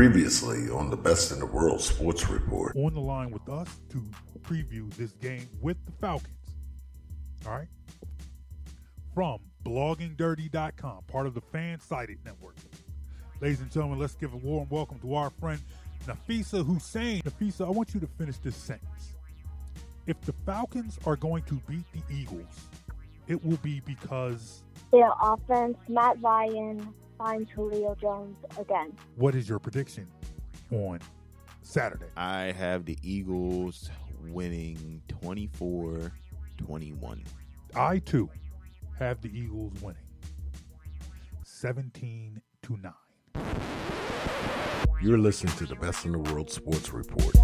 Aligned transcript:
Previously 0.00 0.70
on 0.70 0.88
the 0.88 0.96
Best 0.96 1.30
in 1.30 1.40
the 1.40 1.44
World 1.44 1.78
Sports 1.78 2.26
Report. 2.30 2.74
on 2.74 2.94
the 2.94 3.00
line 3.00 3.30
with 3.30 3.46
us 3.50 3.68
to 3.90 4.02
preview 4.40 4.90
this 4.94 5.10
game 5.12 5.46
with 5.60 5.76
the 5.84 5.92
Falcons. 6.00 6.32
All 7.44 7.52
right. 7.52 7.68
From 9.12 9.40
bloggingdirty.com, 9.62 11.02
part 11.06 11.26
of 11.26 11.34
the 11.34 11.42
Fan 11.42 11.80
Sided 11.80 12.16
Network. 12.24 12.54
Ladies 13.42 13.60
and 13.60 13.70
gentlemen, 13.70 13.98
let's 13.98 14.14
give 14.14 14.32
a 14.32 14.38
warm 14.38 14.66
welcome 14.70 14.98
to 15.00 15.14
our 15.14 15.28
friend 15.28 15.60
Nafisa 16.06 16.64
Hussein. 16.64 17.20
Nafisa, 17.20 17.66
I 17.66 17.70
want 17.70 17.92
you 17.92 18.00
to 18.00 18.06
finish 18.06 18.38
this 18.38 18.56
sentence. 18.56 19.12
If 20.06 20.18
the 20.22 20.32
Falcons 20.46 20.98
are 21.04 21.16
going 21.16 21.42
to 21.42 21.60
beat 21.68 21.84
the 21.92 22.00
Eagles, 22.10 22.68
it 23.28 23.44
will 23.44 23.58
be 23.58 23.80
because 23.80 24.62
Their 24.92 25.10
offense, 25.20 25.76
Matt 25.90 26.16
Ryan 26.22 26.94
finds 27.20 27.50
Julio 27.50 27.94
Jones 28.00 28.36
again. 28.58 28.92
what 29.16 29.34
is 29.34 29.46
your 29.46 29.58
prediction 29.58 30.06
on 30.72 31.00
Saturday? 31.60 32.06
I 32.16 32.52
have 32.52 32.86
the 32.86 32.96
Eagles 33.02 33.90
winning 34.28 35.02
24 35.08 36.12
21. 36.56 37.22
I 37.74 37.98
too 37.98 38.30
have 38.98 39.20
the 39.20 39.28
Eagles 39.38 39.74
winning 39.82 40.00
17 41.44 42.40
to 42.62 42.78
9. 43.34 43.44
You're 45.02 45.18
listening 45.18 45.54
to 45.56 45.66
the 45.66 45.76
Best 45.76 46.06
in 46.06 46.12
the 46.12 46.18
World 46.18 46.50
Sports 46.50 46.90
Report. 46.90 47.34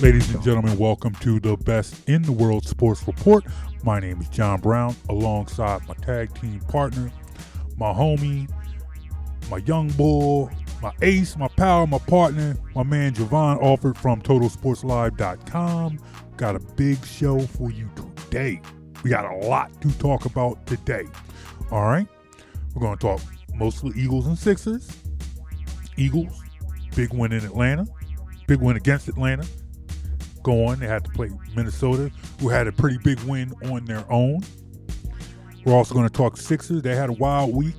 Ladies 0.00 0.34
and 0.34 0.42
gentlemen, 0.42 0.78
welcome 0.78 1.14
to 1.16 1.38
the 1.40 1.58
Best 1.58 2.08
in 2.08 2.22
the 2.22 2.32
World 2.32 2.66
Sports 2.66 3.06
Report. 3.06 3.44
My 3.84 4.00
name 4.00 4.18
is 4.22 4.30
Jon 4.30 4.58
Brown, 4.58 4.96
alongside 5.10 5.86
my 5.86 5.92
tag 5.92 6.32
team 6.40 6.58
partner, 6.68 7.12
my 7.76 7.92
homie, 7.92 8.50
my 9.50 9.58
young 9.58 9.90
bull, 9.90 10.50
my 10.80 10.90
ace, 11.02 11.36
my 11.36 11.48
pal, 11.48 11.86
my 11.86 11.98
partner, 11.98 12.56
my 12.74 12.82
man 12.82 13.12
Jovan 13.12 13.58
Alford 13.62 13.98
from 13.98 14.22
TotalSportsLive.com. 14.22 15.98
Got 16.38 16.56
a 16.56 16.60
big 16.60 17.04
show 17.04 17.38
for 17.38 17.70
you 17.70 17.90
today. 17.94 18.62
We 19.04 19.10
got 19.10 19.30
a 19.30 19.36
lot 19.48 19.82
to 19.82 19.92
talk 19.98 20.24
about 20.24 20.64
today. 20.66 21.04
All 21.70 21.84
right, 21.84 22.08
we're 22.74 22.80
going 22.80 22.96
to 22.96 23.06
talk 23.06 23.20
mostly 23.54 23.92
Eagles 24.00 24.26
and 24.26 24.38
Sixers. 24.38 24.96
Eagles, 25.98 26.40
big 26.96 27.12
win 27.12 27.32
in 27.32 27.44
Atlanta, 27.44 27.86
big 28.46 28.62
win 28.62 28.78
against 28.78 29.06
Atlanta 29.06 29.46
go 30.42 30.66
on. 30.66 30.80
They 30.80 30.86
had 30.86 31.04
to 31.04 31.10
play 31.10 31.30
Minnesota, 31.54 32.10
who 32.40 32.48
had 32.48 32.66
a 32.66 32.72
pretty 32.72 32.98
big 32.98 33.20
win 33.20 33.52
on 33.70 33.84
their 33.84 34.04
own. 34.10 34.40
We're 35.64 35.74
also 35.74 35.94
going 35.94 36.08
to 36.08 36.12
talk 36.12 36.36
Sixers. 36.36 36.82
They 36.82 36.96
had 36.96 37.10
a 37.10 37.14
wild 37.14 37.54
week, 37.54 37.74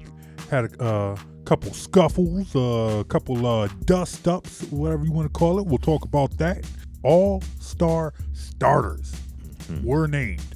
had 0.50 0.66
a 0.66 0.84
uh, 0.84 1.16
couple 1.46 1.74
scuffles, 1.74 2.54
a 2.56 2.60
uh, 2.60 3.04
couple 3.06 3.46
uh, 3.46 3.68
dust 3.86 4.28
ups, 4.28 4.64
whatever 4.66 5.06
you 5.06 5.12
want 5.12 5.32
to 5.32 5.38
call 5.38 5.60
it. 5.60 5.66
We'll 5.66 5.80
talk 5.80 6.06
about 6.06 6.38
that. 6.38 6.66
All 7.04 7.42
star 7.60 8.14
starters 8.34 9.16
were 9.84 10.08
named, 10.08 10.56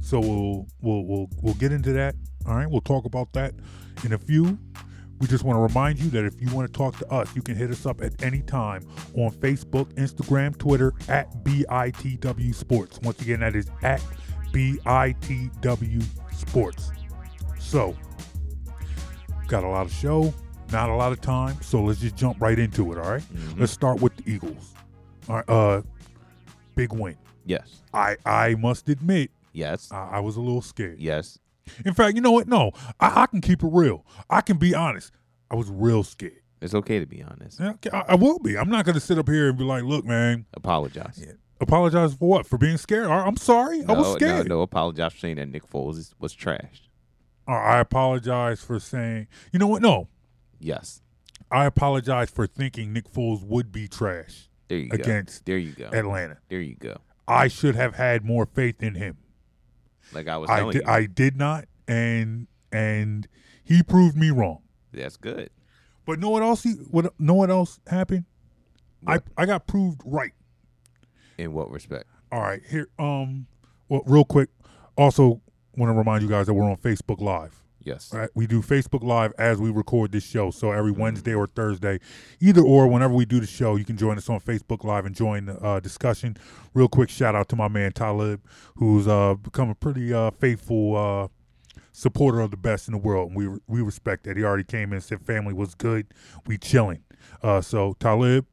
so 0.00 0.18
we'll 0.20 0.66
we'll 0.80 1.04
we'll 1.04 1.30
we'll 1.42 1.54
get 1.54 1.72
into 1.72 1.92
that. 1.92 2.14
All 2.46 2.54
right, 2.54 2.70
we'll 2.70 2.80
talk 2.80 3.04
about 3.04 3.32
that 3.34 3.52
in 4.04 4.14
a 4.14 4.18
few. 4.18 4.58
We 5.20 5.26
just 5.26 5.44
want 5.44 5.56
to 5.56 5.60
remind 5.60 5.98
you 5.98 6.08
that 6.10 6.24
if 6.24 6.40
you 6.40 6.48
want 6.54 6.66
to 6.66 6.72
talk 6.72 6.96
to 6.98 7.06
us, 7.12 7.28
you 7.36 7.42
can 7.42 7.54
hit 7.54 7.70
us 7.70 7.84
up 7.84 8.00
at 8.02 8.22
any 8.22 8.40
time 8.40 8.88
on 9.14 9.30
Facebook, 9.30 9.92
Instagram, 9.94 10.56
Twitter 10.56 10.94
at 11.08 11.44
BITW 11.44 12.54
Sports. 12.54 12.98
Once 13.02 13.20
again, 13.20 13.40
that 13.40 13.54
is 13.54 13.70
at 13.82 14.02
BITW 14.52 16.02
Sports. 16.32 16.90
So, 17.58 17.94
got 19.46 19.62
a 19.62 19.68
lot 19.68 19.84
of 19.86 19.92
show, 19.92 20.32
not 20.72 20.88
a 20.88 20.94
lot 20.94 21.12
of 21.12 21.20
time, 21.20 21.60
so 21.60 21.82
let's 21.82 22.00
just 22.00 22.16
jump 22.16 22.40
right 22.40 22.58
into 22.58 22.90
it, 22.92 22.98
all 22.98 23.10
right? 23.10 23.22
Let's 23.58 23.72
start 23.72 24.00
with 24.00 24.16
the 24.16 24.32
Eagles. 24.32 24.74
All 25.28 25.36
right, 25.36 25.48
uh, 25.48 25.82
big 26.76 26.92
win. 26.92 27.16
Yes. 27.44 27.82
I 27.92 28.16
I 28.24 28.54
must 28.54 28.88
admit, 28.88 29.30
Yes. 29.52 29.90
I, 29.92 30.08
I 30.12 30.20
was 30.20 30.36
a 30.36 30.40
little 30.40 30.62
scared. 30.62 30.98
Yes. 30.98 31.38
In 31.84 31.94
fact, 31.94 32.14
you 32.16 32.20
know 32.20 32.32
what? 32.32 32.48
No, 32.48 32.72
I, 32.98 33.22
I 33.22 33.26
can 33.26 33.40
keep 33.40 33.62
it 33.62 33.70
real. 33.70 34.04
I 34.28 34.40
can 34.40 34.56
be 34.56 34.74
honest. 34.74 35.12
I 35.50 35.54
was 35.54 35.70
real 35.70 36.02
scared. 36.02 36.40
It's 36.60 36.74
okay 36.74 36.98
to 36.98 37.06
be 37.06 37.22
honest. 37.22 37.58
Yeah, 37.58 37.70
okay, 37.70 37.90
I, 37.90 38.04
I 38.08 38.14
will 38.14 38.38
be. 38.38 38.56
I'm 38.58 38.68
not 38.68 38.84
going 38.84 38.94
to 38.94 39.00
sit 39.00 39.18
up 39.18 39.28
here 39.28 39.48
and 39.48 39.56
be 39.58 39.64
like, 39.64 39.82
"Look, 39.84 40.04
man, 40.04 40.46
Apologize. 40.54 41.24
apologize 41.60 42.14
for 42.14 42.28
what? 42.28 42.46
For 42.46 42.58
being 42.58 42.76
scared? 42.76 43.06
I, 43.06 43.26
am 43.26 43.36
sorry. 43.36 43.82
I 43.88 43.92
was 43.92 44.14
scared. 44.14 44.48
No, 44.48 44.56
no, 44.56 44.62
apologize 44.62 45.12
for 45.14 45.18
saying 45.20 45.36
that 45.36 45.48
Nick 45.48 45.66
Foles 45.66 45.96
is, 45.96 46.14
was 46.18 46.34
trashed. 46.34 46.88
Uh, 47.48 47.52
I 47.52 47.80
apologize 47.80 48.62
for 48.62 48.78
saying. 48.78 49.28
You 49.52 49.58
know 49.58 49.66
what? 49.66 49.80
No, 49.82 50.08
Yes. 50.60 51.00
I 51.50 51.64
apologize 51.64 52.30
for 52.30 52.46
thinking 52.46 52.92
Nick 52.92 53.10
Foles 53.10 53.42
would 53.42 53.72
be 53.72 53.88
trash 53.88 54.48
There 54.68 54.78
you 54.78 54.90
Against 54.92 55.44
go. 55.44 55.52
There 55.52 55.58
you 55.58 55.72
go. 55.72 55.90
Atlanta. 55.92 56.38
There 56.48 56.60
you 56.60 56.76
go. 56.76 56.98
I 57.26 57.48
should 57.48 57.74
have 57.74 57.96
had 57.96 58.24
more 58.24 58.46
faith 58.46 58.82
in 58.82 58.94
him. 58.94 59.16
Like 60.12 60.28
I 60.28 60.36
was 60.36 60.50
I 60.50 60.70
you. 60.70 60.82
I 60.86 61.06
did 61.06 61.36
not, 61.36 61.66
and 61.86 62.46
and 62.72 63.28
he 63.62 63.82
proved 63.82 64.16
me 64.16 64.30
wrong. 64.30 64.62
That's 64.92 65.16
good. 65.16 65.50
But 66.06 66.18
know 66.18 66.30
what 66.30 66.42
else? 66.42 66.62
He, 66.62 66.72
what 66.72 67.12
know 67.20 67.34
what 67.34 67.50
else 67.50 67.80
happened? 67.86 68.24
What? 69.02 69.22
I 69.36 69.42
I 69.42 69.46
got 69.46 69.66
proved 69.66 70.02
right. 70.04 70.32
In 71.38 71.52
what 71.52 71.70
respect? 71.70 72.06
All 72.32 72.40
right, 72.40 72.60
here. 72.68 72.88
Um, 72.98 73.46
well, 73.88 74.02
real 74.06 74.24
quick. 74.24 74.50
Also, 74.96 75.40
want 75.76 75.90
to 75.90 75.94
remind 75.94 76.22
you 76.22 76.28
guys 76.28 76.46
that 76.46 76.54
we're 76.54 76.68
on 76.68 76.76
Facebook 76.76 77.20
Live. 77.20 77.62
Yes. 77.82 78.12
Right, 78.12 78.28
we 78.34 78.46
do 78.46 78.60
Facebook 78.60 79.02
Live 79.02 79.32
as 79.38 79.58
we 79.58 79.70
record 79.70 80.12
this 80.12 80.24
show. 80.24 80.50
So 80.50 80.70
every 80.70 80.90
Wednesday 80.92 81.34
or 81.34 81.46
Thursday, 81.46 81.98
either 82.38 82.60
or, 82.60 82.86
whenever 82.88 83.14
we 83.14 83.24
do 83.24 83.40
the 83.40 83.46
show, 83.46 83.76
you 83.76 83.84
can 83.86 83.96
join 83.96 84.18
us 84.18 84.28
on 84.28 84.38
Facebook 84.40 84.84
Live 84.84 85.06
and 85.06 85.14
join 85.14 85.46
the 85.46 85.54
uh, 85.62 85.80
discussion. 85.80 86.36
Real 86.74 86.88
quick 86.88 87.08
shout 87.08 87.34
out 87.34 87.48
to 87.48 87.56
my 87.56 87.68
man 87.68 87.92
Talib, 87.92 88.42
who's 88.76 89.08
uh, 89.08 89.34
become 89.34 89.70
a 89.70 89.74
pretty 89.74 90.12
uh, 90.12 90.30
faithful 90.32 90.94
uh, 90.96 91.28
supporter 91.92 92.40
of 92.40 92.50
the 92.50 92.56
best 92.56 92.86
in 92.86 92.92
the 92.92 92.98
world. 92.98 93.28
And 93.32 93.36
we 93.36 93.58
we 93.66 93.80
respect 93.82 94.24
that. 94.24 94.36
He 94.36 94.44
already 94.44 94.64
came 94.64 94.90
in 94.90 94.94
and 94.94 95.02
said 95.02 95.22
family 95.22 95.54
was 95.54 95.74
good. 95.74 96.06
We 96.46 96.58
chilling. 96.58 97.02
Uh, 97.42 97.60
so 97.62 97.96
Talib, 97.98 98.46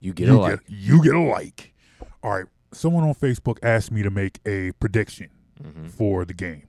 You 0.00 0.12
get 0.12 0.26
you 0.28 0.36
a 0.36 0.40
like. 0.40 0.66
get 0.66 0.70
you 0.76 1.02
get 1.02 1.14
a 1.14 1.20
like. 1.20 1.74
All 2.22 2.32
right. 2.32 2.46
Someone 2.72 3.04
on 3.04 3.14
Facebook 3.14 3.58
asked 3.62 3.90
me 3.92 4.02
to 4.02 4.10
make 4.10 4.40
a 4.44 4.72
prediction 4.72 5.30
Mhm. 5.62 5.88
for 5.90 6.24
the 6.24 6.34
game, 6.34 6.64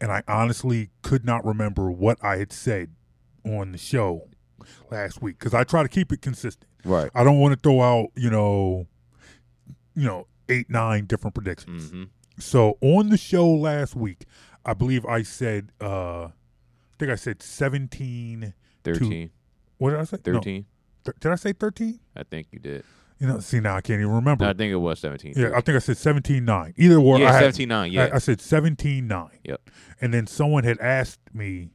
and 0.00 0.10
I 0.12 0.22
honestly 0.28 0.90
could 1.02 1.24
not 1.24 1.44
remember 1.44 1.90
what 1.90 2.18
I 2.22 2.36
had 2.36 2.52
said 2.52 2.90
on 3.44 3.72
the 3.72 3.78
show 3.78 4.28
last 4.90 5.22
week 5.22 5.38
because 5.38 5.54
I 5.54 5.64
try 5.64 5.82
to 5.82 5.88
keep 5.88 6.12
it 6.12 6.22
consistent. 6.22 6.70
Right. 6.84 7.10
I 7.14 7.24
don't 7.24 7.38
want 7.38 7.54
to 7.54 7.60
throw 7.60 7.80
out 7.80 8.08
you 8.16 8.30
know, 8.30 8.86
you 9.94 10.06
know, 10.06 10.26
eight 10.48 10.68
nine 10.70 11.06
different 11.06 11.34
predictions. 11.34 11.86
Mm-hmm. 11.86 12.04
So 12.38 12.78
on 12.80 13.10
the 13.10 13.16
show 13.16 13.48
last 13.48 13.94
week, 13.94 14.24
I 14.64 14.74
believe 14.74 15.04
I 15.06 15.22
said, 15.22 15.70
uh 15.80 16.24
I 16.26 16.96
think 16.98 17.10
I 17.10 17.16
said 17.16 17.42
seventeen. 17.42 18.54
13. 18.84 19.30
What 19.78 19.90
did 19.90 20.00
I 20.00 20.04
say? 20.04 20.18
No, 20.26 20.34
13. 20.34 20.66
th- 21.04 21.16
did 21.20 21.32
I 21.32 21.34
say 21.36 21.52
thirteen? 21.52 22.00
I 22.14 22.22
think 22.22 22.48
you 22.52 22.58
did. 22.58 22.84
You 23.18 23.28
know, 23.28 23.38
see 23.38 23.60
now 23.60 23.76
I 23.76 23.80
can't 23.80 24.00
even 24.00 24.12
remember. 24.12 24.44
No, 24.44 24.50
I 24.50 24.54
think 24.54 24.72
it 24.72 24.76
was 24.76 24.98
17. 24.98 25.34
Yeah, 25.36 25.50
I 25.54 25.60
think 25.60 25.76
I 25.76 25.78
said 25.78 25.96
17-9. 25.96 26.74
Either 26.76 26.96
or, 26.96 27.18
yeah 27.18 27.30
I, 27.30 27.32
had, 27.32 27.40
17 27.54 27.68
9. 27.68 27.92
Yeah. 27.92 28.04
I, 28.12 28.16
I 28.16 28.18
said 28.18 28.38
17-9. 28.38 29.30
Yep. 29.44 29.70
And 30.00 30.12
then 30.12 30.26
someone 30.26 30.64
had 30.64 30.78
asked 30.80 31.20
me 31.32 31.70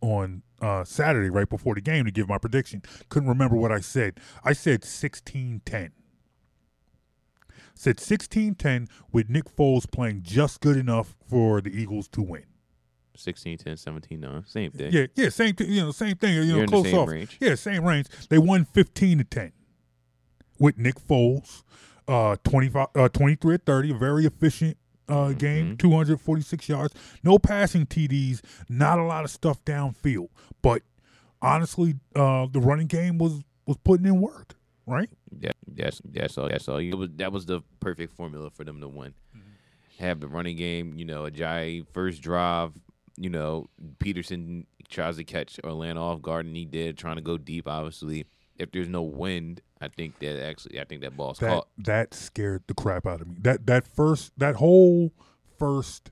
on 0.00 0.42
uh, 0.60 0.84
Saturday, 0.84 1.30
right 1.30 1.48
before 1.48 1.74
the 1.74 1.80
game, 1.80 2.04
to 2.04 2.10
give 2.10 2.28
my 2.28 2.38
prediction. 2.38 2.82
Couldn't 3.08 3.28
remember 3.28 3.56
what 3.56 3.72
I 3.72 3.80
said. 3.80 4.20
I 4.44 4.52
said 4.52 4.82
16-10. 4.82 5.90
Said 7.74 7.96
16-10 7.96 8.88
with 9.12 9.30
Nick 9.30 9.44
Foles 9.56 9.90
playing 9.90 10.22
just 10.22 10.60
good 10.60 10.76
enough 10.76 11.16
for 11.28 11.60
the 11.60 11.70
Eagles 11.70 12.08
to 12.08 12.22
win. 12.22 12.44
16 13.16 13.58
10, 13.58 13.76
17 13.76 14.20
9. 14.20 14.44
Same 14.46 14.70
thing. 14.70 14.92
Yeah, 14.92 15.06
yeah, 15.16 15.28
same 15.28 15.54
thing. 15.54 15.70
You 15.70 15.86
know, 15.86 15.90
same 15.90 16.16
thing. 16.16 16.34
You 16.34 16.44
know, 16.44 16.56
You're 16.58 16.66
the 16.66 16.72
close 16.72 16.94
off. 16.94 17.08
range. 17.08 17.36
Yeah, 17.40 17.56
same 17.56 17.84
range. 17.84 18.06
They 18.28 18.38
won 18.38 18.64
15 18.64 19.18
to 19.18 19.24
10 19.24 19.52
with 20.58 20.78
Nick 20.78 20.96
Foles, 20.96 21.62
uh, 22.06 22.36
25, 22.44 22.86
uh, 22.94 23.08
23 23.08 23.54
at 23.54 23.64
30, 23.66 23.90
a 23.90 23.94
very 23.94 24.26
efficient 24.26 24.76
uh, 25.08 25.32
game, 25.32 25.74
Mhm. 25.74 25.78
246 25.78 26.68
yards, 26.68 26.94
no 27.24 27.38
passing 27.38 27.86
TDs, 27.86 28.42
not 28.68 28.98
a 28.98 29.04
lot 29.04 29.24
of 29.24 29.30
stuff 29.30 29.64
downfield. 29.64 30.28
But 30.60 30.82
honestly, 31.40 31.94
uh, 32.14 32.46
the 32.50 32.60
running 32.60 32.86
game 32.88 33.16
was 33.18 33.42
was 33.66 33.76
putting 33.84 34.06
in 34.06 34.20
work, 34.20 34.54
right? 34.86 35.08
Yeah, 35.40 35.52
all. 36.38 36.48
That's 36.48 36.68
all. 36.68 36.76
It 36.78 36.94
was 36.94 37.08
that 37.16 37.32
was 37.32 37.46
the 37.46 37.62
perfect 37.80 38.12
formula 38.14 38.50
for 38.50 38.64
them 38.64 38.80
to 38.80 38.88
win. 38.88 39.14
Have 39.98 40.20
the 40.20 40.28
running 40.28 40.56
game. 40.56 40.94
You 40.96 41.04
know, 41.04 41.22
Ajayi 41.24 41.86
first 41.92 42.22
drive. 42.22 42.72
You 43.16 43.30
know, 43.30 43.68
Pederson 43.98 44.66
tries 44.88 45.16
to 45.16 45.24
catch 45.24 45.58
Orlando 45.64 46.02
off 46.02 46.22
guard, 46.22 46.46
and 46.46 46.56
he 46.56 46.64
did, 46.64 46.96
trying 46.96 47.16
to 47.16 47.22
go 47.22 47.36
deep. 47.36 47.66
Obviously, 47.66 48.26
if 48.56 48.70
there's 48.72 48.88
no 48.88 49.02
wind, 49.02 49.60
I 49.80 49.88
think 49.88 50.18
that 50.18 50.42
actually, 50.44 50.80
I 50.80 50.84
think 50.84 51.02
that 51.02 51.16
ball's 51.16 51.38
That 51.38 51.48
caught. 51.50 51.68
that 51.78 52.14
scared 52.14 52.62
the 52.66 52.74
crap 52.74 53.06
out 53.06 53.20
of 53.20 53.28
me. 53.28 53.36
That 53.40 53.66
that 53.66 53.86
first 53.86 54.32
that 54.38 54.56
whole 54.56 55.12
first 55.58 56.10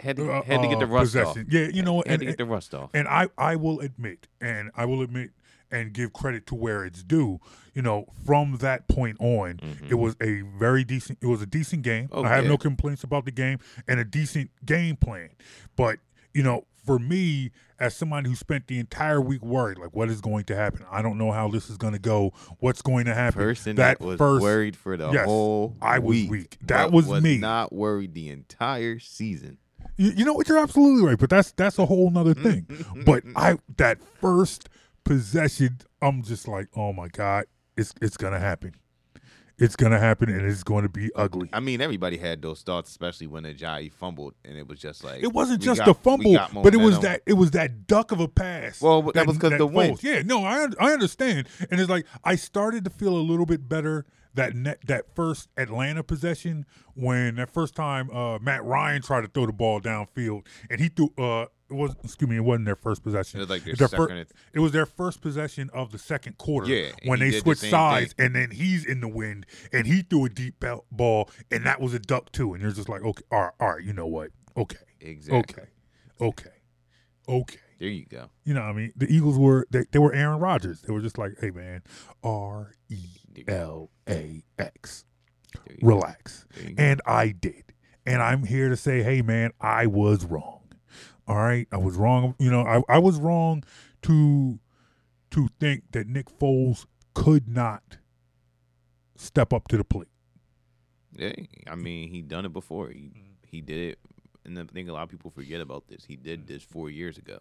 Had 0.00 0.16
to, 0.16 0.30
uh, 0.30 0.42
had 0.42 0.62
to 0.62 0.68
get 0.68 0.78
the 0.80 0.86
uh, 0.86 0.88
rust 0.88 1.16
off. 1.16 1.34
possession. 1.34 1.48
Yeah, 1.50 1.68
you 1.72 1.82
know, 1.82 1.98
Had 1.98 2.06
and, 2.06 2.20
to 2.20 2.26
get 2.26 2.38
the 2.38 2.44
rust 2.44 2.74
off. 2.74 2.90
and 2.94 3.08
I, 3.08 3.28
I 3.38 3.56
will 3.56 3.80
admit, 3.80 4.26
and 4.40 4.70
I 4.76 4.84
will 4.84 5.02
admit 5.02 5.30
and 5.70 5.92
give 5.92 6.12
credit 6.12 6.46
to 6.46 6.54
where 6.54 6.84
it's 6.84 7.02
due. 7.02 7.40
You 7.74 7.82
know, 7.82 8.06
from 8.24 8.58
that 8.58 8.86
point 8.86 9.16
on, 9.18 9.58
it 9.88 9.94
was 9.94 10.14
a 10.20 10.42
very 10.42 10.84
decent. 10.84 11.18
It 11.20 11.26
was 11.26 11.42
a 11.42 11.46
decent 11.46 11.82
game. 11.82 12.08
Mm-hmm. 12.08 12.18
Oh, 12.18 12.24
I 12.24 12.28
have 12.28 12.44
yeah. 12.44 12.50
no 12.50 12.58
complaints 12.58 13.02
about 13.02 13.24
the 13.24 13.32
game 13.32 13.58
and 13.88 13.98
a 13.98 14.04
decent 14.04 14.50
game 14.64 14.96
plan. 14.96 15.30
But 15.74 15.98
you 16.32 16.42
know, 16.42 16.66
for 16.84 16.98
me, 16.98 17.50
as 17.78 17.96
somebody 17.96 18.28
who 18.28 18.36
spent 18.36 18.66
the 18.66 18.78
entire 18.78 19.20
week 19.20 19.42
worried, 19.42 19.78
like 19.78 19.94
what 19.94 20.10
is 20.10 20.20
going 20.20 20.44
to 20.44 20.56
happen? 20.56 20.84
I 20.90 21.02
don't 21.02 21.18
know 21.18 21.32
how 21.32 21.48
this 21.48 21.70
is 21.70 21.76
going 21.76 21.92
to 21.94 21.98
go. 21.98 22.32
What's 22.58 22.82
going 22.82 23.06
to 23.06 23.14
happen? 23.14 23.40
Person 23.40 23.76
that, 23.76 24.00
was 24.00 24.18
first, 24.18 24.42
worried 24.42 24.76
for 24.76 24.96
the 24.96 25.10
yes, 25.10 25.24
whole 25.24 25.76
I 25.80 25.98
was 25.98 26.08
week. 26.08 26.30
weak. 26.30 26.58
That 26.62 26.84
but 26.84 26.92
was 26.92 27.06
was 27.06 27.22
me. 27.22 27.38
Not 27.38 27.72
worried 27.72 28.14
the 28.14 28.30
entire 28.30 28.98
season. 28.98 29.58
You, 29.96 30.10
you 30.10 30.24
know 30.24 30.32
what? 30.32 30.48
You're 30.48 30.58
absolutely 30.58 31.06
right, 31.06 31.18
but 31.18 31.30
that's 31.30 31.52
that's 31.52 31.78
a 31.78 31.86
whole 31.86 32.10
nother 32.10 32.34
thing. 32.34 32.66
but 33.06 33.22
I 33.36 33.58
that 33.76 33.98
first 34.20 34.68
possession, 35.04 35.78
I'm 36.02 36.22
just 36.22 36.48
like, 36.48 36.68
oh 36.76 36.92
my 36.92 37.08
god, 37.08 37.44
it's 37.76 37.94
it's 38.00 38.16
gonna 38.16 38.40
happen. 38.40 38.74
It's 39.56 39.76
gonna 39.76 39.98
happen, 40.00 40.28
and 40.28 40.44
it's 40.46 40.64
going 40.64 40.82
to 40.82 40.88
be 40.88 41.10
ugly. 41.14 41.48
I 41.52 41.60
mean, 41.60 41.80
everybody 41.80 42.16
had 42.16 42.42
those 42.42 42.62
thoughts, 42.62 42.90
especially 42.90 43.28
when 43.28 43.44
Ajayi 43.44 43.92
fumbled, 43.92 44.34
and 44.44 44.58
it 44.58 44.66
was 44.66 44.80
just 44.80 45.04
like 45.04 45.22
It 45.22 45.32
wasn't 45.32 45.62
just 45.62 45.78
got- 45.78 45.86
the 45.86 45.94
fumble, 45.94 46.36
but 46.62 46.74
it 46.74 46.78
was 46.78 46.98
that 47.00 47.22
it 47.26 47.34
was 47.34 47.52
that 47.52 47.86
duck 47.86 48.10
of 48.10 48.18
a 48.20 48.26
pass. 48.28 48.80
Well, 48.80 49.02
that 49.12 49.26
was 49.26 49.36
because 49.36 49.56
the 49.58 49.66
wind. 49.66 50.02
Yeah, 50.02 50.22
no, 50.22 50.44
I 50.44 50.66
I 50.80 50.92
understand, 50.92 51.46
and 51.70 51.80
it's 51.80 51.88
like 51.90 52.04
I 52.24 52.34
started 52.34 52.84
to 52.84 52.90
feel 52.90 53.16
a 53.16 53.22
little 53.22 53.46
bit 53.46 53.68
better 53.68 54.06
that 54.34 54.54
net, 54.56 54.80
that 54.86 55.14
first 55.14 55.48
Atlanta 55.56 56.02
possession 56.02 56.66
when 56.94 57.36
that 57.36 57.48
first 57.50 57.76
time 57.76 58.10
uh, 58.10 58.38
Matt 58.40 58.64
Ryan 58.64 59.00
tried 59.02 59.20
to 59.20 59.28
throw 59.28 59.46
the 59.46 59.52
ball 59.52 59.80
downfield 59.80 60.42
and 60.68 60.80
he 60.80 60.88
threw. 60.88 61.12
Uh, 61.16 61.46
it 61.70 61.74
was 61.74 61.94
excuse 62.04 62.28
me, 62.28 62.36
it 62.36 62.40
wasn't 62.40 62.66
their 62.66 62.76
first 62.76 63.02
possession. 63.02 63.40
It 63.40 63.42
was 63.42 63.50
like 63.50 63.64
their 63.64 63.74
their 63.74 63.88
second 63.88 64.06
fir- 64.06 64.34
it 64.52 64.60
was 64.60 64.72
their 64.72 64.86
first 64.86 65.20
possession 65.22 65.70
of 65.72 65.92
the 65.92 65.98
second 65.98 66.36
quarter. 66.38 66.66
Yeah, 66.66 66.90
when 67.04 67.20
they 67.20 67.30
did 67.30 67.36
the 67.36 67.40
switched 67.40 67.70
sides, 67.70 68.12
thing. 68.12 68.26
and 68.26 68.34
then 68.36 68.50
he's 68.50 68.84
in 68.84 69.00
the 69.00 69.08
wind 69.08 69.46
and 69.72 69.86
he 69.86 70.02
threw 70.02 70.26
a 70.26 70.28
deep 70.28 70.62
ball, 70.92 71.30
and 71.50 71.64
that 71.64 71.80
was 71.80 71.94
a 71.94 71.98
duck 71.98 72.32
too. 72.32 72.52
And 72.52 72.62
you're 72.62 72.72
just 72.72 72.88
like, 72.88 73.02
okay, 73.02 73.24
all 73.32 73.40
right, 73.40 73.52
all 73.60 73.68
right, 73.74 73.82
you 73.82 73.92
know 73.92 74.06
what? 74.06 74.30
Okay, 74.56 74.76
exactly. 75.00 75.38
okay, 75.38 75.70
okay, 76.20 76.50
okay. 77.28 77.58
There 77.80 77.88
you 77.88 78.06
go. 78.06 78.30
You 78.44 78.54
know, 78.54 78.60
what 78.60 78.68
I 78.68 78.72
mean, 78.72 78.92
the 78.94 79.06
Eagles 79.12 79.38
were 79.38 79.66
they, 79.70 79.84
they 79.90 79.98
were 79.98 80.14
Aaron 80.14 80.38
Rodgers. 80.38 80.82
They 80.82 80.92
were 80.92 81.00
just 81.00 81.18
like, 81.18 81.32
hey 81.40 81.50
man, 81.50 81.82
R 82.22 82.74
E 82.88 83.44
L 83.48 83.90
A 84.08 84.44
X, 84.58 85.04
There 85.54 85.76
you 85.76 85.80
go. 85.80 85.86
relax. 85.88 86.46
There 86.54 86.68
you 86.68 86.74
go. 86.76 86.82
And 86.82 87.02
I 87.06 87.28
did, 87.28 87.72
and 88.06 88.22
I'm 88.22 88.44
here 88.44 88.68
to 88.68 88.76
say, 88.76 89.02
hey 89.02 89.22
man, 89.22 89.52
I 89.60 89.86
was 89.86 90.24
wrong. 90.24 90.60
All 91.26 91.36
right, 91.36 91.66
I 91.72 91.76
was 91.78 91.96
wrong. 91.96 92.34
You 92.38 92.50
know, 92.50 92.62
I, 92.62 92.82
I 92.88 92.98
was 92.98 93.18
wrong 93.18 93.64
to 94.02 94.58
to 95.30 95.48
think 95.58 95.84
that 95.92 96.06
Nick 96.06 96.26
Foles 96.38 96.86
could 97.14 97.48
not 97.48 97.98
step 99.16 99.52
up 99.52 99.68
to 99.68 99.76
the 99.76 99.84
plate. 99.84 100.08
Yeah, 101.16 101.32
I 101.68 101.76
mean, 101.76 102.08
he 102.10 102.22
done 102.22 102.44
it 102.44 102.52
before. 102.52 102.90
He 102.90 103.10
he 103.46 103.60
did 103.60 103.92
it, 103.92 103.98
and 104.44 104.58
I 104.58 104.64
think 104.64 104.88
a 104.88 104.92
lot 104.92 105.04
of 105.04 105.08
people 105.08 105.30
forget 105.30 105.60
about 105.60 105.86
this. 105.88 106.04
He 106.04 106.16
did 106.16 106.46
this 106.46 106.62
four 106.62 106.90
years 106.90 107.16
ago. 107.18 107.38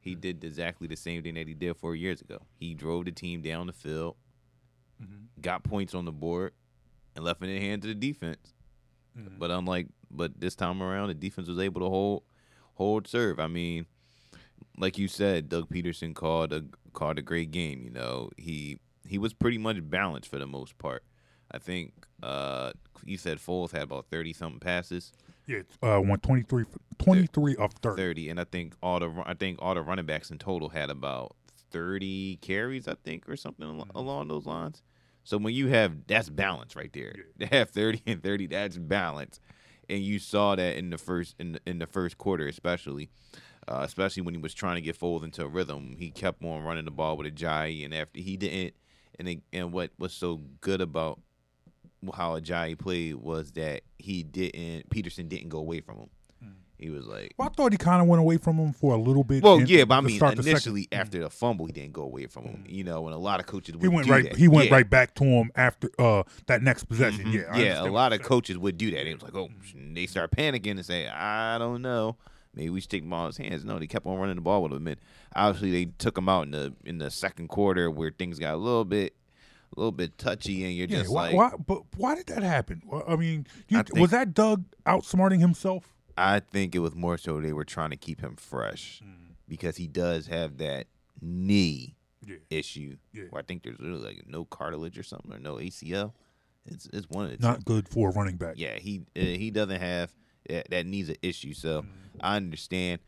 He 0.00 0.14
did 0.14 0.42
exactly 0.42 0.88
the 0.88 0.96
same 0.96 1.22
thing 1.22 1.34
that 1.34 1.46
he 1.46 1.54
did 1.54 1.76
four 1.76 1.94
years 1.94 2.20
ago. 2.20 2.38
He 2.58 2.74
drove 2.74 3.04
the 3.04 3.12
team 3.12 3.40
down 3.42 3.66
the 3.66 3.72
field, 3.72 4.16
Mm-hmm. 5.02 5.40
got 5.40 5.64
points 5.64 5.94
on 5.94 6.04
the 6.04 6.12
board, 6.12 6.52
and 7.16 7.24
left 7.24 7.42
it 7.42 7.48
in 7.48 7.56
the 7.56 7.60
hands 7.60 7.84
of 7.84 7.88
the 7.88 7.94
defense. 7.94 8.54
Mm-hmm. 9.18 9.38
But 9.38 9.50
unlike, 9.50 9.88
but 10.10 10.38
this 10.40 10.54
time 10.54 10.80
around, 10.82 11.08
the 11.08 11.14
defense 11.14 11.48
was 11.48 11.58
able 11.58 11.80
to 11.80 11.88
hold 11.88 12.22
hold 12.74 13.06
serve. 13.06 13.38
I 13.40 13.46
mean, 13.46 13.86
like 14.78 14.98
you 14.98 15.08
said, 15.08 15.48
Doug 15.48 15.68
Pederson 15.68 16.14
called 16.14 16.52
a 16.52 16.64
called 16.92 17.18
a 17.18 17.22
great 17.22 17.50
game. 17.50 17.82
You 17.84 17.90
know, 17.90 18.30
he 18.36 18.78
he 19.06 19.18
was 19.18 19.32
pretty 19.34 19.58
much 19.58 19.76
balanced 19.88 20.30
for 20.30 20.38
the 20.38 20.46
most 20.46 20.78
part. 20.78 21.02
I 21.50 21.58
think 21.58 21.92
uh 22.22 22.72
you 23.04 23.18
said 23.18 23.38
Foles 23.38 23.72
had 23.72 23.82
about 23.82 24.06
thirty 24.10 24.32
something 24.32 24.60
passes, 24.60 25.12
Yeah, 25.46 25.62
uh, 25.82 26.00
won 26.00 26.20
23, 26.20 26.64
23 26.98 27.56
of 27.56 27.72
thirty. 27.82 27.96
thirty, 28.02 28.28
and 28.30 28.38
I 28.40 28.44
think 28.44 28.74
all 28.82 29.00
the 29.00 29.12
I 29.26 29.34
think 29.34 29.58
all 29.60 29.74
the 29.74 29.82
running 29.82 30.06
backs 30.06 30.30
in 30.30 30.38
total 30.38 30.68
had 30.68 30.88
about 30.90 31.34
thirty 31.70 32.36
carries, 32.36 32.86
I 32.88 32.94
think, 33.04 33.28
or 33.28 33.36
something 33.36 33.66
al- 33.66 33.88
along 34.00 34.28
those 34.28 34.46
lines. 34.46 34.82
So 35.24 35.36
when 35.38 35.54
you 35.54 35.68
have 35.68 36.06
that's 36.06 36.28
balance 36.30 36.74
right 36.76 36.92
there. 36.92 37.14
To 37.40 37.46
have 37.46 37.70
thirty 37.70 38.00
and 38.06 38.22
thirty, 38.22 38.46
that's 38.46 38.76
balance, 38.78 39.40
and 39.88 40.00
you 40.00 40.18
saw 40.18 40.54
that 40.54 40.76
in 40.76 40.90
the 40.90 40.98
first 40.98 41.34
in 41.38 41.58
in 41.66 41.78
the 41.78 41.86
first 41.86 42.18
quarter, 42.18 42.46
especially. 42.46 43.10
Uh, 43.68 43.82
especially 43.82 44.20
when 44.22 44.34
he 44.34 44.40
was 44.40 44.52
trying 44.52 44.74
to 44.74 44.80
get 44.80 44.98
Foles 44.98 45.22
into 45.22 45.44
a 45.44 45.46
rhythm, 45.46 45.94
he 45.96 46.10
kept 46.10 46.42
on 46.42 46.64
running 46.64 46.84
the 46.84 46.90
ball 46.90 47.16
with 47.16 47.28
a 47.28 47.30
Ajayi, 47.30 47.84
and 47.84 47.94
after 47.94 48.18
he 48.18 48.36
didn't, 48.36 48.74
and 49.20 49.40
and 49.52 49.72
what 49.72 49.92
was 50.00 50.12
so 50.12 50.40
good 50.60 50.80
about 50.80 51.20
how 52.12 52.38
Ajayi 52.38 52.76
played 52.76 53.14
was 53.14 53.52
that 53.52 53.82
he 53.98 54.24
didn't 54.24 54.90
Pederson 54.90 55.28
didn't 55.28 55.48
go 55.48 55.58
away 55.58 55.80
from 55.80 55.98
him. 55.98 56.10
He 56.82 56.90
was 56.90 57.06
like, 57.06 57.34
Well, 57.38 57.48
I 57.48 57.52
thought 57.54 57.72
he 57.72 57.78
kind 57.78 58.02
of 58.02 58.08
went 58.08 58.20
away 58.20 58.36
from 58.38 58.56
him 58.58 58.72
for 58.72 58.92
a 58.94 58.96
little 58.98 59.24
bit. 59.24 59.42
well, 59.42 59.58
in- 59.58 59.66
yeah, 59.66 59.84
but 59.84 59.96
I 59.96 60.00
mean, 60.00 60.16
start 60.16 60.36
the 60.36 60.48
initially 60.48 60.88
after 60.92 61.20
the 61.20 61.30
fumble, 61.30 61.66
he 61.66 61.72
didn't 61.72 61.92
go 61.92 62.02
away 62.02 62.26
from 62.26 62.44
him. 62.44 62.64
You 62.66 62.84
know, 62.84 63.06
and 63.06 63.14
a 63.14 63.18
lot 63.18 63.40
of 63.40 63.46
coaches 63.46 63.74
would 63.76 63.82
he 63.82 63.88
went 63.88 64.06
do 64.06 64.12
right. 64.12 64.24
that. 64.24 64.36
He 64.36 64.48
went 64.48 64.68
Yeah. 64.68 64.74
right 64.74 64.90
back 64.90 65.14
to 65.16 65.24
him 65.24 65.50
after 65.54 65.90
uh 65.98 66.24
that 66.46 66.62
next 66.62 66.84
possession. 66.84 67.26
Mhm. 67.26 67.34
Yeah, 67.34 67.56
yeah. 67.56 67.82
A 67.82 67.84
lot 67.90 68.12
of 68.12 68.18
saying. 68.18 68.28
coaches 68.28 68.58
would 68.58 68.76
do 68.78 68.90
that. 68.90 69.06
It 69.06 69.14
was 69.14 69.22
like, 69.22 69.34
oh, 69.36 69.48
they 69.94 70.06
start 70.06 70.30
panicking 70.32 70.72
and 70.72 70.84
say, 70.84 71.06
I 71.08 71.58
don't 71.58 71.82
know. 71.82 72.16
Maybe 72.54 72.68
we 72.70 72.80
should 72.80 72.90
take 72.90 73.08
ball 73.08 73.22
in 73.24 73.26
his 73.28 73.36
hands. 73.38 73.64
No, 73.64 73.78
they 73.78 73.86
kept 73.86 74.04
on 74.06 74.18
running 74.18 74.34
the 74.36 74.42
ball 74.42 74.62
with 74.62 74.72
him. 74.72 74.86
And 74.86 74.96
obviously, 75.34 75.70
they 75.70 75.86
took 75.98 76.18
him 76.18 76.28
out 76.28 76.42
in 76.46 76.50
the 76.50 76.74
in 76.84 76.98
the 76.98 77.10
second 77.10 77.48
quarter 77.48 77.90
where 77.90 78.10
things 78.10 78.38
got 78.38 78.52
a 78.54 78.58
little 78.58 78.84
bit, 78.84 79.14
a 79.74 79.80
little 79.80 79.90
bit 79.92 80.18
touchy, 80.18 80.62
and 80.64 80.74
you're 80.74 80.86
Yeah, 80.86 80.98
just 80.98 81.10
why, 81.10 81.28
like, 81.30 81.34
why? 81.36 81.50
But 81.66 81.82
why 81.96 82.14
did 82.14 82.26
that 82.26 82.42
happen? 82.42 82.82
I 83.08 83.16
mean, 83.16 83.46
you, 83.68 83.78
I 83.78 83.82
think- 83.84 83.98
was 83.98 84.10
that 84.10 84.34
Doug 84.34 84.64
outsmarting 84.84 85.40
himself? 85.40 85.94
I 86.16 86.40
think 86.40 86.74
it 86.74 86.80
was 86.80 86.94
more 86.94 87.16
so 87.18 87.40
they 87.40 87.52
were 87.52 87.64
trying 87.64 87.90
to 87.90 87.96
keep 87.96 88.20
him 88.20 88.36
fresh 88.36 89.00
because 89.48 89.76
he 89.76 89.86
does 89.86 90.26
have 90.26 90.58
that 90.58 90.86
knee 91.20 91.96
Yeah. 92.26 92.36
issue 92.50 92.96
Yeah. 93.12 93.24
where 93.30 93.40
I 93.40 93.44
think 93.44 93.62
there's 93.62 93.78
really 93.80 93.98
like 94.02 94.24
no 94.26 94.44
cartilage 94.44 94.98
or 94.98 95.02
something 95.02 95.32
or 95.32 95.38
no 95.38 95.54
ACL. 95.56 96.12
It's 96.66 96.86
it's 96.92 97.08
one 97.08 97.24
of 97.24 97.30
the 97.32 97.36
two. 97.38 97.42
Not 97.42 97.64
good 97.64 97.88
for 97.88 98.10
a 98.10 98.12
running 98.12 98.36
back. 98.36 98.54
yeah, 98.56 98.78
he 98.78 99.02
uh, 99.16 99.20
he 99.20 99.50
doesn't 99.50 99.80
have 99.80 100.12
that, 100.48 100.70
that 100.70 100.86
needs 100.86 101.08
an 101.08 101.16
issue. 101.22 101.54
So 101.54 101.82
Mm-hmm. 101.82 102.18
I 102.20 102.36
understand 102.36 103.00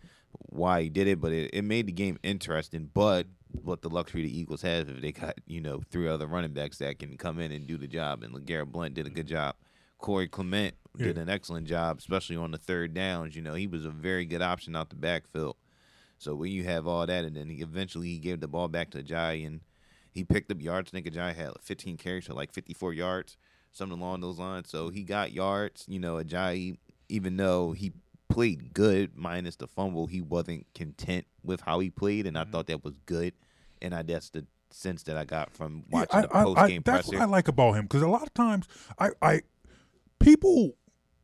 why 0.49 0.83
he 0.83 0.89
did 0.89 1.07
it, 1.07 1.21
but 1.21 1.31
it, 1.33 1.51
it 1.53 1.63
made 1.63 1.87
the 1.87 1.93
game 1.93 2.19
interesting. 2.25 2.91
But 2.93 3.27
what 3.63 3.83
the 3.83 3.89
luxury 3.89 4.23
the 4.23 4.37
Eagles 4.41 4.63
have 4.63 4.89
if 4.89 5.01
they 5.01 5.13
got 5.13 5.37
you 5.47 5.61
know 5.61 5.83
three 5.91 6.09
other 6.09 6.27
running 6.27 6.53
backs 6.53 6.79
that 6.79 6.99
can 6.99 7.17
come 7.17 7.39
in 7.39 7.53
and 7.53 7.67
do 7.67 7.77
the 7.77 7.87
job, 7.87 8.23
and 8.25 8.35
LeGarrette 8.35 8.73
Blunt 8.73 8.95
did 8.95 9.07
a 9.07 9.11
good 9.11 9.29
job. 9.29 9.55
Corey 10.05 10.29
Clement 10.29 10.75
did 10.99 11.17
Yeah. 11.17 11.23
an 11.23 11.31
excellent 11.31 11.67
job, 11.67 11.97
especially 11.97 12.37
on 12.37 12.51
the 12.51 12.59
third 12.59 12.93
downs. 12.93 13.35
You 13.35 13.41
know, 13.41 13.55
he 13.55 13.67
was 13.67 13.87
a 13.87 13.91
very 13.91 14.27
good 14.27 14.43
option 14.43 14.77
out 14.77 14.91
the 14.91 14.97
backfield. 14.97 15.57
So 16.19 16.35
when 16.35 16.53
you 16.53 16.65
have 16.65 16.87
all 16.87 17.07
that, 17.07 17.25
and 17.25 17.35
then 17.35 17.49
he 17.49 17.63
eventually 17.63 18.09
he 18.09 18.19
gave 18.19 18.41
the 18.41 18.47
ball 18.47 18.69
back 18.69 18.91
to 18.91 19.03
Ajayi, 19.03 19.47
and 19.47 19.63
he 20.11 20.23
picked 20.23 20.53
up 20.53 20.61
yards. 20.61 20.91
I 20.91 21.01
think 21.01 21.07
Ajayi 21.07 21.35
had 21.35 21.47
like 21.49 21.63
15 21.63 21.97
carries 21.97 22.27
for 22.27 22.35
like 22.35 22.53
54 22.53 22.93
yards, 22.93 23.39
something 23.73 23.99
along 23.99 24.21
those 24.21 24.39
lines. 24.39 24.69
So 24.69 24.91
he 24.91 25.05
got 25.05 25.33
yards. 25.33 25.87
You 25.89 26.01
know, 26.01 26.17
Ajayi, 26.17 26.77
even 27.09 27.39
though 27.39 27.73
he 27.73 27.95
played 28.29 28.75
good 28.75 29.17
minus 29.17 29.57
the 29.57 29.69
fumble, 29.69 30.07
he 30.07 30.21
wasn't 30.21 30.67
content 30.75 31.25
with 31.43 31.63
how 31.63 31.79
he 31.79 31.89
played, 31.89 32.27
and 32.27 32.37
I 32.37 32.43
mm-hmm. 32.43 32.53
thought 32.53 32.67
that 32.67 32.85
was 32.85 32.93
good. 33.07 33.33
And 33.81 33.95
I 33.95 34.03
that's 34.03 34.29
the 34.29 34.45
sense 34.71 35.05
that 35.05 35.17
I 35.17 35.25
got 35.25 35.51
from 35.51 35.85
Yeah, 35.89 36.01
watching 36.01 36.19
I, 36.19 36.23
the 36.23 36.29
post 36.29 36.59
I- 36.59 36.69
game 36.69 36.83
that's 36.85 37.07
presser. 37.07 37.19
what 37.19 37.23
I 37.23 37.31
like 37.31 37.49
about 37.49 37.73
him 37.73 37.85
because 37.85 38.03
a 38.03 38.09
lot 38.09 38.25
of 38.25 38.35
times 38.35 38.67
I, 38.99 39.11
I 39.23 39.43
people 40.25 40.73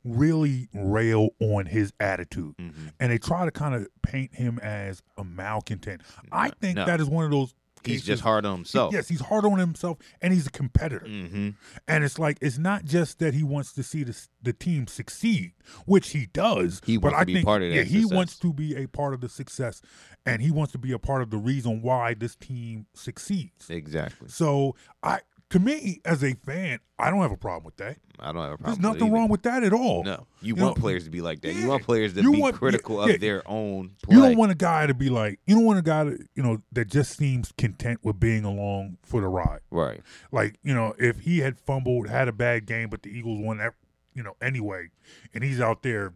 really 0.05 0.69
rail 0.73 1.29
on 1.41 1.67
his 1.67 1.93
attitude 2.01 2.55
Mhm. 2.59 2.93
and 2.99 3.13
they 3.13 3.19
try 3.19 3.45
to 3.45 3.51
kind 3.51 3.75
of 3.75 3.87
paint 4.03 4.35
him 4.35 4.59
as 4.61 5.03
a 5.19 5.25
malcontent. 5.25 6.01
I 6.33 6.51
think 6.61 6.77
no. 6.77 6.87
that 6.87 7.01
is 7.01 7.09
one 7.09 7.25
of 7.27 7.31
those. 7.31 7.55
He's 7.83 8.05
just 8.05 8.23
hard 8.23 8.45
on 8.45 8.57
himself. 8.59 8.93
Yes, 8.93 9.09
he's 9.09 9.21
hard 9.23 9.47
on 9.47 9.59
himself 9.59 9.97
and 10.21 10.35
he's 10.35 10.47
a 10.47 10.51
competitor. 10.51 11.07
hmm 11.07 11.51
And 11.89 12.05
it's 12.05 12.19
like 12.19 12.37
it's 12.43 12.59
not 12.59 12.85
just 12.85 13.19
that 13.21 13.33
he 13.33 13.43
wants 13.43 13.73
to 13.73 13.83
see 13.83 14.05
the 14.05 14.15
the 14.43 14.53
team 14.53 14.87
succeed, 14.87 15.53
which 15.87 16.11
he 16.11 16.27
does. 16.27 16.83
He 16.85 16.99
but 16.99 17.13
wants 17.13 17.17
I 17.17 17.21
to 17.21 17.27
be 17.27 17.35
think, 17.35 17.47
part 17.47 17.63
of 17.63 17.71
that 17.71 17.75
Yeah, 17.77 17.83
he 17.85 18.03
success. 18.03 18.17
wants 18.17 18.39
to 18.41 18.53
be 18.53 18.77
a 18.77 18.87
part 18.87 19.15
of 19.15 19.23
the 19.23 19.31
success, 19.31 19.81
and 20.27 20.43
he 20.43 20.51
wants 20.51 20.73
to 20.73 20.79
be 20.79 20.93
a 20.93 20.99
part 20.99 21.23
of 21.23 21.31
the 21.31 21.39
reason 21.39 21.81
why 21.81 22.13
this 22.13 22.37
team 22.37 22.87
succeeds. 22.95 23.71
Exactly. 23.71 24.29
So 24.29 24.77
I, 25.03 25.21
to 25.51 25.59
me, 25.59 26.01
as 26.05 26.23
a 26.25 26.35
fan, 26.35 26.79
I 26.99 27.11
don't 27.11 27.21
have 27.23 27.33
a 27.33 27.37
problem 27.37 27.65
with 27.65 27.77
that. 27.79 27.99
I 28.19 28.33
don't 28.33 28.43
have 28.43 28.53
a 28.53 28.57
problem. 28.59 28.65
There's 28.67 28.79
nothing 28.83 29.01
it 29.03 29.05
either. 29.07 29.15
wrong 29.15 29.29
with 29.29 29.43
that 29.45 29.63
at 29.65 29.73
all. 29.73 30.05
No, 30.05 30.27
you, 30.43 30.55
You 30.55 30.63
want 30.63 30.77
know, 30.77 30.81
players 30.81 31.05
to 31.05 31.11
be 31.11 31.21
like 31.21 31.41
that. 31.41 31.53
yeah, 31.55 31.61
You 31.63 31.69
want 31.69 31.83
players 31.85 32.13
to 32.15 32.23
you 32.23 32.33
be 32.33 32.41
want- 32.41 32.55
critical 32.57 33.07
yeah, 33.09 33.15
of 33.15 33.21
their 33.21 33.43
own 33.49 33.97
play. 34.03 34.17
You 34.17 34.23
don't 34.23 34.37
want 34.37 34.53
a 34.53 34.57
guy 34.57 34.87
to 34.87 34.95
be 34.95 35.09
like, 35.09 35.41
you 35.47 35.55
don't 35.55 35.65
want 35.65 35.79
a 35.79 35.83
guy 35.83 36.05
to, 36.05 36.19
you 36.35 36.43
know, 36.43 36.63
that 36.73 36.89
just 36.89 37.17
seems 37.17 37.51
content 37.53 38.01
with 38.03 38.21
being 38.21 38.45
along 38.45 38.99
for 39.03 39.21
the 39.21 39.29
ride. 39.29 39.61
right. 39.71 40.01
Like, 40.31 40.59
you 40.63 40.75
know, 40.75 40.95
if 40.99 41.21
he 41.21 41.39
had 41.39 41.59
fumbled, 41.59 42.09
had 42.09 42.29
a 42.29 42.33
bad 42.33 42.67
game, 42.67 42.89
but 42.91 43.03
the 43.03 43.09
Eagles 43.11 43.41
won 43.43 43.57
that, 43.59 43.75
you 44.15 44.23
know, 44.23 44.35
anyway, 44.43 44.91
and 45.35 45.43
he's 45.43 45.61
out 45.61 45.83
there 45.83 46.13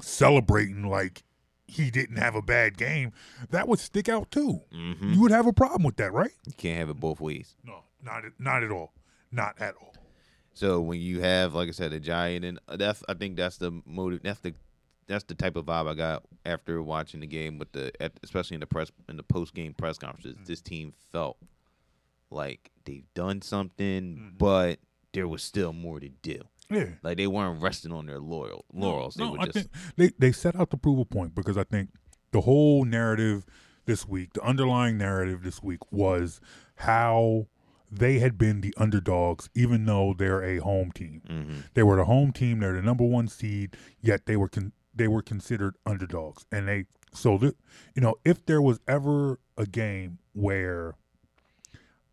celebrating 0.00 0.84
like 0.88 1.22
he 1.66 1.90
didn't 1.90 2.16
have 2.18 2.34
a 2.34 2.42
bad 2.42 2.76
game, 2.76 3.12
that 3.50 3.66
would 3.66 3.78
stick 3.80 4.08
out 4.08 4.30
too. 4.30 4.60
hmm 4.72 5.12
You 5.12 5.20
would 5.22 5.30
have 5.32 5.46
a 5.46 5.52
problem 5.52 5.82
with 5.82 5.96
that, 5.96 6.12
right? 6.12 6.30
You 6.46 6.52
can't 6.56 6.78
have 6.78 6.90
it 6.90 7.00
both 7.00 7.20
ways. 7.20 7.56
No, 7.64 7.82
not 8.04 8.24
at, 8.24 8.32
not 8.38 8.62
at 8.62 8.70
all. 8.70 8.92
Not 9.32 9.60
at 9.60 9.74
all. 9.80 9.94
So 10.52 10.80
when 10.80 11.00
you 11.00 11.20
have, 11.20 11.54
like 11.54 11.68
I 11.68 11.72
said, 11.72 11.92
Ajayi, 11.92 12.44
and 12.44 12.60
that's 12.78 13.02
I 13.08 13.14
think 13.14 13.36
that's 13.36 13.58
the 13.58 13.82
motive. 13.84 14.20
That's 14.22 14.40
the 14.40 14.54
that's 15.06 15.24
the 15.24 15.34
type 15.34 15.56
of 15.56 15.66
vibe 15.66 15.88
I 15.90 15.94
got 15.94 16.24
after 16.46 16.82
watching 16.82 17.20
the 17.20 17.26
game 17.26 17.58
with 17.58 17.72
the, 17.72 17.92
at, 18.00 18.12
especially 18.22 18.54
in 18.54 18.60
the 18.60 18.66
press 18.66 18.90
in 19.08 19.16
the 19.16 19.22
post 19.22 19.54
game 19.54 19.74
press 19.74 19.98
conferences. 19.98 20.36
Mm. 20.36 20.46
This 20.46 20.60
team 20.60 20.92
felt 21.12 21.38
like 22.30 22.70
they've 22.84 23.06
done 23.14 23.42
something, 23.42 24.16
mm-hmm. 24.16 24.36
but 24.38 24.78
there 25.12 25.28
was 25.28 25.42
still 25.42 25.72
more 25.72 26.00
to 26.00 26.08
do. 26.08 26.40
Yeah. 26.70 26.90
Like 27.02 27.16
they 27.16 27.26
weren't 27.26 27.60
resting 27.60 27.92
on 27.92 28.06
their 28.06 28.20
loyal 28.20 28.64
laurels. 28.72 29.14
they 29.14 29.24
No, 29.24 29.32
were 29.32 29.40
I 29.40 29.44
just 29.46 29.54
think 29.54 29.70
they 29.96 30.10
they 30.18 30.32
set 30.32 30.56
out 30.56 30.70
to 30.70 30.76
prove 30.76 30.98
a 30.98 31.04
point 31.04 31.34
because 31.34 31.58
I 31.58 31.64
think 31.64 31.90
the 32.30 32.42
whole 32.42 32.84
narrative 32.84 33.44
this 33.86 34.08
week, 34.08 34.32
the 34.32 34.42
underlying 34.42 34.98
narrative 34.98 35.42
this 35.42 35.62
week 35.62 35.80
was 35.92 36.40
how 36.76 37.46
they 37.98 38.18
had 38.18 38.36
been 38.38 38.60
the 38.60 38.74
underdogs, 38.76 39.48
even 39.54 39.86
though 39.86 40.14
they're 40.16 40.42
a 40.42 40.58
home 40.58 40.90
team. 40.92 41.22
hmm 41.26 41.60
They 41.74 41.82
were 41.82 41.96
the 41.96 42.04
home 42.04 42.32
team; 42.32 42.60
they're 42.60 42.74
the 42.74 42.82
number 42.82 43.04
one 43.04 43.28
seed, 43.28 43.76
yet 44.00 44.26
they 44.26 44.36
were 44.36 44.48
con- 44.48 44.72
they 44.94 45.08
were 45.08 45.22
considered 45.22 45.76
underdogs, 45.86 46.46
and 46.52 46.68
they 46.68 46.86
so 47.12 47.38
that 47.38 47.56
you 47.94 48.02
know 48.02 48.14
if 48.24 48.44
there 48.46 48.60
was 48.62 48.80
ever 48.88 49.38
a 49.56 49.66
game 49.66 50.18
where 50.32 50.94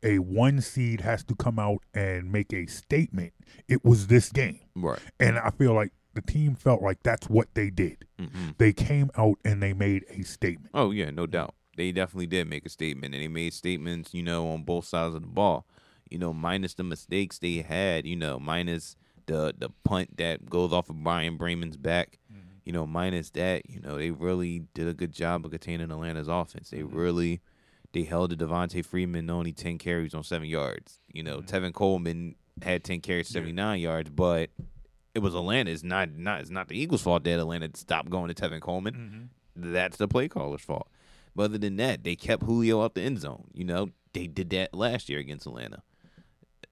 a 0.03 0.19
one 0.19 0.61
seed 0.61 1.01
has 1.01 1.23
to 1.25 1.35
come 1.35 1.59
out 1.59 1.83
and 1.93 2.31
make 2.31 2.51
a 2.53 2.65
statement, 2.65 3.33
it 3.67 3.83
was 3.85 4.07
this 4.07 4.31
game. 4.31 4.59
right. 4.75 4.99
And 5.19 5.37
I 5.37 5.51
feel 5.51 5.73
like 5.73 5.91
the 6.13 6.21
team 6.21 6.55
felt 6.55 6.81
like 6.81 7.03
that's 7.03 7.29
what 7.29 7.53
they 7.53 7.69
did. 7.69 8.05
hmm 8.19 8.49
They 8.57 8.73
came 8.73 9.11
out 9.17 9.37
and 9.45 9.61
they 9.61 9.73
made 9.73 10.05
a 10.09 10.23
statement. 10.23 10.71
Oh 10.73 10.91
yeah, 10.91 11.09
no 11.11 11.25
doubt. 11.27 11.53
They 11.77 11.91
definitely 11.91 12.27
did 12.27 12.47
make 12.49 12.65
a 12.65 12.69
statement, 12.69 13.13
and 13.15 13.23
they 13.23 13.27
made 13.29 13.53
statements, 13.53 14.13
you 14.13 14.23
know, 14.23 14.49
on 14.49 14.63
both 14.63 14.85
sides 14.85 15.15
of 15.15 15.21
the 15.21 15.27
ball. 15.27 15.65
You 16.11 16.19
know, 16.19 16.33
minus 16.33 16.73
the 16.73 16.83
mistakes 16.83 17.39
they 17.39 17.57
had. 17.57 18.05
You 18.05 18.15
know, 18.15 18.39
minus 18.39 18.95
the 19.25 19.53
the 19.57 19.69
punt 19.83 20.17
that 20.17 20.49
goes 20.49 20.73
off 20.73 20.89
of 20.89 21.03
Bryan 21.03 21.37
Braman's 21.37 21.77
back. 21.77 22.19
Mm-hmm. 22.31 22.47
You 22.65 22.73
know, 22.73 22.85
minus 22.85 23.31
that, 23.31 23.67
you 23.67 23.79
know, 23.79 23.97
they 23.97 24.11
really 24.11 24.65
did 24.75 24.87
a 24.87 24.93
good 24.93 25.11
job 25.11 25.45
of 25.45 25.51
containing 25.51 25.89
Atlanta's 25.89 26.27
offense. 26.27 26.69
They 26.69 26.79
mm-hmm. 26.79 26.95
really 26.95 27.41
they 27.93 28.03
held 28.03 28.31
the 28.31 28.45
Devonta 28.45 28.85
Freeman 28.85 29.29
only 29.29 29.51
ten 29.51 29.77
carries 29.77 30.13
on 30.13 30.23
seven 30.23 30.47
yards. 30.47 30.99
You 31.11 31.23
know, 31.23 31.39
mm-hmm. 31.39 31.55
Tevin 31.55 31.73
Coleman 31.73 32.35
had 32.61 32.83
ten 32.83 33.01
carries, 33.01 33.29
seventy 33.29 33.53
nine 33.53 33.79
yards, 33.79 34.09
but 34.09 34.51
it 35.15 35.19
was 35.19 35.33
Atlanta. 35.33 35.71
It's 35.71 35.83
not 35.83 36.11
not 36.11 36.41
it's 36.41 36.49
not 36.49 36.67
the 36.67 36.77
Eagles' 36.77 37.01
fault 37.01 37.23
that 37.23 37.39
Atlanta 37.39 37.69
stopped 37.73 38.09
going 38.09 38.33
to 38.33 38.35
Tevin 38.35 38.61
Coleman 38.61 39.29
that's 39.55 39.97
the 39.97 40.07
play 40.07 40.27
caller's 40.27 40.61
fault. 40.61 40.87
But 41.35 41.43
other 41.43 41.57
than 41.57 41.77
that, 41.77 42.03
they 42.03 42.15
kept 42.15 42.43
Julio 42.43 42.83
out 42.83 42.95
the 42.95 43.01
end 43.01 43.19
zone. 43.19 43.47
You 43.53 43.63
know, 43.63 43.89
they 44.13 44.27
did 44.27 44.49
that 44.51 44.73
last 44.73 45.09
year 45.09 45.19
against 45.19 45.47
Atlanta. 45.47 45.83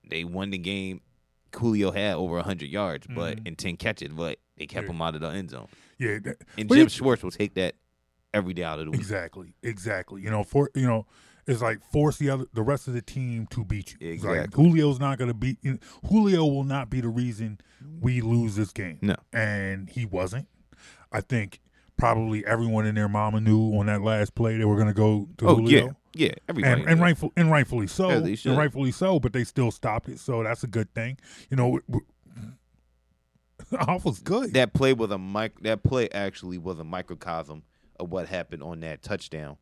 They 0.10 0.24
won 0.24 0.50
the 0.50 0.58
game. 0.58 1.01
Julio 1.56 1.92
had 1.92 2.16
over 2.16 2.36
100 2.36 2.70
yards, 2.70 3.08
but 3.08 3.38
mm-hmm. 3.38 3.48
in 3.48 3.56
10 3.56 3.78
catches, 3.78 4.10
but 4.10 4.38
they 4.58 4.68
kept 4.68 4.88
Yeah. 4.88 4.94
him 4.94 5.01
out 5.01 5.16
of 5.16 5.22
the 5.22 5.28
end 5.30 5.50
zone. 5.50 5.68
Yeah, 5.98 6.20
that, 6.24 6.38
And 6.58 6.70
Jim 6.70 6.88
it- 6.88 6.92
Schwartz 6.92 7.24
will 7.24 7.32
take 7.32 7.56
that 7.56 7.75
every 8.34 8.54
day 8.54 8.63
out 8.63 8.80
of 8.80 8.86
the 8.86 8.92
week. 8.92 9.00
exactly, 9.00 9.54
exactly. 9.63 10.22
You 10.22 10.30
know, 10.30 10.44
for 10.44 10.70
you 10.75 10.86
know, 10.86 11.08
it's 11.48 11.62
like 11.63 11.82
force 11.92 12.18
the 12.18 12.30
other 12.30 12.46
the 12.54 12.62
rest 12.62 12.88
of 12.88 12.94
the 12.94 13.01
team 13.01 13.48
to 13.48 13.66
beat 13.66 13.94
you. 14.00 14.12
It's 14.12 14.24
Like 14.24 14.38
Exactly. 14.38 14.63
Julio's 14.63 15.00
not 15.00 15.18
going 15.18 15.30
to 15.30 15.34
beat. 15.34 15.58
You 15.63 15.72
know, 15.74 15.78
Julio 16.08 16.46
will 16.46 16.63
not 16.63 16.92
be 16.92 17.01
the 17.01 17.10
reason 17.10 17.60
we 18.00 18.22
lose 18.22 18.56
this 18.56 18.72
game. 18.72 19.00
No. 19.01 19.16
and 19.34 19.89
he 19.89 20.06
wasn't. 20.06 20.48
I 21.12 21.22
think 21.22 21.60
probably 21.98 22.46
everyone 22.46 22.86
and 22.86 22.96
their 22.96 23.10
mama 23.10 23.42
knew 23.42 23.75
on 23.78 23.88
that 23.88 24.01
last 24.04 24.36
play 24.36 24.58
they 24.58 24.66
were 24.66 24.75
going 24.75 24.88
to 24.88 24.94
go 24.94 25.28
to 25.39 25.48
Oh 25.48 25.56
Julio. 25.56 25.86
yeah, 25.88 25.92
yeah. 26.13 26.32
Everybody 26.48 26.82
and, 26.82 26.89
and 26.89 27.01
rightful 27.01 27.34
and 27.36 27.51
rightfully 27.51 27.88
so, 27.88 28.10
Yeah, 28.10 28.36
and 28.46 28.58
rightfully 28.58 28.92
so. 28.92 29.20
But 29.20 29.34
they 29.34 29.44
still 29.44 29.72
stopped 29.72 30.10
it, 30.10 30.20
so 30.20 30.44
that's 30.44 30.63
a 30.63 30.68
good 30.68 30.94
thing. 30.94 31.18
You 31.50 31.58
know, 31.58 31.80
was 34.04 34.20
good. 34.20 34.54
that 34.54 34.74
play 34.74 34.94
was 34.94 35.12
a 35.12 35.18
mic. 35.18 35.60
That 35.62 35.84
play 35.84 36.10
actually 36.10 36.58
was 36.58 36.80
a 36.80 36.84
microcosm 36.84 37.63
of 38.00 38.12
what 38.12 38.28
happened 38.28 38.63
on 38.63 38.80
that 38.82 39.01
touchdown 39.01 39.58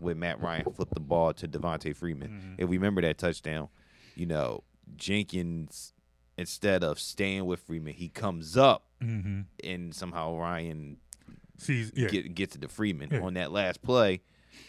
where 0.00 0.14
Matt 0.14 0.40
Ryan 0.40 0.72
flipped 0.72 0.94
the 0.94 1.00
ball 1.00 1.32
to 1.34 1.46
Devonta 1.46 1.94
Freeman. 1.94 2.56
If 2.58 2.68
we 2.68 2.76
remember 2.76 3.02
that 3.02 3.18
touchdown, 3.18 3.68
you 4.14 4.26
know 4.26 4.64
Jenkins 4.96 5.92
instead 6.38 6.82
of 6.82 6.98
staying 6.98 7.44
with 7.44 7.60
Freeman, 7.60 7.92
he 7.94 8.08
comes 8.08 8.56
up 8.56 8.86
mm-hmm. 9.02 9.42
and 9.62 9.94
somehow 9.94 10.36
Ryan 10.36 10.96
Sees, 11.58 11.92
yeah, 11.94 12.08
get, 12.08 12.34
gets 12.34 12.56
it 12.56 12.62
to 12.62 12.68
Freeman. 12.68 13.10
Yeah. 13.12 13.20
On 13.20 13.34
that 13.34 13.52
last 13.52 13.82
play, 13.82 14.22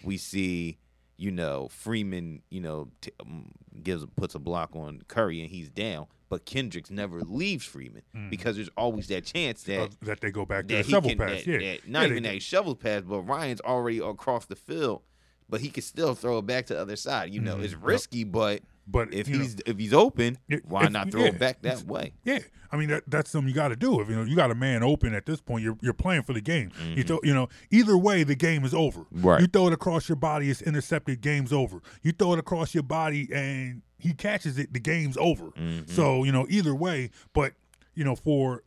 we 0.03 0.17
see 0.17 0.77
you 1.23 1.31
know 1.31 1.67
Freeman, 1.71 2.41
you 2.49 2.59
know, 2.59 2.89
t- 3.01 3.11
um, 3.21 3.51
gives 3.81 4.05
puts 4.17 4.35
a 4.35 4.39
block 4.39 4.75
on 4.75 5.01
Curry 5.07 5.41
and 5.41 5.49
he's 5.49 5.69
down, 5.69 6.07
but 6.29 6.45
Kendricks 6.45 6.91
never 6.91 7.21
leaves 7.21 7.65
Freeman 7.65 8.01
because 8.29 8.55
there's 8.57 8.69
always 8.75 9.07
that 9.07 9.23
chance 9.25 9.63
that 9.63 9.79
uh, 9.81 9.87
that 10.01 10.19
they 10.21 10.31
go 10.31 10.45
back 10.45 10.67
to 10.67 10.75
that 10.75 10.85
shovel 10.85 11.09
can, 11.09 11.17
pass. 11.17 11.43
that- 11.43 11.47
yeah, 11.47 11.57
that- 11.73 11.87
not 11.87 12.01
Yeah, 12.03 12.09
even 12.09 12.23
that 12.23 12.41
shovel 12.41 12.75
pass, 12.75 13.03
but 13.03 13.21
Ryan's 13.21 13.61
already 13.61 13.99
across 13.99 14.45
the 14.45 14.55
field, 14.55 15.01
but 15.49 15.61
he 15.61 15.69
can 15.69 15.83
still 15.83 16.13
throw 16.15 16.39
it 16.39 16.45
back 16.45 16.65
to 16.67 16.73
the 16.73 16.81
other 16.81 16.95
side. 16.97 17.33
You 17.33 17.39
know, 17.41 17.59
it's 17.59 17.73
risky, 17.73 18.23
but 18.25 18.61
But 18.85 19.13
if 19.13 19.27
Mm-hmm. 19.27 19.37
know, 19.37 19.43
he's 19.43 19.55
if 19.65 19.77
he's 19.77 19.93
open, 19.93 20.37
why 20.65 20.85
if- 20.85 20.91
not 20.91 21.11
throw 21.11 21.21
yeah, 21.21 21.27
it 21.27 21.39
back 21.39 21.61
that 21.61 21.83
way? 21.83 22.13
Yeah, 22.25 22.39
I 22.71 22.75
mean 22.77 22.89
that, 22.89 23.03
that's 23.07 23.29
something 23.29 23.47
you 23.47 23.55
got 23.55 23.69
to 23.69 23.75
do. 23.77 24.01
If 24.01 24.09
you 24.09 24.15
know 24.15 24.23
you 24.23 24.35
got 24.35 24.51
a 24.51 24.55
man 24.55 24.83
open 24.83 25.13
at 25.13 25.25
this 25.25 25.39
point, 25.39 25.63
you're 25.63 25.77
you're 25.81 25.93
playing 25.93 26.23
for 26.23 26.33
the 26.33 26.41
game. 26.41 26.71
You 26.95 27.03
throw, 27.03 27.19
you 27.23 27.33
know, 27.33 27.47
either 27.71 27.97
way, 27.97 28.23
the 28.23 28.35
game 28.35 28.65
is 28.65 28.73
over. 28.73 29.01
Mm-hmm. 29.01 29.21
Right. 29.25 29.41
You 29.41 29.47
throw 29.47 29.67
it 29.67 29.73
across 29.73 30.09
your 30.09 30.17
body, 30.17 30.49
it's 30.49 30.61
intercepted. 30.61 31.21
Game's 31.21 31.53
over. 31.53 31.81
You 32.01 32.11
throw 32.11 32.33
it 32.33 32.39
across 32.39 32.73
your 32.73 32.83
body 32.83 33.29
and 33.33 33.83
he 33.97 34.13
catches 34.13 34.57
it, 34.57 34.73
the 34.73 34.79
game's 34.81 35.15
over. 35.17 35.45
Mm-hmm. 35.51 35.89
So 35.91 36.23
you 36.25 36.31
know 36.33 36.45
either 36.49 36.75
way, 36.75 37.09
but 37.33 37.53
you 37.95 38.03
know 38.03 38.15
for. 38.15 38.63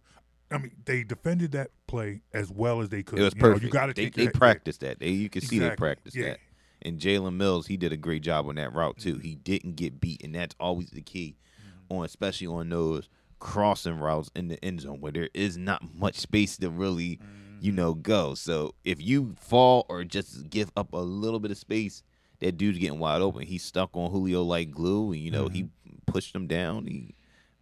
I 0.48 0.58
mean, 0.58 0.70
they 0.84 1.02
defended 1.02 1.50
that 1.52 1.70
play 1.88 2.20
as 2.32 2.52
well 2.52 2.80
as 2.80 2.88
they 2.88 3.02
could. 3.02 3.18
It 3.18 3.22
was 3.22 3.34
You 3.34 3.40
know, 3.42 3.48
perfect. 3.48 3.64
you 3.64 3.68
got 3.70 3.86
to 3.86 3.94
they, 3.94 4.04
take 4.04 4.14
they 4.14 4.24
that- 4.26 4.34
practiced 4.34 4.80
that. 4.82 5.00
They 5.00 5.08
you 5.10 5.28
can 5.28 5.42
see 5.42 5.58
they 5.58 5.64
Exactly. 5.66 5.84
practiced 5.84 6.16
Yeah. 6.16 6.24
that. 6.28 6.38
And 6.82 7.00
Jalen 7.00 7.34
Mills, 7.36 7.66
he 7.66 7.76
did 7.76 7.92
a 7.92 7.96
great 7.96 8.22
job 8.22 8.46
on 8.48 8.56
that 8.56 8.72
route 8.72 8.98
too. 8.98 9.16
He 9.18 9.34
didn't 9.34 9.76
get 9.76 10.00
beat, 10.00 10.22
and 10.22 10.34
that's 10.34 10.54
always 10.60 10.90
the 10.90 11.02
key, 11.02 11.36
Mm-hmm. 11.60 11.96
on 11.98 12.04
especially 12.04 12.46
on 12.46 12.68
those 12.68 13.08
crossing 13.38 13.98
routes 13.98 14.30
in 14.36 14.48
the 14.48 14.62
end 14.64 14.80
zone 14.82 15.00
where 15.00 15.12
there 15.12 15.28
is 15.34 15.56
not 15.56 15.82
much 15.94 16.16
space 16.16 16.56
to 16.58 16.70
really, 16.70 17.18
you 17.58 17.72
Mm-hmm. 17.72 17.76
know, 17.76 17.94
go. 17.94 18.34
So 18.34 18.74
if 18.84 19.00
you 19.00 19.34
fall 19.38 19.86
or 19.88 20.04
just 20.04 20.50
give 20.50 20.70
up 20.76 20.92
a 20.92 20.98
little 20.98 21.40
bit 21.40 21.50
of 21.50 21.58
space, 21.58 22.02
that 22.40 22.58
dude's 22.58 22.78
getting 22.78 22.98
wide 22.98 23.22
open. 23.22 23.42
He 23.42 23.56
stuck 23.58 23.90
on 23.96 24.10
Julio 24.10 24.42
like 24.42 24.70
glue, 24.70 25.12
and 25.12 25.20
you 25.20 25.30
know 25.30 25.48
he 25.48 25.62
Mm-hmm. 25.62 25.96
pushed 26.06 26.34
him 26.34 26.46
down. 26.46 26.86
He 26.86 27.14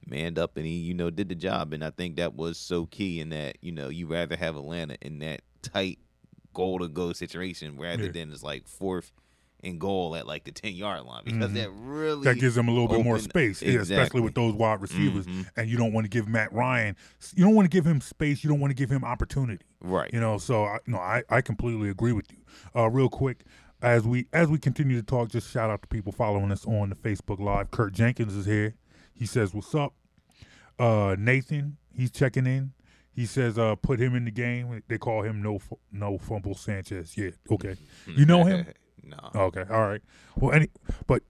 manned 0.07 0.39
up 0.39 0.57
and 0.57 0.67
he, 0.67 0.73
you 0.75 0.93
know, 0.95 1.09
did 1.11 1.29
the 1.29 1.35
job. 1.35 1.73
And 1.73 1.83
I 1.85 1.91
think 1.91 2.17
that 2.17 2.35
was 2.35 2.59
so 2.59 2.85
key 2.87 3.21
in 3.21 3.31
that, 3.31 3.57
you 3.63 3.73
know, 3.73 3.89
you 3.89 4.07
rather 4.07 4.37
have 4.37 4.57
Atlanta 4.57 4.97
in 5.01 5.19
that 5.21 5.41
tight 5.63 5.99
goal 6.55 6.79
to 6.79 6.89
go 6.89 7.13
situation 7.13 7.77
rather 7.79 8.05
Yeah. 8.07 8.13
than 8.13 8.33
it's 8.33 8.43
like 8.43 8.67
fourth 8.69 9.13
and 9.63 9.81
goal 9.81 10.15
at 10.15 10.27
like 10.27 10.45
the 10.45 10.53
ten 10.53 10.75
yard 10.75 11.05
line 11.05 11.23
because 11.25 11.53
that 11.55 11.71
really 11.73 12.17
Mm-hmm. 12.17 12.23
that 12.25 12.39
gives 12.39 12.55
them 12.55 12.69
a 12.69 12.71
little 12.71 12.87
bit 12.89 13.03
more 13.03 13.19
space, 13.19 13.63
yeah, 13.63 13.81
especially 13.81 14.21
with 14.21 14.35
those 14.35 14.53
wide 14.55 14.81
receivers. 14.83 15.27
Mhm. 15.27 15.47
And 15.57 15.71
you 15.71 15.77
don't 15.79 15.93
want 15.93 16.05
to 16.05 16.09
give 16.11 16.29
Matt 16.29 16.53
Ryan, 16.53 16.97
you 17.35 17.45
don't 17.45 17.55
want 17.55 17.65
to 17.71 17.75
give 17.75 17.87
him 17.87 18.01
space. 18.03 18.45
You 18.45 18.51
don't 18.51 18.61
want 18.61 18.71
to 18.73 18.75
give 18.75 18.91
him 18.91 19.05
opportunity. 19.05 19.65
right. 19.81 20.13
You 20.13 20.21
know, 20.21 20.37
so 20.39 20.65
I, 20.65 20.79
no, 20.87 20.99
I, 20.99 21.23
I 21.31 21.41
completely 21.41 21.89
agree 21.89 22.13
with 22.13 22.27
you. 22.31 22.39
Uh, 22.77 22.89
real 22.91 23.09
quick, 23.09 23.45
as 23.83 24.05
we 24.07 24.27
as 24.35 24.49
we 24.49 24.59
continue 24.59 24.97
to 24.97 25.03
talk, 25.03 25.31
just 25.31 25.51
shout 25.51 25.71
out 25.71 25.81
to 25.83 25.89
people 25.89 26.13
following 26.13 26.53
us 26.53 26.65
on 26.67 26.91
the 26.91 26.97
Facebook 26.97 27.39
Live. 27.41 27.71
Kurt 27.71 27.93
Jenkins 27.95 28.35
is 28.35 28.45
here. 28.47 28.75
He 29.15 29.25
says, 29.27 29.55
"What's 29.55 29.75
up?" 29.75 29.95
Uh, 30.79 31.17
Nathan, 31.19 31.77
he's 31.95 32.11
checking 32.11 32.47
in. 32.47 32.73
He 33.15 33.27
says, 33.27 33.59
"Uh, 33.59 33.77
put 33.77 34.01
him 34.01 34.15
in 34.15 34.25
the 34.25 34.31
game." 34.31 34.83
They 34.89 34.99
call 34.99 35.23
him 35.23 35.41
no 35.43 35.61
no 35.93 36.19
fumble 36.19 36.55
Sanchez. 36.55 37.17
Yeah, 37.17 37.31
okay. 37.51 37.77
You 38.07 38.27
know 38.27 38.45
him? 38.45 38.67
no. 39.05 39.31
Okay, 39.35 39.65
all 39.71 39.87
right. 39.87 40.03
Well, 40.37 40.53
any, 40.53 40.69
but 41.07 41.23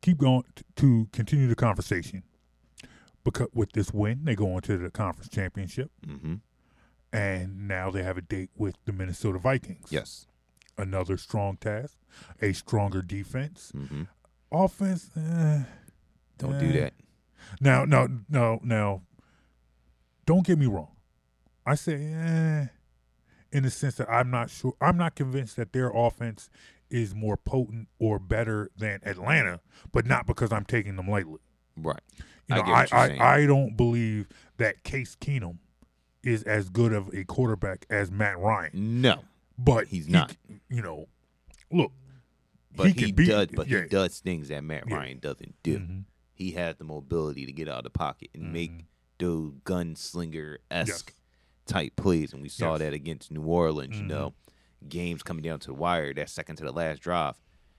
keep 0.00 0.18
going 0.18 0.44
t- 0.54 0.62
to 0.76 1.08
continue 1.12 1.46
the 1.48 1.54
conversation. 1.56 2.22
Because 3.24 3.48
with 3.52 3.72
this 3.72 3.92
win, 3.92 4.20
they 4.24 4.34
go 4.36 4.54
on 4.54 4.62
to 4.62 4.78
the 4.78 4.90
conference 4.90 5.28
championship, 5.28 5.90
Mm-hmm. 6.06 6.34
and 7.12 7.66
now 7.68 7.90
they 7.90 8.02
have 8.02 8.16
a 8.16 8.22
date 8.22 8.50
with 8.56 8.76
the 8.84 8.92
Minnesota 8.92 9.38
Vikings. 9.38 9.88
Yes. 9.90 10.26
another 10.78 11.16
strong 11.16 11.56
task, 11.56 11.96
a 12.40 12.52
stronger 12.52 13.02
defense, 13.02 13.72
Mm-hmm. 13.76 14.02
offense. 14.52 15.10
eh, 15.16 15.64
Don't 16.38 16.58
do 16.58 16.66
eh. 16.66 16.80
that. 16.80 16.92
Now, 17.60 17.84
no, 17.84 18.08
no, 18.28 18.58
now. 18.62 19.02
Don't 20.24 20.44
get 20.46 20.58
me 20.58 20.66
wrong. 20.66 20.88
I 21.66 21.74
say, 21.74 21.94
eh, 21.94 22.66
in 23.52 23.62
the 23.64 23.70
sense 23.70 23.96
that 23.96 24.08
I'm 24.10 24.30
not 24.30 24.50
sure. 24.50 24.74
I'm 24.80 24.96
not 24.96 25.14
convinced 25.16 25.56
that 25.56 25.72
their 25.72 25.90
offense 25.90 26.48
is 26.90 27.14
more 27.14 27.36
potent 27.36 27.88
or 27.98 28.18
better 28.20 28.70
than 28.76 29.00
Atlanta, 29.04 29.60
but 29.92 30.06
not 30.06 30.26
because 30.26 30.52
I'm 30.52 30.64
taking 30.64 30.94
them 30.96 31.08
lightly. 31.08 31.40
Right. 31.76 32.00
You 32.48 32.54
I 32.54 32.58
know, 32.58 32.62
I, 32.72 32.80
I, 32.92 33.08
saying. 33.08 33.20
I 33.20 33.46
don't 33.46 33.76
believe 33.76 34.28
that 34.58 34.84
Case 34.84 35.16
Keenum 35.20 35.58
is 36.22 36.44
as 36.44 36.68
good 36.68 36.92
of 36.92 37.12
a 37.12 37.24
quarterback 37.24 37.86
as 37.90 38.10
Matt 38.10 38.38
Ryan, 38.38 39.00
No, 39.00 39.20
but 39.58 39.88
He's 39.88 40.06
he 40.06 40.12
not. 40.12 40.36
you 40.68 40.82
know, 40.82 41.06
look, 41.72 41.90
but 42.74 42.88
he, 42.92 43.10
beat. 43.12 43.26
does. 43.28 43.48
But 43.52 43.66
yeah. 43.68 43.82
he 43.82 43.88
does 43.88 44.18
things 44.20 44.48
that 44.48 44.62
Matt 44.62 44.84
Yeah. 44.88 44.96
Ryan 44.96 45.18
doesn't 45.18 45.54
do. 45.64 45.78
Mhm. 45.80 46.04
He 46.34 46.52
has 46.52 46.76
the 46.76 46.84
mobility 46.84 47.46
to 47.46 47.52
get 47.52 47.68
out 47.68 47.78
of 47.78 47.84
the 47.84 47.90
pocket 47.90 48.30
and 48.34 48.52
make 48.52 48.84
those 49.18 49.52
gunslinger 49.64 50.58
esque 50.70 51.08
Yes. 51.08 51.14
Type 51.66 51.96
plays, 51.96 52.32
and 52.32 52.42
we 52.42 52.48
saw 52.48 52.72
Yes. 52.72 52.80
that 52.80 52.92
against 52.94 53.30
New 53.30 53.42
Orleans. 53.42 53.96
You 53.98 54.04
Mhm. 54.04 54.08
know, 54.08 54.34
games 54.88 55.22
coming 55.22 55.42
down 55.42 55.58
to 55.60 55.68
the 55.68 55.74
wire, 55.74 56.14
that 56.14 56.30
second 56.30 56.56
to 56.56 56.64
the 56.64 56.72
last 56.72 57.00
drive. 57.02 57.34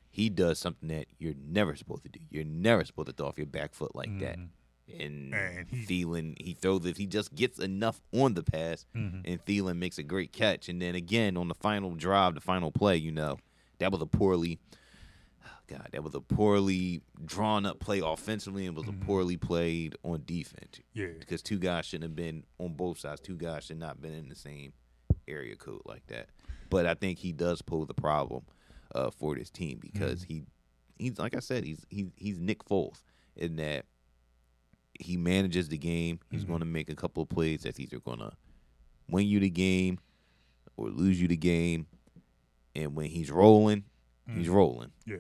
He 0.10 0.30
does 0.30 0.58
something 0.60 0.90
that 0.90 1.08
you're 1.20 1.36
never 1.36 1.76
supposed 1.76 2.04
to 2.04 2.10
do. 2.10 2.20
You're 2.30 2.44
never 2.44 2.84
supposed 2.86 3.08
to 3.08 3.14
throw 3.14 3.28
off 3.28 3.38
your 3.38 3.46
back 3.48 3.74
foot 3.74 3.96
like 3.96 4.18
that. 4.20 4.38
Mhm. 4.38 4.50
And, 5.00 5.34
And 5.36 5.68
he- 5.70 5.86
Thielen, 6.06 6.42
he 6.42 6.54
throws 6.54 6.86
it. 6.86 6.98
He 6.98 7.06
just 7.08 7.36
gets 7.36 7.60
enough 7.60 8.02
on 8.14 8.34
the 8.34 8.44
pass, 8.44 8.86
Mhm. 8.96 9.22
and 9.26 9.46
Thielen 9.46 9.78
makes 9.78 9.98
a 9.98 10.04
great 10.04 10.32
catch. 10.32 10.70
And 10.70 10.82
then 10.82 10.96
again 10.96 11.36
on 11.38 11.50
the 11.50 11.54
final 11.56 11.94
drive, 11.96 12.36
the 12.36 12.42
final 12.42 12.72
play, 12.72 12.96
you 12.98 13.12
know, 13.12 13.38
that 13.80 13.92
was 13.92 14.02
a 14.02 14.06
poorly, 14.06 14.60
God, 15.68 15.90
that 15.92 16.04
was 16.04 16.16
a 16.16 16.22
poorly 16.22 17.02
drawn 17.26 17.66
up 17.66 17.80
play 17.80 18.00
offensively, 18.04 18.66
and 18.66 18.76
was 18.76 18.86
Mm-hmm. 18.86 19.02
a 19.02 19.06
poorly 19.06 19.38
played 19.38 19.96
on 20.04 20.24
defense 20.26 20.80
yeah, 20.94 21.08
because 21.20 21.42
two 21.42 21.60
guys 21.60 21.86
shouldn't 21.86 22.04
have 22.10 22.16
been 22.16 22.44
on 22.58 22.74
both 22.74 23.00
sides. 23.00 23.20
Two 23.22 23.36
guys 23.36 23.66
should 23.66 23.78
not 23.80 23.90
have 23.90 24.02
been 24.02 24.14
in 24.14 24.30
the 24.30 24.36
same 24.36 24.72
area 25.28 25.56
code 25.58 25.82
like 25.86 26.08
that. 26.08 26.30
But 26.70 26.86
I 26.86 26.94
think 26.94 27.20
he 27.20 27.32
does 27.34 27.62
pose 27.62 27.88
a 27.90 27.94
problem 27.94 28.44
uh, 28.96 29.12
for 29.12 29.36
this 29.36 29.50
team 29.50 29.80
because 29.82 30.24
he 30.24 30.44
he's 30.98 31.20
like 31.20 31.36
I 31.36 31.40
said, 31.40 31.64
he's 31.66 31.86
he's 31.90 32.08
he's 32.16 32.40
Nick 32.40 32.64
Foles 32.66 33.02
in 33.36 33.58
that 33.58 33.86
he 35.00 35.16
manages 35.18 35.68
the 35.70 35.78
game. 35.78 36.20
He's 36.32 36.44
going 36.44 36.60
to 36.60 36.66
make 36.66 36.90
a 36.90 36.96
couple 36.96 37.22
of 37.24 37.30
plays 37.30 37.64
that's 37.64 37.80
either 37.80 38.00
going 38.00 38.20
to 38.20 38.32
win 39.10 39.28
you 39.28 39.40
the 39.40 39.50
game 39.50 40.00
or 40.76 40.90
lose 40.90 41.22
you 41.22 41.28
the 41.28 41.38
game. 41.38 41.88
And 42.76 42.96
when 42.96 43.08
he's 43.08 43.30
rolling, 43.32 43.84
he's 44.34 44.50
rolling. 44.50 44.92
yeah, 45.06 45.18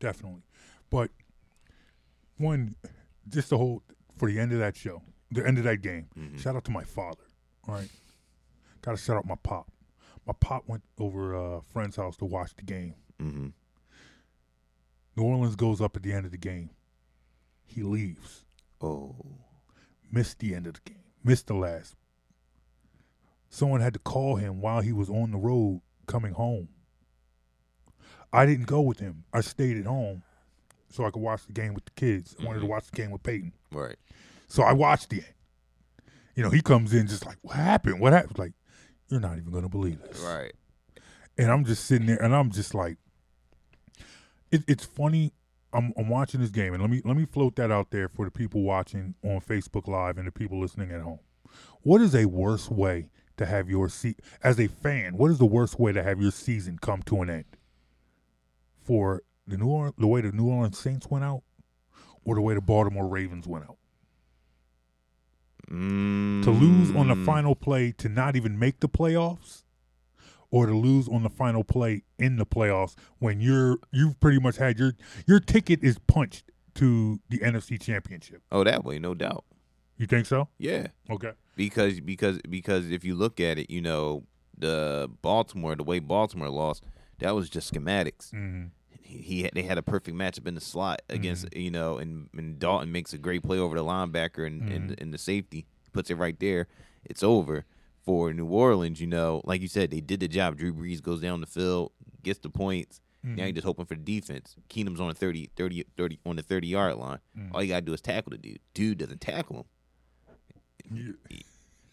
definitely. 0.00 0.42
But 0.90 1.10
one, 2.36 2.74
just 3.28 3.50
the 3.50 3.58
whole 3.58 3.82
for 4.16 4.28
the 4.30 4.38
end 4.40 4.52
of 4.52 4.58
that 4.58 4.76
show, 4.76 5.02
the 5.30 5.46
end 5.46 5.58
of 5.58 5.64
that 5.64 5.82
game. 5.82 6.08
Shout 6.38 6.56
out 6.56 6.64
to 6.64 6.70
my 6.72 6.84
father. 6.84 7.22
All 7.68 7.74
right, 7.74 7.88
got 8.82 8.92
to 8.92 8.96
shout 8.96 9.16
out 9.16 9.26
my 9.26 9.36
pop. 9.42 9.70
My 10.26 10.32
pop 10.40 10.64
went 10.66 10.82
over 10.98 11.34
a 11.34 11.62
friend's 11.62 11.96
house 11.96 12.16
to 12.18 12.24
watch 12.24 12.54
the 12.56 12.62
game. 12.64 12.94
hmm 13.18 13.48
New 15.16 15.24
Orleans 15.24 15.56
goes 15.56 15.80
up 15.80 15.96
at 15.96 16.02
the 16.02 16.12
end 16.12 16.24
of 16.24 16.30
the 16.32 16.38
game. 16.38 16.70
He 17.66 17.82
leaves. 17.82 18.44
Oh, 18.80 19.14
Missed 20.10 20.38
the 20.38 20.54
end 20.54 20.66
of 20.66 20.74
the 20.74 20.80
game. 20.90 21.02
Missed 21.22 21.46
the 21.48 21.54
last. 21.54 21.94
Someone 23.48 23.80
had 23.80 23.92
to 23.94 23.98
call 23.98 24.36
him 24.36 24.60
while 24.60 24.80
he 24.80 24.92
was 24.92 25.10
on 25.10 25.30
the 25.32 25.36
road 25.38 25.82
coming 26.06 26.32
home. 26.32 26.68
I 28.32 28.46
didn't 28.46 28.66
go 28.66 28.80
with 28.80 29.00
him. 29.00 29.24
I 29.32 29.40
stayed 29.40 29.76
at 29.76 29.86
home 29.86 30.22
so 30.90 31.04
I 31.04 31.10
could 31.10 31.22
watch 31.22 31.46
the 31.46 31.52
game 31.52 31.74
with 31.74 31.84
the 31.84 31.92
kids. 31.92 32.36
I 32.40 32.44
wanted 32.44 32.58
to 32.58 32.64
mm-hmm. 32.64 32.70
watch 32.70 32.86
the 32.90 32.96
game 32.96 33.10
with 33.10 33.22
Peyton. 33.22 33.52
right. 33.72 33.96
So 34.48 34.64
I 34.64 34.72
watched 34.72 35.10
the 35.10 35.18
end. 35.18 35.34
You 36.34 36.42
know, 36.42 36.50
he 36.50 36.60
comes 36.60 36.92
in 36.92 37.06
just 37.06 37.24
like, 37.24 37.36
what 37.42 37.56
happened? 37.56 38.00
What 38.00 38.12
happened? 38.12 38.38
Like, 38.38 38.52
you're 39.08 39.20
not 39.20 39.36
even 39.36 39.50
going 39.50 39.62
to 39.62 39.68
believe 39.68 40.02
this. 40.02 40.20
Right. 40.20 40.52
And 41.38 41.50
I'm 41.50 41.64
just 41.64 41.84
sitting 41.84 42.06
there 42.06 42.22
and 42.22 42.34
I'm 42.34 42.50
just 42.50 42.74
like, 42.74 42.96
it, 44.50 44.62
it's 44.66 44.84
funny. 44.84 45.32
I'm, 45.72 45.92
I'm 45.96 46.08
watching 46.08 46.40
this 46.40 46.50
game 46.50 46.74
and 46.74 46.82
let 46.82 46.90
me 46.90 47.00
let 47.04 47.16
me 47.16 47.26
float 47.26 47.54
that 47.56 47.70
out 47.70 47.90
there 47.90 48.08
for 48.08 48.24
the 48.24 48.30
people 48.32 48.62
watching 48.62 49.14
on 49.22 49.40
Facebook 49.40 49.86
Live 49.86 50.18
and 50.18 50.26
the 50.26 50.32
people 50.32 50.58
listening 50.58 50.90
at 50.90 51.00
home. 51.00 51.20
What 51.82 52.00
is 52.00 52.14
a 52.14 52.24
worse 52.24 52.68
way 52.68 53.10
to 53.36 53.46
have 53.46 53.70
your 53.70 53.88
se- 53.88 54.16
as 54.42 54.58
a 54.58 54.66
fan? 54.66 55.16
What 55.16 55.30
is 55.30 55.38
the 55.38 55.46
worst 55.46 55.78
way 55.78 55.92
to 55.92 56.02
have 56.02 56.20
your 56.20 56.32
season 56.32 56.78
come 56.80 57.02
to 57.04 57.22
an 57.22 57.30
end? 57.30 57.44
For 58.82 59.22
the 59.46 59.56
New 59.56 59.66
Orleans, 59.68 59.94
the 59.98 60.06
way 60.06 60.20
the 60.20 60.32
New 60.32 60.48
Orleans 60.48 60.78
Saints 60.78 61.06
went 61.10 61.24
out, 61.24 61.42
or 62.24 62.34
the 62.34 62.40
way 62.40 62.54
the 62.54 62.60
Baltimore 62.60 63.06
Ravens 63.06 63.46
went 63.46 63.64
out. 63.64 63.76
Mm, 65.70 66.42
to 66.42 66.50
lose 66.50 66.94
on 66.96 67.08
the 67.08 67.16
final 67.24 67.54
play 67.54 67.92
to 67.92 68.08
not 68.08 68.34
even 68.34 68.58
make 68.58 68.80
the 68.80 68.88
playoffs 68.88 69.62
or 70.50 70.66
to 70.66 70.74
lose 70.74 71.08
on 71.08 71.22
the 71.22 71.30
final 71.30 71.62
play 71.62 72.02
in 72.18 72.36
the 72.36 72.46
playoffs 72.46 72.96
when 73.20 73.40
you're 73.40 73.78
you've 73.92 74.18
pretty 74.18 74.40
much 74.40 74.56
had 74.56 74.78
your 74.78 74.94
your 75.28 75.38
ticket 75.38 75.84
is 75.84 75.98
punched 76.08 76.50
to 76.74 77.20
the 77.28 77.38
NFC 77.38 77.80
championship. 77.80 78.42
Oh, 78.50 78.64
that 78.64 78.84
way, 78.84 78.98
no 78.98 79.14
doubt. 79.14 79.44
You 79.96 80.06
think 80.06 80.26
so? 80.26 80.48
Yeah. 80.58 80.88
Okay. 81.08 81.32
because 81.56 82.00
because 82.00 82.40
because 82.48 82.90
if 82.90 83.04
you 83.04 83.14
look 83.14 83.38
at 83.38 83.58
it, 83.58 83.70
you 83.70 83.80
know 83.80 84.24
the 84.56 85.08
Baltimore, 85.22 85.76
the 85.76 85.84
way 85.84 86.00
Baltimore 86.00 86.48
lost, 86.48 86.82
that 87.20 87.34
was 87.34 87.48
just 87.48 87.72
schematics. 87.72 88.32
Mm-hmm. 88.32 88.66
He, 89.02 89.18
he 89.18 89.50
they 89.52 89.62
had 89.62 89.78
a 89.78 89.82
perfect 89.82 90.16
matchup 90.16 90.46
in 90.46 90.54
the 90.54 90.60
slot 90.60 91.02
against 91.08 91.46
mm-hmm. 91.46 91.60
you 91.60 91.70
know, 91.70 91.98
and, 91.98 92.28
and 92.36 92.58
Dalton 92.58 92.92
makes 92.92 93.12
a 93.12 93.18
great 93.18 93.42
play 93.42 93.58
over 93.58 93.76
the 93.76 93.84
linebacker 93.84 94.46
and 94.46 94.62
and, 94.62 94.90
mm-hmm. 94.90 95.02
and 95.02 95.14
the 95.14 95.18
safety 95.18 95.66
puts 95.92 96.10
it 96.10 96.16
right 96.16 96.38
there. 96.38 96.66
It's 97.04 97.22
over 97.22 97.64
for 98.04 98.32
New 98.32 98.46
Orleans. 98.46 99.00
You 99.00 99.06
know, 99.06 99.40
like 99.44 99.60
you 99.60 99.68
said, 99.68 99.90
they 99.90 100.00
did 100.00 100.20
the 100.20 100.28
job. 100.28 100.56
Drew 100.56 100.72
Brees 100.72 101.02
goes 101.02 101.20
down 101.20 101.40
the 101.40 101.46
field, 101.46 101.92
gets 102.22 102.38
the 102.38 102.50
points. 102.50 103.00
Now 103.22 103.30
mm-hmm. 103.30 103.40
you're 103.40 103.52
just 103.52 103.66
hoping 103.66 103.84
for 103.84 103.96
the 103.96 104.00
defense. 104.00 104.56
Keenum's 104.70 104.98
on 104.98 105.08
the 105.08 105.14
30, 105.14 105.50
30, 105.54 105.84
30 105.94 106.18
on 106.24 106.36
the 106.36 106.42
thirty 106.42 106.68
yard 106.68 106.96
line. 106.96 107.18
Mm. 107.38 107.50
All 107.52 107.62
you 107.62 107.68
gotta 107.68 107.82
do 107.82 107.92
is 107.92 108.00
tackle 108.00 108.30
the 108.30 108.38
dude. 108.38 108.60
Dude 108.72 108.98
doesn't 108.98 109.20
tackle 109.20 109.56
him 110.90 111.16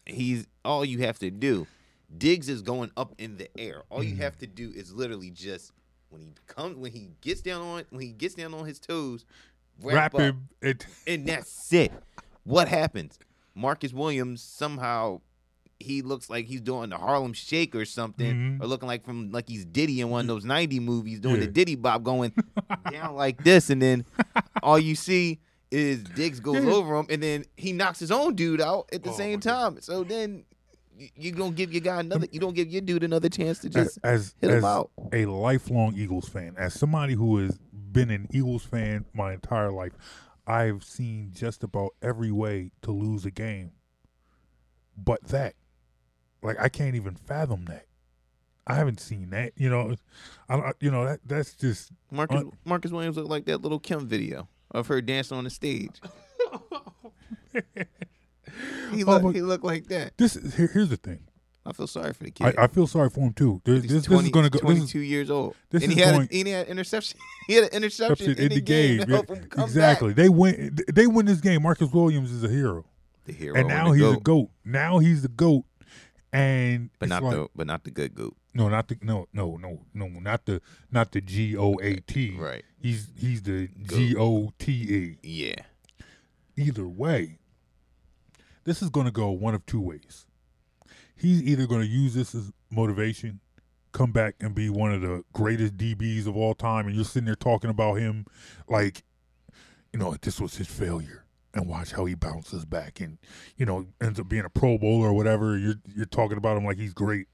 he's 0.07 0.47
all 0.65 0.85
you 0.85 0.99
have 0.99 1.19
to 1.19 1.29
do. 1.29 1.67
Diggs 2.15 2.48
is 2.50 2.62
going 2.62 2.91
up 2.96 3.13
in 3.17 3.38
the 3.38 3.50
air. 3.60 3.84
All 3.89 4.04
you 4.04 4.15
have 4.17 4.38
to 4.39 4.48
do 4.48 4.72
is 4.74 4.93
literally 4.93 5.30
just 5.30 5.72
when 6.10 6.22
he 6.22 6.34
comes 6.48 6.78
when 6.78 6.91
he 6.91 7.10
gets 7.22 7.41
down 7.41 7.62
on 7.62 7.84
when 7.89 8.02
he 8.02 8.12
gets 8.13 8.36
down 8.36 8.54
on 8.54 8.65
his 8.65 8.80
toes, 8.80 9.26
wrap, 9.82 10.13
Wrap 10.13 10.22
him. 10.22 10.50
It, 10.62 10.86
and 11.08 11.28
that's 11.28 11.72
it. 11.74 11.91
What 12.43 12.67
happens? 12.70 13.20
Marcus 13.56 13.91
Williams 13.91 14.41
somehow 14.41 15.20
he 15.80 16.02
looks 16.02 16.30
like 16.30 16.46
he's 16.46 16.62
doing 16.62 16.89
the 16.89 16.98
Harlem 16.98 17.34
Shake 17.34 17.76
or 17.76 17.86
something, 17.86 18.58
Mhm. 18.60 18.63
or 18.63 18.67
looking 18.67 18.88
like 18.88 19.04
from 19.06 19.32
like 19.32 19.48
he's 19.50 19.65
Diddy 19.65 20.00
in 20.02 20.10
one 20.10 20.22
of 20.22 20.28
those 20.28 20.46
'90 20.46 20.80
movies 20.80 21.20
doing 21.20 21.39
the 21.39 21.48
Diddy 21.48 21.76
Bob, 21.76 22.04
going 22.04 22.32
down 22.91 23.15
like 23.15 23.43
this, 23.43 23.70
and 23.70 23.82
then 23.82 24.06
all 24.63 24.80
you 24.80 24.96
see 24.96 25.39
is 25.70 26.04
Diggs 26.04 26.39
goes 26.39 26.63
Yeah. 26.63 26.72
over 26.72 26.96
him, 26.96 27.06
and 27.10 27.22
then 27.22 27.43
he 27.58 27.74
knocks 27.74 28.00
his 28.00 28.10
own 28.12 28.34
dude 28.36 28.62
out 28.62 28.88
at 28.93 29.04
the 29.04 29.10
Oh, 29.12 29.17
same 29.17 29.39
time. 29.41 29.80
So 29.82 30.04
then 30.06 30.46
you 31.15 31.31
don't 31.31 31.55
give 31.55 31.71
your 31.71 31.81
guy 31.81 31.99
another, 31.99 32.27
you 32.31 32.39
don't 32.39 32.55
give 32.55 32.69
your 32.69 32.81
dude 32.81 33.03
another 33.03 33.29
chance 33.29 33.60
to 33.60 33.69
just 33.69 33.99
as 34.03 34.36
hit 34.41 34.49
him 34.51 34.57
as 34.57 34.63
out. 34.63 34.91
a 35.13 35.25
lifelong 35.25 35.95
Eagles 35.95 36.27
fan, 36.29 36.55
as 36.57 36.73
somebody 36.73 37.13
who 37.13 37.38
has 37.38 37.57
been 37.91 38.10
an 38.10 38.27
Eagles 38.31 38.63
fan 38.63 39.05
my 39.13 39.33
entire 39.33 39.71
life, 39.71 39.93
I've 40.45 40.83
seen 40.83 41.31
just 41.33 41.63
about 41.63 41.91
every 42.01 42.31
way 42.31 42.71
to 42.83 42.91
lose 42.91 43.25
a 43.25 43.31
game, 43.31 43.71
but 44.97 45.23
that, 45.25 45.55
like, 46.41 46.57
I 46.60 46.69
can't 46.69 46.95
even 46.95 47.15
fathom 47.15 47.65
that. 47.65 47.86
I 48.65 48.75
haven't 48.75 48.99
seen 48.99 49.29
that. 49.29 49.53
You 49.55 49.69
know, 49.69 49.95
I, 50.49 50.55
I 50.55 50.71
you 50.81 50.91
know 50.91 51.05
that 51.05 51.21
that's 51.25 51.53
just 51.53 51.91
Marcus 52.12 52.41
Uh, 52.41 52.49
Marcus 52.65 52.91
Williams 52.91 53.15
looked 53.15 53.29
like 53.29 53.45
that 53.45 53.62
Lil' 53.62 53.79
Kim 53.79 54.07
video 54.07 54.49
of 54.71 54.88
her 54.88 55.01
dancing 55.01 55.38
on 55.38 55.45
the 55.45 55.49
stage. 55.49 56.01
he 58.93 59.04
Oh, 59.04 59.08
looked 59.12 59.24
but- 59.26 59.36
he 59.36 59.41
looked 59.41 59.63
like 59.63 59.88
that. 59.88 60.17
this. 60.17 60.36
is- 60.36 60.56
Here, 60.56 60.70
here's 60.74 60.89
the 60.89 60.98
thing. 60.98 61.20
I 61.65 61.74
feel 61.74 61.86
sorry 61.88 62.13
for 62.13 62.24
the 62.24 62.32
kid. 62.32 62.56
I, 62.58 62.63
I 62.63 62.67
feel 62.67 62.88
sorry 62.88 63.10
for 63.10 63.20
him 63.20 63.34
too. 63.34 63.62
This, 63.65 63.82
this, 63.82 64.06
20 64.06 64.20
this 64.22 64.26
is 64.28 64.32
going 64.32 64.46
to 64.46 64.50
go. 64.50 64.60
This 64.60 64.62
22 64.62 65.00
is 65.00 65.06
years 65.10 65.30
old. 65.30 65.54
this 65.70 65.84
and 65.84 65.91
is 65.91 65.98
he 65.98 66.02
had, 66.04 66.15
going- 66.15 66.30
a, 66.32 66.38
and 66.38 66.48
he 66.48 66.54
had 66.54 66.67
interception. 66.67 67.20
he 67.48 67.54
had 67.56 67.63
an 67.65 67.70
interception 67.74 68.32
in, 68.32 68.38
in, 68.39 68.50
the 68.50 68.62
game, 68.62 69.00
to 69.02 69.06
yeah, 69.08 69.13
help 69.15 69.30
him 69.30 69.43
come 69.50 69.65
exactly. 69.65 70.10
back. 70.10 70.15
They 70.15 70.30
win. 70.30 70.78
They 70.93 71.08
win 71.08 71.26
this 71.26 71.41
game. 71.41 71.63
Marcus 71.63 71.91
Williams 71.91 72.32
is 72.32 72.41
a 72.43 72.48
hero, 72.48 72.86
The 73.26 73.34
hero 73.34 73.58
and 73.58 73.67
now 73.67 73.89
the 73.91 73.96
he's 73.98 74.02
a 74.04 74.13
goat, 74.13 74.24
goat. 74.24 74.50
Now 74.63 75.00
he's 75.00 75.24
the 75.24 75.28
goat, 75.28 75.65
and 76.32 76.89
but 77.00 77.10
not 77.10 77.24
like- 77.24 77.36
the 77.36 77.48
but 77.54 77.67
not 77.67 77.84
the 77.84 77.91
good 77.91 78.15
goat. 78.15 78.36
No, 78.54 78.70
not 78.70 78.88
the 78.88 78.98
no 79.02 79.28
no 79.34 79.58
no 79.58 79.82
no 79.93 80.08
not 80.08 80.46
the 80.46 80.62
not 80.89 81.12
the 81.12 81.20
G 81.20 81.58
O 81.58 81.76
A 81.82 81.98
T. 81.98 82.32
Right. 82.39 82.63
He's 82.80 83.10
he's 83.17 83.41
the 83.43 83.67
G 83.84 84.15
O 84.17 84.52
T 84.58 84.72
E. 84.72 85.17
Yeah. 85.22 85.56
Either 86.56 86.88
way, 86.88 87.39
this 88.67 88.82
is 88.82 88.89
going 88.89 89.06
to 89.06 89.12
go 89.13 89.30
one 89.30 89.56
of 89.56 89.65
two 89.65 89.80
ways. 89.80 90.25
He's 91.15 91.41
either 91.41 91.65
going 91.65 91.82
to 91.82 91.88
use 91.88 92.13
this 92.13 92.36
as 92.36 92.51
motivation, 92.69 93.39
come 93.93 94.12
back 94.12 94.36
and 94.41 94.53
be 94.53 94.69
one 94.69 94.91
of 94.91 94.99
the 94.99 95.23
greatest 95.32 95.77
DBs 95.77 96.27
of 96.27 96.36
all 96.36 96.53
time, 96.53 96.86
and 96.86 96.93
you're 96.93 97.06
sitting 97.06 97.25
there 97.25 97.36
talking 97.36 97.69
about 97.69 97.95
him 97.95 98.25
like, 98.67 99.03
you 99.93 99.99
know, 99.99 100.13
this 100.21 100.41
was 100.41 100.58
his 100.58 100.67
failure, 100.67 101.23
and 101.53 101.65
watch 101.65 101.93
how 101.93 102.03
he 102.03 102.13
bounces 102.13 102.65
back, 102.65 102.99
and 102.99 103.17
you 103.56 103.65
know, 103.65 103.88
ends 104.01 104.19
up 104.19 104.27
being 104.27 104.43
a 104.43 104.49
Pro 104.49 104.77
Bowler 104.77 105.08
or 105.08 105.13
whatever. 105.13 105.58
You're 105.58 105.75
you're 105.95 106.06
talking 106.06 106.38
about 106.38 106.58
him 106.58 106.65
like 106.65 106.77
he's 106.77 106.93
great, 106.93 107.27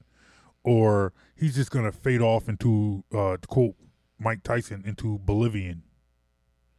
or 0.62 1.12
he's 1.34 1.56
just 1.56 1.72
going 1.72 1.84
to 1.84 1.92
fade 1.92 2.20
off 2.22 2.48
into, 2.48 3.02
uh, 3.12 3.38
to 3.38 3.46
quote 3.48 3.74
Mike 4.20 4.44
Tyson, 4.44 4.84
into 4.86 5.18
Bolivian, 5.18 5.82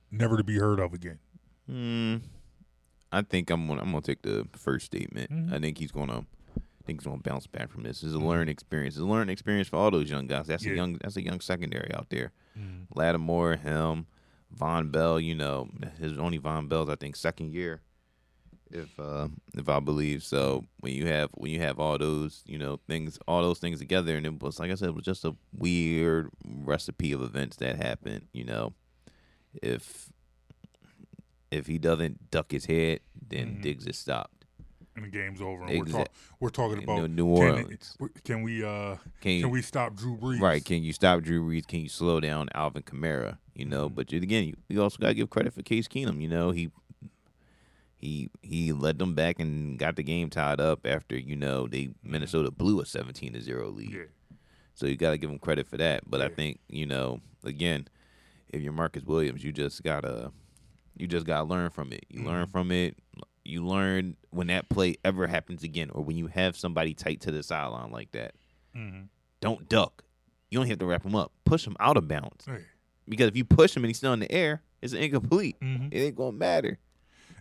never 0.09 0.37
to 0.37 0.45
be 0.45 0.57
heard 0.57 0.79
of 0.79 0.93
again. 0.93 1.19
Hmm. 1.69 2.15
I 3.17 3.21
think 3.21 3.49
I'm 3.49 3.67
gonna 3.67 3.81
I'm 3.81 3.91
gonna 3.91 4.01
take 4.01 4.21
the 4.21 4.47
first 4.53 4.85
statement. 4.85 5.31
Mhm. 5.31 5.53
I 5.53 5.59
think 5.59 5.77
he's 5.77 5.91
gonna 5.91 6.25
I 6.57 6.81
think 6.85 6.99
he's 7.01 7.07
gonna 7.07 7.21
bounce 7.21 7.47
back 7.47 7.71
from 7.71 7.83
this. 7.83 8.03
It's 8.03 8.13
a 8.13 8.17
learning 8.19 8.49
experience. 8.49 8.95
It's 8.95 9.01
a 9.01 9.05
learning 9.05 9.31
experience 9.31 9.67
for 9.67 9.77
all 9.77 9.91
those 9.91 10.09
young 10.09 10.27
guys. 10.27 10.47
That's 10.47 10.65
Yeah. 10.65 10.73
a 10.73 10.75
young 10.75 10.93
that's 11.01 11.17
a 11.17 11.23
young 11.23 11.39
secondary 11.39 11.93
out 11.93 12.09
there. 12.09 12.31
Mm. 12.57 12.85
Lattimore, 12.93 13.55
him, 13.55 14.05
Vonn 14.55 14.91
Bell. 14.91 15.19
You 15.19 15.35
know, 15.35 15.69
his 15.99 16.17
only 16.17 16.39
Vonn 16.39 16.69
Bell's 16.69 16.89
I 16.89 16.95
think 16.95 17.15
second 17.15 17.53
year, 17.53 17.81
if 18.71 18.99
uh, 18.99 19.29
if 19.55 19.67
I 19.69 19.79
believe. 19.79 20.21
So 20.23 20.65
when 20.79 20.93
you 20.93 21.07
have 21.07 21.29
when 21.35 21.51
you 21.51 21.59
have 21.61 21.79
all 21.79 21.97
those 21.97 22.43
you 22.45 22.57
know 22.57 22.79
things 22.87 23.17
all 23.27 23.41
those 23.41 23.59
things 23.59 23.79
together, 23.79 24.15
and 24.15 24.25
it 24.25 24.41
was 24.41 24.59
like 24.59 24.71
I 24.71 24.75
said, 24.75 24.89
it 24.89 24.95
was 24.95 25.05
just 25.05 25.25
a 25.25 25.35
weird 25.53 26.29
recipe 26.45 27.11
of 27.13 27.21
events 27.21 27.57
that 27.57 27.77
happened. 27.77 28.27
You 28.33 28.43
know, 28.45 28.73
if 29.63 30.11
if 31.51 31.67
he 31.67 31.77
doesn't 31.77 32.31
duck 32.31 32.51
his 32.51 32.65
head, 32.65 32.99
then 33.27 33.57
Mhm. 33.57 33.61
Diggs 33.61 33.85
is 33.87 33.97
stopped. 33.97 34.45
And 34.95 35.03
the 35.03 35.09
game's 35.09 35.41
over. 35.41 35.65
And 35.65 35.79
we're, 35.79 35.85
talk, 35.91 36.07
we're 36.39 36.49
talking 36.49 36.77
In 36.77 36.83
about 36.85 37.09
New 37.09 37.35
can, 37.35 37.43
Orleans. 37.49 37.97
it- 37.99 38.23
can 38.23 38.41
we 38.43 38.63
uh 38.63 38.95
Can 39.19 39.31
you, 39.33 39.41
can 39.41 39.51
we 39.51 39.61
stop 39.61 39.93
Drew 39.95 40.15
Brees? 40.17 40.39
Right. 40.39 40.63
Can 40.63 40.83
you 40.83 40.93
stop 40.93 41.21
Drew 41.21 41.43
Brees? 41.45 41.67
Can 41.67 41.81
you 41.81 41.89
slow 41.89 42.19
down 42.21 42.47
Alvin 42.55 42.83
Kamara? 42.83 43.37
You 43.53 43.65
know, 43.65 43.89
Mhm. 43.89 43.95
but 43.95 44.13
again, 44.13 44.45
you, 44.45 44.55
you 44.69 44.81
also 44.81 44.97
got 44.97 45.07
to 45.09 45.13
give 45.13 45.29
credit 45.29 45.53
for 45.53 45.61
Case 45.63 45.87
Keenum. 45.89 46.21
You 46.21 46.29
know, 46.29 46.51
he 46.51 46.71
he 47.97 48.29
he 48.41 48.71
led 48.71 48.99
them 48.99 49.15
back 49.15 49.39
and 49.39 49.77
got 49.79 49.95
the 49.95 50.03
game 50.03 50.29
tied 50.29 50.59
up 50.59 50.85
after 50.85 51.17
you 51.17 51.35
know 51.35 51.67
they 51.67 51.89
Minnesota 52.03 52.51
blew 52.51 52.79
a 52.81 52.85
seventeen 52.85 53.33
to 53.33 53.41
zero 53.41 53.69
lead. 53.69 53.91
Yeah. 53.91 54.03
So 54.73 54.85
you 54.85 54.97
got 54.97 55.11
to 55.11 55.17
give 55.17 55.29
him 55.29 55.39
credit 55.39 55.67
for 55.67 55.77
that. 55.77 56.09
But 56.09 56.21
I 56.21 56.27
think 56.29 56.59
you 56.69 56.85
know, 56.85 57.21
again, 57.43 57.87
if 58.49 58.61
you're 58.61 58.73
Marcus 58.73 59.03
Williams, 59.03 59.43
you 59.43 59.51
just 59.53 59.83
gotta 59.83 60.31
you 60.97 61.07
just 61.07 61.25
gotta 61.25 61.43
learn 61.45 61.69
from 61.69 61.91
it. 61.91 62.05
You 62.09 62.23
learn 62.23 62.47
Mhm. 62.47 62.51
from 62.51 62.71
it. 62.71 62.97
You 63.43 63.65
learn 63.65 64.17
when 64.31 64.47
that 64.47 64.69
play 64.69 64.95
ever 65.05 65.27
happens 65.27 65.63
again, 65.63 65.89
or 65.91 66.03
when 66.03 66.17
you 66.17 66.27
have 66.27 66.57
somebody 66.57 66.93
tight 66.93 67.21
to 67.21 67.31
the 67.31 67.43
sideline 67.43 67.91
like 67.91 68.11
that. 68.13 68.33
Mm-hmm. 68.75 69.03
Don't 69.41 69.69
duck. 69.69 70.03
You 70.49 70.59
don't 70.59 70.67
have 70.67 70.79
to 70.79 70.85
wrap 70.85 71.03
him 71.03 71.15
up. 71.15 71.31
Push 71.45 71.65
him 71.67 71.75
out 71.79 71.97
of 71.97 72.07
bounds. 72.07 72.45
Hey. 72.45 72.63
Because 73.07 73.27
if 73.27 73.35
you 73.37 73.45
push 73.45 73.75
him 73.75 73.83
and 73.83 73.89
he's 73.89 73.97
still 73.97 74.13
in 74.13 74.19
the 74.19 74.31
air, 74.31 74.63
it's 74.81 74.93
incomplete. 74.93 75.59
Mhm. 75.59 75.89
It 75.93 75.99
ain't 75.99 76.15
gonna 76.15 76.31
matter. 76.31 76.79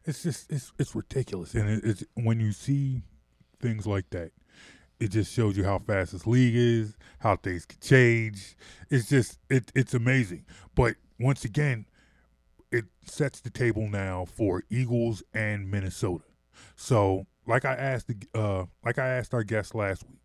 It's 0.05 0.23
just 0.23 0.53
it's 0.53 0.73
it's 0.79 0.95
ridiculous, 0.95 1.55
and 1.55 1.69
it, 1.71 1.85
it's 1.85 2.05
when 2.15 2.39
you 2.41 2.53
see 2.53 3.03
things 3.61 3.87
like 3.87 4.11
that, 4.11 4.33
it 5.01 5.09
just 5.09 5.33
shows 5.33 5.57
you 5.57 5.65
how 5.65 5.79
fast 5.79 6.13
this 6.13 6.27
league 6.27 6.55
is, 6.55 6.95
how 7.21 7.37
things 7.37 7.65
can 7.65 7.81
change. 7.81 8.55
It's 8.91 9.09
just 9.09 9.39
it 9.49 9.73
it's 9.75 9.95
amazing. 9.95 10.45
But 10.75 10.97
once 11.19 11.47
again, 11.47 11.87
it 12.75 12.85
sets 13.05 13.41
the 13.41 13.51
table 13.51 13.89
now 13.89 14.25
for 14.25 14.65
Eagles 14.71 15.23
and 15.33 15.71
Minnesota. 15.71 16.25
So, 16.77 17.27
like 17.47 17.65
I 17.65 17.75
asked, 17.75 18.09
the, 18.09 18.17
uh, 18.35 18.65
like 18.85 18.99
I 18.99 19.07
asked 19.09 19.33
our 19.35 19.45
guest 19.45 19.75
last 19.75 20.05
week, 20.09 20.21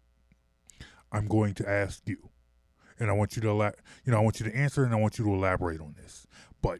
I'm 1.11 1.27
going 1.27 1.53
to 1.55 1.69
ask 1.69 2.01
you, 2.07 2.29
and 2.99 3.09
I 3.09 3.13
want 3.13 3.35
you 3.35 3.41
to, 3.43 3.73
you 4.05 4.11
know, 4.11 4.17
I 4.17 4.21
want 4.21 4.39
you 4.39 4.49
to 4.49 4.55
answer, 4.55 4.83
and 4.83 4.93
I 4.93 4.97
want 4.97 5.17
you 5.19 5.25
to 5.25 5.33
elaborate 5.33 5.79
on 5.81 5.95
this. 6.01 6.25
But 6.61 6.79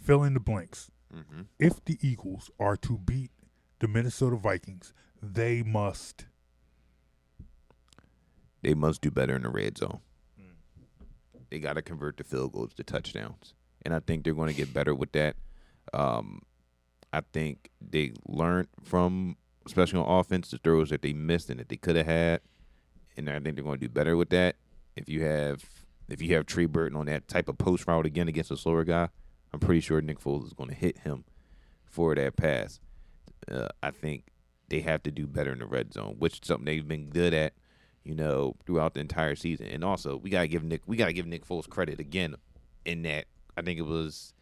fill 0.00 0.22
in 0.24 0.34
the 0.34 0.40
blanks 0.40 0.90
Mm-hmm. 1.12 1.40
if 1.58 1.84
the 1.84 1.98
Eagles 2.00 2.52
are 2.60 2.76
to 2.76 2.96
beat 2.96 3.32
the 3.80 3.88
Minnesota 3.88 4.36
Vikings, 4.36 4.92
they 5.20 5.60
must. 5.64 6.26
They 8.62 8.74
must 8.74 9.00
do 9.00 9.10
better 9.10 9.34
in 9.34 9.42
the 9.42 9.48
red 9.48 9.76
zone. 9.76 9.98
They 11.50 11.58
got 11.58 11.72
to 11.72 11.82
convert 11.82 12.16
the 12.16 12.22
field 12.22 12.52
goals 12.52 12.74
to 12.74 12.84
touchdowns, 12.84 13.54
and 13.84 13.94
I 13.94 14.00
think 14.00 14.24
they're 14.24 14.34
going 14.34 14.48
to 14.48 14.54
get 14.54 14.72
better 14.74 14.94
with 14.94 15.12
that. 15.12 15.36
Um, 15.92 16.42
I 17.12 17.22
think 17.32 17.70
they 17.80 18.12
learned 18.28 18.68
from, 18.82 19.36
especially 19.66 20.00
on 20.00 20.20
offense, 20.20 20.50
the 20.50 20.58
throws 20.58 20.90
that 20.90 21.02
they 21.02 21.12
missed 21.12 21.50
and 21.50 21.58
that 21.60 21.68
they 21.68 21.76
could 21.76 21.96
have 21.96 22.06
had, 22.06 22.40
and 23.16 23.28
I 23.28 23.40
think 23.40 23.56
they're 23.56 23.64
going 23.64 23.78
to 23.78 23.86
do 23.86 23.92
better 23.92 24.16
with 24.16 24.30
that. 24.30 24.56
If 24.96 25.08
you 25.08 25.24
have 25.24 25.64
if 26.08 26.20
you 26.20 26.34
have 26.34 26.46
Trey 26.46 26.66
Burton 26.66 26.96
on 26.96 27.06
that 27.06 27.28
type 27.28 27.48
of 27.48 27.56
post 27.58 27.86
route 27.86 28.06
again 28.06 28.28
against 28.28 28.50
a 28.50 28.56
slower 28.56 28.84
guy, 28.84 29.08
I'm 29.52 29.60
pretty 29.60 29.80
sure 29.80 30.00
Nick 30.00 30.20
Foles 30.20 30.46
is 30.46 30.52
going 30.52 30.68
to 30.68 30.74
hit 30.74 30.98
him 30.98 31.24
for 31.84 32.14
that 32.14 32.36
pass. 32.36 32.80
Uh, 33.50 33.68
I 33.82 33.90
think 33.90 34.24
they 34.68 34.80
have 34.80 35.02
to 35.04 35.10
do 35.10 35.26
better 35.26 35.52
in 35.52 35.58
the 35.58 35.66
red 35.66 35.92
zone, 35.92 36.16
which 36.18 36.34
is 36.34 36.40
something 36.44 36.64
they've 36.64 36.86
been 36.86 37.10
good 37.10 37.34
at, 37.34 37.52
you 38.04 38.14
know, 38.14 38.54
throughout 38.66 38.94
the 38.94 39.00
entire 39.00 39.36
season. 39.36 39.66
And 39.66 39.84
also, 39.84 40.16
we 40.16 40.30
gotta 40.30 40.48
give 40.48 40.64
Nick 40.64 40.82
we 40.86 40.96
gotta 40.96 41.12
give 41.12 41.26
Nick 41.26 41.46
Foles 41.46 41.68
credit 41.68 42.00
again 42.00 42.34
in 42.84 43.02
that. 43.02 43.26
I 43.60 43.62
think 43.64 43.78
it 43.78 43.82
was 43.86 44.34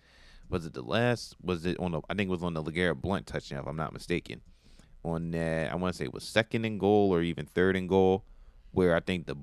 was 0.49 0.65
it 0.65 0.73
the 0.75 0.83
last 0.83 1.37
was 1.43 1.67
it 1.67 1.79
on 1.79 1.93
the 1.93 2.01
I 2.09 2.15
think 2.15 2.29
it 2.29 2.33
was 2.33 2.43
on 2.43 2.55
the 2.55 2.63
LeGarrette 2.63 3.01
Blunt 3.01 3.27
touchdown 3.27 3.61
if 3.61 3.67
I'm 3.67 3.77
not 3.77 3.93
mistaken. 3.93 4.41
On 5.05 5.31
that 5.33 5.71
I 5.73 5.75
want 5.77 5.95
to 5.95 5.99
say 5.99 6.05
it 6.05 6.15
was 6.15 6.25
second 6.25 6.65
and 6.65 6.79
goal 6.81 7.13
or 7.15 7.23
even 7.23 7.47
third 7.47 7.77
and 7.77 7.89
goal, 7.89 8.25
where 8.73 8.95
I 8.97 9.01
think 9.01 9.27
the 9.27 9.37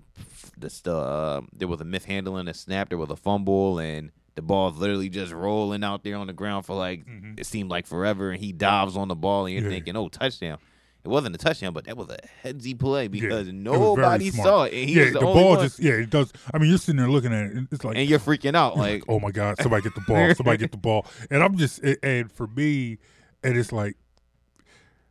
the 0.57 0.91
uh, 0.91 1.41
there 1.53 1.67
was 1.67 1.81
a 1.81 1.85
mishandling, 1.85 2.47
a 2.47 2.53
snap, 2.53 2.89
there 2.89 2.97
was 2.97 3.09
a 3.09 3.15
fumble, 3.15 3.79
and 3.79 4.11
the 4.35 4.41
ball's 4.41 4.77
literally 4.77 5.07
just 5.09 5.31
rolling 5.31 5.83
out 5.83 6.03
there 6.03 6.17
on 6.17 6.27
the 6.27 6.33
ground 6.33 6.65
for 6.65 6.75
like 6.75 7.05
Mhm. 7.05 7.39
it 7.39 7.45
seemed 7.45 7.69
like 7.69 7.85
forever, 7.88 8.31
and 8.31 8.41
he 8.41 8.51
dives 8.51 8.97
on 8.97 9.07
the 9.07 9.15
ball, 9.15 9.45
and 9.45 9.53
you're 9.55 9.63
Yeah. 9.63 9.69
thinking, 9.69 9.95
"Oh, 9.95 10.09
touchdown!" 10.09 10.57
It 11.06 11.10
wasn't 11.10 11.36
a 11.36 11.38
touchdown, 11.38 11.72
but 11.72 11.86
that 11.86 11.96
was 11.96 12.10
a 12.10 12.18
headsy 12.44 12.74
play 12.74 13.08
because 13.08 13.48
it 13.48 13.52
very 13.52 13.63
nobody 13.63 14.32
smart. 14.32 14.48
saw 14.48 14.63
it, 14.63 14.74
yeah, 14.74 15.06
the, 15.06 15.12
the, 15.12 15.20
ball 15.20 15.58
just 15.58 15.80
yeah, 15.80 15.94
it 15.94 16.10
does. 16.10 16.34
I 16.52 16.58
mean, 16.58 16.70
you're 16.70 16.80
sitting 16.80 16.98
there 16.98 17.08
looking 17.08 17.32
at 17.32 17.46
it, 17.46 17.54
and 17.54 17.68
it's 17.72 17.84
like, 17.84 17.96
and 17.96 18.10
you're 18.10 18.18
freaking 18.18 18.56
out, 18.56 18.76
you're 18.76 18.84
like, 18.84 19.04
oh 19.08 19.20
my 19.20 19.30
god, 19.30 19.62
somebody 19.62 19.84
get 19.84 19.94
the 19.94 20.02
ball, 20.02 20.34
somebody 20.34 20.58
get 20.58 20.72
the 20.72 20.78
ball, 20.78 21.06
and 21.30 21.44
I'm 21.44 21.58
just 21.58 21.78
and- 21.84 21.98
and 22.02 22.32
for 22.32 22.48
me, 22.48 22.98
and 23.44 23.56
it's 23.56 23.72
like 23.72 23.98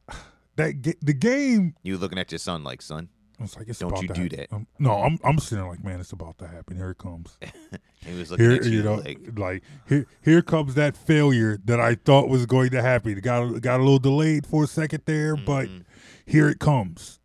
that 0.56 0.96
the 1.00 1.14
game. 1.14 1.76
you 1.84 1.96
looking 1.96 2.18
at 2.18 2.32
your 2.32 2.40
son, 2.40 2.64
like, 2.64 2.82
son, 2.82 3.08
I 3.38 3.42
was 3.42 3.56
like, 3.56 3.68
it's 3.68 3.80
Don't 3.80 3.90
about 3.90 4.02
you 4.02 4.08
to 4.08 4.14
do 4.14 4.20
happen. 4.22 4.36
that. 4.38 4.52
Um, 4.54 4.66
no, 4.78 5.02
I'm 5.02 5.18
I'm 5.24 5.38
sitting 5.38 5.66
like, 5.66 5.82
man, 5.84 5.98
it's 6.00 6.12
about 6.12 6.38
to 6.38 6.46
happen. 6.46 6.76
Here 6.76 6.90
it 6.90 6.98
comes. 6.98 7.36
he 8.00 8.14
was 8.16 8.30
looking 8.30 8.46
Here, 8.48 8.54
at 8.56 8.64
you, 8.64 8.70
you 8.78 8.82
know, 8.82 8.94
like, 8.94 9.18
like 9.36 9.62
here, 9.88 10.06
here 10.22 10.40
comes 10.42 10.74
that 10.74 10.96
failure 10.96 11.58
that 11.64 11.80
I 11.80 11.96
thought 11.96 12.28
was 12.28 12.46
going 12.46 12.70
to 12.70 12.80
happen. 12.82 13.16
It 13.18 13.20
got 13.22 13.60
got 13.60 13.80
a 13.80 13.82
little 13.82 13.98
delayed 13.98 14.46
for 14.46 14.64
a 14.64 14.66
second 14.68 15.02
there, 15.06 15.36
but 15.36 15.68
mhm. 15.68 15.84
here 16.24 16.48
it 16.48 16.60
comes. 16.60 17.18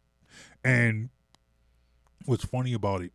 And 0.64 1.10
what's 2.26 2.44
funny 2.46 2.74
about 2.74 3.02
it, 3.04 3.12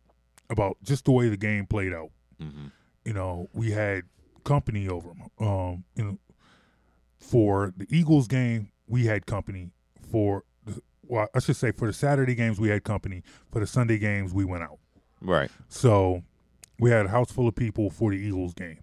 about 0.49 0.77
just 0.81 1.05
the 1.05 1.11
way 1.11 1.27
the 1.29 1.37
game 1.37 1.65
played 1.67 1.93
out, 1.93 2.11
Mhm. 2.41 2.71
you 3.03 3.13
know, 3.13 3.49
we 3.53 3.71
had 3.71 4.03
company 4.45 4.87
over, 4.87 5.09
um, 5.39 5.83
you 5.95 6.03
know, 6.05 6.19
for 7.19 7.73
the 7.75 7.87
Eagles 7.89 8.27
game, 8.27 8.71
we 8.87 9.05
had 9.05 9.25
company 9.25 9.71
for 10.11 10.43
well, 11.07 11.27
I 11.35 11.39
should 11.39 11.55
say 11.55 11.71
for 11.71 11.87
the 11.87 11.93
Saturday 11.93 12.35
games 12.35 12.59
we 12.59 12.69
had 12.69 12.83
company. 12.83 13.23
For 13.51 13.59
the 13.59 13.67
Sunday 13.67 13.97
games 13.97 14.33
we 14.33 14.45
went 14.45 14.63
out. 14.63 14.79
right, 15.21 15.49
So 15.69 16.23
we 16.79 16.89
had 16.91 17.05
a 17.05 17.09
house 17.09 17.31
full 17.31 17.47
of 17.47 17.55
people 17.55 17.89
for 17.89 18.11
the 18.11 18.17
Eagles 18.17 18.53
game. 18.53 18.79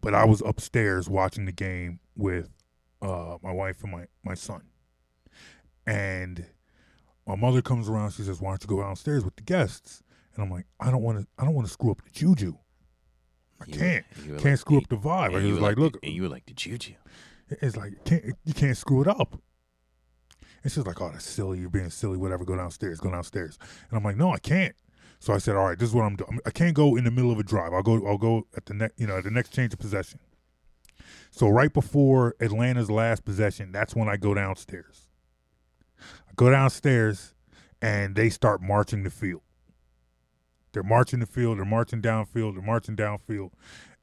But 0.00 0.14
I 0.14 0.24
was 0.24 0.42
upstairs 0.44 1.08
watching 1.08 1.44
the 1.46 1.52
game 1.52 2.00
with 2.16 2.48
uh, 3.02 3.38
my 3.42 3.52
wife 3.52 3.82
and 3.82 3.92
my, 3.92 4.06
my 4.24 4.34
son. 4.34 4.62
And 5.86 6.46
my 7.26 7.36
mother 7.36 7.62
comes 7.62 7.88
around, 7.88 8.12
she 8.12 8.22
says, 8.22 8.40
Why 8.40 8.50
don't 8.50 8.62
you 8.62 8.68
go 8.68 8.82
downstairs 8.82 9.24
with 9.24 9.36
the 9.36 9.42
guests? 9.42 10.02
And 10.34 10.44
I'm 10.44 10.50
like, 10.50 10.66
I 10.80 10.90
don't 10.90 11.02
want 11.02 11.18
to 11.20 11.26
I 11.38 11.44
don't 11.44 11.54
want 11.54 11.66
to 11.66 11.72
screw 11.72 11.90
up 11.90 12.02
the 12.02 12.10
juju. 12.10 12.54
I 13.60 13.64
You 13.68 13.72
can't. 13.78 14.04
you 14.24 14.32
Can't 14.32 14.44
like- 14.44 14.58
screw 14.58 14.78
up 14.78 14.88
the 14.88 14.96
vibe. 14.96 15.28
and 15.28 15.36
I 15.36 15.46
was 15.46 15.54
were 15.54 15.60
like, 15.60 15.78
look, 15.78 15.98
and 16.02 16.12
you 16.12 16.22
were 16.22 16.28
like 16.28 16.46
the 16.46 16.52
juju. 16.54 16.92
it's 17.48 17.76
like 17.76 18.04
can't 18.04 18.24
you 18.44 18.54
can't 18.54 18.76
screw 18.76 19.00
it 19.02 19.08
up. 19.08 19.40
And 20.66 20.72
she's 20.72 20.84
like, 20.84 21.00
"Oh, 21.00 21.10
that's 21.12 21.24
silly. 21.24 21.60
You're 21.60 21.70
being 21.70 21.90
silly. 21.90 22.16
Whatever. 22.16 22.44
Go 22.44 22.56
downstairs. 22.56 22.98
Go 22.98 23.08
downstairs." 23.08 23.56
And 23.88 23.96
I'm 23.96 24.02
like, 24.02 24.16
"No, 24.16 24.32
I 24.32 24.38
can't." 24.38 24.74
So 25.20 25.32
I 25.32 25.38
said, 25.38 25.54
"All 25.54 25.64
right, 25.64 25.78
this 25.78 25.90
is 25.90 25.94
what 25.94 26.02
I'm 26.02 26.16
doing. 26.16 26.40
I 26.44 26.50
can't 26.50 26.74
go 26.74 26.96
in 26.96 27.04
the 27.04 27.12
middle 27.12 27.30
of 27.30 27.38
a 27.38 27.44
drive. 27.44 27.72
I'll 27.72 27.84
go. 27.84 28.04
I'll 28.04 28.18
go 28.18 28.48
at 28.56 28.66
the 28.66 28.74
next. 28.74 28.98
You 28.98 29.06
know, 29.06 29.20
the 29.20 29.30
next 29.30 29.50
change 29.52 29.72
of 29.72 29.78
possession." 29.78 30.18
So 31.30 31.48
right 31.48 31.72
before 31.72 32.34
Atlanta's 32.40 32.90
last 32.90 33.24
possession, 33.24 33.70
that's 33.70 33.94
when 33.94 34.08
I 34.08 34.16
go 34.16 34.34
downstairs. 34.34 35.06
I 36.00 36.32
go 36.34 36.50
downstairs, 36.50 37.32
and 37.80 38.16
they 38.16 38.28
start 38.28 38.60
marching 38.60 39.04
the 39.04 39.10
field. 39.10 39.42
They're 40.72 40.82
marching 40.82 41.20
the 41.20 41.26
field. 41.26 41.58
They're 41.58 41.64
marching 41.64 42.02
downfield. 42.02 42.54
They're 42.54 42.62
marching 42.62 42.96
downfield, 42.96 43.52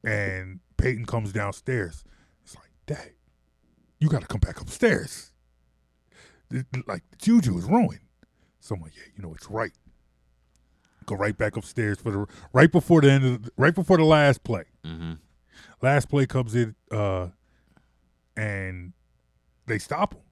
and 0.02 0.60
Peyton 0.78 1.04
comes 1.04 1.30
downstairs. 1.30 2.04
It's 2.42 2.54
like, 2.54 2.70
Dad, 2.86 3.10
you 4.00 4.08
got 4.08 4.22
to 4.22 4.26
come 4.26 4.40
back 4.40 4.62
upstairs. 4.62 5.33
Like 6.86 7.02
juju 7.18 7.58
is 7.58 7.64
ruined. 7.64 8.00
So 8.60 8.74
I'm 8.74 8.80
like, 8.82 8.96
yeah, 8.96 9.02
you 9.16 9.22
know, 9.22 9.34
it's 9.34 9.50
right. 9.50 9.72
Go 11.06 11.16
right 11.16 11.36
back 11.36 11.56
upstairs 11.56 11.98
for 12.00 12.10
the 12.10 12.26
right 12.52 12.72
before 12.72 13.02
the 13.02 13.10
end 13.10 13.24
of 13.24 13.42
the, 13.44 13.50
right 13.56 13.74
before 13.74 13.98
the 13.98 14.04
last 14.04 14.42
play. 14.42 14.64
Mm-hmm. 14.84 15.14
Last 15.82 16.08
play 16.08 16.24
comes 16.24 16.54
in, 16.54 16.74
uh, 16.90 17.28
and 18.36 18.92
they 19.66 19.78
stop 19.78 20.14
him. 20.14 20.22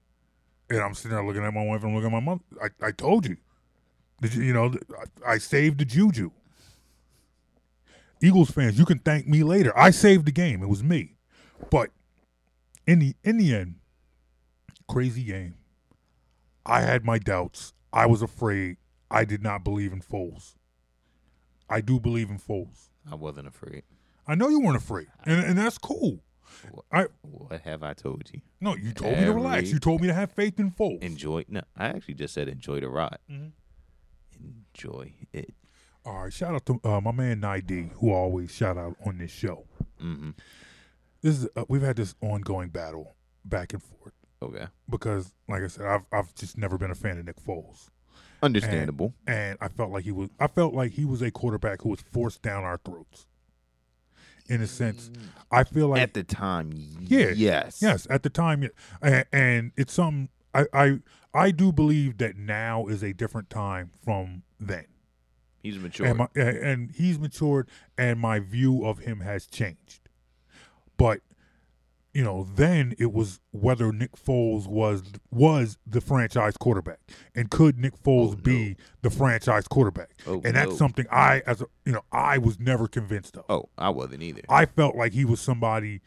And 0.69 0.79
I'm 0.79 0.95
sitting 0.95 1.11
there 1.11 1.25
looking 1.25 1.43
at 1.43 1.53
my 1.53 1.63
wife 1.63 1.83
and 1.83 1.93
looking 1.93 2.07
at 2.07 2.11
my 2.11 2.19
mother. 2.19 2.41
I, 2.61 2.87
I 2.87 2.91
told 2.91 3.27
you, 3.27 3.37
Did 4.21 4.33
you, 4.33 4.43
you 4.43 4.53
know, 4.53 4.73
I, 5.25 5.33
I 5.33 5.37
saved 5.37 5.79
the 5.79 5.85
juju. 5.85 6.31
Eagles 8.21 8.51
fans, 8.51 8.79
you 8.79 8.85
can 8.85 8.99
thank 8.99 9.27
me 9.27 9.43
later. 9.43 9.77
I 9.77 9.91
saved 9.91 10.25
the 10.25 10.31
game. 10.31 10.63
It 10.63 10.69
was 10.69 10.81
me. 10.81 11.17
But 11.69 11.91
in 12.87 12.99
the 12.99 13.15
in 13.23 13.37
the 13.37 13.53
end, 13.53 13.75
crazy 14.87 15.23
game. 15.23 15.55
I 16.65 16.81
had 16.81 17.03
my 17.05 17.17
doubts. 17.19 17.73
I 17.91 18.05
was 18.05 18.21
afraid. 18.21 18.77
I 19.11 19.25
did 19.25 19.43
not 19.43 19.63
believe 19.63 19.93
in 19.93 20.01
Foles. 20.01 20.55
I 21.69 21.81
do 21.81 21.99
believe 21.99 22.29
in 22.29 22.37
Foles. 22.39 22.89
I 23.09 23.15
wasn't 23.15 23.47
afraid. 23.47 23.83
I 24.27 24.35
know 24.35 24.47
you 24.49 24.59
weren't 24.61 24.77
afraid, 24.77 25.07
and 25.25 25.43
and 25.43 25.57
that's 25.57 25.77
cool. 25.77 26.19
I 26.91 27.07
What 27.21 27.61
have 27.61 27.83
I 27.83 27.93
told 27.93 28.29
you? 28.33 28.41
no, 28.61 28.75
you 28.75 28.93
told 28.93 29.17
me 29.17 29.25
to 29.25 29.33
relax. 29.33 29.71
You 29.71 29.79
told 29.79 30.01
me 30.01 30.07
to 30.07 30.13
have 30.13 30.31
faith 30.31 30.59
in 30.59 30.71
Foles. 30.71 31.01
Enjoy. 31.01 31.43
No, 31.47 31.61
I 31.75 31.87
actually 31.87 32.13
just 32.15 32.33
said 32.33 32.47
enjoy 32.47 32.79
the 32.79 32.89
ride. 32.89 33.17
Mhm. 33.29 33.51
Enjoy 34.39 35.13
it. 35.33 35.53
All 36.05 36.23
right, 36.23 36.33
shout 36.33 36.53
out 36.55 36.65
to 36.65 36.79
uh, 36.83 36.99
my 37.01 37.11
man 37.11 37.39
NID, 37.39 37.91
who 37.95 38.11
I 38.11 38.15
always 38.15 38.51
shout 38.51 38.77
out 38.77 38.97
on 39.05 39.17
this 39.17 39.31
show. 39.31 39.65
hmm 39.99 40.31
This 41.21 41.39
is 41.43 41.47
uh, 41.55 41.65
we've 41.69 41.81
had 41.81 41.95
this 41.95 42.15
ongoing 42.21 42.69
battle 42.69 43.15
back 43.45 43.73
and 43.73 43.81
forth 43.81 44.13
Okay. 44.43 44.67
because, 44.89 45.33
like 45.47 45.63
I 45.63 45.67
said, 45.67 45.85
I've 45.85 46.05
I've 46.11 46.33
just 46.35 46.57
never 46.57 46.77
been 46.77 46.91
a 46.91 46.95
fan 46.95 47.17
of 47.17 47.25
Nick 47.25 47.37
Foles, 47.43 47.89
Understandable. 48.41 49.13
and 49.27 49.57
I 49.61 49.67
felt 49.67 49.91
like 49.91 50.03
he 50.03 50.11
was 50.11 50.29
I 50.39 50.47
felt 50.47 50.73
like 50.73 50.91
he 50.93 51.05
was 51.05 51.21
a 51.21 51.31
quarterback 51.31 51.81
who 51.81 51.89
was 51.89 52.01
forced 52.01 52.41
down 52.41 52.63
our 52.63 52.77
throats. 52.77 53.27
In 54.49 54.61
a 54.61 54.67
sense, 54.67 55.09
mm. 55.09 55.21
I 55.51 55.63
feel 55.63 55.87
like 55.87 56.01
At 56.01 56.13
the 56.13 56.23
time, 56.23 56.71
Yeah. 56.99 57.29
yes. 57.33 57.81
Yes, 57.81 58.05
at 58.09 58.23
the 58.23 58.29
time, 58.29 58.69
and, 59.01 59.25
and 59.31 59.71
it's 59.77 59.93
some. 59.93 60.27
I, 60.53 60.65
I 60.73 60.99
I 61.33 61.51
do 61.51 61.71
believe 61.71 62.17
that 62.17 62.35
now 62.35 62.85
is 62.87 63.01
a 63.03 63.13
different 63.13 63.49
time 63.49 63.91
from 64.03 64.43
then, 64.59 64.85
He's 65.63 65.79
matured, 65.79 66.09
and 66.09 66.17
my, 66.19 66.27
and 66.35 66.57
and 66.57 66.91
he's 66.91 67.17
matured, 67.17 67.69
and 67.97 68.19
my 68.19 68.39
view 68.39 68.85
of 68.85 68.99
him 68.99 69.21
has 69.21 69.45
changed. 69.47 70.09
But 70.97 71.21
you 72.13 72.23
know, 72.23 72.47
then 72.55 72.93
it 72.99 73.11
was 73.11 73.39
whether 73.51 73.91
Nick 73.91 74.11
Foles 74.15 74.67
was 74.67 75.01
was 75.31 75.77
the 75.87 75.99
franchise 76.01 76.55
quarterback, 76.57 76.99
and 77.33 77.49
could 77.49 77.79
Nick 77.79 77.95
Foles 78.03 78.29
Oh, 78.29 78.35
no. 78.35 78.35
be 78.35 78.75
the 79.01 79.09
franchise 79.09 79.67
quarterback? 79.67 80.11
Oh, 80.27 80.41
and 80.45 80.55
that's 80.55 80.71
no. 80.71 80.75
something 80.75 81.05
I, 81.11 81.41
as 81.47 81.61
a 81.61 81.65
you 81.85 81.91
know, 81.93 82.03
I 82.11 82.37
was 82.37 82.59
never 82.59 82.87
convinced 82.87 83.37
of. 83.37 83.45
oh, 83.49 83.69
I 83.77 83.89
wasn't 83.89 84.21
either. 84.23 84.41
I 84.47 84.65
felt 84.65 84.95
like 84.95 85.13
he 85.13 85.25
was 85.25 85.39
somebody 85.41 86.01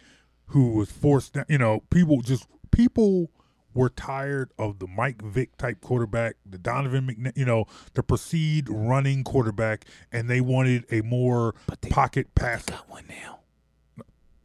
who 0.51 0.75
was 0.75 0.91
forced 0.93 1.33
down. 1.33 1.45
You 1.49 1.59
know, 1.59 1.81
people 1.91 2.21
just 2.23 2.47
people 2.71 3.31
were 3.75 3.91
tired 3.91 4.51
of 4.59 4.79
the 4.79 4.87
Mike 4.87 5.21
Vick 5.23 5.57
type 5.59 5.81
quarterback, 5.83 6.37
the 6.49 6.57
Donovan 6.57 7.09
McNabb, 7.09 7.37
you 7.37 7.45
know, 7.45 7.67
the 7.95 8.03
proceed 8.03 8.69
running 8.71 9.23
quarterback, 9.23 9.85
and 10.13 10.31
they 10.31 10.41
wanted 10.41 10.85
a 10.91 11.03
more 11.03 11.55
they- 11.83 11.91
pocket 11.91 12.35
pass. 12.35 12.65
got 12.65 12.89
one 12.89 13.05
now. 13.09 13.41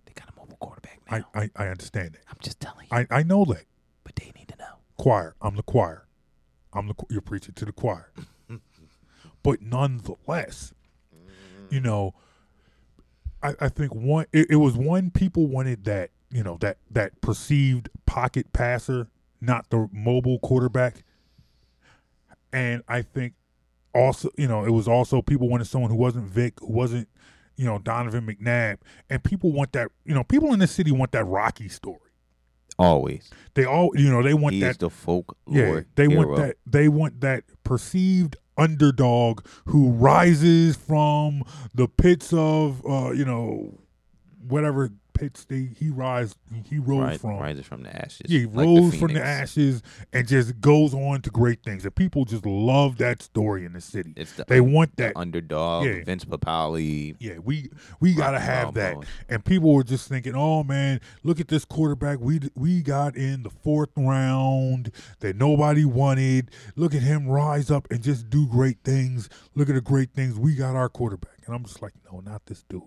They 0.06 0.12
got 0.14 0.28
a 0.28 0.40
mobile 0.40 0.58
quarterback 0.60 1.00
now. 1.00 1.01
I, 1.12 1.24
I, 1.36 1.50
I 1.56 1.68
understand 1.68 2.14
that. 2.14 2.22
I'm 2.30 2.38
just 2.42 2.60
telling 2.60 2.88
you. 2.90 2.98
I, 2.98 3.08
I 3.10 3.24
know 3.24 3.46
that. 3.46 3.66
but 4.04 4.16
they 4.16 4.32
need 4.36 4.48
to 4.48 4.58
know. 4.58 4.80
Choir. 4.98 5.36
I'm 5.42 5.56
the 5.56 5.64
choir. 5.64 6.08
I'm 6.74 6.88
the 6.88 6.96
you're 7.10 7.22
preaching 7.22 7.54
to 7.56 7.66
the 7.66 7.72
choir. 7.72 8.12
but 9.44 9.62
nonetheless, 9.62 10.74
you 11.70 11.82
know, 11.82 12.14
I, 13.44 13.56
I 13.60 13.70
think 13.70 13.94
one 13.94 14.26
it, 14.32 14.52
it 14.52 14.56
was 14.58 14.76
one 14.76 15.12
people 15.12 15.48
wanted 15.48 15.86
that 15.86 16.12
you 16.30 16.44
know 16.44 16.58
that 16.62 16.78
that 16.92 17.20
perceived 17.22 17.90
pocket 18.06 18.54
passer, 18.54 19.08
not 19.42 19.70
the 19.70 19.90
mobile 19.92 20.40
quarterback, 20.40 21.04
and 22.54 22.84
I 22.88 23.02
think 23.02 23.34
also 23.94 24.30
you 24.38 24.48
know 24.48 24.64
it 24.64 24.72
was 24.72 24.88
also 24.88 25.22
people 25.22 25.50
wanted 25.50 25.66
someone 25.66 25.92
who 25.92 25.98
wasn't 25.98 26.26
Vick, 26.26 26.60
who 26.60 26.72
wasn't 26.72 27.10
you 27.58 27.66
know 27.66 27.80
Donovan 27.80 28.26
McNabb, 28.26 28.78
and 29.10 29.24
people 29.24 29.52
want 29.52 29.74
that 29.74 29.90
you 30.06 30.14
know 30.14 30.24
people 30.24 30.54
in 30.54 30.60
the 30.60 30.68
city 30.68 30.92
want 30.92 31.12
that 31.12 31.26
Rocky 31.26 31.70
story. 31.70 32.00
Always. 32.80 33.30
They 33.54 33.66
all 33.66 33.92
you 33.96 34.10
know 34.10 34.24
they 34.24 34.34
want 34.34 34.56
He 34.56 34.62
that 34.62 34.80
the 34.80 34.90
folklore 34.90 35.36
yeah, 35.50 35.82
they 35.96 36.08
hero. 36.08 36.28
want 36.28 36.38
that. 36.42 36.58
They 36.66 36.88
want 36.88 37.22
that 37.22 37.44
perceived 37.64 38.38
underdog 38.58 39.46
who 39.66 39.92
rises 39.92 40.76
from 40.76 41.44
the 41.74 41.88
pits 41.88 42.32
of, 42.34 42.86
uh, 42.86 43.12
you 43.12 43.26
know, 43.26 43.80
whatever 44.48 44.90
they 45.48 45.70
he 45.78 45.90
rise 45.90 46.36
he 46.66 46.80
rose 46.80 47.00
Rise- 47.02 47.22
from. 47.22 47.38
rises 47.38 47.66
from 47.66 47.84
the 47.84 47.96
ashes. 47.96 48.22
Yeah, 48.28 48.40
he 48.40 48.46
like 48.48 48.66
rose 48.66 48.90
from 48.98 49.14
the 49.14 49.20
phoenix. 49.20 49.26
ashes 49.28 49.84
and 50.12 50.28
just 50.28 50.60
goes 50.62 50.94
on 50.94 51.22
to 51.22 51.30
great 51.30 51.64
things. 51.64 51.86
And 51.86 51.94
people 51.96 52.26
just 52.26 52.46
love 52.46 52.98
that 52.98 53.22
story 53.22 53.66
in 53.66 53.74
the 53.74 53.82
city. 53.82 54.14
It's 54.18 54.34
the 54.34 54.46
They 54.48 54.62
want 54.62 54.96
the 54.98 55.04
that. 55.04 55.14
underdog, 55.18 55.86
Yeah. 55.86 56.04
Vince 56.04 56.26
Papale. 56.26 57.16
Yeah, 57.20 57.38
we 57.40 57.70
we 58.00 58.14
gotta 58.14 58.40
have 58.40 58.74
that. 58.76 58.96
And 59.30 59.44
people 59.46 59.74
were 59.74 59.84
just 59.84 60.08
thinking, 60.10 60.34
"Oh 60.36 60.64
man, 60.64 61.00
look 61.24 61.40
at 61.40 61.48
this 61.48 61.66
quarterback 61.66 62.20
we 62.20 62.40
we 62.56 62.82
got 62.82 63.16
in 63.16 63.44
the 63.44 63.50
fourth 63.50 63.90
round 63.98 64.92
that 65.20 65.36
nobody 65.36 65.86
wanted. 65.86 66.52
Look 66.76 66.94
at 66.96 67.02
him 67.02 67.28
rise 67.28 67.70
up 67.72 67.88
and 67.92 68.02
just 68.02 68.30
do 68.30 68.48
great 68.48 68.78
things. 68.84 69.30
Look 69.56 69.70
at 69.70 69.76
the 69.76 69.82
great 69.82 70.14
things 70.14 70.38
we 70.40 70.56
got 70.56 70.76
our 70.76 70.90
quarterback." 70.90 71.32
And 71.46 71.56
I'm 71.56 71.64
just 71.64 71.82
like, 71.82 71.94
"No, 72.12 72.20
not 72.20 72.46
this 72.46 72.64
dude. 72.70 72.82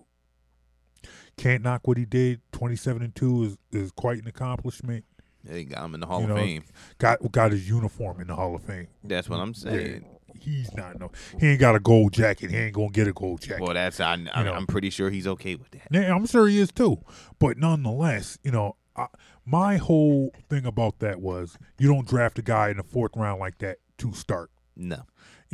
Can't 1.37 1.63
knock 1.63 1.87
what 1.87 1.97
he 1.97 2.05
did. 2.05 2.41
27 2.53 3.01
and 3.01 3.15
two 3.15 3.43
is 3.43 3.57
is 3.71 3.91
quite 3.91 4.21
an 4.21 4.27
accomplishment. 4.27 5.05
They 5.43 5.63
got 5.63 5.85
him 5.85 5.93
in 5.93 5.99
the 5.99 6.07
Hall 6.07 6.19
You 6.21 6.25
of 6.25 6.29
know, 6.29 6.35
Fame. 6.37 6.63
Got 6.97 7.31
got 7.31 7.51
his 7.51 7.67
uniform 7.69 8.21
in 8.21 8.27
the 8.27 8.35
Hall 8.35 8.55
of 8.55 8.63
Fame. 8.63 8.87
That's 9.03 9.29
what 9.29 9.39
I'm 9.39 9.53
saying. 9.53 10.05
He's 10.39 10.73
not 10.75 10.99
no. 10.99 11.11
He 11.39 11.49
ain't 11.49 11.59
got 11.59 11.75
a 11.75 11.79
gold 11.79 12.13
jacket. 12.13 12.51
He 12.51 12.57
ain't 12.57 12.73
gonna 12.73 12.89
get 12.89 13.07
a 13.07 13.13
gold 13.13 13.41
jacket. 13.41 13.61
Well, 13.61 13.73
that's 13.73 13.99
I, 13.99 14.17
I. 14.33 14.49
I'm 14.49 14.67
pretty 14.67 14.89
sure 14.89 15.09
he's 15.09 15.27
okay 15.27 15.55
with 15.55 15.71
that. 15.71 15.87
Yeah, 15.91 16.13
I'm 16.13 16.25
sure 16.25 16.47
he 16.47 16.59
is 16.59 16.71
too. 16.71 16.97
But 17.39 17.57
nonetheless, 17.57 18.37
you 18.43 18.51
know, 18.51 18.75
I, 18.95 19.07
my 19.45 19.77
whole 19.77 20.31
thing 20.49 20.65
about 20.65 20.99
that 20.99 21.21
was 21.21 21.57
you 21.79 21.87
don't 21.87 22.07
draft 22.07 22.39
a 22.39 22.41
guy 22.41 22.69
in 22.69 22.77
the 22.77 22.83
fourth 22.83 23.15
round 23.15 23.39
like 23.39 23.59
that 23.59 23.77
to 23.99 24.13
start. 24.13 24.51
No, 24.75 25.03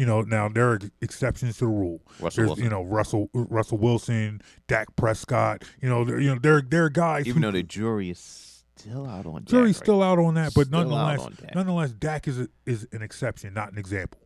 You 0.02 0.08
know, 0.08 0.22
now 0.22 0.50
there 0.50 0.68
are 0.72 0.80
exceptions 1.02 1.60
to 1.60 1.66
the 1.66 1.68
rule. 1.68 2.02
Russell 2.20 2.30
There's, 2.36 2.48
Wilson. 2.48 2.64
you 2.64 2.70
know, 2.72 2.82
Russell 2.82 3.30
Russell 3.36 3.78
Wilson, 3.78 4.42
Dak 4.68 4.88
Prescott. 4.96 5.64
You 5.80 5.90
know, 5.90 6.04
there, 6.04 6.20
you 6.20 6.34
know, 6.34 6.40
there 6.42 6.60
there 6.68 6.86
are 6.86 6.90
guys. 6.90 7.28
even 7.28 7.44
who, 7.44 7.52
though 7.52 7.58
the 7.58 7.62
jury 7.62 8.10
is 8.10 8.64
still 8.76 9.06
out 9.06 9.28
on. 9.28 9.44
Dak 9.44 9.46
jury's 9.46 9.78
right 9.78 9.84
still 9.86 10.02
out 10.02 10.18
on 10.18 10.34
that, 10.34 10.56
but 10.56 10.66
Still 10.66 10.80
nonetheless, 10.80 11.20
on 11.20 11.38
Dak. 11.40 11.54
nonetheless, 11.54 11.92
Dak 11.92 12.28
is 12.28 12.40
a, 12.40 12.48
is 12.66 12.88
an 12.92 13.04
exception, 13.04 13.54
not 13.54 13.72
an 13.72 13.78
example. 13.78 14.20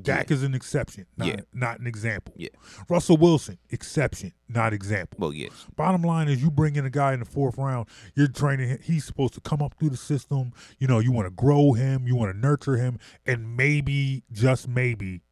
Dak 0.00 0.28
Yeah. 0.30 0.34
is 0.36 0.42
an 0.42 0.54
exception, 0.54 1.06
not, 1.16 1.28
Yeah. 1.28 1.40
not 1.52 1.80
an 1.80 1.86
example. 1.86 2.34
Yeah. 2.36 2.48
Russell 2.88 3.16
Wilson, 3.16 3.58
exception, 3.70 4.32
not 4.48 4.72
example. 4.72 5.16
Well, 5.20 5.32
yes. 5.32 5.66
Bottom 5.76 6.02
line 6.02 6.28
is, 6.28 6.42
you 6.42 6.50
bring 6.50 6.76
in 6.76 6.84
a 6.84 6.90
guy 6.90 7.14
in 7.14 7.20
the 7.20 7.26
fourth 7.26 7.56
round. 7.58 7.88
You're 8.14 8.28
training 8.28 8.68
him. 8.68 8.78
He's 8.82 9.04
supposed 9.04 9.34
to 9.34 9.40
come 9.40 9.62
up 9.62 9.74
through 9.78 9.90
the 9.90 9.96
system. 9.96 10.52
You 10.78 10.86
know, 10.86 10.98
you 10.98 11.10
want 11.10 11.26
to 11.26 11.30
grow 11.30 11.72
him. 11.72 12.06
You 12.06 12.16
want 12.16 12.32
to 12.32 12.38
nurture 12.38 12.76
him, 12.76 12.98
and 13.26 13.56
maybe, 13.56 14.24
just 14.30 14.68
maybe, 14.68 15.22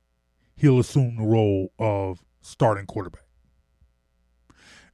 he'll 0.56 0.78
assume 0.78 1.16
the 1.16 1.22
role 1.24 1.72
of 1.78 2.24
starting 2.40 2.86
quarterback. 2.86 3.22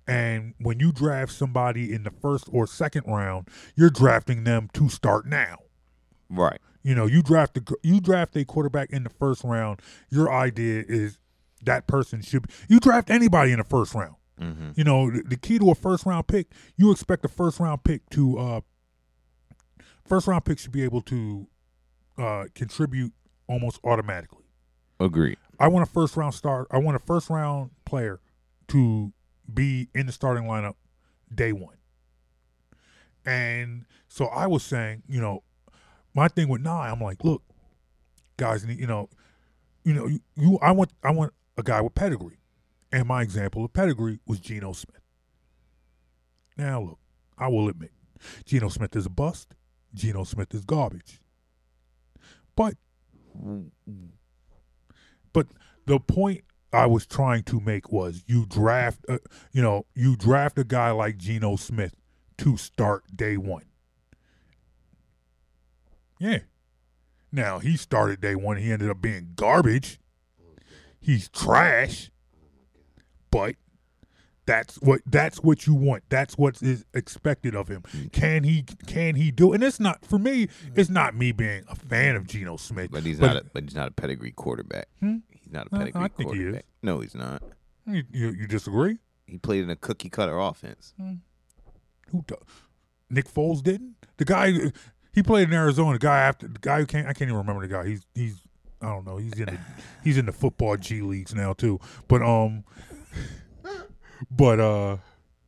And 0.06 0.54
when 0.58 0.80
you 0.80 0.90
draft 0.92 1.32
somebody 1.32 1.92
in 1.92 2.02
the 2.02 2.10
first 2.10 2.48
or 2.50 2.66
second 2.66 3.04
round, 3.06 3.48
you're 3.76 3.90
drafting 3.90 4.42
them 4.44 4.68
to 4.74 4.88
start 4.88 5.26
now. 5.26 5.58
Right. 6.28 6.60
You 6.82 6.94
know, 6.94 7.06
you 7.06 7.22
draft 7.22 7.56
a 7.56 7.62
you 7.82 8.00
draft 8.00 8.36
a 8.36 8.44
quarterback 8.44 8.90
in 8.90 9.04
the 9.04 9.10
first 9.10 9.44
round. 9.44 9.80
Your 10.10 10.32
idea 10.32 10.84
is 10.86 11.18
that 11.64 11.86
person 11.86 12.22
should. 12.22 12.46
Be, 12.46 12.54
you 12.68 12.80
draft 12.80 13.10
anybody 13.10 13.52
in 13.52 13.58
the 13.58 13.64
first 13.64 13.94
round. 13.94 14.16
Mm-hmm. 14.40 14.70
You 14.74 14.84
know, 14.84 15.10
the, 15.10 15.22
the 15.22 15.36
key 15.36 15.58
to 15.58 15.70
a 15.70 15.74
first 15.74 16.06
round 16.06 16.26
pick, 16.26 16.48
you 16.76 16.90
expect 16.90 17.24
a 17.24 17.28
first 17.28 17.60
round 17.60 17.84
pick 17.84 18.08
to 18.10 18.38
uh 18.38 18.60
first 20.04 20.26
round 20.26 20.44
pick 20.44 20.58
should 20.58 20.72
be 20.72 20.82
able 20.82 21.02
to 21.02 21.46
uh 22.18 22.44
contribute 22.54 23.12
almost 23.48 23.78
automatically. 23.84 24.44
Agree. 24.98 25.36
I 25.58 25.68
want 25.68 25.88
a 25.88 25.92
first 25.92 26.16
round 26.16 26.34
start. 26.34 26.66
I 26.70 26.78
want 26.78 26.96
a 26.96 27.00
first 27.00 27.30
round 27.30 27.70
player 27.84 28.20
to 28.68 29.12
be 29.52 29.88
in 29.94 30.06
the 30.06 30.12
starting 30.12 30.44
lineup 30.44 30.74
day 31.32 31.52
one. 31.52 31.76
And 33.24 33.84
so 34.08 34.26
I 34.26 34.46
was 34.46 34.64
saying, 34.64 35.04
you 35.06 35.20
know, 35.20 35.44
my 36.14 36.28
thing 36.28 36.48
with 36.48 36.60
Nye, 36.60 36.90
I'm 36.90 37.00
like, 37.00 37.24
look, 37.24 37.42
guys, 38.36 38.64
you 38.64 38.86
know, 38.86 39.08
you 39.84 39.94
know, 39.94 40.06
you, 40.06 40.20
you 40.36 40.58
I 40.62 40.72
want 40.72 40.92
I 41.02 41.10
want 41.10 41.32
a 41.56 41.62
guy 41.62 41.80
with 41.80 41.94
pedigree. 41.94 42.38
And 42.90 43.08
my 43.08 43.22
example 43.22 43.64
of 43.64 43.72
pedigree 43.72 44.20
was 44.26 44.38
Geno 44.38 44.72
Smith. 44.72 45.00
Now 46.56 46.80
look, 46.82 46.98
I 47.38 47.48
will 47.48 47.68
admit, 47.68 47.92
Geno 48.44 48.68
Smith 48.68 48.94
is 48.96 49.06
a 49.06 49.10
bust. 49.10 49.54
Geno 49.94 50.24
Smith 50.24 50.54
is 50.54 50.64
garbage. 50.64 51.20
But 52.54 52.74
but 55.32 55.46
the 55.86 55.98
point 55.98 56.44
I 56.72 56.86
was 56.86 57.06
trying 57.06 57.42
to 57.44 57.60
make 57.60 57.90
was 57.92 58.22
you 58.26 58.46
draft, 58.46 59.04
a, 59.08 59.18
you 59.52 59.62
know, 59.62 59.86
you 59.94 60.16
draft 60.16 60.58
a 60.58 60.64
guy 60.64 60.90
like 60.90 61.16
Geno 61.16 61.56
Smith 61.56 61.94
to 62.38 62.56
start 62.56 63.04
day 63.14 63.36
one. 63.36 63.64
Yeah. 66.22 66.38
Now 67.32 67.58
he 67.58 67.76
started 67.76 68.20
day 68.20 68.34
one. 68.36 68.58
He 68.58 68.70
ended 68.70 68.90
up 68.90 69.00
being 69.00 69.32
garbage. 69.34 69.98
He's 71.00 71.28
trash. 71.28 72.10
But 73.30 73.56
That's 74.44 74.76
what 74.80 75.00
that's 75.06 75.38
what 75.42 75.66
you 75.66 75.74
want. 75.74 76.04
That's 76.10 76.36
what 76.36 76.62
is 76.62 76.84
expected 76.94 77.54
of 77.56 77.68
him. 77.68 77.82
Can 78.12 78.44
he 78.44 78.64
can 78.86 79.14
he 79.16 79.30
do? 79.30 79.52
And 79.52 79.62
it's 79.64 79.80
not 79.80 80.04
for 80.04 80.18
me. 80.18 80.48
It's 80.74 80.90
not 80.90 81.14
me 81.16 81.32
being 81.32 81.64
a 81.68 81.74
fan 81.74 82.16
of 82.16 82.26
Geno 82.26 82.56
Smith. 82.56 82.90
But 82.90 83.04
he's 83.04 83.18
not. 83.20 83.36
A, 83.36 83.44
but 83.52 83.64
he's 83.64 83.74
not 83.74 83.88
a 83.88 83.92
pedigree 83.92 84.32
quarterback. 84.32 84.88
Hmm? 85.00 85.18
He's 85.30 85.52
not 85.52 85.66
a 85.68 85.70
pedigree 85.70 86.02
I 86.02 86.08
think 86.08 86.32
he 86.34 86.38
is. 86.40 86.42
quarterback. 86.44 86.64
No, 86.82 87.00
he's 87.00 87.14
not. 87.14 87.42
you, 87.86 88.02
you, 88.12 88.30
you 88.30 88.46
disagree? 88.46 88.98
He 89.26 89.38
played 89.38 89.64
in 89.64 89.70
a 89.70 89.76
cookie 89.76 90.10
cutter 90.10 90.38
offense. 90.38 90.92
Who? 92.10 92.22
do- 92.26 92.36
Nick 93.08 93.32
Foles 93.32 93.62
didn't. 93.62 93.94
The 94.18 94.24
guy 94.24 94.52
he 95.12 95.22
played 95.22 95.48
in 95.48 95.54
Arizona. 95.54 95.94
The 95.94 95.98
guy 95.98 96.18
after 96.20 96.48
the 96.48 96.58
guy 96.58 96.80
who 96.80 96.86
can't 96.86 97.06
I 97.06 97.12
can't 97.12 97.28
even 97.28 97.36
remember 97.36 97.66
the 97.66 97.72
guy. 97.72 97.86
He's 97.86 98.06
he's 98.14 98.40
I 98.80 98.86
don't 98.86 99.06
know. 99.06 99.16
He's 99.16 99.38
in 99.38 99.46
the 99.46 99.58
he's 100.04 100.18
in 100.18 100.26
the 100.26 100.32
football 100.32 100.76
G 100.76 101.02
leagues 101.02 101.34
now 101.34 101.52
too. 101.52 101.80
But 102.08 102.22
um, 102.22 102.64
but 104.30 104.60
uh. 104.60 104.96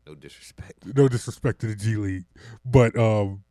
No 0.07 0.15
disrespect. 0.15 0.85
no 0.95 1.09
disrespect 1.09 1.61
to 1.61 1.67
the 1.67 1.75
G 1.75 1.97
League, 1.97 2.25
but 2.63 2.95
um, 2.99 3.44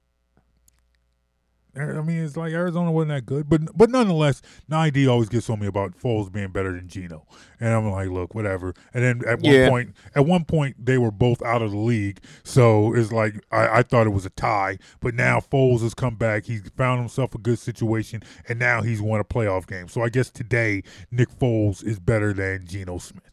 I 1.76 2.02
mean 2.02 2.24
it's 2.24 2.38
like 2.38 2.54
Arizona 2.54 2.92
wasn't 2.92 3.10
that 3.10 3.26
good, 3.26 3.50
but 3.50 3.62
but 3.76 3.90
nonetheless, 3.90 4.42
9D 4.70 5.10
always 5.10 5.28
gets 5.28 5.50
on 5.50 5.60
me 5.60 5.66
about 5.66 5.98
Foles 5.98 6.32
being 6.32 6.50
better 6.50 6.72
than 6.72 6.88
Geno, 6.88 7.26
and 7.60 7.74
I'm 7.74 7.90
like, 7.90 8.10
look, 8.10 8.36
whatever. 8.36 8.76
And 8.94 9.04
then 9.04 9.22
at 9.28 9.42
one 9.42 9.70
point, 9.70 9.96
at 10.14 10.26
one 10.26 10.46
point 10.46 10.86
they 10.86 11.00
were 11.00 11.10
both 11.10 11.42
out 11.42 11.64
of 11.64 11.72
the 11.72 11.78
league, 11.78 12.20
so 12.44 12.94
it's 12.94 13.12
like 13.12 13.44
I, 13.52 13.80
I 13.80 13.84
thought 13.84 14.06
it 14.06 14.12
was 14.12 14.26
a 14.26 14.30
tie, 14.32 14.78
but 15.00 15.16
now 15.16 15.40
Foles 15.40 15.82
has 15.82 15.96
come 15.96 16.16
back, 16.16 16.46
he's 16.46 16.62
found 16.78 17.00
himself 17.00 17.34
a 17.34 17.40
good 17.40 17.58
situation, 17.58 18.22
and 18.48 18.60
now 18.60 18.84
he's 18.84 19.02
won 19.02 19.20
a 19.20 19.24
playoff 19.26 19.66
game. 19.66 19.88
So 19.88 20.04
I 20.04 20.10
guess 20.10 20.30
today 20.30 20.84
Nick 21.10 21.30
Foles 21.30 21.84
is 21.84 22.00
better 22.00 22.34
than 22.34 22.68
Geno 22.68 23.00
Smith. 23.00 23.32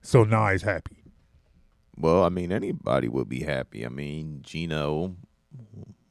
So 0.00 0.22
now 0.22 0.50
he's 0.52 0.62
happy. 0.62 1.02
Well, 1.96 2.22
I 2.22 2.28
mean, 2.28 2.52
anybody 2.52 3.08
would 3.08 3.28
be 3.28 3.40
happy. 3.40 3.84
I 3.84 3.88
mean, 3.88 4.42
Geno 4.42 5.16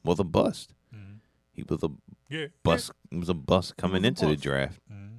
was 0.04 0.18
a 0.20 0.24
bust. 0.24 0.74
He 1.52 1.64
was 1.68 1.82
a 1.82 1.88
Yeah, 2.28 2.46
bust. 2.62 2.92
He 3.10 3.18
was 3.18 3.28
a 3.28 3.34
bust 3.34 3.76
coming 3.76 4.04
into 4.04 4.26
the 4.26 4.32
bust. 4.34 4.42
draft. 4.44 4.80
Mhm. 4.92 5.18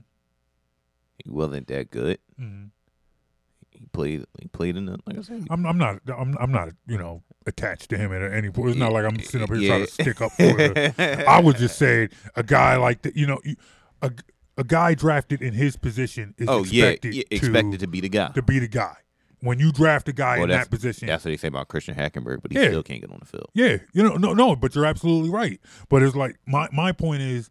He 1.24 1.30
wasn't 1.30 1.68
that 1.68 1.92
good. 1.92 2.18
Mhm. 2.40 2.70
He 3.72 3.86
played. 3.92 4.26
He 4.42 4.48
played 4.48 4.78
in 4.78 4.86
the 4.86 4.98
like 5.06 5.18
I 5.18 5.22
said. 5.22 5.48
I'm 5.50 5.66
I'm 5.66 5.78
not 5.78 6.00
I'm 6.08 6.38
I'm 6.40 6.52
not 6.52 6.70
you 6.88 6.98
know 6.98 7.24
attached 7.46 7.90
to 7.90 7.98
him 7.98 8.14
at 8.14 8.22
any 8.34 8.50
point. 8.52 8.70
It's 8.70 8.80
not 8.80 8.94
like 8.94 9.04
I'm 9.06 9.20
sitting 9.20 9.42
up 9.44 9.50
here 9.50 9.58
Yeah. 9.60 9.68
trying 9.70 9.86
to 9.86 9.92
stick 9.92 10.22
up 10.22 10.32
for 10.32 10.44
the. 10.44 11.26
I 11.28 11.40
was 11.42 11.56
just 11.56 11.78
saying 11.78 12.10
a 12.36 12.44
guy 12.44 12.78
like 12.78 13.02
that, 13.02 13.16
you 13.18 13.28
know, 13.28 13.40
a 14.02 14.12
a 14.58 14.64
guy 14.64 14.94
drafted 14.94 15.42
in 15.42 15.54
his 15.54 15.76
position 15.78 16.36
is 16.38 16.48
oh 16.50 16.62
expected, 16.62 17.14
yeah, 17.16 17.24
to, 17.24 17.36
expected 17.36 17.80
to 17.82 17.88
be 17.88 18.00
the 18.02 18.10
guy. 18.10 18.30
to 18.34 18.42
be 18.42 18.60
the 18.60 18.68
guy. 18.70 18.96
When 19.42 19.58
you 19.60 19.72
draft 19.72 20.10
a 20.10 20.14
guy 20.14 20.36
Well, 20.36 20.44
in 20.44 20.50
that 20.50 20.70
position, 20.70 21.08
That's 21.08 21.24
what 21.24 21.32
they 21.32 21.38
say 21.38 21.48
about 21.48 21.70
Christian 21.70 21.96
Hackenberg, 21.96 22.42
but 22.42 22.52
he 22.52 22.58
Yeah. 22.60 22.68
still 22.68 22.84
can't 22.84 23.00
get 23.02 23.10
on 23.12 23.20
the 23.20 23.26
field. 23.26 23.50
yeah, 23.54 23.78
you 23.94 24.04
know, 24.04 24.16
no, 24.16 24.34
no, 24.34 24.56
but 24.56 24.76
you're 24.76 24.86
absolutely 24.86 25.30
right. 25.30 25.60
But 25.88 26.04
it's 26.04 26.16
like 26.16 26.38
my 26.46 26.68
my 26.74 26.92
point 26.92 27.22
is, 27.22 27.50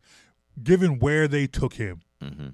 given 0.63 0.99
where 0.99 1.27
they 1.29 1.47
took 1.47 1.75
him, 1.75 2.03
hmm 2.23 2.49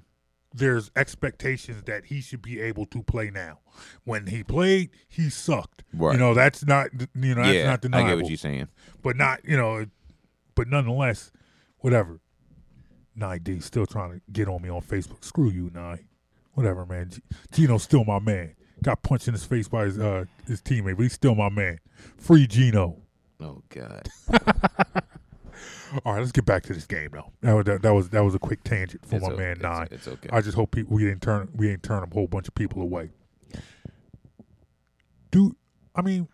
there's 0.57 0.89
expectations 0.95 1.83
that 1.83 2.05
he 2.05 2.21
should 2.21 2.41
be 2.41 2.61
able 2.61 2.85
to 2.85 3.03
play 3.03 3.29
now. 3.29 3.59
When 4.05 4.27
he 4.27 4.41
played, 4.41 4.89
he 5.09 5.29
sucked. 5.29 5.83
Right. 5.93 6.13
You 6.13 6.17
know, 6.17 6.33
that's 6.33 6.65
not 6.65 6.91
you 7.13 7.35
know 7.35 7.43
that's 7.43 7.53
yeah, 7.55 7.65
not 7.65 7.73
I 7.73 7.75
deniable. 7.81 8.09
get 8.11 8.21
what 8.23 8.29
you're 8.29 8.37
saying. 8.37 8.69
but 9.01 9.17
not 9.17 9.43
you 9.43 9.57
know, 9.57 9.85
but 10.55 10.69
nonetheless, 10.69 11.29
whatever. 11.79 12.21
Nye 13.17 13.37
D 13.39 13.59
still 13.59 13.85
trying 13.85 14.13
to 14.13 14.21
get 14.31 14.47
on 14.47 14.61
me 14.61 14.69
on 14.69 14.81
Facebook. 14.81 15.25
Screw 15.25 15.49
you, 15.49 15.71
Nye. 15.73 16.05
Whatever, 16.53 16.85
man. 16.85 17.11
Geno's 17.51 17.83
still 17.83 18.05
my 18.05 18.19
man. 18.19 18.55
Got 18.85 19.01
punched 19.01 19.27
in 19.27 19.33
his 19.33 19.43
face 19.43 19.67
by 19.67 19.85
his 19.85 19.97
uh, 19.97 20.25
his 20.45 20.61
teammate, 20.61 20.95
but 20.97 21.01
he's 21.03 21.13
still 21.13 21.33
my 21.33 21.49
man. 21.49 21.79
Free 22.17 22.45
Geno. 22.45 22.97
Oh 23.41 23.63
God. 23.69 24.07
All 26.05 26.13
right, 26.13 26.19
let's 26.19 26.31
get 26.31 26.45
back 26.45 26.61
to 26.63 26.73
this 26.73 26.85
game 26.85 27.09
though. 27.11 27.31
That 27.41 27.53
was 27.53 27.65
that, 27.65 27.81
that 27.81 27.93
was 27.95 28.09
that 28.09 28.23
was 28.23 28.35
a 28.35 28.39
quick 28.39 28.63
tangent 28.63 29.03
for 29.03 29.15
It's 29.15 29.25
my 29.25 29.33
o- 29.33 29.37
man 29.37 29.51
it's- 29.57 29.63
Nye. 29.63 29.87
It's 29.89 30.07
okay. 30.07 30.29
I 30.31 30.39
just 30.41 30.55
hope 30.55 30.69
people, 30.69 30.95
we 30.95 31.03
didn't 31.03 31.23
turn 31.23 31.49
we 31.55 31.67
didn't 31.67 31.81
turn 31.81 32.03
a 32.03 32.13
whole 32.13 32.27
bunch 32.27 32.47
of 32.47 32.53
people 32.53 32.81
away. 32.83 33.09
Do 35.31 35.55
I 35.95 36.03
mean? 36.03 36.27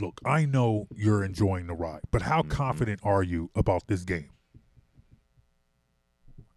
Look, 0.00 0.20
I 0.24 0.46
know 0.46 0.88
you're 0.96 1.22
enjoying 1.24 1.66
the 1.68 1.74
ride, 1.74 2.00
but 2.10 2.22
how 2.22 2.40
Mm-hmm. 2.40 2.50
confident 2.50 3.00
are 3.04 3.22
you 3.22 3.50
about 3.54 3.86
this 3.86 4.02
game? 4.02 4.30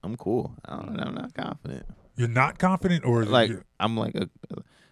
I'm 0.03 0.15
cool. 0.17 0.55
I 0.65 0.77
don't, 0.77 0.99
I'm 0.99 1.13
not 1.15 1.33
confident. 1.35 1.85
You're 2.15 2.27
not 2.27 2.59
confident, 2.59 3.05
or 3.05 3.25
Like 3.25 3.49
it, 3.51 3.63
I'm 3.79 3.97
like 3.97 4.15
a. 4.15 4.29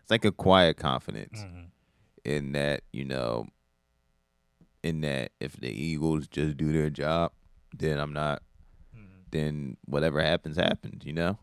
It's 0.01 0.09
like 0.09 0.25
a 0.25 0.31
quiet 0.31 0.77
confidence 0.77 1.43
Mhm. 1.43 1.65
in 2.25 2.51
that 2.53 2.81
you 2.91 3.05
know. 3.05 3.47
In 4.83 5.01
that, 5.01 5.31
if 5.39 5.53
the 5.57 5.69
Eagles 5.69 6.27
just 6.27 6.57
do 6.57 6.73
their 6.73 6.89
job, 6.89 7.31
then 7.77 7.99
I'm 7.99 8.13
not. 8.13 8.41
Then 9.29 9.77
whatever 9.85 10.21
happens, 10.21 10.57
happens. 10.57 11.05
You 11.05 11.13
know, 11.13 11.37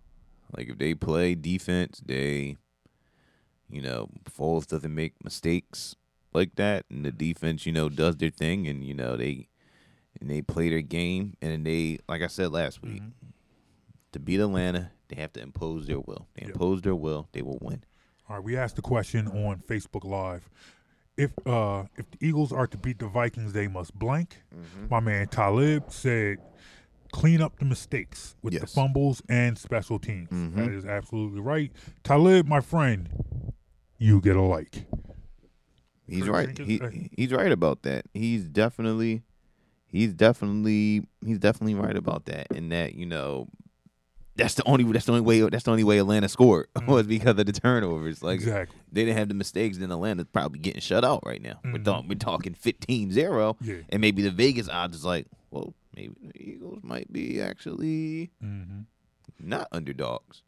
like 0.57 0.69
if 0.69 0.79
they 0.79 0.95
play 0.95 1.35
defense, 1.37 2.03
they, 2.05 2.57
you 3.71 3.81
know, 3.81 4.11
Foles 4.29 4.67
doesn't 4.67 4.93
make 4.95 5.15
mistakes 5.25 5.95
like 6.35 6.57
that, 6.57 6.85
and 6.91 7.05
the 7.05 7.13
defense, 7.13 7.65
you 7.65 7.73
know, 7.73 7.89
does 7.89 8.17
their 8.17 8.29
thing, 8.31 8.67
and 8.67 8.85
you 8.85 8.93
know 8.93 9.17
they, 9.17 9.49
and 10.21 10.29
they 10.29 10.43
play 10.43 10.69
their 10.69 10.83
game, 10.83 11.37
and 11.41 11.65
they, 11.65 11.99
like 12.09 12.21
I 12.23 12.27
said 12.27 12.51
last 12.53 12.83
week, 12.83 13.03
to 14.13 14.19
beat 14.19 14.41
Atlanta, 14.41 14.91
they 15.09 15.17
have 15.21 15.33
to 15.35 15.41
impose 15.41 15.87
their 15.87 16.01
will. 16.01 16.29
They 16.35 16.43
Yep. 16.47 16.53
impose 16.55 16.83
their 16.83 16.95
will, 16.97 17.29
they 17.33 17.43
will 17.43 17.59
win. 17.61 17.85
All 18.29 18.37
right, 18.37 18.45
we 18.45 18.57
asked 18.57 18.77
the 18.77 18.83
question 18.83 19.27
on 19.29 19.59
Facebook 19.67 20.05
Live. 20.05 20.49
If 21.17 21.33
uh 21.47 21.85
if 21.97 22.11
the 22.11 22.19
Eagles 22.27 22.53
are 22.53 22.67
to 22.67 22.77
beat 22.77 22.99
the 23.01 23.09
Vikings, 23.09 23.53
they 23.53 23.67
must 23.69 23.95
blank. 23.99 24.37
Mm-hmm. 24.55 24.87
My 24.91 25.01
man 25.01 25.27
Talib 25.29 25.91
said 25.91 26.39
clean 27.11 27.41
up 27.41 27.59
the 27.59 27.65
mistakes 27.65 28.37
with 28.43 28.59
the 28.61 28.67
fumbles 28.67 29.23
and 29.29 29.57
special 29.59 29.99
teams. 29.99 30.29
Mhm. 30.31 30.55
That 30.57 30.69
is 30.71 30.85
absolutely 30.85 31.41
right. 31.41 31.73
Talib, 32.05 32.47
my 32.47 32.61
friend, 32.61 33.09
you 33.97 34.21
get 34.21 34.37
a 34.37 34.43
like. 34.43 34.85
He's 36.07 36.21
Pretty 36.25 36.31
right. 36.31 36.59
He 36.59 37.11
he's 37.17 37.33
right 37.33 37.53
about 37.53 37.83
that. 37.83 38.07
He's 38.15 38.45
definitely 38.49 39.23
he's 39.87 40.15
definitely 40.15 41.07
he's 41.25 41.39
definitely 41.39 41.75
right 41.75 41.97
about 41.97 42.27
that. 42.27 42.47
And 42.55 42.71
that, 42.73 42.95
you 42.95 43.07
know, 43.07 43.49
that's 44.39 44.55
the 44.55 44.63
only 44.67 44.85
that's 44.85 45.05
the 45.05 45.13
only 45.13 45.21
way 45.23 45.41
that's 45.51 45.65
the 45.65 45.71
only 45.71 45.85
way 45.85 45.99
Atlanta 45.99 46.29
scored 46.29 46.69
was 46.87 47.07
because 47.07 47.39
of 47.39 47.45
the 47.45 47.53
turnovers. 47.53 48.23
Like 48.23 48.37
exactly. 48.37 48.79
they 48.91 49.05
didn't 49.05 49.19
have 49.19 49.29
the 49.29 49.35
mistakes, 49.35 49.77
then 49.79 49.91
Atlanta's 49.93 50.27
probably 50.33 50.61
getting 50.61 50.81
shut 50.81 51.05
out 51.05 51.23
right 51.27 51.43
now. 51.43 51.61
We're, 51.65 51.73
Mhm. 51.73 51.85
talk, 51.85 52.05
we're 52.09 52.15
talking 52.15 52.55
15-0. 52.55 53.57
Yeah. 53.61 53.75
And 53.91 54.01
maybe 54.01 54.23
the 54.23 54.31
Vegas 54.31 54.69
odds 54.69 54.97
is 54.97 55.05
like, 55.05 55.27
well, 55.51 55.75
maybe 55.95 56.15
the 56.23 56.41
Eagles 56.43 56.81
might 56.83 57.13
be 57.13 57.41
actually 57.41 58.31
hmm 58.41 58.81
not 59.41 59.69
underdogs. 59.73 60.43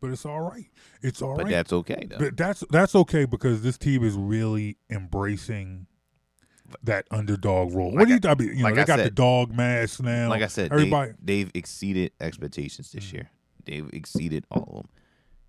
But 0.00 0.10
it's 0.10 0.24
all 0.24 0.40
right. 0.40 0.66
It's 1.02 1.20
all 1.22 1.30
right. 1.34 1.38
But 1.44 1.50
that's 1.50 1.72
okay 1.72 2.06
though. 2.08 2.18
But 2.18 2.36
that's 2.36 2.62
that's 2.70 2.94
okay 2.94 3.24
because 3.24 3.62
this 3.62 3.76
team 3.76 4.04
is 4.04 4.14
really 4.14 4.76
embracing 4.90 5.86
that 6.82 7.06
underdog 7.10 7.72
role. 7.74 7.92
what 7.92 8.08
do 8.08 8.14
you? 8.14 8.20
I 8.24 8.34
mean, 8.34 8.56
you 8.56 8.62
know, 8.62 8.74
they 8.74 8.82
I 8.82 8.84
got 8.84 8.98
the 8.98 9.10
dog 9.10 9.52
mask 9.54 10.00
now. 10.02 10.28
like 10.28 10.42
I 10.42 10.46
said, 10.48 10.72
everybody. 10.72 11.12
they, 11.22 11.42
they've 11.44 11.50
exceeded 11.54 12.12
expectations 12.20 12.92
this 12.92 13.12
year. 13.12 13.30
They've 13.64 13.88
exceeded 13.92 14.44
all 14.50 14.62
of 14.68 14.82
them. 14.82 14.88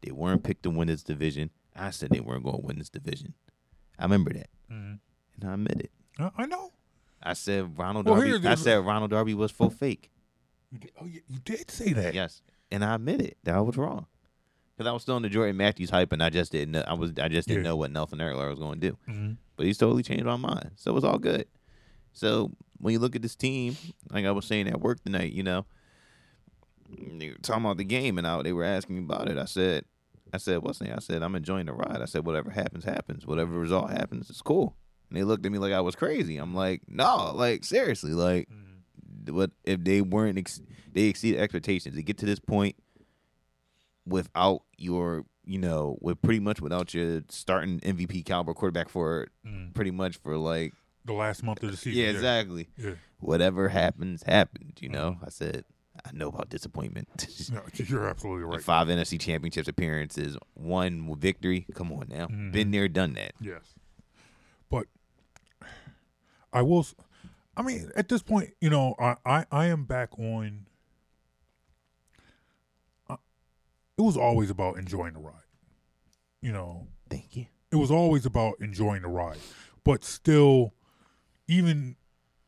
They 0.01 0.11
weren't 0.11 0.43
picked 0.43 0.63
to 0.63 0.69
win 0.69 0.87
this 0.87 1.03
division. 1.03 1.49
I 1.75 1.91
said 1.91 2.09
they 2.09 2.19
weren't 2.19 2.43
going 2.43 2.57
to 2.61 2.65
win 2.65 2.77
this 2.79 2.89
division. 2.89 3.33
I 3.97 4.03
remember 4.03 4.31
that, 4.33 4.49
Mhm. 4.71 4.99
and 5.41 5.49
I 5.49 5.53
admit 5.53 5.79
it. 5.81 5.91
I, 6.19 6.31
I 6.37 6.45
know. 6.45 6.71
I 7.21 7.33
said 7.33 7.77
Ronald 7.77 8.05
Well, 8.05 8.15
Darby. 8.21 8.47
I 8.47 8.55
said 8.55 8.85
Ronald 8.85 9.11
Darby 9.11 9.33
was 9.33 9.51
full 9.51 9.69
fake. 9.69 10.09
You 10.71 10.79
did, 10.79 10.91
oh, 11.01 11.05
you, 11.05 11.21
you 11.27 11.39
did 11.43 11.69
say 11.71 11.91
that. 11.93 12.13
Yes, 12.13 12.41
and 12.71 12.83
I 12.83 12.95
admit 12.95 13.21
it 13.21 13.37
that 13.43 13.55
I 13.55 13.61
was 13.61 13.75
wrong 13.77 14.05
because 14.77 14.87
I 14.89 14.93
was 14.93 15.01
still 15.01 15.17
in 15.17 15.23
the 15.23 15.29
Jordan 15.29 15.57
Matthews 15.57 15.89
hype, 15.89 16.13
and 16.13 16.23
I 16.23 16.29
just 16.29 16.51
didn't. 16.53 16.71
Know, 16.73 16.83
I 16.87 16.93
was. 16.93 17.11
I 17.21 17.27
just 17.27 17.47
didn't 17.49 17.63
Yeah. 17.65 17.71
know 17.71 17.75
what 17.75 17.91
Nelson 17.91 18.19
Agholor 18.19 18.49
was 18.49 18.59
going 18.59 18.79
to 18.79 18.89
do. 18.91 18.97
Mhm. 19.09 19.37
But 19.59 19.65
he's 19.65 19.77
totally 19.77 20.03
changed 20.03 20.23
my 20.23 20.37
mind. 20.37 20.71
So 20.77 20.95
it's 20.95 21.03
all 21.03 21.17
good. 21.17 21.45
So 22.13 22.53
when 22.77 22.93
you 22.93 22.99
look 22.99 23.17
at 23.17 23.21
this 23.21 23.35
team, 23.35 23.75
like 24.09 24.23
I 24.23 24.31
was 24.31 24.45
saying 24.45 24.69
at 24.69 24.79
work 24.79 25.03
tonight, 25.03 25.33
you 25.33 25.43
know, 25.43 25.65
they 26.89 27.31
were 27.31 27.35
talking 27.41 27.65
about 27.65 27.75
the 27.75 27.83
game, 27.83 28.17
and 28.17 28.25
I, 28.25 28.41
they 28.41 28.53
were 28.53 28.63
asking 28.63 28.95
me 28.95 29.01
about 29.01 29.27
it. 29.27 29.37
I 29.37 29.43
said, 29.43 29.83
I 30.31 30.37
said, 30.37 30.59
what's 30.59 30.79
the 30.79 30.85
name? 30.85 30.93
I 30.95 31.01
said, 31.01 31.21
I'm 31.21 31.35
enjoying 31.35 31.65
the 31.65 31.73
ride. 31.73 32.01
I 32.01 32.05
said, 32.05 32.25
whatever 32.25 32.51
happens, 32.51 32.85
happens. 32.85 33.27
Whatever 33.27 33.59
result 33.59 33.89
happens, 33.89 34.29
it's 34.29 34.41
cool. 34.41 34.77
And 35.09 35.19
they 35.19 35.25
looked 35.25 35.45
at 35.45 35.51
me 35.51 35.57
like 35.57 35.73
I 35.73 35.81
was 35.81 35.97
crazy. 35.97 36.37
I'm 36.37 36.55
like, 36.55 36.83
no, 36.87 37.33
like 37.35 37.65
seriously, 37.65 38.11
like, 38.11 38.47
mm-hmm. 38.47 39.35
what 39.35 39.51
if 39.65 39.83
they 39.83 39.99
weren't? 39.99 40.37
Ex- 40.37 40.61
they 40.93 41.03
exceeded 41.03 41.41
expectations. 41.41 41.97
They 41.97 42.01
get 42.01 42.17
to 42.19 42.25
this 42.25 42.39
point 42.39 42.77
without 44.05 44.61
your, 44.77 45.25
you 45.49 45.57
know, 45.59 45.97
with 46.01 46.21
pretty 46.21 46.39
much 46.39 46.61
without 46.61 46.93
your 46.93 47.23
starting 47.29 47.79
MVP 47.79 48.23
caliber 48.25 48.53
quarterback 48.53 48.87
for 48.89 49.27
Mm. 49.45 49.73
pretty 49.73 49.91
much 49.91 50.17
for 50.17 50.37
like 50.37 50.73
The 51.05 51.13
last 51.13 51.41
month 51.43 51.63
of 51.63 51.71
the 51.71 51.77
season. 51.77 51.99
yeah, 52.03 52.09
exactly. 52.09 52.69
Yeah. 52.77 52.93
Whatever 53.19 53.69
happens, 53.69 54.23
happens. 54.23 54.73
You 54.79 54.89
know, 54.89 55.17
I 55.25 55.29
said, 55.29 55.65
I 56.05 56.11
know 56.13 56.29
about 56.29 56.49
disappointment. 56.49 57.07
No, 57.51 57.61
you're 57.73 58.07
absolutely 58.07 58.41
The 58.43 58.47
right. 58.47 58.61
Five 58.61 58.87
NFC 58.89 59.19
Championships 59.19 59.67
appearances, 59.67 60.37
one 60.53 61.15
victory. 61.17 61.65
Come 61.73 61.91
on 61.91 62.05
now, 62.09 62.27
Mm-hmm. 62.27 62.51
been 62.51 62.69
there, 62.71 62.87
done 62.87 63.13
that. 63.15 63.33
Yes, 63.41 63.73
but 64.69 64.85
I 66.53 66.61
will. 66.61 66.85
I 67.57 67.61
mean, 67.63 67.91
at 67.95 68.07
this 68.07 68.21
point, 68.21 68.51
you 68.61 68.69
know, 68.69 68.95
I 68.99 69.15
I, 69.25 69.45
I 69.51 69.65
am 69.65 69.85
back 69.85 70.17
on. 70.19 70.67
Uh, 73.09 73.17
it 73.99 74.01
was 74.01 74.15
always 74.17 74.49
about 74.49 74.77
enjoying 74.77 75.13
the 75.13 75.19
ride. 75.19 75.33
You 76.41 76.53
know, 76.53 76.87
Thank 77.09 77.35
you. 77.35 77.47
it 77.71 77.75
was 77.75 77.91
always 77.91 78.25
about 78.25 78.55
enjoying 78.61 79.01
the 79.01 79.09
ride. 79.09 79.37
But 79.83 80.05
still, 80.05 80.73
even 81.47 81.97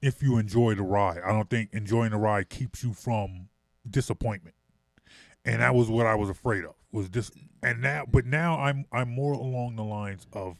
if 0.01 0.23
you 0.23 0.37
enjoy 0.37 0.75
the 0.75 0.83
ride, 0.83 1.19
I 1.25 1.31
don't 1.33 1.49
think 1.49 1.69
enjoying 1.73 2.11
the 2.11 2.17
ride 2.17 2.49
keeps 2.49 2.83
you 2.83 2.93
from 2.93 3.49
disappointment. 3.89 4.55
And 5.43 5.61
that 5.61 5.75
was 5.75 5.89
what 5.89 6.05
I 6.05 6.15
was 6.15 6.29
afraid 6.29 6.63
of. 6.63 6.75
Was 6.93 7.09
this 7.09 7.31
and 7.63 7.81
now 7.81 8.05
but 8.09 8.25
now 8.25 8.59
I'm 8.59 8.85
I'm 8.91 9.09
more 9.09 9.33
along 9.33 9.75
the 9.75 9.83
lines 9.83 10.27
of 10.33 10.57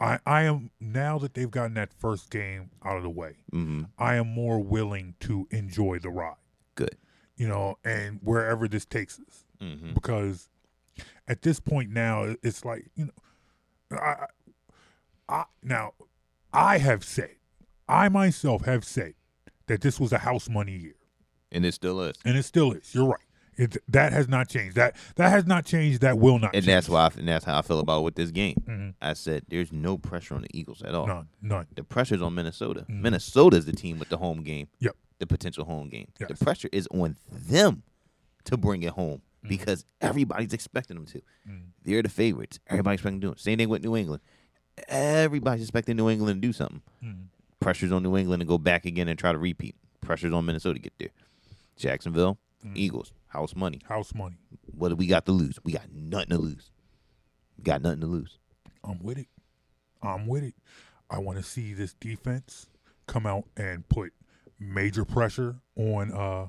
I, 0.00 0.18
I 0.26 0.42
am 0.42 0.70
now 0.80 1.18
that 1.18 1.34
they've 1.34 1.50
gotten 1.50 1.74
that 1.74 1.92
first 1.94 2.30
game 2.30 2.70
out 2.84 2.96
of 2.96 3.02
the 3.02 3.10
way, 3.10 3.36
hmm 3.50 3.84
I 3.98 4.16
am 4.16 4.28
more 4.28 4.60
willing 4.60 5.14
to 5.20 5.46
enjoy 5.50 5.98
the 5.98 6.10
ride. 6.10 6.36
Good. 6.74 6.96
You 7.36 7.48
know, 7.48 7.78
and 7.84 8.20
wherever 8.22 8.68
this 8.68 8.84
takes 8.84 9.18
us 9.18 9.44
hmm 9.62 9.92
because 9.94 10.48
at 11.28 11.42
this 11.42 11.60
point 11.60 11.90
now 11.90 12.34
it's 12.42 12.64
like 12.64 12.90
you 12.96 13.06
know 13.06 13.98
I, 13.98 14.26
I 15.28 15.44
now 15.62 15.92
I 16.52 16.78
have 16.78 17.04
said 17.04 17.36
I 17.88 18.08
myself 18.08 18.64
have 18.64 18.84
said 18.84 19.14
that 19.66 19.80
this 19.80 19.98
was 20.00 20.12
a 20.12 20.18
house 20.18 20.48
money 20.48 20.76
year 20.76 20.94
And 21.50 21.64
it 21.64 21.72
still 21.74 22.00
is. 22.02 22.16
and 22.24 22.36
it 22.36 22.42
still 22.44 22.72
is 22.72 22.94
you're 22.94 23.06
right 23.08 23.20
it 23.56 23.76
that 23.88 24.12
has 24.12 24.28
not 24.28 24.48
changed 24.48 24.76
that 24.76 24.96
that 25.16 25.30
has 25.30 25.46
not 25.46 25.64
changed 25.66 26.00
that 26.00 26.18
will 26.18 26.38
not 26.38 26.54
And 26.54 26.64
change. 26.64 26.66
that's 26.74 26.88
why, 26.88 27.06
I, 27.06 27.10
and 27.18 27.28
that's 27.28 27.44
how 27.44 27.58
I 27.58 27.62
feel 27.62 27.80
about 27.80 28.02
with 28.02 28.14
this 28.14 28.30
game. 28.30 28.56
Mhm. 28.66 28.94
I 29.02 29.12
said 29.12 29.44
there's 29.48 29.70
no 29.72 29.98
pressure 29.98 30.34
on 30.34 30.42
the 30.42 30.48
Eagles 30.54 30.82
at 30.82 30.94
all. 30.94 31.06
none 31.06 31.28
none 31.42 31.66
The 31.76 31.84
pressure's 31.84 32.22
on 32.22 32.34
Minnesota. 32.34 32.86
Mhm. 32.88 33.00
Minnesota's 33.02 33.66
the 33.66 33.72
team 33.72 33.98
with 33.98 34.08
the 34.08 34.16
home 34.16 34.42
game. 34.42 34.68
Yep. 34.80 34.96
The 35.18 35.26
potential 35.26 35.64
home 35.66 35.90
game. 35.90 36.08
Yes. 36.18 36.30
The 36.30 36.44
pressure 36.44 36.70
is 36.72 36.88
on 36.90 37.16
them 37.30 37.82
to 38.44 38.56
bring 38.56 38.82
it 38.82 38.92
home 38.94 39.20
Mm-hmm. 39.42 39.48
because 39.48 39.84
everybody's 40.00 40.52
expecting 40.52 40.96
them 40.96 41.06
to. 41.06 41.20
Mm. 41.48 41.62
They're 41.84 42.02
the 42.02 42.08
favorites. 42.08 42.60
Everybody's 42.68 42.98
expecting 43.00 43.20
to 43.20 43.26
do 43.26 43.32
it. 43.32 43.40
Same 43.40 43.58
thing 43.58 43.68
with 43.68 43.82
New 43.82 43.96
England. 43.96 44.22
Everybody's 44.88 45.62
expecting 45.62 45.96
New 45.96 46.08
England 46.08 46.40
to 46.40 46.46
do 46.46 46.52
something. 46.52 46.82
Mhm. 47.04 47.24
Pressure's 47.60 47.90
on 47.92 48.02
New 48.02 48.16
England 48.16 48.40
to 48.40 48.46
go 48.46 48.56
back 48.58 48.84
again 48.84 49.08
and 49.08 49.18
try 49.18 49.32
to 49.32 49.38
repeat. 49.38 49.74
Pressure's 50.00 50.32
on 50.32 50.44
Minnesota 50.46 50.74
to 50.74 50.80
get 50.80 50.92
there. 50.98 51.10
Jacksonville, 51.76 52.38
Mm. 52.64 52.76
Eagles, 52.76 53.12
house 53.28 53.56
money. 53.56 53.80
house 53.86 54.14
money 54.14 54.36
What 54.76 54.90
do 54.90 54.94
we 54.96 55.06
got 55.08 55.26
to 55.26 55.32
lose? 55.32 55.58
We 55.64 55.72
got 55.72 55.90
nothing 55.92 56.30
to 56.30 56.38
lose. 56.38 56.70
We 57.58 57.64
got 57.64 57.82
nothing 57.82 58.00
to 58.02 58.06
lose. 58.06 58.38
I'm 58.84 59.00
with 59.00 59.18
it 59.18 59.26
I'm 60.02 60.26
with 60.28 60.44
it 60.44 60.54
I 61.10 61.18
want 61.18 61.38
to 61.38 61.44
see 61.44 61.74
this 61.74 61.94
defense 61.94 62.68
come 63.08 63.26
out 63.26 63.44
and 63.56 63.88
put 63.88 64.12
major 64.60 65.04
pressure 65.04 65.56
on 65.76 66.12
uh 66.12 66.48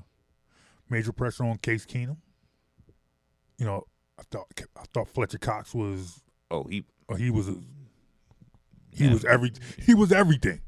major 0.88 1.12
pressure 1.12 1.44
on 1.44 1.58
Case 1.58 1.84
Keenum. 1.86 2.18
You 3.58 3.66
know, 3.66 3.84
I 4.18 4.22
thought 4.30 4.46
I 4.76 4.82
thought 4.92 5.08
Fletcher 5.08 5.38
Cox 5.38 5.74
was 5.74 6.22
Oh, 6.50 6.64
he 6.64 6.84
uh, 7.08 7.14
he 7.16 7.30
was 7.30 7.48
a, 7.48 7.56
he 8.90 9.04
Yeah. 9.04 9.12
was 9.12 9.24
every 9.24 9.52
he 9.78 9.94
was 9.94 10.12
everything. 10.12 10.60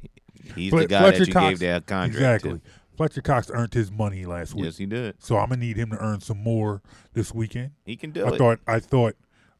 he's 0.54 0.70
Fle- 0.70 0.78
the 0.80 0.86
guy 0.86 0.98
Fletcher 1.00 1.18
that 1.20 1.26
you 1.28 1.32
Cox- 1.32 1.50
gave 1.50 1.58
that 1.60 1.86
contract 1.86 2.14
exactly. 2.44 2.58
to. 2.60 2.60
Fletcher 2.96 3.20
Cox 3.20 3.50
earned 3.52 3.74
his 3.74 3.90
money 3.92 4.24
last 4.24 4.54
week, 4.54 4.64
Yes, 4.64 4.78
he 4.78 4.86
did. 4.86 5.22
so 5.22 5.36
I'm 5.36 5.50
gonna 5.50 5.60
need 5.60 5.76
him 5.76 5.90
to 5.90 5.98
earn 5.98 6.20
some 6.20 6.42
more 6.42 6.80
this 7.12 7.32
weekend. 7.34 7.72
He 7.84 7.94
can 7.96 8.10
do 8.10 8.24
I 8.24 8.30
it. 8.34 8.38
thought 8.38 8.60
I 8.66 8.80
thought 8.80 9.16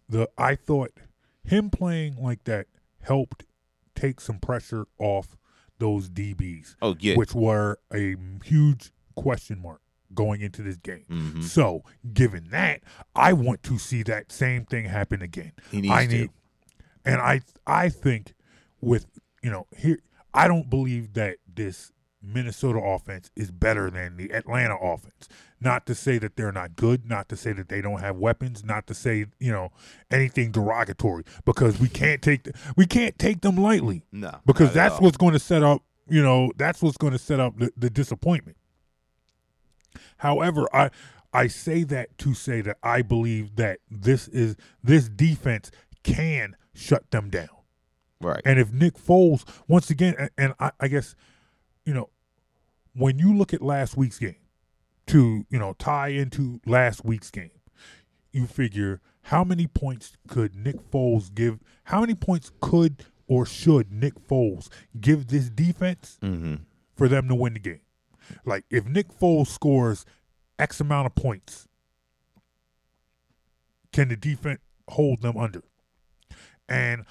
the 0.09 0.29
I 0.39 0.55
thought 0.55 0.93
him 1.45 1.69
playing 1.71 2.17
like 2.17 2.45
that 2.45 2.67
helped 3.03 3.45
take 3.95 4.21
some 4.21 4.39
pressure 4.39 4.87
off 4.99 5.37
those 5.79 6.09
DBs, 6.09 6.77
oh 6.81 6.97
yeah. 6.99 7.15
which 7.17 7.35
were 7.35 7.79
a 7.93 8.17
huge 8.45 8.91
question 9.15 9.61
mark 9.61 9.81
going 10.15 10.41
into 10.41 10.63
this 10.63 10.77
game. 10.77 11.05
Mhm. 11.11 11.43
So, 11.45 11.83
given 12.13 12.49
that, 12.51 12.83
I 13.15 13.33
want 13.33 13.63
to 13.65 13.79
see 13.79 14.03
that 14.05 14.33
same 14.33 14.65
thing 14.65 14.87
happen 14.87 15.23
again. 15.23 15.53
He 15.71 15.81
needs 15.83 15.93
I 15.93 16.07
to. 16.07 16.29
and 17.05 17.21
I 17.21 17.41
I 17.67 17.89
think 17.89 18.35
with 18.81 19.07
you 19.43 19.51
know 19.51 19.67
here 19.77 19.99
I 20.35 20.49
don't 20.49 20.69
believe 20.69 21.15
that 21.15 21.39
this 21.53 21.93
Minnesota 22.23 22.79
offense 22.81 23.31
is 23.37 23.51
better 23.51 23.91
than 23.91 24.17
the 24.17 24.33
Atlanta 24.33 24.77
offense. 24.77 25.29
Not 25.61 25.87
to 25.87 25.95
say 25.95 26.19
that 26.19 26.37
they're 26.37 26.53
not 26.53 26.77
good, 26.77 27.09
not 27.09 27.29
to 27.31 27.37
say 27.37 27.53
that 27.53 27.69
they 27.69 27.81
don't 27.81 28.01
have 28.01 28.17
weapons, 28.17 28.63
not 28.65 28.87
to 28.89 28.95
say 28.95 29.27
you 29.39 29.53
know 29.53 29.71
anything 30.11 30.51
derogatory 30.53 31.25
because 31.45 31.79
we 31.81 31.89
can't 31.89 32.21
take 32.21 32.45
the, 32.45 32.53
we 32.77 32.87
can't 32.87 33.19
take 33.19 33.41
them 33.41 33.57
lightly 33.57 34.05
No, 34.13 34.33
because 34.45 34.75
that's 34.75 35.01
what's 35.01 35.17
going 35.17 35.33
to 35.33 35.39
set 35.39 35.63
up 35.63 35.83
you 36.09 36.23
know 36.23 36.53
that's 36.57 36.83
what's 36.83 36.97
going 36.97 37.13
to 37.13 37.19
set 37.19 37.41
up 37.41 37.59
the, 37.59 37.73
the 37.77 37.91
disappointment 37.91 38.57
however 40.19 40.67
i 40.73 40.91
i 41.33 41.47
say 41.47 41.83
that 41.85 42.17
to 42.19 42.35
say 42.35 42.61
that 42.61 42.77
i 42.83 43.03
believe 43.03 43.57
that 43.57 43.79
this 43.91 44.29
is 44.29 44.57
this 44.83 45.09
defense 45.09 45.71
can 46.03 46.57
shut 46.75 47.11
them 47.11 47.31
down 47.31 47.49
right. 48.21 48.41
and 48.45 48.59
if 48.59 48.73
nick 48.73 48.95
foles 48.95 49.45
once 49.69 49.91
again 49.91 50.15
and, 50.19 50.31
and 50.39 50.55
I, 50.61 50.71
I 50.81 50.89
guess 50.89 51.15
you 51.85 51.95
know 51.95 52.11
when 52.95 53.19
you 53.19 53.35
look 53.37 53.53
at 53.53 53.63
last 53.63 53.97
week's 53.97 54.19
game 54.19 54.37
to 55.09 55.45
you 55.51 55.59
know 55.59 55.75
tie 55.79 56.09
into 56.09 56.61
last 56.67 57.05
week's 57.05 57.31
game 57.31 57.51
you 58.33 58.47
figure 58.47 59.01
how 59.23 59.43
many 59.43 59.67
points 59.67 60.17
could 60.29 60.55
Nick 60.55 60.77
Foles 60.93 61.35
give? 61.35 61.59
How 61.85 62.01
many 62.01 62.15
points 62.15 62.53
could 62.61 63.05
or 63.27 63.45
should 63.45 63.91
Nick 63.91 64.15
Foles 64.29 64.69
give 65.01 65.27
this 65.27 65.51
defense 65.51 66.17
Mm-hmm. 66.23 66.57
for 66.95 67.09
them 67.09 67.27
to 67.29 67.35
win 67.35 67.55
the 67.55 67.59
game? 67.59 67.81
Like 68.45 68.65
if 68.71 68.87
Nick 68.87 69.09
Foles 69.09 69.49
scores 69.49 70.05
X 70.59 70.81
amount 70.81 71.07
of 71.07 71.15
points, 71.15 71.67
can 73.93 74.09
the 74.09 74.17
defense 74.17 74.61
hold 74.89 75.23
them 75.23 75.37
under? 75.37 75.63
And 76.69 77.05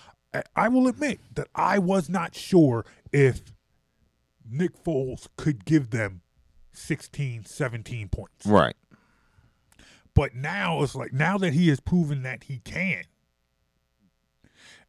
I- 0.56 0.68
will 0.68 0.88
admit 0.88 1.20
that 1.34 1.48
I 1.56 1.80
was 1.80 2.10
not 2.10 2.36
sure 2.36 2.86
if 3.12 3.42
Nick 4.48 4.84
Foles 4.84 5.28
could 5.38 5.66
give 5.66 5.92
them 5.92 6.22
16, 6.74 7.46
17 7.46 8.10
points. 8.10 8.46
Right. 8.46 8.76
But 10.14 10.36
now 10.36 10.82
it's 10.84 10.96
like 10.96 11.14
now 11.14 11.38
that 11.38 11.54
he 11.54 11.70
has 11.70 11.80
proven 11.80 12.24
that 12.24 12.44
he 12.44 12.60
can, 12.60 13.04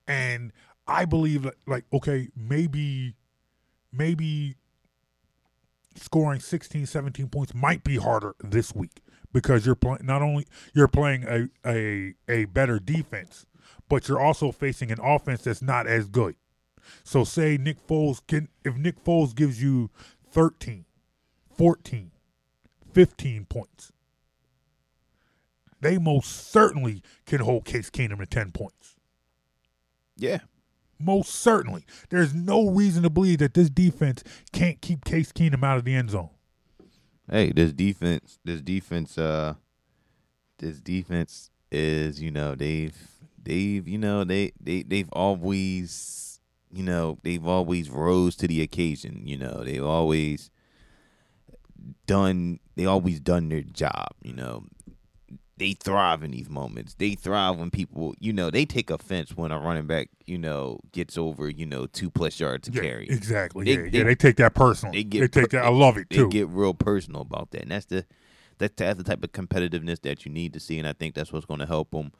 and 0.07 0.53
I 0.87 1.05
believe 1.05 1.43
that 1.43 1.55
like 1.66 1.85
okay 1.93 2.29
maybe 2.37 3.14
maybe 3.93 4.55
scoring 5.97 6.40
16 6.40 6.86
17 6.86 7.28
points 7.28 7.55
might 7.55 7.82
be 7.84 7.97
harder 7.97 8.34
this 8.42 8.74
week 8.74 9.03
because 9.32 9.66
you're 9.66 9.74
playing 9.74 10.05
not 10.05 10.22
only 10.22 10.47
you're 10.74 10.88
playing 10.88 11.24
a, 11.24 11.49
a 11.66 12.14
a 12.28 12.44
better 12.47 12.78
defense 12.78 13.47
but 13.88 14.09
you're 14.09 14.20
also 14.20 14.53
facing 14.53 14.90
an 14.90 15.01
offense 15.03 15.42
that's 15.42 15.62
not 15.62 15.86
as 15.86 16.07
good 16.09 16.34
so 17.03 17.24
say 17.24 17.57
Nick 17.57 17.84
Foles 17.86 18.20
can 18.26 18.49
if 18.64 18.76
Nick 18.76 19.03
Foles 19.03 19.34
gives 19.34 19.62
you 19.62 19.90
13 20.30 20.84
14 21.57 22.11
15 22.92 23.44
points 23.47 23.92
they 25.80 25.99
most 25.99 26.51
certainly 26.51 27.03
can 27.26 27.40
hold 27.40 27.64
Case 27.64 27.90
Keenum 27.90 28.18
to 28.18 28.26
10 28.26 28.53
points. 28.53 28.97
Yeah. 30.16 30.38
Most 30.99 31.34
certainly. 31.34 31.84
There's 32.09 32.34
no 32.34 32.70
reason 32.70 33.03
to 33.03 33.11
believe 33.11 33.38
that 33.38 33.55
this 33.55 33.68
defense 33.68 34.22
can't 34.53 34.80
keep 34.80 35.05
Case 35.05 35.32
Keenum 35.32 35.64
out 35.64 35.78
of 35.78 35.84
the 35.84 35.94
end 35.94 36.11
zone. 36.11 36.30
Hey, 37.30 37.53
this 37.53 37.72
defense, 37.72 38.38
this 38.44 38.62
defense, 38.62 39.18
uh, 39.18 39.55
this 40.59 40.80
defense 40.80 41.51
is, 41.70 42.22
you 42.22 42.30
know, 42.30 42.55
they've, 42.55 42.97
they've, 43.42 43.86
you 43.86 43.99
know, 43.99 44.24
they, 44.24 44.53
they, 44.61 44.82
they've 44.82 45.11
always, 45.12 46.40
you 46.72 46.84
know, 46.84 47.18
they've 47.24 47.47
always 47.47 47.90
rose 47.90 48.36
to 48.36 48.47
the 48.49 48.62
occasion. 48.62 49.22
You 49.26 49.38
know, 49.38 49.64
they've 49.64 49.84
always 49.84 50.51
done, 52.07 52.61
they 52.76 52.86
always 52.86 53.20
done 53.20 53.49
their 53.49 53.62
job. 53.62 54.09
You 54.22 54.34
know, 54.34 54.64
they 55.59 55.72
thrive 55.72 56.22
in 56.22 56.30
these 56.32 56.50
moments. 56.50 56.94
They 56.94 57.14
thrive 57.14 57.57
when 57.57 57.70
people, 57.70 58.14
you 58.20 58.32
know, 58.32 58.50
they 58.50 58.64
take 58.66 58.90
offense 58.90 59.36
when 59.36 59.52
a 59.52 59.59
running 59.59 59.86
back, 59.86 60.11
you 60.26 60.36
know, 60.36 60.80
gets 60.92 61.16
over, 61.16 61.48
you 61.48 61.64
know, 61.66 61.86
two 61.86 62.11
plus 62.11 62.38
yards 62.38 62.68
to 62.68 62.74
Yeah, 62.74 62.82
carry. 62.82 63.09
Exactly. 63.09 63.64
They- 63.64 63.70
yeah, 63.84 63.90
they- 63.90 63.98
yeah, 63.98 64.04
they 64.04 64.14
take 64.14 64.36
that 64.36 64.54
personal. 64.54 64.92
they 64.92 65.04
get, 65.04 65.20
They, 65.32 65.40
take 65.42 65.50
that. 65.52 65.64
I 65.64 65.68
love 65.70 65.96
it 65.96 66.09
they 66.11 66.26
get 66.28 66.48
real 66.48 66.74
personal 66.74 67.22
about 67.22 67.50
that, 67.52 67.62
and 67.62 67.70
that's 67.70 67.86
the 67.86 68.04
that's 68.59 68.74
the, 68.76 68.84
that's 68.84 68.98
the 68.98 69.04
type 69.04 69.22
of 69.22 69.32
competitiveness 69.32 70.00
that 70.02 70.24
you 70.26 70.32
need 70.32 70.52
to 70.54 70.61
see, 70.61 70.78
and 70.78 70.86
I 70.88 70.92
think 70.94 71.14
that's 71.14 71.32
what's 71.32 71.44
going 71.46 71.61
to 71.61 71.66
help 71.66 71.90
them, 71.90 72.12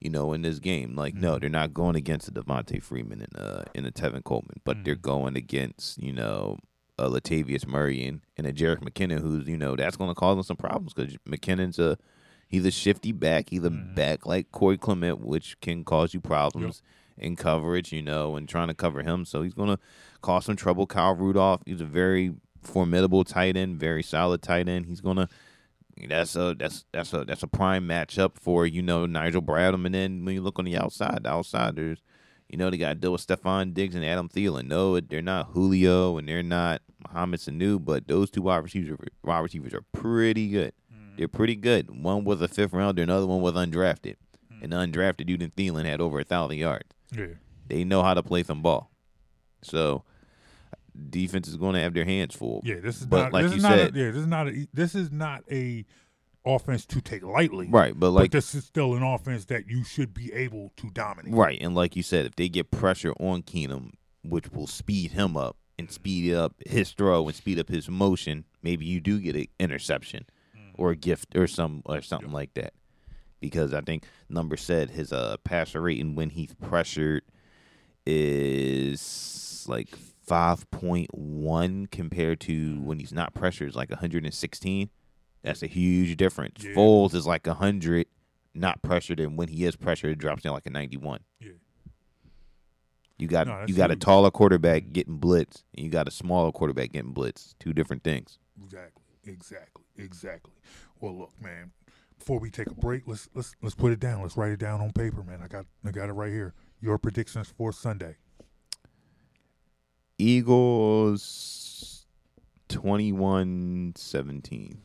you 0.00 0.08
know, 0.10 0.32
in 0.32 0.40
this 0.42 0.58
game. 0.58 0.94
Like, 0.96 1.14
Mm-hmm. 1.14 1.22
no, 1.22 1.38
they're 1.38 1.48
not 1.50 1.72
going 1.74 1.94
against 1.96 2.28
a 2.28 2.32
Devonta 2.32 2.82
Freeman 2.82 3.20
and 3.22 3.36
uh 3.38 3.62
and 3.74 3.86
a 3.86 3.90
Tevin 3.90 4.24
Coleman, 4.24 4.60
but 4.64 4.84
they're 4.84 4.94
Mm-hmm. 4.94 5.02
going 5.02 5.36
against 5.36 6.02
you 6.02 6.12
know 6.12 6.58
a 6.98 7.08
Latavius 7.08 7.66
Murray 7.66 8.06
and, 8.06 8.20
and 8.36 8.46
a 8.46 8.52
Jerick 8.52 8.80
McKinnon, 8.80 9.20
who's 9.20 9.48
you 9.48 9.56
know 9.56 9.74
that's 9.74 9.96
going 9.96 10.10
to 10.10 10.14
cause 10.14 10.36
them 10.36 10.42
some 10.44 10.56
problems 10.56 10.92
because 10.94 11.16
McKinnon's 11.28 11.78
a 11.78 11.96
he's 12.54 12.64
a 12.64 12.70
shifty 12.70 13.12
back, 13.12 13.50
he's 13.50 13.64
a 13.64 13.70
Mhm. 13.70 13.94
back 13.94 14.26
like 14.26 14.50
Corey 14.52 14.78
Clement, 14.78 15.20
which 15.20 15.60
can 15.60 15.84
cause 15.84 16.14
you 16.14 16.20
problems 16.20 16.82
in 17.18 17.36
coverage, 17.36 17.92
you 17.92 18.02
know, 18.02 18.36
and 18.36 18.48
trying 18.48 18.68
to 18.68 18.74
cover 18.74 19.02
him. 19.02 19.24
So 19.24 19.42
he's 19.42 19.54
going 19.54 19.68
to 19.68 19.78
cause 20.22 20.46
some 20.46 20.56
trouble. 20.56 20.86
Kyle 20.86 21.14
Rudolph, 21.14 21.62
he's 21.66 21.80
a 21.80 21.84
very 21.86 22.34
formidable 22.62 23.24
tight 23.24 23.56
end, 23.56 23.78
very 23.78 24.02
solid 24.02 24.42
tight 24.42 24.68
end. 24.68 24.86
He's 24.86 25.00
going 25.00 25.16
to 25.18 25.28
that's 26.08 26.34
a 26.34 26.56
that's 26.58 26.84
that's 26.92 27.12
a 27.12 27.24
that's 27.24 27.42
a 27.44 27.46
prime 27.46 27.86
matchup 27.86 28.32
for 28.36 28.66
you 28.66 28.82
know 28.82 29.06
Nigel 29.06 29.40
Bradham, 29.42 29.86
and 29.86 29.94
then 29.94 30.24
when 30.24 30.34
you 30.34 30.40
look 30.40 30.58
on 30.58 30.64
the 30.64 30.76
outside, 30.76 31.22
the 31.22 31.30
outside 31.30 31.76
there's 31.76 31.98
you 32.48 32.58
know 32.58 32.68
they 32.68 32.76
got 32.76 32.88
to 32.88 32.94
deal 32.96 33.12
with 33.12 33.24
Stefon 33.24 33.74
Diggs 33.74 33.94
and 33.94 34.04
Adam 34.04 34.28
Thielen. 34.28 34.66
No, 34.66 34.98
they're 34.98 35.22
not 35.22 35.50
Julio 35.52 36.18
and 36.18 36.28
they're 36.28 36.42
not 36.42 36.82
Mohamed 37.06 37.38
Sanu, 37.40 37.82
but 37.84 38.08
those 38.08 38.28
two 38.30 38.42
wide 38.42 38.64
receivers 38.64 38.98
wide 39.22 39.38
receivers 39.38 39.72
are 39.72 39.84
pretty 39.92 40.48
good. 40.48 40.72
Mm-hmm. 41.14 41.18
They're 41.18 41.28
pretty 41.28 41.56
good. 41.56 42.02
One 42.02 42.24
was 42.24 42.42
a 42.42 42.48
fifth 42.48 42.72
rounder, 42.72 43.02
another 43.02 43.26
one 43.26 43.40
was 43.40 43.54
undrafted, 43.54 44.16
and 44.62 44.72
undrafted 44.72 45.26
dude 45.26 45.42
in 45.42 45.50
Thielen 45.50 45.84
had 45.84 46.00
over 46.00 46.20
a 46.20 46.24
thousand 46.24 46.58
yards. 46.58 46.88
Yeah. 47.12 47.26
They 47.68 47.84
know 47.84 48.02
how 48.02 48.14
to 48.14 48.22
play 48.22 48.42
some 48.42 48.62
ball, 48.62 48.90
so 49.62 50.04
defense 51.10 51.48
is 51.48 51.56
going 51.56 51.74
to 51.74 51.80
have 51.80 51.94
their 51.94 52.04
hands 52.04 52.34
full. 52.34 52.60
Yeah, 52.64 52.80
this 52.80 53.00
is 53.00 53.06
But 53.06 53.24
not. 53.24 53.32
like 53.32 53.42
this 53.44 53.52
you 53.52 53.56
is 53.58 53.62
not 53.62 53.72
said- 53.72 53.96
a, 53.96 53.98
yeah, 53.98 54.10
this 54.10 54.20
is 54.20 54.26
not 54.26 54.48
a. 54.48 54.68
This 54.72 54.94
is 54.94 55.12
not 55.12 55.44
a 55.50 55.84
offense 56.44 56.84
to 56.84 57.00
take 57.00 57.22
lightly. 57.22 57.68
Right, 57.68 57.94
but 57.94 58.08
But 58.08 58.12
like 58.12 58.30
this 58.32 58.54
is 58.54 58.64
still 58.64 58.94
an 58.94 59.02
offense 59.02 59.46
that 59.46 59.66
you 59.66 59.82
should 59.82 60.12
be 60.12 60.30
able 60.34 60.72
to 60.76 60.90
dominate. 60.90 61.32
Right, 61.32 61.58
and 61.60 61.74
like 61.74 61.96
you 61.96 62.02
said, 62.02 62.26
if 62.26 62.36
they 62.36 62.48
get 62.50 62.70
pressure 62.70 63.12
on 63.18 63.42
Keenum, 63.42 63.92
which 64.22 64.50
will 64.52 64.66
speed 64.66 65.12
him 65.12 65.36
up 65.38 65.56
and 65.78 65.88
mm-hmm. 65.88 65.94
speed 65.94 66.34
up 66.34 66.54
his 66.66 66.90
throw 66.90 67.26
and 67.26 67.34
speed 67.34 67.58
up 67.58 67.68
his 67.68 67.88
motion, 67.88 68.44
maybe 68.62 68.84
you 68.84 69.00
do 69.00 69.20
get 69.20 69.36
an 69.36 69.46
interception 69.58 70.26
or 70.74 70.90
a 70.90 70.96
gift 70.96 71.36
or 71.36 71.46
some 71.46 71.82
or 71.84 72.02
something 72.02 72.32
like 72.32 72.54
that. 72.54 72.74
Because 73.40 73.74
I 73.74 73.80
think 73.80 74.04
number 74.28 74.56
said 74.56 74.90
his 74.90 75.12
uh 75.12 75.36
passer 75.44 75.80
rating 75.80 76.14
when 76.14 76.30
he's 76.30 76.54
pressured 76.54 77.22
is 78.06 79.64
like 79.68 79.94
five 80.26 80.70
point 80.70 81.12
one 81.12 81.86
compared 81.86 82.40
to 82.40 82.80
when 82.80 82.98
he's 82.98 83.12
not 83.12 83.34
pressured 83.34 83.68
is 83.68 83.76
like 83.76 83.92
hundred 83.92 84.24
and 84.24 84.34
sixteen. 84.34 84.90
That's 85.42 85.62
a 85.62 85.66
huge 85.66 86.16
difference. 86.16 86.64
Yeah. 86.64 86.72
Foles 86.72 87.14
is 87.14 87.26
like 87.26 87.46
hundred 87.46 88.06
not 88.54 88.80
pressured, 88.82 89.20
and 89.20 89.36
when 89.36 89.48
he 89.48 89.64
is 89.64 89.76
pressured, 89.76 90.12
it 90.12 90.18
drops 90.18 90.42
down 90.42 90.54
like 90.54 90.64
a 90.64 90.70
ninety-one. 90.70 91.20
Yeah. 91.40 91.50
You 93.18 93.28
got 93.28 93.46
No, 93.46 93.64
you 93.66 93.74
got 93.74 93.90
a 93.90 93.96
taller 93.96 94.30
quarterback 94.30 94.92
getting 94.92 95.18
blitz, 95.18 95.64
and 95.76 95.84
you 95.84 95.90
got 95.90 96.08
a 96.08 96.10
smaller 96.10 96.50
quarterback 96.50 96.92
getting 96.92 97.12
blitz. 97.12 97.54
Two 97.58 97.72
different 97.74 98.02
things. 98.04 98.38
Exactly. 98.62 99.02
Exactly. 99.26 99.73
Exactly. 99.96 100.52
Well, 101.00 101.18
look, 101.18 101.32
man. 101.40 101.72
Before 102.18 102.38
we 102.38 102.50
take 102.50 102.68
a 102.68 102.74
break, 102.74 103.02
let's 103.06 103.28
let's 103.34 103.54
let's 103.60 103.74
put 103.74 103.92
it 103.92 104.00
down. 104.00 104.22
Let's 104.22 104.36
write 104.36 104.52
it 104.52 104.60
down 104.60 104.80
on 104.80 104.92
paper, 104.92 105.22
man. 105.22 105.40
I 105.42 105.48
got 105.48 105.66
I 105.84 105.90
got 105.90 106.08
it 106.08 106.12
right 106.12 106.32
here. 106.32 106.54
Your 106.80 106.96
predictions 106.96 107.52
for 107.56 107.72
Sunday. 107.72 108.16
Eagles 110.16 112.06
21-17. 112.68 114.76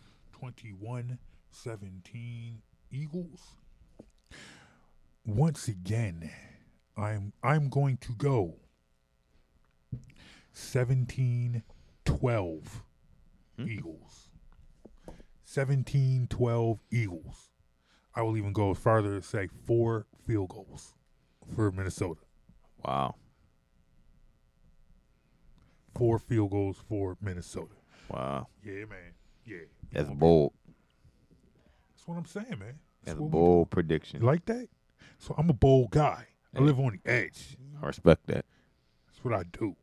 21-17 0.41 2.55
Eagles. 2.91 3.41
Once 5.25 5.67
again, 5.67 6.31
I'm 6.97 7.33
I'm 7.43 7.69
going 7.69 7.97
to 7.97 8.13
go 8.13 8.55
17-12 10.55 11.61
hmm? 13.57 13.67
Eagles. 13.67 14.28
17-12 15.49 16.79
Eagles. 16.91 17.49
I 18.15 18.21
will 18.21 18.37
even 18.37 18.53
go 18.53 18.73
farther 18.73 19.15
as 19.15 19.25
say 19.25 19.47
four 19.65 20.05
field 20.27 20.49
goals 20.49 20.93
for 21.55 21.71
Minnesota. 21.71 22.21
Wow, 22.85 23.15
Four 25.95 26.17
field 26.19 26.51
goals 26.51 26.77
for 26.87 27.17
Minnesota. 27.21 27.73
wow, 28.09 28.47
Yeah, 28.63 28.85
man. 28.85 29.13
Yeah. 29.45 29.57
that's 29.91 30.09
bold. 30.09 30.53
That's 31.95 32.07
what 32.07 32.17
I'm 32.17 32.25
saying, 32.25 32.57
man. 32.59 32.79
That's 33.03 33.17
a 33.19 33.21
bold 33.21 33.69
prediction. 33.71 34.21
You 34.21 34.25
like 34.27 34.45
that? 34.45 34.67
So 35.17 35.35
I'm 35.37 35.49
a 35.49 35.53
bold 35.53 35.91
guy. 35.91 36.27
I 36.55 36.59
live 36.59 36.79
on 36.79 36.99
the 37.03 37.11
edge. 37.11 37.57
I 37.81 37.87
respect 37.87 38.27
that. 38.27 38.45
That's 39.07 39.23
what 39.23 39.33
I 39.33 39.43
do. 39.51 39.75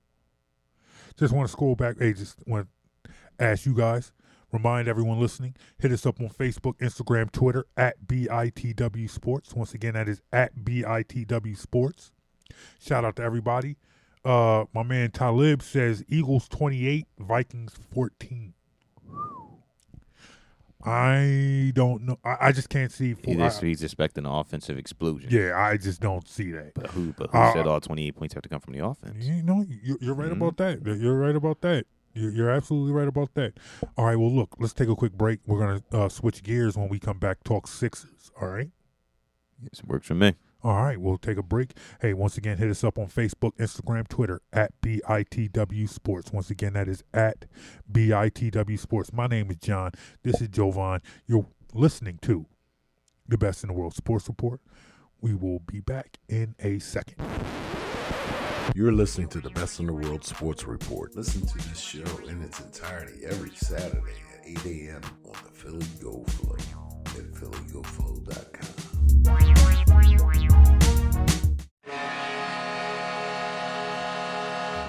Just 1.19 1.33
want 1.35 1.49
to 1.49 1.53
scroll 1.53 1.75
back. 1.77 1.97
Hey, 1.99 2.13
just 2.13 2.39
want 2.47 2.67
to 3.05 3.11
ask 3.39 3.67
you 3.67 3.75
guys, 3.75 4.13
remind 4.57 4.89
everyone 4.89 5.21
listening, 5.21 5.55
hit 5.79 5.93
us 5.93 6.07
up 6.07 6.21
on 6.21 6.29
Facebook, 6.31 6.79
Instagram, 6.79 7.31
Twitter 7.31 7.67
at 7.77 8.07
BITW 8.07 9.09
Sports. 9.11 9.55
Once 9.55 9.75
again, 9.75 9.95
that 9.95 10.09
is 10.09 10.21
at 10.33 10.57
BITW 10.57 11.57
Sports. 11.57 12.13
Shout 12.81 13.05
out 13.05 13.17
to 13.17 13.23
everybody. 13.23 13.77
Uh, 14.25 14.65
my 14.75 14.83
man 14.83 15.11
Talib 15.11 15.63
says 15.63 16.05
Eagles 16.09 16.49
28, 16.49 17.07
Vikings 17.19 17.75
14. 17.93 18.55
I 20.85 21.73
don't 21.75 22.03
know. 22.03 22.19
I, 22.25 22.37
I 22.43 22.53
just 22.53 22.69
can't 22.69 22.93
see. 22.93 23.17
He 23.25 23.41
I- 23.41 23.51
he's 23.51 23.83
expecting 23.83 24.25
an 24.25 24.31
offensive 24.31 24.79
explosion. 24.79 25.29
yeah, 25.33 25.57
I 25.59 25.77
just 25.77 26.01
don't 26.01 26.29
see 26.29 26.53
that. 26.53 26.75
But 26.75 26.89
who? 26.89 27.13
But 27.13 27.31
who 27.31 27.39
Uh, 27.39 27.53
said 27.53 27.67
all 27.67 27.81
28 27.81 28.15
points 28.15 28.35
have 28.35 28.43
to 28.45 28.49
come 28.49 28.61
from 28.61 28.75
the 28.75 28.85
offense? 28.87 29.25
You 29.25 29.43
know, 29.43 29.65
you're, 29.83 29.99
you're 30.01 30.15
right 30.15 30.29
Mhm. 30.31 30.37
about 30.37 30.57
that. 30.59 30.85
You're 30.99 31.19
right 31.19 31.35
about 31.35 31.61
that. 31.63 31.87
You're, 32.17 32.51
absolutely 32.51 32.93
right 32.93 33.09
about 33.09 33.35
that. 33.35 33.59
All 33.97 34.07
right, 34.07 34.17
well, 34.17 34.33
look, 34.33 34.57
let's 34.59 34.73
take 34.73 34.89
a 34.89 34.97
quick 34.97 35.13
break. 35.13 35.41
We're 35.47 35.59
going 35.59 35.83
to 35.91 35.99
uh, 35.99 36.09
switch 36.09 36.43
gears 36.43 36.77
when 36.77 36.89
we 36.89 36.99
come 36.99 37.19
back, 37.19 37.45
talk 37.45 37.69
Sixers. 37.69 38.31
All 38.41 38.49
right? 38.49 38.71
This 39.63 39.85
works 39.85 40.07
for 40.07 40.15
me. 40.15 40.35
All 40.63 40.83
right, 40.83 41.01
we'll 41.01 41.19
take 41.19 41.37
a 41.37 41.43
break. 41.43 41.77
Hey, 42.01 42.15
once 42.15 42.37
again, 42.39 42.57
hit 42.57 42.71
us 42.71 42.83
up 42.83 42.99
on 42.99 43.07
Facebook, 43.07 43.53
Instagram, 43.59 44.09
Twitter 44.09 44.41
at 44.53 44.73
BITW 44.81 45.89
Sports. 45.89 46.33
Once 46.33 46.51
again, 46.51 46.73
that 46.73 46.89
is 46.89 47.05
at 47.13 47.45
BITW 47.93 48.79
Sports. 48.79 49.13
My 49.13 49.27
name 49.27 49.51
is 49.51 49.59
John. 49.59 49.93
This 50.23 50.41
is 50.41 50.49
Jovan. 50.49 51.03
You're 51.27 51.47
listening 51.75 52.19
to 52.23 52.47
the 53.29 53.39
Best 53.39 53.63
in 53.63 53.69
the 53.69 53.75
World 53.75 53.95
Sports 53.95 54.27
Report. 54.29 54.61
We 55.21 55.35
will 55.35 55.61
be 55.61 55.81
back 55.81 56.19
in 56.29 56.55
a 56.59 56.79
second. 56.79 57.23
You're 58.77 58.93
listening 58.93 59.29
to 59.29 59.41
the 59.41 59.49
Best 59.49 59.81
in 59.81 59.87
the 59.87 59.95
World 59.95 60.23
Sports 60.23 60.67
Report. 60.67 61.17
Listen 61.17 61.47
to 61.47 61.57
this 61.71 61.81
show 61.81 62.05
in 62.29 62.43
its 62.43 62.61
entirety 62.61 63.25
every 63.25 63.49
Saturday 63.55 64.13
at 64.35 64.47
8 64.47 64.67
a.m. 64.67 65.01
on 65.25 65.33
the 65.33 65.51
Philly 65.51 65.87
Go 65.99 66.23
Flow 66.25 66.57
at 67.07 67.33
phillygoflow.com. 67.33 68.69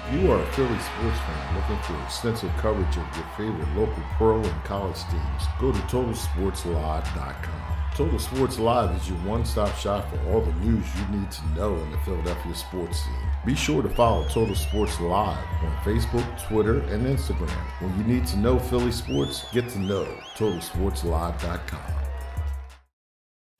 If 0.04 0.12
you 0.12 0.20
are 0.32 0.42
a 0.42 0.46
Philly 0.52 0.78
sports 0.78 1.18
fan 1.20 1.56
looking 1.56 1.78
for 1.84 1.96
extensive 2.04 2.54
coverage 2.58 2.94
of 2.94 3.16
your 3.16 3.24
favorite 3.38 3.74
local 3.74 4.02
pro 4.18 4.42
and 4.42 4.64
college 4.64 5.02
teams, 5.10 5.46
go 5.58 5.72
to 5.72 5.78
TotalSportsLive.com. 5.78 7.62
Total 7.94 8.18
Sports 8.18 8.58
Live 8.58 8.94
is 9.00 9.08
your 9.08 9.16
one-stop 9.20 9.74
shop 9.76 10.10
for 10.10 10.20
all 10.30 10.42
the 10.42 10.52
news 10.60 10.84
you 10.94 11.06
need 11.18 11.30
to 11.30 11.42
know 11.56 11.74
in 11.74 11.90
the 11.90 11.96
Philadelphia 12.00 12.54
sports 12.54 13.02
scene. 13.02 13.27
Be 13.46 13.54
sure 13.54 13.82
to 13.82 13.88
follow 13.88 14.26
Total 14.28 14.54
Sports 14.54 15.00
Live 15.00 15.38
on 15.62 15.76
Facebook, 15.84 16.48
Twitter, 16.48 16.80
and 16.80 17.06
Instagram. 17.06 17.50
When 17.80 17.96
you 17.96 18.04
need 18.04 18.26
to 18.28 18.38
know 18.38 18.58
Philly 18.58 18.92
sports, 18.92 19.44
get 19.52 19.68
to 19.70 19.78
know 19.78 20.06
TotalSportsLive.com. 20.36 21.98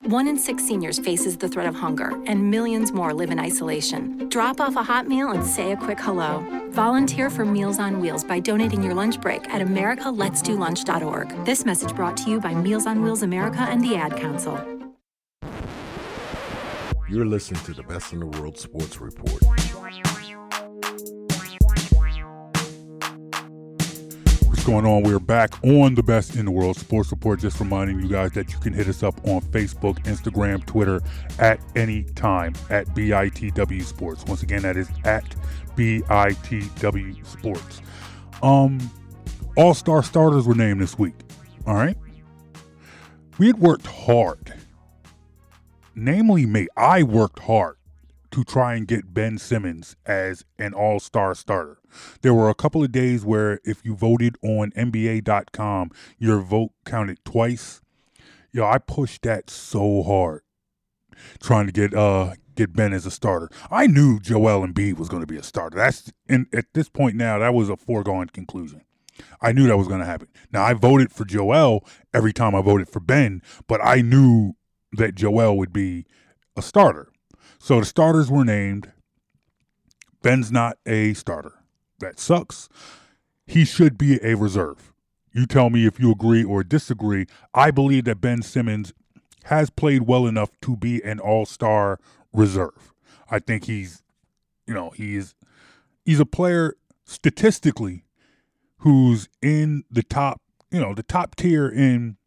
One 0.03 0.27
in 0.27 0.37
six 0.39 0.65
seniors 0.65 0.97
faces 0.97 1.37
the 1.37 1.47
threat 1.47 1.67
of 1.67 1.75
hunger, 1.75 2.19
and 2.25 2.49
millions 2.49 2.91
more 2.91 3.13
live 3.13 3.31
in 3.31 3.39
isolation. 3.39 4.29
Drop 4.29 4.61
off 4.61 4.75
a 4.75 4.83
hot 4.83 5.07
meal 5.07 5.31
and 5.31 5.45
say 5.45 5.71
a 5.71 5.77
quick 5.77 5.99
hello. 5.99 6.45
Volunteer 6.71 7.29
for 7.29 7.43
Meals 7.45 7.79
on 7.79 7.99
Wheels 7.99 8.23
by 8.23 8.39
donating 8.39 8.81
your 8.81 8.93
lunch 8.93 9.19
break 9.19 9.47
at 9.49 9.61
americaletsdolunch.org. 9.61 11.45
This 11.45 11.65
message 11.65 11.95
brought 11.95 12.17
to 12.17 12.29
you 12.29 12.39
by 12.39 12.53
Meals 12.53 12.85
on 12.85 13.01
Wheels 13.01 13.23
America 13.23 13.61
and 13.61 13.83
the 13.83 13.95
Ad 13.95 14.15
Council. 14.17 14.57
You're 17.09 17.25
listening 17.25 17.61
to 17.63 17.73
the 17.73 17.83
Best 17.83 18.13
in 18.13 18.19
the 18.19 18.27
World 18.27 18.57
Sports 18.57 19.01
Report. 19.01 19.41
What's 24.59 24.67
going 24.67 24.85
on? 24.85 25.03
We're 25.03 25.19
back 25.19 25.53
on 25.63 25.95
the 25.95 26.03
Best 26.03 26.35
in 26.35 26.43
the 26.43 26.51
World 26.51 26.75
Sports 26.75 27.11
Report. 27.11 27.39
Just 27.39 27.61
reminding 27.61 28.01
you 28.01 28.09
guys 28.09 28.33
that 28.33 28.51
you 28.51 28.59
can 28.59 28.73
hit 28.73 28.89
us 28.89 29.03
up 29.03 29.15
on 29.25 29.39
Facebook, 29.39 30.03
Instagram, 30.03 30.65
Twitter 30.65 30.99
at 31.39 31.61
any 31.77 32.03
time 32.03 32.53
at 32.69 32.85
BITW 32.87 33.81
Sports. 33.85 34.25
Once 34.25 34.43
again, 34.43 34.63
that 34.63 34.75
is 34.75 34.89
at 35.05 35.23
BITW 35.77 37.25
Sports. 37.25 37.81
Um, 38.43 38.79
All 39.55 39.73
Star 39.73 40.03
starters 40.03 40.45
were 40.45 40.55
named 40.55 40.81
this 40.81 40.99
week. 40.99 41.15
All 41.65 41.75
right. 41.75 41.95
We 43.37 43.47
had 43.47 43.59
worked 43.59 43.87
hard. 43.87 44.53
Namely, 45.95 46.45
me. 46.45 46.67
I 46.75 47.03
worked 47.03 47.39
hard 47.39 47.77
to 48.43 48.51
try 48.51 48.75
and 48.75 48.87
get 48.87 49.13
Ben 49.13 49.37
Simmons 49.37 49.95
as 50.05 50.45
an 50.57 50.73
all 50.73 50.99
star 50.99 51.35
starter. 51.35 51.79
There 52.21 52.33
were 52.33 52.49
a 52.49 52.55
couple 52.55 52.83
of 52.83 52.91
days 52.91 53.25
where 53.25 53.59
if 53.63 53.83
you 53.83 53.95
voted 53.95 54.37
on 54.43 54.71
NBA.com, 54.71 55.91
your 56.17 56.39
vote 56.39 56.71
counted 56.85 57.19
twice. 57.25 57.81
Yo, 58.51 58.65
I 58.65 58.77
pushed 58.77 59.23
that 59.23 59.49
so 59.49 60.03
hard 60.03 60.41
trying 61.41 61.65
to 61.65 61.71
get 61.71 61.93
uh 61.93 62.33
get 62.55 62.73
Ben 62.73 62.93
as 62.93 63.05
a 63.05 63.11
starter. 63.11 63.49
I 63.69 63.87
knew 63.87 64.19
Joel 64.19 64.65
Embiid 64.65 64.97
was 64.97 65.09
going 65.09 65.21
to 65.21 65.27
be 65.27 65.37
a 65.37 65.43
starter. 65.43 65.77
That's 65.77 66.11
and 66.27 66.47
at 66.53 66.65
this 66.73 66.89
point 66.89 67.15
now 67.15 67.39
that 67.39 67.53
was 67.53 67.69
a 67.69 67.77
foregone 67.77 68.27
conclusion. 68.27 68.81
I 69.41 69.51
knew 69.51 69.67
that 69.67 69.77
was 69.77 69.87
going 69.87 69.99
to 69.99 70.05
happen. 70.05 70.29
Now 70.51 70.63
I 70.63 70.73
voted 70.73 71.11
for 71.11 71.25
Joel 71.25 71.85
every 72.13 72.33
time 72.33 72.55
I 72.55 72.61
voted 72.61 72.87
for 72.87 73.01
Ben, 73.01 73.41
but 73.67 73.83
I 73.83 74.01
knew 74.01 74.53
that 74.93 75.15
Joel 75.15 75.57
would 75.57 75.73
be 75.73 76.05
a 76.55 76.61
starter. 76.61 77.11
So 77.59 77.79
the 77.79 77.85
starters 77.85 78.29
were 78.31 78.45
named. 78.45 78.91
Ben's 80.21 80.51
not 80.51 80.77
a 80.85 81.13
starter. 81.13 81.53
That 81.99 82.19
sucks. 82.19 82.69
He 83.45 83.65
should 83.65 83.97
be 83.97 84.19
a 84.23 84.35
reserve. 84.35 84.93
You 85.33 85.45
tell 85.45 85.69
me 85.69 85.85
if 85.85 85.99
you 85.99 86.11
agree 86.11 86.43
or 86.43 86.63
disagree. 86.63 87.25
I 87.53 87.71
believe 87.71 88.05
that 88.05 88.21
Ben 88.21 88.41
Simmons 88.41 88.93
has 89.45 89.69
played 89.69 90.03
well 90.03 90.25
enough 90.25 90.49
to 90.61 90.75
be 90.75 91.03
an 91.03 91.19
all-star 91.19 91.99
reserve. 92.33 92.93
I 93.29 93.39
think 93.39 93.65
he's 93.65 94.01
you 94.69 94.75
know, 94.75 94.91
he's 94.91 95.33
he's 96.05 96.19
a 96.19 96.27
player 96.27 96.75
statistically 97.03 98.05
who's 98.77 99.27
in 99.41 99.83
the 99.89 100.03
top, 100.03 100.41
you 100.71 100.79
know, 100.79 100.93
the 100.93 101.01
top 101.01 101.35
tier 101.35 101.67
in 101.67 102.17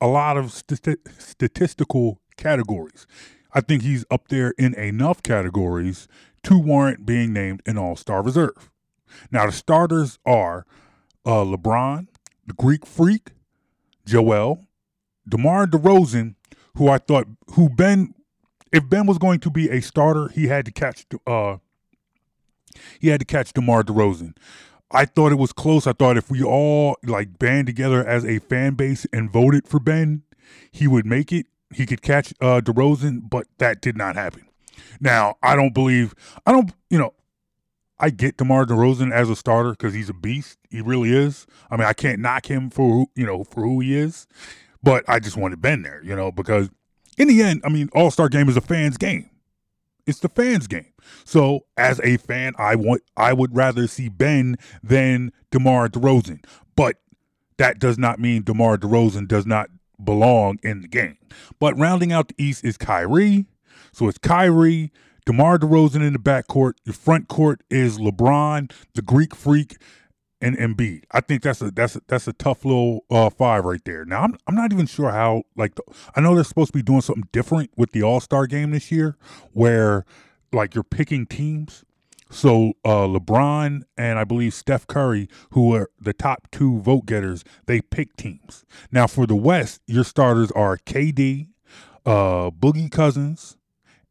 a 0.00 0.06
lot 0.06 0.38
of 0.38 0.50
st- 0.50 1.06
statistical 1.18 2.20
categories. 2.38 3.06
I 3.52 3.60
think 3.60 3.82
he's 3.82 4.04
up 4.10 4.28
there 4.28 4.52
in 4.58 4.74
enough 4.74 5.22
categories 5.22 6.08
to 6.44 6.58
warrant 6.58 7.06
being 7.06 7.32
named 7.32 7.62
an 7.66 7.78
All 7.78 7.96
Star 7.96 8.22
reserve. 8.22 8.70
Now, 9.30 9.46
the 9.46 9.52
starters 9.52 10.18
are 10.26 10.66
uh, 11.24 11.44
LeBron, 11.44 12.08
the 12.46 12.54
Greek 12.54 12.86
Freak, 12.86 13.30
Joel, 14.04 14.66
DeMar 15.28 15.66
DeRozan, 15.66 16.34
who 16.76 16.88
I 16.88 16.98
thought, 16.98 17.26
who 17.52 17.68
Ben, 17.68 18.14
if 18.72 18.88
Ben 18.88 19.06
was 19.06 19.18
going 19.18 19.40
to 19.40 19.50
be 19.50 19.70
a 19.70 19.80
starter, 19.80 20.28
he 20.28 20.46
had 20.46 20.64
to 20.66 20.72
catch, 20.72 21.06
uh, 21.26 21.56
he 23.00 23.08
had 23.08 23.20
to 23.20 23.26
catch 23.26 23.52
DeMar 23.52 23.82
DeRozan. 23.82 24.36
I 24.90 25.04
thought 25.04 25.32
it 25.32 25.38
was 25.38 25.52
close. 25.52 25.86
I 25.86 25.92
thought 25.92 26.16
if 26.16 26.30
we 26.30 26.42
all 26.42 26.96
like 27.04 27.38
band 27.38 27.66
together 27.66 28.06
as 28.06 28.24
a 28.24 28.38
fan 28.38 28.74
base 28.74 29.06
and 29.12 29.30
voted 29.30 29.68
for 29.68 29.78
Ben, 29.80 30.22
he 30.70 30.86
would 30.86 31.04
make 31.04 31.32
it. 31.32 31.46
He 31.74 31.86
could 31.86 32.02
catch 32.02 32.32
uh 32.40 32.60
DeRozan, 32.60 33.28
but 33.28 33.46
that 33.58 33.80
did 33.80 33.96
not 33.96 34.16
happen. 34.16 34.46
Now, 35.00 35.36
I 35.42 35.56
don't 35.56 35.74
believe 35.74 36.14
I 36.46 36.52
don't 36.52 36.72
you 36.90 36.98
know, 36.98 37.14
I 37.98 38.10
get 38.10 38.36
DeMar 38.36 38.66
DeRozan 38.66 39.12
as 39.12 39.28
a 39.28 39.36
starter 39.36 39.70
because 39.70 39.94
he's 39.94 40.08
a 40.08 40.14
beast. 40.14 40.58
He 40.70 40.80
really 40.80 41.10
is. 41.10 41.46
I 41.70 41.76
mean, 41.76 41.86
I 41.86 41.92
can't 41.92 42.20
knock 42.20 42.46
him 42.46 42.70
for 42.70 43.06
you 43.14 43.26
know 43.26 43.44
for 43.44 43.62
who 43.62 43.80
he 43.80 43.96
is, 43.96 44.26
but 44.82 45.04
I 45.08 45.18
just 45.18 45.36
wanted 45.36 45.60
Ben 45.60 45.82
there, 45.82 46.02
you 46.04 46.14
know, 46.16 46.30
because 46.30 46.70
in 47.16 47.28
the 47.28 47.42
end, 47.42 47.62
I 47.64 47.68
mean, 47.68 47.90
All 47.94 48.10
Star 48.10 48.28
Game 48.28 48.48
is 48.48 48.56
a 48.56 48.60
fans 48.60 48.96
game. 48.96 49.28
It's 50.06 50.20
the 50.20 50.28
fans 50.30 50.66
game. 50.66 50.86
So 51.24 51.66
as 51.76 52.00
a 52.02 52.16
fan, 52.16 52.54
I 52.56 52.76
want 52.76 53.02
I 53.16 53.32
would 53.32 53.54
rather 53.54 53.86
see 53.86 54.08
Ben 54.08 54.56
than 54.82 55.32
DeMar 55.50 55.88
DeRozan. 55.88 56.44
But 56.76 56.96
that 57.58 57.78
does 57.78 57.98
not 57.98 58.18
mean 58.18 58.42
DeMar 58.42 58.78
DeRozan 58.78 59.28
does 59.28 59.44
not 59.44 59.68
belong 60.02 60.58
in 60.62 60.82
the 60.82 60.88
game. 60.88 61.18
But 61.58 61.78
rounding 61.78 62.12
out 62.12 62.28
the 62.28 62.34
East 62.38 62.64
is 62.64 62.76
Kyrie. 62.76 63.46
So 63.92 64.08
it's 64.08 64.18
Kyrie, 64.18 64.92
DeMar 65.26 65.58
DeRozan 65.58 66.06
in 66.06 66.12
the 66.12 66.18
backcourt. 66.18 66.74
Your 66.84 66.94
front 66.94 67.28
court 67.28 67.62
is 67.70 67.98
LeBron, 67.98 68.72
the 68.94 69.02
Greek 69.02 69.34
freak, 69.34 69.76
and 70.40 70.56
Embiid. 70.56 71.04
I 71.10 71.20
think 71.20 71.42
that's 71.42 71.60
a 71.60 71.70
that's 71.70 71.96
a, 71.96 72.02
that's 72.06 72.28
a 72.28 72.32
tough 72.32 72.64
little 72.64 73.04
uh, 73.10 73.30
five 73.30 73.64
right 73.64 73.84
there. 73.84 74.04
Now 74.04 74.22
I'm 74.22 74.38
I'm 74.46 74.54
not 74.54 74.72
even 74.72 74.86
sure 74.86 75.10
how 75.10 75.42
like 75.56 75.74
the, 75.74 75.82
I 76.14 76.20
know 76.20 76.34
they're 76.34 76.44
supposed 76.44 76.72
to 76.72 76.78
be 76.78 76.82
doing 76.82 77.00
something 77.00 77.28
different 77.32 77.70
with 77.76 77.92
the 77.92 78.02
All 78.02 78.20
Star 78.20 78.46
game 78.46 78.70
this 78.70 78.92
year, 78.92 79.16
where 79.52 80.04
like 80.52 80.74
you're 80.74 80.84
picking 80.84 81.26
teams. 81.26 81.84
So 82.30 82.74
uh, 82.84 83.06
LeBron 83.06 83.82
and 83.96 84.18
I 84.18 84.24
believe 84.24 84.54
Steph 84.54 84.86
Curry, 84.86 85.28
who 85.50 85.74
are 85.74 85.90
the 86.00 86.12
top 86.12 86.48
two 86.50 86.80
vote 86.80 87.06
getters, 87.06 87.44
they 87.66 87.80
pick 87.80 88.16
teams. 88.16 88.64
Now 88.92 89.06
for 89.06 89.26
the 89.26 89.36
West, 89.36 89.80
your 89.86 90.04
starters 90.04 90.50
are 90.52 90.76
KD, 90.76 91.48
uh, 92.04 92.50
Boogie 92.50 92.90
Cousins, 92.90 93.56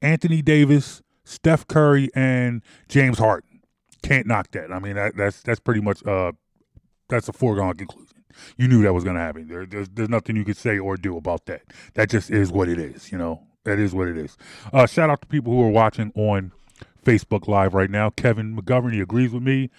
Anthony 0.01 0.41
Davis, 0.41 1.01
Steph 1.23 1.67
Curry, 1.67 2.09
and 2.15 2.61
James 2.87 3.19
Harden 3.19 3.47
can't 4.07 4.27
knock 4.27 4.51
that. 4.51 4.71
I 4.71 4.79
mean, 4.79 4.95
that, 4.95 5.15
that's 5.15 5.41
that's 5.41 5.59
pretty 5.59 5.81
much 5.81 6.05
uh, 6.05 6.31
that's 7.09 7.27
a 7.27 7.33
foregone 7.33 7.75
conclusion. 7.75 8.23
You 8.57 8.67
knew 8.67 8.83
that 8.83 8.93
was 8.93 9.03
going 9.03 9.15
to 9.15 9.21
happen. 9.21 9.47
There, 9.47 9.65
there's 9.65 9.89
there's 9.89 10.09
nothing 10.09 10.35
you 10.35 10.45
could 10.45 10.57
say 10.57 10.77
or 10.77 10.97
do 10.97 11.17
about 11.17 11.45
that. 11.45 11.63
That 11.95 12.09
just 12.09 12.29
is 12.29 12.51
what 12.51 12.69
it 12.69 12.79
is. 12.79 13.11
You 13.11 13.17
know, 13.17 13.43
that 13.63 13.79
is 13.79 13.93
what 13.93 14.07
it 14.07 14.17
is. 14.17 14.37
Uh, 14.71 14.85
shout 14.85 15.09
out 15.09 15.21
to 15.21 15.27
people 15.27 15.53
who 15.53 15.63
are 15.63 15.69
watching 15.69 16.11
on 16.15 16.51
Facebook 17.07 17.47
Live 17.47 17.73
right 17.73 17.89
now. 17.89 18.09
Kevin 18.09 18.55
McGovern, 18.55 18.93
he 18.93 18.99
agrees 18.99 19.31
with 19.31 19.43
me. 19.43 19.69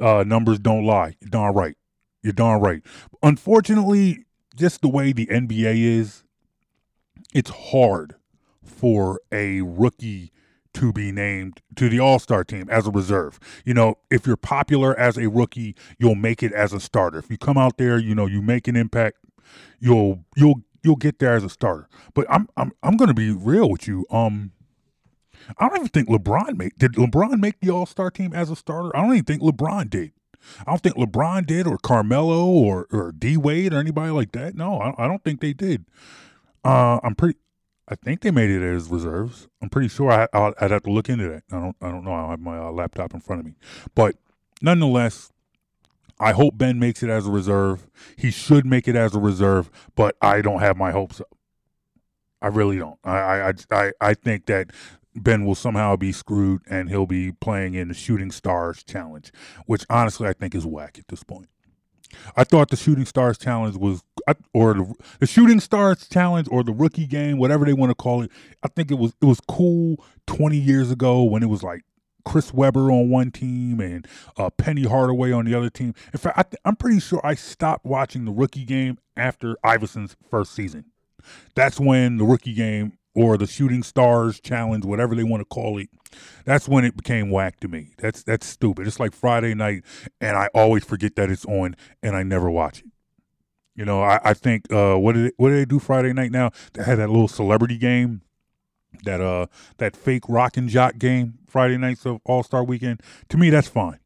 Uh, 0.00 0.24
numbers 0.26 0.58
don't 0.58 0.84
lie. 0.84 1.16
You're 1.20 1.30
darn 1.30 1.54
right. 1.54 1.76
You're 2.22 2.32
darn 2.32 2.60
right. 2.62 2.82
Unfortunately, 3.22 4.24
just 4.56 4.80
the 4.80 4.88
way 4.88 5.12
the 5.12 5.26
NBA 5.26 5.82
is, 5.82 6.24
it's 7.34 7.50
hard 7.50 8.14
for 8.62 9.20
a 9.30 9.60
rookie 9.60 10.32
to 10.74 10.92
be 10.92 11.12
named 11.12 11.60
to 11.76 11.88
the 11.88 12.00
All 12.00 12.18
Star 12.18 12.42
team 12.42 12.68
as 12.70 12.86
a 12.86 12.90
reserve. 12.90 13.38
You 13.64 13.74
know, 13.74 13.96
if 14.10 14.26
you're 14.26 14.36
popular 14.36 14.98
as 14.98 15.18
a 15.18 15.28
rookie, 15.28 15.74
you'll 15.98 16.14
make 16.14 16.42
it 16.42 16.52
as 16.52 16.72
a 16.72 16.80
starter. 16.80 17.18
If 17.18 17.30
you 17.30 17.36
come 17.36 17.58
out 17.58 17.76
there, 17.76 17.98
you 17.98 18.14
know, 18.14 18.26
you 18.26 18.40
make 18.40 18.66
an 18.66 18.76
impact, 18.76 19.18
you'll 19.78 20.24
you'll 20.36 20.62
you'll 20.82 20.96
get 20.96 21.18
there 21.18 21.34
as 21.34 21.44
a 21.44 21.50
starter. 21.50 21.88
But 22.14 22.26
I'm 22.30 22.48
I'm 22.56 22.72
I'm 22.82 22.96
gonna 22.96 23.14
be 23.14 23.30
real 23.30 23.68
with 23.68 23.86
you. 23.86 24.06
Um 24.10 24.52
I 25.56 25.68
don't 25.68 25.78
even 25.78 25.88
think 25.88 26.08
LeBron 26.08 26.56
made 26.56 26.72
did 26.78 26.94
LeBron 26.94 27.40
make 27.40 27.60
the 27.60 27.70
All 27.70 27.86
Star 27.86 28.10
team 28.10 28.32
as 28.34 28.50
a 28.50 28.56
starter? 28.56 28.94
I 28.96 29.02
don't 29.02 29.12
even 29.12 29.24
think 29.24 29.42
LeBron 29.42 29.88
did. 29.90 30.12
I 30.60 30.70
don't 30.70 30.82
think 30.82 30.96
LeBron 30.96 31.46
did 31.46 31.66
or 31.66 31.78
Carmelo 31.78 32.46
or 32.46 32.86
or 32.92 33.12
D 33.12 33.36
Wade 33.36 33.72
or 33.72 33.78
anybody 33.78 34.10
like 34.10 34.32
that. 34.32 34.54
No, 34.54 34.80
I, 34.80 35.04
I 35.04 35.08
don't 35.08 35.22
think 35.24 35.40
they 35.40 35.52
did. 35.52 35.84
Uh, 36.64 37.00
I'm 37.02 37.14
pretty. 37.14 37.38
I 37.88 37.94
think 37.94 38.20
they 38.20 38.30
made 38.30 38.50
it 38.50 38.62
as 38.62 38.88
reserves. 38.88 39.48
I'm 39.62 39.70
pretty 39.70 39.88
sure 39.88 40.10
I, 40.10 40.28
i 40.34 40.48
would 40.48 40.70
have 40.70 40.82
to 40.82 40.90
look 40.90 41.08
into 41.08 41.28
that. 41.28 41.44
I 41.50 41.58
don't. 41.58 41.76
I 41.80 41.90
don't 41.90 42.04
know. 42.04 42.12
I 42.12 42.30
have 42.30 42.40
my 42.40 42.58
uh, 42.58 42.70
laptop 42.70 43.14
in 43.14 43.20
front 43.20 43.40
of 43.40 43.46
me, 43.46 43.54
but 43.94 44.16
nonetheless, 44.60 45.32
I 46.20 46.32
hope 46.32 46.58
Ben 46.58 46.78
makes 46.78 47.02
it 47.02 47.10
as 47.10 47.26
a 47.26 47.30
reserve. 47.30 47.88
He 48.16 48.30
should 48.30 48.66
make 48.66 48.88
it 48.88 48.96
as 48.96 49.14
a 49.14 49.20
reserve, 49.20 49.70
but 49.94 50.16
I 50.20 50.42
don't 50.42 50.60
have 50.60 50.76
my 50.76 50.90
hopes 50.90 51.20
up. 51.20 51.28
I 52.40 52.48
really 52.48 52.78
don't. 52.78 52.98
I 53.04 53.18
I 53.18 53.52
I, 53.70 53.92
I 54.00 54.14
think 54.14 54.46
that 54.46 54.70
Ben 55.22 55.44
will 55.44 55.54
somehow 55.54 55.96
be 55.96 56.12
screwed 56.12 56.62
and 56.68 56.88
he'll 56.88 57.06
be 57.06 57.32
playing 57.32 57.74
in 57.74 57.88
the 57.88 57.94
Shooting 57.94 58.30
Stars 58.30 58.82
Challenge, 58.82 59.32
which 59.66 59.84
honestly 59.90 60.28
I 60.28 60.32
think 60.32 60.54
is 60.54 60.66
whack 60.66 60.98
at 60.98 61.08
this 61.08 61.22
point. 61.22 61.48
I 62.36 62.44
thought 62.44 62.70
the 62.70 62.76
Shooting 62.76 63.04
Stars 63.04 63.36
Challenge 63.36 63.76
was, 63.76 64.02
or 64.54 64.74
the, 64.74 64.94
the 65.20 65.26
Shooting 65.26 65.60
Stars 65.60 66.08
Challenge, 66.08 66.48
or 66.50 66.64
the 66.64 66.72
Rookie 66.72 67.06
Game, 67.06 67.38
whatever 67.38 67.66
they 67.66 67.74
want 67.74 67.90
to 67.90 67.94
call 67.94 68.22
it. 68.22 68.30
I 68.62 68.68
think 68.68 68.90
it 68.90 68.98
was 68.98 69.12
it 69.20 69.26
was 69.26 69.40
cool 69.40 70.02
twenty 70.26 70.58
years 70.58 70.90
ago 70.90 71.22
when 71.22 71.42
it 71.42 71.48
was 71.48 71.62
like 71.62 71.82
Chris 72.24 72.52
Webber 72.52 72.90
on 72.90 73.10
one 73.10 73.30
team 73.30 73.80
and 73.80 74.06
uh, 74.36 74.50
Penny 74.50 74.84
Hardaway 74.84 75.32
on 75.32 75.44
the 75.44 75.54
other 75.54 75.70
team. 75.70 75.94
In 76.12 76.18
fact, 76.18 76.56
I 76.64 76.68
am 76.68 76.76
pretty 76.76 77.00
sure 77.00 77.20
I 77.24 77.34
stopped 77.34 77.84
watching 77.84 78.24
the 78.24 78.32
Rookie 78.32 78.64
Game 78.64 78.98
after 79.16 79.56
Iverson's 79.64 80.16
first 80.30 80.52
season. 80.52 80.86
That's 81.54 81.80
when 81.80 82.16
the 82.16 82.24
Rookie 82.24 82.54
Game 82.54 82.98
or 83.18 83.36
the 83.36 83.46
Shooting 83.46 83.82
Stars 83.82 84.40
Challenge, 84.40 84.84
whatever 84.84 85.14
they 85.14 85.24
want 85.24 85.40
to 85.40 85.44
call 85.44 85.78
it, 85.78 85.88
that's 86.44 86.68
when 86.68 86.84
it 86.84 86.96
became 86.96 87.30
whack 87.30 87.58
to 87.60 87.68
me. 87.68 87.90
That's 87.98 88.22
that's 88.22 88.46
stupid. 88.46 88.86
It's 88.86 89.00
like 89.00 89.12
Friday 89.12 89.54
night, 89.54 89.82
and 90.20 90.36
I 90.36 90.48
always 90.54 90.84
forget 90.84 91.16
that 91.16 91.30
it's 91.30 91.44
on, 91.44 91.74
and 92.02 92.16
I 92.16 92.22
never 92.22 92.50
watch 92.50 92.80
it. 92.80 92.86
You 93.74 93.84
know, 93.84 94.02
I, 94.02 94.20
I 94.24 94.34
think 94.34 94.72
uh, 94.72 94.96
what 94.96 95.14
did 95.14 95.26
it, 95.26 95.34
what 95.36 95.50
did 95.50 95.58
they 95.58 95.64
do 95.64 95.78
Friday 95.78 96.12
night? 96.12 96.30
Now 96.30 96.50
they 96.74 96.84
had 96.84 96.98
that 96.98 97.10
little 97.10 97.28
celebrity 97.28 97.76
game, 97.76 98.22
that 99.04 99.20
uh 99.20 99.46
that 99.78 99.96
fake 99.96 100.24
rock 100.28 100.56
and 100.56 100.68
jock 100.68 100.98
game 100.98 101.38
Friday 101.48 101.76
nights 101.76 102.06
of 102.06 102.20
All 102.24 102.42
Star 102.42 102.62
Weekend. 102.64 103.00
To 103.30 103.36
me, 103.36 103.50
that's 103.50 103.68
fine. 103.68 103.98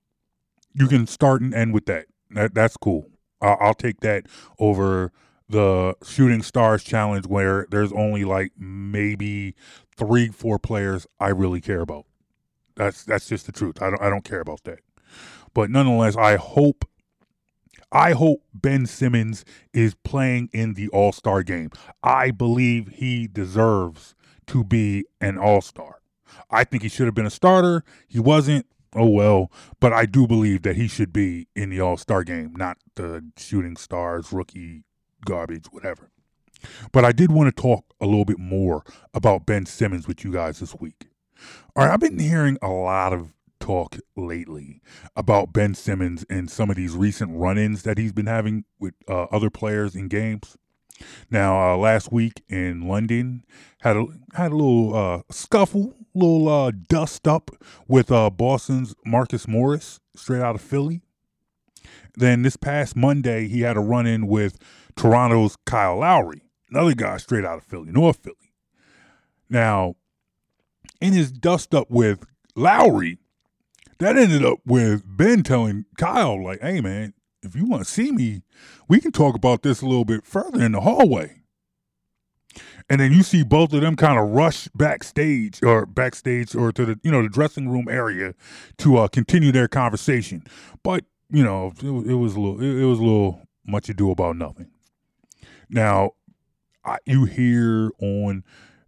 You 0.74 0.88
can 0.88 1.06
start 1.06 1.42
and 1.42 1.54
end 1.54 1.74
with 1.74 1.86
that. 1.86 2.06
That 2.30 2.54
that's 2.54 2.76
cool. 2.76 3.10
I'll, 3.40 3.58
I'll 3.60 3.74
take 3.74 4.00
that 4.00 4.26
over 4.58 5.12
the 5.52 5.94
Shooting 6.02 6.42
Stars 6.42 6.82
Challenge, 6.82 7.26
where 7.26 7.66
there's 7.70 7.92
only 7.92 8.24
like 8.24 8.52
maybe 8.58 9.54
three, 9.96 10.28
four 10.28 10.58
players 10.58 11.06
I 11.20 11.28
really 11.28 11.60
care 11.60 11.80
about. 11.80 12.06
That's 12.74 13.04
that's 13.04 13.28
just 13.28 13.46
the 13.46 13.52
truth. 13.52 13.80
I 13.80 13.90
don't 13.90 14.02
I 14.02 14.10
don't 14.10 14.24
care 14.24 14.40
about 14.40 14.64
that. 14.64 14.80
But 15.54 15.70
nonetheless, 15.70 16.16
I 16.16 16.36
hope 16.36 16.86
I 17.92 18.12
hope 18.12 18.42
Ben 18.54 18.86
Simmons 18.86 19.44
is 19.74 19.94
playing 19.94 20.48
in 20.54 20.72
the 20.74 20.88
All-Star 20.88 21.42
game. 21.42 21.68
I 22.02 22.30
believe 22.30 22.88
he 22.88 23.28
deserves 23.28 24.14
to 24.46 24.64
be 24.64 25.04
an 25.20 25.36
All-Star. 25.36 26.00
I 26.50 26.64
think 26.64 26.82
he 26.82 26.88
should 26.88 27.04
have 27.04 27.14
been 27.14 27.26
a 27.26 27.30
starter. 27.30 27.84
He 28.08 28.18
wasn't. 28.18 28.66
Oh 28.94 29.08
well, 29.08 29.50
but 29.80 29.92
I 29.92 30.06
do 30.06 30.26
believe 30.26 30.62
that 30.62 30.76
he 30.76 30.86
should 30.86 31.12
be 31.12 31.48
in 31.54 31.70
the 31.70 31.80
All 31.80 31.96
Star 31.96 32.24
game, 32.24 32.52
not 32.56 32.76
the 32.94 33.24
shooting 33.38 33.76
stars, 33.76 34.32
rookie 34.32 34.84
garbage, 35.24 35.66
whatever. 35.70 36.10
But 36.92 37.04
I 37.04 37.12
did 37.12 37.32
want 37.32 37.54
to 37.54 37.62
talk 37.62 37.84
a 38.00 38.06
little 38.06 38.24
bit 38.24 38.38
more 38.38 38.84
about 39.14 39.46
Ben 39.46 39.66
Simmons 39.66 40.06
with 40.06 40.24
you 40.24 40.32
guys 40.32 40.60
this 40.60 40.74
week. 40.76 41.08
All 41.74 41.84
right, 41.84 41.92
I've 41.92 42.00
been 42.00 42.18
hearing 42.18 42.58
a 42.62 42.68
lot 42.68 43.12
of 43.12 43.32
talk 43.58 43.96
lately 44.16 44.80
about 45.16 45.52
Ben 45.52 45.74
Simmons 45.74 46.24
and 46.28 46.50
some 46.50 46.68
of 46.70 46.76
these 46.76 46.94
recent 46.94 47.30
run 47.34 47.58
ins 47.58 47.84
that 47.84 47.98
he's 47.98 48.12
been 48.12 48.26
having 48.26 48.64
with 48.78 48.94
uh, 49.08 49.24
other 49.24 49.50
players 49.50 49.94
in 49.94 50.08
games. 50.08 50.56
Now, 51.30 51.72
uh, 51.72 51.76
last 51.76 52.12
week 52.12 52.42
in 52.48 52.86
London, 52.86 53.44
had 53.80 53.96
a 53.96 54.06
had 54.34 54.52
a 54.52 54.56
little 54.56 54.94
uh, 54.94 55.22
scuffle, 55.30 55.94
little 56.14 56.48
uh, 56.48 56.72
dust 56.88 57.26
up 57.26 57.50
with 57.88 58.12
uh, 58.12 58.30
Boston's 58.30 58.94
Marcus 59.04 59.48
Morris, 59.48 60.00
straight 60.14 60.42
out 60.42 60.54
of 60.54 60.60
Philly. 60.60 61.02
Then 62.14 62.42
this 62.42 62.56
past 62.56 62.94
Monday, 62.94 63.48
he 63.48 63.62
had 63.62 63.76
a 63.76 63.80
run 63.80 64.06
in 64.06 64.26
with 64.26 64.58
Toronto's 64.96 65.56
Kyle 65.66 65.98
Lowry, 65.98 66.42
another 66.70 66.94
guy 66.94 67.16
straight 67.16 67.44
out 67.44 67.58
of 67.58 67.64
Philly, 67.64 67.90
North 67.90 68.18
Philly. 68.22 68.36
Now, 69.48 69.96
in 71.00 71.12
his 71.12 71.30
dust 71.32 71.74
up 71.74 71.90
with 71.90 72.24
Lowry, 72.54 73.18
that 73.98 74.16
ended 74.16 74.44
up 74.44 74.58
with 74.64 75.04
Ben 75.06 75.42
telling 75.42 75.84
Kyle, 75.96 76.42
like, 76.42 76.60
hey, 76.60 76.80
man, 76.80 77.14
if 77.42 77.56
you 77.56 77.66
want 77.66 77.84
to 77.84 77.90
see 77.90 78.12
me, 78.12 78.42
we 78.88 79.00
can 79.00 79.12
talk 79.12 79.34
about 79.34 79.62
this 79.62 79.80
a 79.80 79.86
little 79.86 80.04
bit 80.04 80.24
further 80.24 80.62
in 80.62 80.72
the 80.72 80.80
hallway. 80.80 81.42
And 82.88 83.00
then 83.00 83.12
you 83.12 83.22
see 83.22 83.42
both 83.42 83.72
of 83.72 83.80
them 83.80 83.96
kind 83.96 84.18
of 84.18 84.30
rush 84.30 84.68
backstage 84.74 85.62
or 85.62 85.86
backstage 85.86 86.54
or 86.54 86.72
to 86.72 86.84
the 86.84 87.00
you 87.02 87.10
know 87.10 87.22
the 87.22 87.28
dressing 87.28 87.68
room 87.68 87.86
area 87.88 88.34
to 88.78 88.98
uh, 88.98 89.08
continue 89.08 89.52
their 89.52 89.68
conversation. 89.68 90.44
But 90.82 91.04
you 91.30 91.42
know 91.42 91.72
it, 91.78 92.10
it 92.10 92.14
was 92.14 92.34
a 92.34 92.40
little 92.40 92.60
it, 92.60 92.82
it 92.82 92.84
was 92.84 92.98
a 92.98 93.02
little 93.02 93.40
much 93.66 93.88
ado 93.88 94.10
about 94.10 94.36
nothing. 94.36 94.68
Now, 95.72 96.12
I, 96.84 96.98
you 97.06 97.24
hear 97.24 97.90
on 98.00 98.44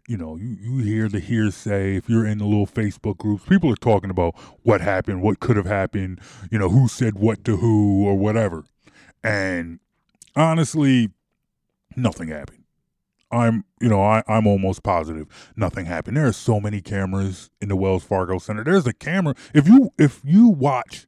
you 0.07 0.19
know, 0.19 0.37
you, 0.37 0.57
you 0.61 0.85
hear 0.85 1.09
the 1.09 1.19
hearsay. 1.19 1.97
If 1.97 2.11
you're 2.11 2.27
in 2.27 2.39
the 2.39 2.45
little 2.45 2.67
Facebook 2.67 3.17
groups, 3.17 3.45
people 3.47 3.73
are 3.73 3.77
talking 3.77 4.11
about 4.11 4.35
what 4.63 4.83
happened, 4.83 5.23
what 5.23 5.41
could 5.41 5.57
have 5.57 5.67
happened, 5.67 6.21
you 6.51 6.59
know, 6.59 6.69
who 6.69 6.89
said 6.89 7.15
what 7.15 7.43
to 7.45 7.57
who 7.57 8.05
or 8.05 8.15
whatever. 8.15 8.65
And 9.23 9.81
honestly, 10.37 11.11
nothing 11.97 12.29
happened. 12.29 12.65
I'm, 13.31 13.65
you 13.81 13.89
know, 13.89 14.03
I, 14.03 14.23
I'm 14.29 14.47
almost 14.47 14.83
positive 14.83 15.27
nothing 15.57 15.87
happened. 15.87 16.17
There 16.17 16.27
are 16.27 16.33
so 16.33 16.61
many 16.61 16.81
cameras 16.81 17.51
in 17.61 17.69
the 17.69 17.77
Wells 17.77 18.05
Fargo 18.05 18.39
Center. 18.39 18.63
There's 18.63 18.87
a 18.87 18.93
camera. 18.93 19.35
If 19.55 19.67
you 19.67 19.91
if 19.99 20.21
you 20.23 20.49
watch 20.49 21.07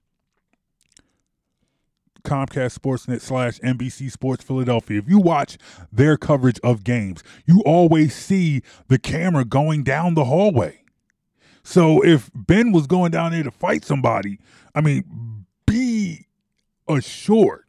Comcast 2.26 2.78
Sportsnet 2.78 3.20
slash 3.20 3.58
NBC 3.60 4.10
Sports 4.10 4.44
Philadelphia, 4.44 4.98
if 4.98 5.08
you 5.08 5.18
watch 5.18 5.56
their 5.92 6.16
coverage 6.16 6.60
of 6.62 6.84
games, 6.84 7.22
you 7.46 7.62
always 7.64 8.14
see 8.14 8.62
the 8.88 8.98
camera 8.98 9.44
going 9.44 9.84
down 9.84 10.14
the 10.14 10.24
hallway. 10.24 10.82
So 11.62 12.04
if 12.04 12.30
Ben 12.34 12.72
was 12.72 12.86
going 12.86 13.12
down 13.12 13.32
there 13.32 13.42
to 13.42 13.50
fight 13.50 13.84
somebody, 13.84 14.38
I 14.74 14.80
mean, 14.80 15.46
be 15.66 16.26
assured 16.88 17.64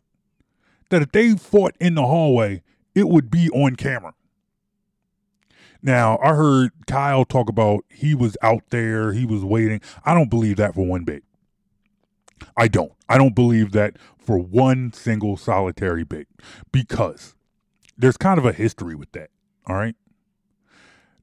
that 0.89 1.01
if 1.01 1.11
they 1.11 1.35
fought 1.35 1.75
in 1.79 1.95
the 1.95 2.05
hallway, 2.05 2.63
it 2.95 3.07
would 3.07 3.29
be 3.29 3.49
on 3.51 3.75
camera. 3.75 4.13
Now, 5.81 6.17
I 6.23 6.33
heard 6.33 6.71
Kyle 6.87 7.25
talk 7.25 7.49
about 7.49 7.85
he 7.89 8.15
was 8.15 8.35
out 8.41 8.63
there, 8.71 9.13
he 9.13 9.25
was 9.25 9.43
waiting. 9.43 9.81
I 10.03 10.13
don't 10.13 10.29
believe 10.29 10.57
that 10.57 10.75
for 10.75 10.85
one 10.85 11.03
bit. 11.03 11.23
I 12.55 12.67
don't. 12.67 12.91
I 13.09 13.17
don't 13.17 13.35
believe 13.35 13.71
that 13.71 13.97
for 14.27 14.37
one 14.37 14.91
single 14.91 15.37
solitary 15.37 16.03
bit 16.03 16.27
because 16.73 17.33
there's 17.97 18.17
kind 18.17 18.37
of 18.37 18.45
a 18.45 18.51
history 18.51 18.93
with 18.93 19.09
that. 19.13 19.29
All 19.65 19.75
right. 19.77 19.95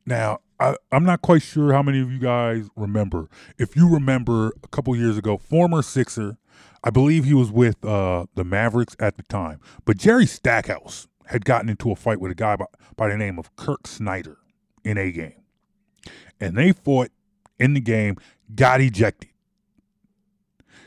Now, 0.07 0.39
I, 0.59 0.77
am 0.91 1.05
not 1.05 1.21
quite 1.21 1.43
sure 1.43 1.75
how 1.75 1.83
many 1.83 2.01
of 2.01 2.11
you 2.11 2.19
guys 2.19 2.71
remember. 2.75 3.29
If 3.59 3.77
you 3.77 3.93
remember 3.93 4.53
a 4.63 4.69
couple 4.69 4.97
years 4.97 5.19
ago, 5.19 5.37
former 5.37 5.83
Sixer, 5.83 6.39
I 6.83 6.89
believe 6.89 7.27
he 7.27 7.35
was 7.35 7.51
with 7.51 7.85
uh, 7.85 8.25
the 8.37 8.45
Mavericks 8.45 8.97
at 8.99 9.19
the 9.19 9.23
time, 9.25 9.61
but 9.85 9.99
Jerry 9.99 10.25
Stackhouse 10.25 11.07
had 11.27 11.45
gotten 11.45 11.69
into 11.69 11.91
a 11.91 11.97
fight 11.97 12.21
with 12.21 12.33
a 12.33 12.35
guy 12.35 12.57
by, 12.57 12.67
by 12.97 13.09
the 13.09 13.19
name 13.19 13.39
of 13.39 13.55
Kirk 13.57 13.87
Snyder 13.87 14.39
in 14.83 14.97
a 14.97 15.13
game. 15.13 15.43
And 16.41 16.57
they 16.57 16.73
fought 16.73 17.11
in 17.59 17.75
the 17.75 17.81
game, 17.81 18.17
got 18.55 18.81
ejected 18.81 19.29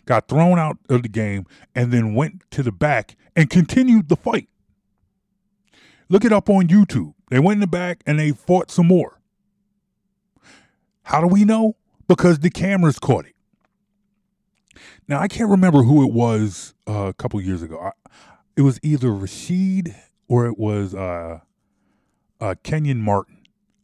got 0.07 0.27
thrown 0.27 0.57
out 0.57 0.77
of 0.89 1.03
the 1.03 1.09
game, 1.09 1.45
and 1.75 1.91
then 1.91 2.15
went 2.15 2.41
to 2.51 2.63
the 2.63 2.71
back 2.71 3.15
and 3.35 3.49
continued 3.49 4.09
the 4.09 4.15
fight. 4.15 4.49
Look 6.09 6.25
it 6.25 6.33
up 6.33 6.49
on 6.49 6.67
YouTube. 6.67 7.13
They 7.29 7.39
went 7.39 7.57
in 7.57 7.61
the 7.61 7.67
back 7.67 8.01
and 8.05 8.17
they 8.17 8.31
fought 8.31 8.71
some 8.71 8.87
more. 8.87 9.19
How 11.03 11.21
do 11.21 11.27
we 11.27 11.45
know? 11.45 11.75
Because 12.07 12.39
the 12.39 12.49
cameras 12.49 12.99
caught 12.99 13.25
it. 13.25 13.35
Now, 15.07 15.19
I 15.19 15.27
can't 15.27 15.49
remember 15.49 15.83
who 15.83 16.07
it 16.07 16.13
was 16.13 16.73
uh, 16.87 17.07
a 17.07 17.13
couple 17.13 17.39
years 17.41 17.61
ago. 17.61 17.79
I, 17.79 17.91
it 18.55 18.61
was 18.61 18.79
either 18.81 19.09
Rasheed 19.09 19.95
or 20.27 20.47
it 20.47 20.57
was 20.57 20.95
uh, 20.95 21.39
uh, 22.39 22.55
Kenyon 22.63 23.01
Martin, 23.01 23.43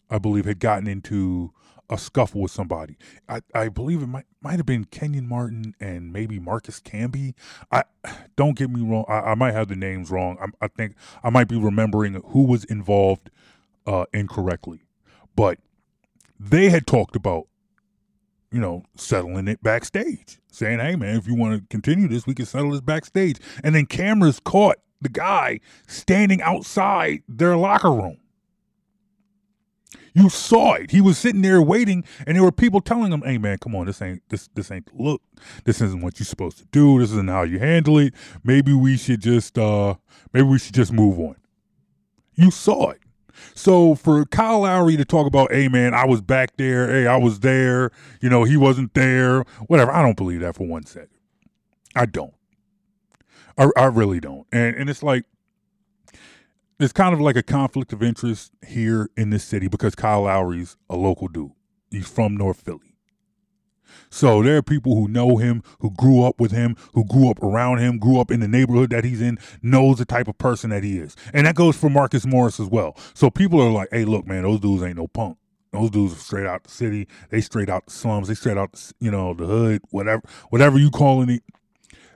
I 0.09 0.17
believe, 0.17 0.45
had 0.45 0.59
gotten 0.59 0.87
into 0.87 1.53
a 1.93 1.97
scuffle 1.97 2.41
with 2.41 2.51
somebody. 2.51 2.97
I, 3.29 3.41
I 3.53 3.69
believe 3.69 4.01
it 4.01 4.07
might 4.07 4.25
might 4.41 4.57
have 4.57 4.65
been 4.65 4.85
Kenyon 4.85 5.27
Martin 5.29 5.75
and 5.79 6.11
maybe 6.11 6.39
Marcus 6.39 6.79
Camby. 6.79 7.35
I 7.71 7.83
don't 8.35 8.57
get 8.57 8.71
me 8.71 8.81
wrong. 8.81 9.05
I, 9.07 9.19
I 9.31 9.35
might 9.35 9.53
have 9.53 9.67
the 9.67 9.75
names 9.75 10.09
wrong. 10.09 10.37
I, 10.41 10.65
I, 10.65 10.67
think 10.67 10.95
I 11.23 11.29
might 11.29 11.47
be 11.47 11.57
remembering 11.57 12.19
who 12.29 12.45
was 12.45 12.63
involved 12.65 13.29
uh, 13.85 14.05
incorrectly, 14.11 14.87
but 15.35 15.59
they 16.39 16.69
had 16.69 16.87
talked 16.87 17.15
about 17.15 17.45
you 18.51 18.59
know 18.59 18.83
settling 18.97 19.47
it 19.47 19.61
backstage, 19.61 20.39
saying, 20.51 20.79
"Hey 20.79 20.95
man, 20.95 21.15
if 21.15 21.27
you 21.27 21.35
want 21.35 21.61
to 21.61 21.67
continue 21.69 22.07
this, 22.07 22.25
we 22.25 22.33
can 22.33 22.47
settle 22.47 22.71
this 22.71 22.81
backstage." 22.81 23.37
And 23.63 23.75
then 23.75 23.85
cameras 23.85 24.39
caught 24.39 24.77
the 24.99 25.09
guy 25.09 25.59
standing 25.85 26.41
outside 26.41 27.21
their 27.27 27.55
locker 27.55 27.91
room. 27.91 28.17
You 30.13 30.29
saw 30.29 30.73
it. 30.73 30.91
He 30.91 31.01
was 31.01 31.17
sitting 31.17 31.41
there 31.41 31.61
waiting, 31.61 32.03
and 32.27 32.35
there 32.35 32.43
were 32.43 32.51
people 32.51 32.81
telling 32.81 33.11
him, 33.11 33.21
"Hey, 33.23 33.39
man, 33.39 33.57
come 33.57 33.75
on, 33.75 33.87
this 33.87 34.01
ain't 34.01 34.21
this 34.29 34.47
this 34.53 34.69
ain't 34.69 34.89
look. 34.93 35.21
This 35.65 35.81
isn't 35.81 36.01
what 36.01 36.19
you're 36.19 36.25
supposed 36.25 36.59
to 36.59 36.65
do. 36.65 36.99
This 36.99 37.11
isn't 37.11 37.29
how 37.29 37.43
you 37.43 37.57
handle 37.59 37.97
it. 37.97 38.13
Maybe 38.43 38.73
we 38.73 38.95
should 38.95 39.21
just 39.21 39.57
uh, 39.57 39.95
maybe 40.31 40.47
we 40.47 40.59
should 40.59 40.75
just 40.75 40.93
move 40.93 41.19
on." 41.19 41.35
You 42.35 42.51
saw 42.51 42.91
it. 42.91 42.99
So 43.55 43.95
for 43.95 44.25
Kyle 44.25 44.61
Lowry 44.61 44.97
to 44.97 45.05
talk 45.05 45.25
about, 45.25 45.51
"Hey, 45.51 45.67
man, 45.67 45.95
I 45.95 46.05
was 46.05 46.21
back 46.21 46.57
there. 46.57 46.87
Hey, 46.87 47.07
I 47.07 47.17
was 47.17 47.39
there. 47.39 47.91
You 48.21 48.29
know, 48.29 48.43
he 48.43 48.55
wasn't 48.55 48.93
there. 48.93 49.41
Whatever." 49.67 49.91
I 49.91 50.03
don't 50.03 50.17
believe 50.17 50.41
that 50.41 50.55
for 50.55 50.67
one 50.67 50.85
second. 50.85 51.09
I 51.95 52.05
don't. 52.05 52.33
I, 53.57 53.69
I 53.75 53.85
really 53.85 54.19
don't. 54.19 54.45
And 54.51 54.75
and 54.75 54.89
it's 54.89 55.01
like 55.03 55.25
there's 56.83 56.91
kind 56.91 57.13
of 57.13 57.21
like 57.21 57.37
a 57.37 57.43
conflict 57.43 57.93
of 57.93 58.03
interest 58.03 58.51
here 58.67 59.09
in 59.15 59.29
this 59.29 59.45
city 59.45 59.69
because 59.69 59.95
Kyle 59.95 60.23
Lowry's 60.23 60.75
a 60.89 60.97
local 60.97 61.29
dude. 61.29 61.53
He's 61.89 62.09
from 62.09 62.35
North 62.35 62.59
Philly. 62.59 62.97
So 64.09 64.43
there 64.43 64.57
are 64.57 64.61
people 64.61 64.93
who 64.95 65.07
know 65.07 65.37
him, 65.37 65.63
who 65.79 65.91
grew 65.91 66.25
up 66.25 66.41
with 66.41 66.51
him, 66.51 66.75
who 66.93 67.05
grew 67.05 67.29
up 67.29 67.41
around 67.41 67.77
him, 67.77 67.99
grew 67.99 68.19
up 68.19 68.31
in 68.31 68.41
the 68.41 68.49
neighborhood 68.49 68.89
that 68.89 69.05
he's 69.05 69.21
in, 69.21 69.39
knows 69.61 69.97
the 69.97 70.03
type 70.03 70.27
of 70.27 70.37
person 70.37 70.71
that 70.71 70.83
he 70.83 70.97
is. 70.97 71.15
And 71.33 71.47
that 71.47 71.55
goes 71.55 71.77
for 71.77 71.89
Marcus 71.89 72.25
Morris 72.25 72.59
as 72.59 72.67
well. 72.67 72.97
So 73.13 73.29
people 73.29 73.61
are 73.61 73.71
like, 73.71 73.87
hey, 73.93 74.03
look, 74.03 74.27
man, 74.27 74.43
those 74.43 74.59
dudes 74.59 74.83
ain't 74.83 74.97
no 74.97 75.07
punk. 75.07 75.37
Those 75.71 75.89
dudes 75.89 76.11
are 76.11 76.17
straight 76.17 76.45
out 76.45 76.65
the 76.65 76.69
city. 76.69 77.07
They 77.29 77.39
straight 77.39 77.69
out 77.69 77.85
the 77.85 77.93
slums. 77.93 78.27
They 78.27 78.35
straight 78.35 78.57
out, 78.57 78.91
you 78.99 79.09
know, 79.09 79.33
the 79.33 79.45
hood, 79.45 79.83
whatever, 79.91 80.23
whatever 80.49 80.77
you 80.77 80.91
calling 80.91 81.29
it. 81.29 81.43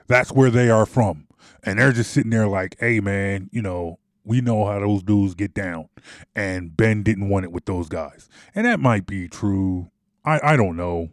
That's 0.08 0.30
where 0.30 0.50
they 0.50 0.68
are 0.68 0.84
from. 0.84 1.26
And 1.62 1.78
they're 1.78 1.92
just 1.92 2.10
sitting 2.10 2.32
there 2.32 2.48
like, 2.48 2.76
hey, 2.78 3.00
man, 3.00 3.48
you 3.50 3.62
know, 3.62 3.98
we 4.28 4.40
know 4.40 4.66
how 4.66 4.78
those 4.78 5.02
dudes 5.02 5.34
get 5.34 5.54
down. 5.54 5.88
And 6.36 6.76
Ben 6.76 7.02
didn't 7.02 7.28
want 7.28 7.44
it 7.44 7.52
with 7.52 7.64
those 7.64 7.88
guys. 7.88 8.28
And 8.54 8.66
that 8.66 8.78
might 8.78 9.06
be 9.06 9.28
true. 9.28 9.90
I, 10.24 10.52
I 10.52 10.56
don't 10.56 10.76
know. 10.76 11.08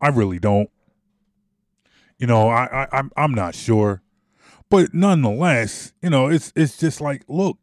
I 0.00 0.08
really 0.08 0.38
don't. 0.38 0.68
You 2.18 2.26
know, 2.26 2.48
I, 2.48 2.82
I 2.82 2.88
I'm 2.92 3.10
I'm 3.16 3.32
not 3.32 3.54
sure. 3.54 4.02
But 4.68 4.92
nonetheless, 4.92 5.92
you 6.02 6.10
know, 6.10 6.28
it's 6.28 6.52
it's 6.54 6.76
just 6.76 7.00
like, 7.00 7.22
look, 7.28 7.58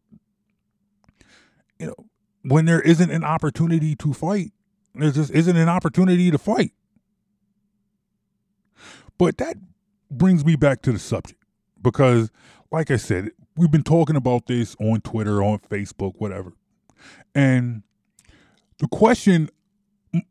you 1.79 1.87
know, 1.87 2.07
when 2.43 2.65
there 2.65 2.81
isn't 2.81 3.11
an 3.11 3.23
opportunity 3.23 3.95
to 3.97 4.13
fight, 4.13 4.51
there 4.95 5.11
just 5.11 5.31
isn't 5.31 5.55
an 5.57 5.69
opportunity 5.69 6.31
to 6.31 6.37
fight. 6.37 6.71
But 9.17 9.37
that 9.37 9.57
brings 10.09 10.45
me 10.45 10.55
back 10.55 10.81
to 10.83 10.91
the 10.91 10.99
subject 10.99 11.41
because, 11.81 12.31
like 12.71 12.91
I 12.91 12.97
said, 12.97 13.31
we've 13.55 13.71
been 13.71 13.83
talking 13.83 14.15
about 14.15 14.47
this 14.47 14.75
on 14.79 15.01
Twitter, 15.01 15.43
on 15.43 15.59
Facebook, 15.59 16.13
whatever. 16.17 16.53
And 17.33 17.83
the 18.79 18.87
question 18.87 19.49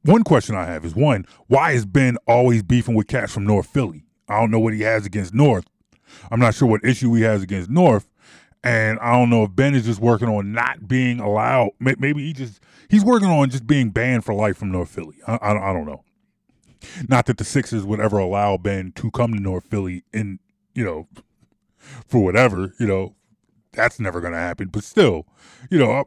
one 0.03 0.25
question 0.25 0.57
I 0.57 0.65
have 0.65 0.85
is 0.85 0.95
one, 0.95 1.27
why 1.47 1.73
is 1.73 1.87
Ben 1.87 2.17
always 2.27 2.63
beefing 2.63 2.95
with 2.95 3.07
cats 3.07 3.33
from 3.33 3.45
North 3.45 3.67
Philly? 3.67 4.05
I 4.29 4.41
don't 4.41 4.51
know 4.51 4.59
what 4.59 4.75
he 4.75 4.81
has 4.81 5.07
against 5.07 5.35
North. 5.35 5.67
I'm 6.31 6.41
not 6.41 6.55
sure 6.55 6.69
what 6.69 6.85
issue 6.85 7.13
he 7.15 7.23
has 7.23 7.43
against 7.43 7.71
North. 7.71 8.09
And 8.65 8.99
I 9.01 9.13
don't 9.13 9.31
know 9.31 9.45
if 9.45 9.55
Ben 9.55 9.75
is 9.75 9.85
just 9.85 10.01
working 10.01 10.29
on 10.29 10.53
not 10.53 10.89
being 10.89 11.21
allowed. 11.21 11.71
Maybe 11.79 12.25
he 12.25 12.33
just 12.33 12.61
he's 12.89 13.05
working 13.05 13.29
on 13.29 13.51
just 13.51 13.67
being 13.67 13.91
banned 13.91 14.25
for 14.25 14.35
life 14.35 14.57
from 14.57 14.73
North 14.73 14.89
Philly. 14.89 15.17
I, 15.27 15.37
I, 15.37 15.71
I 15.71 15.73
don't 15.73 15.87
know. 15.87 16.03
Not 17.09 17.27
that 17.27 17.39
the 17.39 17.45
Sixers 17.45 17.85
would 17.85 18.01
ever 18.01 18.19
allow 18.19 18.57
Ben 18.57 18.93
to 18.97 19.11
come 19.11 19.33
to 19.35 19.41
North 19.41 19.67
Philly 19.67 20.05
in 20.13 20.41
you 20.75 20.85
know 20.85 21.07
for 22.07 22.23
whatever 22.23 22.73
you 22.79 22.87
know 22.87 23.15
that's 23.77 24.01
never 24.01 24.21
going 24.21 24.33
to 24.33 24.39
happen. 24.39 24.69
But 24.69 24.83
still, 24.83 25.27
you 25.71 25.79
know, 25.79 26.05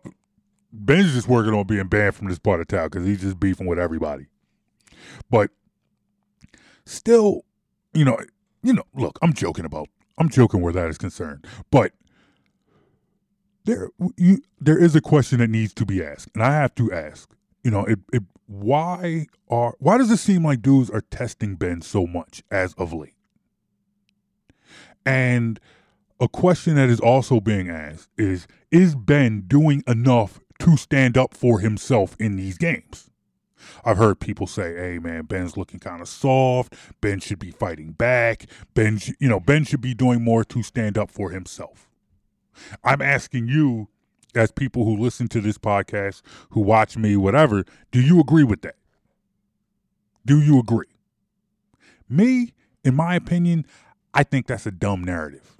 Ben's 0.73 1.13
just 1.13 1.27
working 1.27 1.53
on 1.53 1.65
being 1.65 1.87
banned 1.87 2.15
from 2.15 2.27
this 2.27 2.39
part 2.39 2.59
of 2.59 2.67
town 2.67 2.89
because 2.89 3.05
he's 3.05 3.21
just 3.21 3.39
beefing 3.39 3.67
with 3.67 3.79
everybody. 3.79 4.25
But 5.29 5.51
still, 6.85 7.45
you 7.93 8.03
know, 8.03 8.17
you 8.63 8.73
know, 8.73 8.83
look, 8.93 9.17
I'm 9.21 9.33
joking 9.33 9.65
about, 9.65 9.87
I'm 10.17 10.29
joking 10.29 10.61
where 10.61 10.73
that 10.73 10.89
is 10.89 10.97
concerned, 10.97 11.45
but 11.71 11.93
there, 13.65 13.89
you, 14.17 14.41
there 14.59 14.77
is 14.77 14.95
a 14.95 15.01
question 15.01 15.39
that 15.39 15.49
needs 15.49 15.73
to 15.75 15.85
be 15.85 16.03
asked, 16.03 16.29
and 16.33 16.43
I 16.43 16.53
have 16.53 16.75
to 16.75 16.91
ask. 16.91 17.29
You 17.63 17.71
know, 17.71 17.83
it, 17.85 17.99
it, 18.13 18.23
why 18.47 19.27
are, 19.49 19.75
why 19.79 19.97
does 19.97 20.09
it 20.09 20.17
seem 20.17 20.45
like 20.45 20.61
dudes 20.61 20.89
are 20.89 21.01
testing 21.01 21.55
Ben 21.55 21.81
so 21.81 22.07
much 22.07 22.41
as 22.49 22.73
of 22.75 22.93
late? 22.93 23.13
And 25.09 25.59
a 26.19 26.27
question 26.27 26.75
that 26.75 26.87
is 26.87 26.99
also 26.99 27.39
being 27.39 27.67
asked 27.67 28.09
is 28.15 28.45
Is 28.69 28.93
Ben 28.93 29.45
doing 29.47 29.83
enough 29.87 30.39
to 30.59 30.77
stand 30.77 31.17
up 31.17 31.33
for 31.33 31.59
himself 31.59 32.15
in 32.19 32.35
these 32.35 32.59
games? 32.59 33.09
I've 33.83 33.97
heard 33.97 34.19
people 34.19 34.45
say, 34.45 34.75
"Hey, 34.75 34.99
man, 34.99 35.23
Ben's 35.23 35.57
looking 35.57 35.79
kind 35.79 36.01
of 36.01 36.07
soft. 36.07 36.75
Ben 37.01 37.19
should 37.19 37.39
be 37.39 37.49
fighting 37.49 37.91
back. 37.93 38.45
Ben, 38.75 38.99
sh- 38.99 39.13
you 39.19 39.27
know, 39.27 39.39
Ben 39.39 39.63
should 39.63 39.81
be 39.81 39.95
doing 39.95 40.23
more 40.23 40.43
to 40.43 40.61
stand 40.61 40.95
up 40.95 41.09
for 41.09 41.31
himself." 41.31 41.89
I'm 42.83 43.01
asking 43.01 43.47
you, 43.47 43.87
as 44.35 44.51
people 44.51 44.85
who 44.85 44.95
listen 44.95 45.27
to 45.29 45.41
this 45.41 45.57
podcast, 45.57 46.21
who 46.51 46.61
watch 46.61 46.97
me, 46.97 47.15
whatever, 47.15 47.65
do 47.91 47.99
you 47.99 48.19
agree 48.19 48.43
with 48.43 48.61
that? 48.61 48.75
Do 50.25 50.39
you 50.39 50.59
agree? 50.59 50.93
Me, 52.07 52.53
in 52.83 52.95
my 52.95 53.15
opinion, 53.15 53.65
I 54.13 54.23
think 54.23 54.47
that's 54.47 54.65
a 54.65 54.71
dumb 54.71 55.03
narrative. 55.03 55.57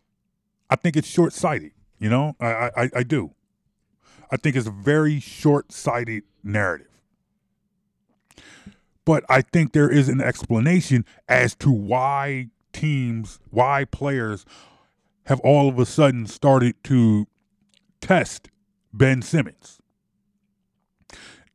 I 0.70 0.76
think 0.76 0.96
it's 0.96 1.08
short 1.08 1.34
sighted. 1.34 1.72
You 2.00 2.10
know, 2.10 2.36
I, 2.40 2.72
I, 2.76 2.90
I 2.98 3.04
do. 3.04 3.32
I 4.32 4.38
think 4.38 4.56
it's 4.56 4.68
a 4.68 4.72
very 4.72 5.20
short 5.20 5.72
sighted 5.72 6.24
narrative. 6.44 6.88
But 9.06 9.24
I 9.28 9.42
think 9.42 9.74
there 9.74 9.90
is 9.90 10.08
an 10.08 10.22
explanation 10.22 11.04
as 11.28 11.56
to 11.56 11.72
why 11.72 12.50
teams, 12.74 13.40
why 13.50 13.86
players 13.86 14.46
have 15.26 15.40
all 15.42 15.68
of 15.68 15.80
a 15.80 15.86
sudden 15.86 16.28
started 16.28 16.76
to 16.86 17.28
test 18.02 18.50
Ben 18.94 19.22
Simmons. 19.22 19.80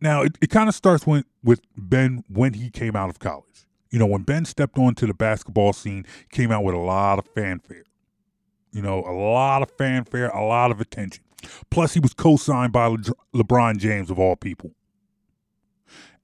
Now, 0.01 0.23
it, 0.23 0.37
it 0.41 0.51
kind 0.51 0.69
of 0.69 0.75
starts 0.75 1.07
when, 1.07 1.25
with 1.43 1.61
Ben 1.77 2.25
when 2.29 2.55
he 2.55 2.71
came 2.71 2.97
out 2.97 3.09
of 3.09 3.19
college. 3.19 3.67
You 3.95 4.01
know, 4.01 4.07
when 4.07 4.23
Ben 4.23 4.45
stepped 4.45 4.77
onto 4.77 5.07
the 5.07 5.15
basketball 5.15 5.73
scene, 5.73 6.05
came 6.33 6.51
out 6.51 6.65
with 6.65 6.75
a 6.75 6.79
lot 6.79 7.21
of 7.21 7.29
fanfare. 7.33 7.85
You 8.73 8.83
know, 8.83 9.05
a 9.05 9.15
lot 9.15 9.63
of 9.63 9.71
fanfare, 9.79 10.31
a 10.31 10.45
lot 10.45 10.73
of 10.73 10.81
attention. 10.81 11.23
Plus, 11.71 11.95
he 11.95 12.01
was 12.01 12.13
co 12.13 12.37
signed 12.37 12.73
by 12.73 12.87
Le- 12.87 12.99
LeBron 13.33 13.77
James, 13.79 14.11
of 14.11 14.19
all 14.19 14.35
people. 14.35 14.73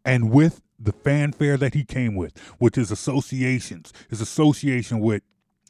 And 0.04 0.32
with 0.32 0.62
the 0.80 0.90
fanfare 0.90 1.56
that 1.58 1.74
he 1.74 1.84
came 1.84 2.16
with, 2.16 2.32
with 2.58 2.74
his 2.74 2.90
associations, 2.90 3.92
his 4.08 4.20
association 4.20 4.98
with 4.98 5.22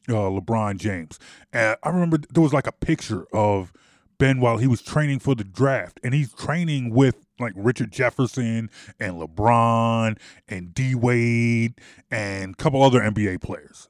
uh, 0.08 0.14
LeBron 0.14 0.78
James. 0.78 1.18
And 1.52 1.76
I 1.82 1.90
remember 1.90 2.16
there 2.32 2.42
was 2.42 2.54
like 2.54 2.66
a 2.66 2.72
picture 2.72 3.26
of 3.30 3.74
Ben 4.16 4.40
while 4.40 4.56
he 4.56 4.66
was 4.66 4.80
training 4.80 5.18
for 5.18 5.34
the 5.34 5.44
draft, 5.44 6.00
and 6.02 6.14
he's 6.14 6.32
training 6.32 6.94
with 6.94 7.26
like 7.40 7.52
Richard 7.56 7.92
Jefferson 7.92 8.70
and 8.98 9.14
LeBron 9.14 10.18
and 10.48 10.74
D 10.74 10.94
Wade 10.94 11.74
and 12.10 12.54
a 12.54 12.56
couple 12.56 12.82
other 12.82 13.00
NBA 13.00 13.40
players. 13.40 13.88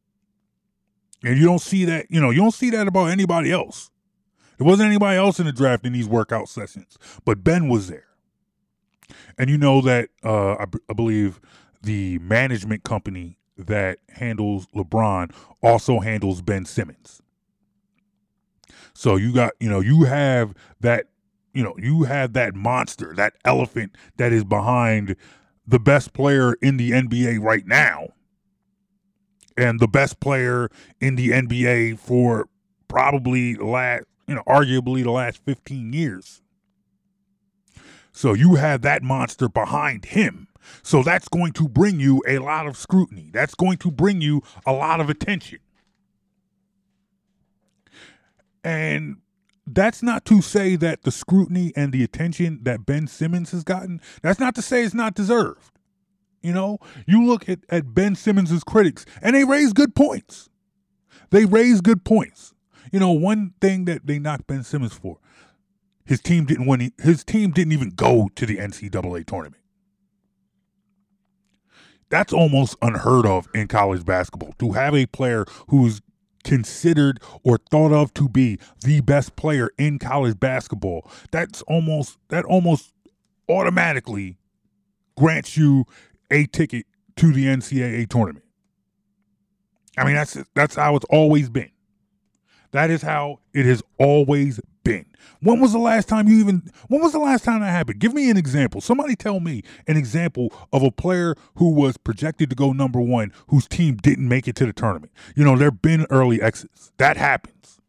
And 1.22 1.38
you 1.38 1.44
don't 1.44 1.61
see 1.61 1.84
that, 1.84 2.07
you 2.11 2.20
know, 2.20 2.30
you 2.30 2.40
don't 2.40 2.55
see 2.55 2.70
that 2.70 2.88
about 2.88 3.07
anybody 3.07 3.53
else. 3.53 3.90
There 4.59 4.66
wasn't 4.66 4.88
anybody 4.88 5.16
else 5.16 5.40
in 5.40 5.46
the 5.46 5.53
draft 5.53 5.86
in 5.86 5.92
these 5.92 6.07
workout 6.07 6.48
sessions, 6.48 6.98
but 7.24 7.42
Ben 7.42 7.68
was 7.68 7.88
there. 7.88 8.07
And 9.38 9.48
you 9.48 9.57
know 9.59 9.80
that 9.80 10.11
uh, 10.22 10.57
I, 10.59 10.66
b- 10.66 10.78
I 10.88 10.92
believe 10.92 11.40
the 11.82 12.18
management 12.18 12.84
company 12.84 13.38
that 13.57 13.98
handles 14.11 14.66
LeBron 14.74 15.34
also 15.62 16.01
handles 16.01 16.42
Ben 16.42 16.64
Simmons. 16.64 17.22
So 18.94 19.16
you 19.16 19.32
got, 19.32 19.53
you 19.61 19.68
know, 19.70 19.80
you 19.80 20.05
have 20.05 20.55
that, 20.80 21.07
you 21.53 21.62
know, 21.62 21.74
you 21.78 22.05
have 22.05 22.32
that 22.34 22.55
monster, 22.55 23.12
that 23.16 23.34
elephant 23.44 23.96
that 24.16 24.32
is 24.32 24.44
behind 24.44 25.16
the 25.66 25.80
best 25.80 26.12
player 26.12 26.55
in 26.55 26.76
the 26.76 26.90
NBA 26.90 27.40
right 27.40 27.66
now 27.66 28.09
and 29.57 29.78
the 29.80 29.88
best 29.88 30.20
player 30.20 30.68
in 31.01 31.16
the 31.16 31.30
NBA 31.30 31.98
for 31.98 32.48
probably 32.88 33.55
the 33.55 33.66
last, 33.66 34.05
you 34.26 34.34
know, 34.34 34.42
arguably 34.46 35.03
the 35.03 35.11
last 35.11 35.40
15 35.44 35.92
years. 35.92 36.42
So 38.12 38.32
you 38.32 38.57
have 38.57 38.82
that 38.82 39.03
monster 39.03 39.48
behind 39.48 40.07
him. 40.07 40.48
So 40.82 41.03
that's 41.03 41.28
going 41.28 41.53
to 41.53 41.68
bring 41.68 42.01
you 42.01 42.22
a 42.26 42.38
lot 42.38 42.66
of 42.66 42.76
scrutiny. 42.76 43.30
That's 43.32 43.55
going 43.55 43.78
to 43.78 43.90
bring 43.90 44.20
you 44.20 44.42
a 44.66 44.72
lot 44.72 45.01
of 45.01 45.09
attention. 45.09 45.59
And 48.62 49.16
that's 49.74 50.02
not 50.02 50.24
to 50.26 50.40
say 50.40 50.76
that 50.76 51.02
the 51.02 51.10
scrutiny 51.10 51.72
and 51.76 51.92
the 51.92 52.02
attention 52.02 52.60
that 52.62 52.86
Ben 52.86 53.06
Simmons 53.06 53.50
has 53.52 53.64
gotten, 53.64 54.00
that's 54.22 54.40
not 54.40 54.54
to 54.56 54.62
say 54.62 54.82
it's 54.82 54.94
not 54.94 55.14
deserved. 55.14 55.72
You 56.42 56.52
know, 56.52 56.78
you 57.06 57.26
look 57.26 57.48
at, 57.48 57.60
at 57.68 57.94
Ben 57.94 58.14
Simmons's 58.14 58.64
critics 58.64 59.04
and 59.20 59.34
they 59.34 59.44
raise 59.44 59.72
good 59.72 59.94
points. 59.94 60.48
They 61.30 61.44
raise 61.44 61.80
good 61.80 62.04
points. 62.04 62.54
You 62.92 62.98
know, 62.98 63.12
one 63.12 63.54
thing 63.60 63.84
that 63.84 64.06
they 64.06 64.18
knocked 64.18 64.46
Ben 64.46 64.64
Simmons 64.64 64.94
for, 64.94 65.18
his 66.04 66.20
team 66.20 66.44
didn't 66.44 66.66
win. 66.66 66.92
His 67.00 67.22
team 67.22 67.52
didn't 67.52 67.72
even 67.72 67.90
go 67.90 68.30
to 68.34 68.46
the 68.46 68.56
NCAA 68.56 69.26
tournament. 69.26 69.62
That's 72.08 72.32
almost 72.32 72.76
unheard 72.82 73.26
of 73.26 73.46
in 73.54 73.68
college 73.68 74.04
basketball. 74.04 74.54
To 74.58 74.72
have 74.72 74.94
a 74.94 75.06
player 75.06 75.44
who's 75.68 76.00
considered 76.45 77.20
or 77.43 77.59
thought 77.70 77.93
of 77.93 78.14
to 78.14 78.28
be 78.28 78.59
the 78.82 79.01
best 79.01 79.36
player 79.36 79.70
in 79.78 79.99
college 79.99 80.38
basketball, 80.38 81.11
that's 81.30 81.62
almost 81.62 82.18
that 82.28 82.45
almost 82.45 82.93
automatically 83.49 84.38
grants 85.16 85.57
you 85.57 85.84
a 86.30 86.47
ticket 86.47 86.86
to 87.16 87.32
the 87.32 87.47
NCAA 87.47 88.09
tournament. 88.09 88.45
I 89.99 90.05
mean, 90.05 90.14
that's 90.14 90.38
that's 90.55 90.76
how 90.76 90.97
it's 90.97 91.07
always 91.11 91.51
been. 91.51 91.70
That 92.72 92.91
is 92.91 93.03
how 93.03 93.41
it 93.53 93.66
has 93.66 93.82
always 93.99 94.61
been. 94.82 95.06
When 95.40 95.60
was 95.60 95.72
the 95.72 95.78
last 95.78 96.08
time 96.08 96.28
you 96.28 96.38
even 96.40 96.70
when 96.88 97.00
was 97.00 97.12
the 97.12 97.18
last 97.18 97.44
time 97.44 97.60
that 97.60 97.70
happened? 97.70 97.98
Give 97.98 98.14
me 98.14 98.30
an 98.30 98.36
example. 98.36 98.80
Somebody 98.80 99.16
tell 99.16 99.40
me 99.40 99.62
an 99.86 99.96
example 99.96 100.52
of 100.72 100.82
a 100.82 100.90
player 100.90 101.34
who 101.56 101.70
was 101.72 101.96
projected 101.96 102.50
to 102.50 102.56
go 102.56 102.72
number 102.72 103.00
1 103.00 103.32
whose 103.48 103.66
team 103.66 103.96
didn't 103.96 104.28
make 104.28 104.48
it 104.48 104.56
to 104.56 104.66
the 104.66 104.72
tournament. 104.72 105.12
You 105.34 105.44
know, 105.44 105.56
there've 105.56 105.82
been 105.82 106.06
early 106.10 106.40
exits. 106.42 106.92
That 106.98 107.16
happens. 107.16 107.80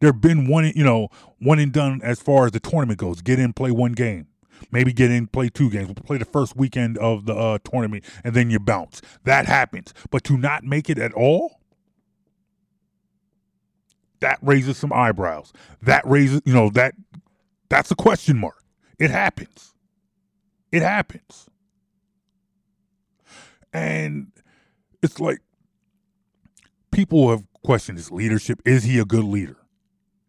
There've 0.00 0.20
been 0.20 0.48
one, 0.48 0.72
you 0.74 0.84
know, 0.84 1.08
one 1.38 1.58
and 1.58 1.72
done 1.72 2.00
as 2.02 2.20
far 2.20 2.46
as 2.46 2.52
the 2.52 2.60
tournament 2.60 2.98
goes. 2.98 3.22
Get 3.22 3.38
in, 3.38 3.52
play 3.52 3.70
one 3.70 3.92
game 3.92 4.26
maybe 4.70 4.92
get 4.92 5.10
in, 5.10 5.26
play 5.26 5.48
two 5.48 5.70
games, 5.70 5.92
play 6.06 6.18
the 6.18 6.24
first 6.24 6.56
weekend 6.56 6.98
of 6.98 7.26
the 7.26 7.34
uh, 7.34 7.58
tournament, 7.64 8.04
and 8.22 8.34
then 8.34 8.50
you 8.50 8.60
bounce. 8.60 9.00
That 9.24 9.46
happens. 9.46 9.92
But 10.10 10.24
to 10.24 10.36
not 10.36 10.62
make 10.62 10.88
it 10.88 10.98
at 10.98 11.12
all, 11.14 11.61
that 14.22 14.38
raises 14.40 14.78
some 14.78 14.92
eyebrows. 14.92 15.52
That 15.82 16.06
raises, 16.06 16.40
you 16.44 16.54
know, 16.54 16.70
that 16.70 16.94
that's 17.68 17.90
a 17.90 17.96
question 17.96 18.38
mark. 18.38 18.62
It 18.98 19.10
happens. 19.10 19.74
It 20.72 20.82
happens. 20.82 21.48
And 23.72 24.28
it's 25.02 25.20
like 25.20 25.40
people 26.92 27.30
have 27.30 27.44
questioned 27.64 27.98
his 27.98 28.10
leadership. 28.10 28.62
Is 28.64 28.84
he 28.84 28.98
a 28.98 29.04
good 29.04 29.24
leader? 29.24 29.56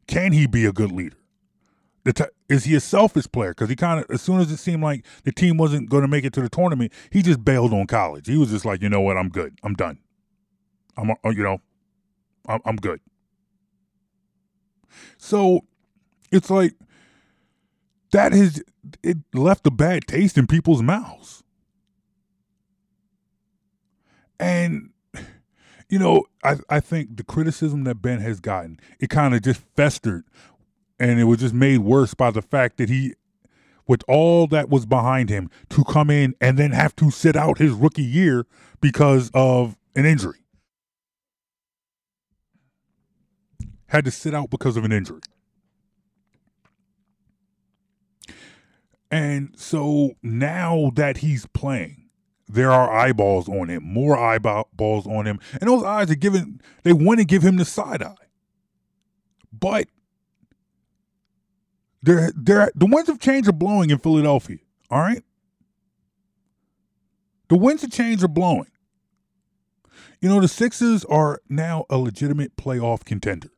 Can 0.07 0.33
he 0.33 0.47
be 0.47 0.65
a 0.65 0.73
good 0.73 0.91
leader? 0.91 1.17
T- 2.05 2.23
is 2.49 2.65
he 2.65 2.75
a 2.75 2.79
selfish 2.81 3.31
player? 3.31 3.51
Because 3.51 3.69
he 3.69 3.75
kind 3.75 3.99
of, 4.01 4.05
as 4.09 4.21
soon 4.21 4.41
as 4.41 4.51
it 4.51 4.57
seemed 4.57 4.83
like 4.83 5.05
the 5.23 5.31
team 5.31 5.57
wasn't 5.57 5.89
going 5.89 6.01
to 6.01 6.07
make 6.07 6.25
it 6.25 6.33
to 6.33 6.41
the 6.41 6.49
tournament, 6.49 6.91
he 7.11 7.21
just 7.21 7.45
bailed 7.45 7.73
on 7.73 7.87
college. 7.87 8.27
He 8.27 8.37
was 8.37 8.49
just 8.49 8.65
like, 8.65 8.81
you 8.81 8.89
know 8.89 9.01
what, 9.01 9.17
I'm 9.17 9.29
good. 9.29 9.57
I'm 9.63 9.75
done. 9.75 9.99
I'm, 10.97 11.11
uh, 11.11 11.29
you 11.29 11.43
know, 11.43 11.59
I'm, 12.47 12.59
I'm 12.65 12.75
good. 12.75 12.99
So 15.17 15.61
it's 16.31 16.49
like 16.49 16.73
that 18.11 18.31
has 18.33 18.63
it 19.01 19.17
left 19.33 19.65
a 19.67 19.71
bad 19.71 20.07
taste 20.07 20.37
in 20.37 20.47
people's 20.47 20.81
mouths. 20.81 21.43
And 24.39 24.89
you 25.89 25.99
know, 25.99 26.25
I, 26.43 26.57
I 26.69 26.79
think 26.79 27.17
the 27.17 27.23
criticism 27.23 27.83
that 27.83 28.01
Ben 28.01 28.19
has 28.19 28.39
gotten, 28.39 28.79
it 28.99 29.09
kind 29.09 29.35
of 29.35 29.41
just 29.41 29.61
festered 29.75 30.25
and 30.99 31.19
it 31.19 31.25
was 31.25 31.39
just 31.39 31.53
made 31.53 31.79
worse 31.79 32.13
by 32.13 32.31
the 32.31 32.41
fact 32.41 32.77
that 32.77 32.89
he 32.89 33.13
with 33.87 34.03
all 34.07 34.47
that 34.47 34.69
was 34.69 34.85
behind 34.85 35.29
him 35.29 35.49
to 35.69 35.83
come 35.83 36.09
in 36.09 36.35
and 36.39 36.57
then 36.57 36.71
have 36.71 36.95
to 36.95 37.11
sit 37.11 37.35
out 37.35 37.57
his 37.57 37.73
rookie 37.73 38.01
year 38.01 38.45
because 38.79 39.29
of 39.33 39.77
an 39.95 40.05
injury. 40.05 40.42
Had 43.93 44.05
to 44.05 44.11
sit 44.11 44.33
out 44.33 44.49
because 44.49 44.75
of 44.75 44.83
an 44.83 44.91
injury. 44.91 45.21
And 49.11 49.53
so 49.55 50.13
now 50.23 50.91
that 50.95 51.17
he's 51.17 51.45
playing, 51.45 52.09
there 52.47 52.71
are 52.71 52.91
eyeballs 52.91 53.47
on 53.47 53.69
him, 53.69 53.83
more 53.83 54.17
eyeballs 54.17 55.05
on 55.05 55.27
him. 55.27 55.39
And 55.61 55.69
those 55.69 55.83
eyes 55.83 56.09
are 56.09 56.15
giving, 56.15 56.59
they 56.81 56.91
want 56.91 57.19
to 57.19 57.25
give 57.25 57.43
him 57.43 57.57
the 57.57 57.65
side 57.65 58.01
eye. 58.01 58.15
But 59.51 59.87
they're, 62.01 62.31
they're, 62.35 62.71
the 62.73 62.87
winds 62.87 63.09
of 63.09 63.19
change 63.19 63.47
are 63.47 63.53
blowing 63.53 63.91
in 63.91 63.99
Philadelphia. 63.99 64.57
All 64.89 65.01
right. 65.01 65.23
The 67.49 67.57
winds 67.57 67.83
of 67.83 67.91
change 67.91 68.23
are 68.23 68.27
blowing. 68.27 68.71
You 70.19 70.29
know, 70.29 70.41
the 70.41 70.47
Sixers 70.47 71.05
are 71.05 71.39
now 71.47 71.85
a 71.91 71.97
legitimate 71.99 72.57
playoff 72.57 73.05
contender. 73.05 73.49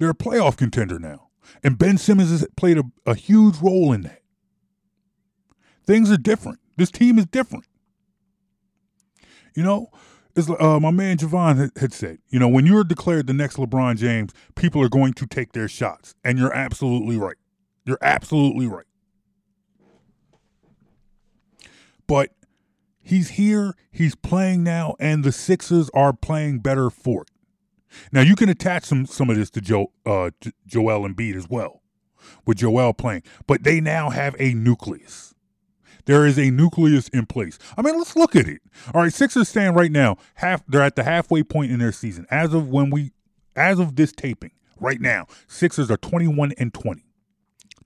They're 0.00 0.10
a 0.10 0.14
playoff 0.14 0.56
contender 0.56 0.98
now. 0.98 1.28
And 1.62 1.76
Ben 1.78 1.98
Simmons 1.98 2.30
has 2.30 2.46
played 2.56 2.78
a, 2.78 2.84
a 3.04 3.14
huge 3.14 3.58
role 3.58 3.92
in 3.92 4.00
that. 4.02 4.22
Things 5.84 6.10
are 6.10 6.16
different. 6.16 6.58
This 6.78 6.90
team 6.90 7.18
is 7.18 7.26
different. 7.26 7.66
You 9.54 9.62
know, 9.62 9.90
it's, 10.34 10.48
uh, 10.48 10.80
my 10.80 10.90
man 10.90 11.18
Jovan 11.18 11.70
had, 11.76 11.92
said, 11.92 12.18
you 12.30 12.38
know, 12.38 12.48
when 12.48 12.64
you're 12.64 12.82
declared 12.82 13.26
the 13.26 13.34
next 13.34 13.56
LeBron 13.56 13.98
James, 13.98 14.32
people 14.54 14.82
are 14.82 14.88
going 14.88 15.12
to 15.14 15.26
take 15.26 15.52
their 15.52 15.68
shots. 15.68 16.14
And 16.24 16.38
you're 16.38 16.52
absolutely 16.52 17.18
right. 17.18 17.36
You're 17.84 17.98
absolutely 18.00 18.66
right. 18.66 18.86
But 22.06 22.30
he's 23.02 23.30
here, 23.30 23.74
he's 23.92 24.14
playing 24.14 24.64
now, 24.64 24.96
and 24.98 25.24
the 25.24 25.32
Sixers 25.32 25.90
are 25.92 26.14
playing 26.14 26.60
better 26.60 26.88
for 26.88 27.22
it. 27.22 27.30
Now 28.12 28.20
you 28.22 28.36
can 28.36 28.48
attach 28.48 28.84
some 28.84 29.06
some 29.06 29.30
of 29.30 29.36
this 29.36 29.50
to 29.50 29.60
Joe 29.60 29.92
uh, 30.06 30.30
Joel 30.66 31.08
Embiid 31.08 31.36
as 31.36 31.48
well, 31.48 31.82
with 32.46 32.58
Joel 32.58 32.92
playing, 32.92 33.22
but 33.46 33.64
they 33.64 33.80
now 33.80 34.10
have 34.10 34.36
a 34.38 34.54
nucleus. 34.54 35.34
There 36.06 36.26
is 36.26 36.38
a 36.38 36.50
nucleus 36.50 37.08
in 37.08 37.26
place. 37.26 37.58
I 37.76 37.82
mean, 37.82 37.96
let's 37.96 38.16
look 38.16 38.34
at 38.34 38.48
it. 38.48 38.62
All 38.94 39.02
right, 39.02 39.12
Sixers 39.12 39.48
stand 39.48 39.76
right 39.76 39.92
now. 39.92 40.16
Half 40.34 40.64
they're 40.66 40.82
at 40.82 40.96
the 40.96 41.04
halfway 41.04 41.42
point 41.42 41.70
in 41.70 41.78
their 41.78 41.92
season. 41.92 42.26
As 42.30 42.54
of 42.54 42.68
when 42.68 42.90
we, 42.90 43.12
as 43.54 43.78
of 43.78 43.96
this 43.96 44.12
taping, 44.12 44.52
right 44.78 45.00
now, 45.00 45.26
Sixers 45.46 45.90
are 45.90 45.96
twenty 45.96 46.28
one 46.28 46.52
and 46.58 46.72
twenty. 46.72 47.04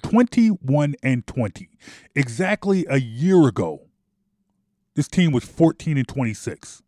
21 0.05 0.95
and 1.03 1.27
20. 1.27 1.71
Exactly 2.15 2.87
a 2.91 3.01
year 3.01 3.49
ago, 3.49 3.87
this 4.95 5.09
team 5.09 5.33
was 5.33 5.45
14 5.45 5.97
and 5.97 6.07
26. 6.07 6.83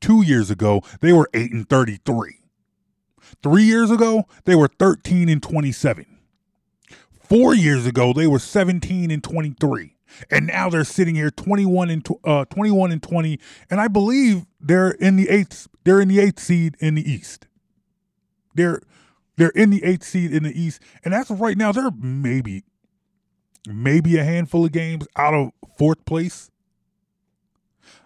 Two 0.00 0.22
years 0.22 0.50
ago, 0.50 0.82
they 1.00 1.12
were 1.12 1.28
8 1.34 1.52
and 1.52 1.68
33. 1.68 2.40
Three 3.42 3.64
years 3.64 3.90
ago, 3.90 4.24
they 4.44 4.54
were 4.54 4.68
13 4.68 5.28
and 5.28 5.42
27. 5.42 6.06
Four 7.28 7.54
years 7.54 7.86
ago, 7.86 8.12
they 8.12 8.26
were 8.26 8.38
17 8.38 9.10
and 9.10 9.22
23. 9.22 9.96
And 10.30 10.46
now 10.46 10.70
they're 10.70 10.84
sitting 10.84 11.14
here 11.14 11.30
21 11.30 11.90
and 11.90 12.06
uh, 12.24 12.44
21 12.46 12.92
and 12.92 13.02
20, 13.02 13.38
and 13.70 13.80
I 13.80 13.88
believe 13.88 14.46
they're 14.60 14.92
in 14.92 15.16
the 15.16 15.28
eighth. 15.28 15.68
They're 15.84 16.00
in 16.00 16.08
the 16.08 16.20
eighth 16.20 16.40
seed 16.40 16.76
in 16.80 16.94
the 16.94 17.08
East. 17.08 17.46
They're 18.54 18.80
they're 19.36 19.50
in 19.50 19.70
the 19.70 19.84
eighth 19.84 20.04
seed 20.04 20.32
in 20.32 20.42
the 20.44 20.60
East, 20.60 20.80
and 21.04 21.14
as 21.14 21.30
of 21.30 21.40
right 21.40 21.56
now, 21.56 21.72
they're 21.72 21.90
maybe 21.90 22.64
maybe 23.68 24.16
a 24.16 24.24
handful 24.24 24.64
of 24.64 24.72
games 24.72 25.06
out 25.14 25.34
of 25.34 25.50
fourth 25.76 26.04
place. 26.06 26.50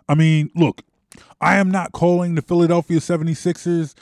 I 0.08 0.14
mean, 0.14 0.50
look, 0.54 0.82
I 1.42 1.56
am 1.56 1.72
not 1.72 1.90
calling 1.90 2.36
the 2.36 2.42
Philadelphia 2.42 2.98
76ers 2.98 3.94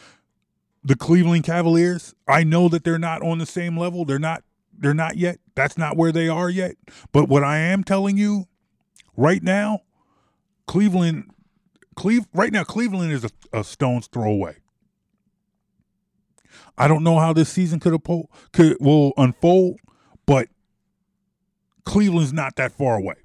the 0.84 0.94
Cleveland 0.94 1.44
Cavaliers. 1.44 2.14
I 2.28 2.44
know 2.44 2.68
that 2.68 2.84
they're 2.84 2.98
not 2.98 3.22
on 3.22 3.38
the 3.38 3.46
same 3.46 3.78
level. 3.78 4.04
They're 4.04 4.18
not 4.18 4.44
they're 4.78 4.94
not 4.94 5.16
yet. 5.16 5.38
That's 5.54 5.76
not 5.76 5.96
where 5.96 6.12
they 6.12 6.28
are 6.28 6.48
yet. 6.48 6.76
But 7.12 7.28
what 7.28 7.42
I 7.42 7.58
am 7.58 7.82
telling 7.82 8.16
you 8.16 8.46
right 9.16 9.42
now, 9.42 9.80
Cleveland 10.66 11.30
Cleve 11.96 12.26
right 12.34 12.52
now 12.52 12.62
Cleveland 12.62 13.12
is 13.12 13.24
a, 13.24 13.30
a 13.52 13.64
stone's 13.64 14.06
throw 14.06 14.30
away. 14.30 14.56
I 16.76 16.88
don't 16.88 17.04
know 17.04 17.18
how 17.18 17.32
this 17.32 17.48
season 17.48 17.80
could 17.80 17.98
could 18.52 18.76
will 18.80 19.12
unfold, 19.16 19.80
but 20.26 20.48
Cleveland's 21.84 22.34
not 22.34 22.56
that 22.56 22.72
far 22.72 22.96
away. 22.96 23.16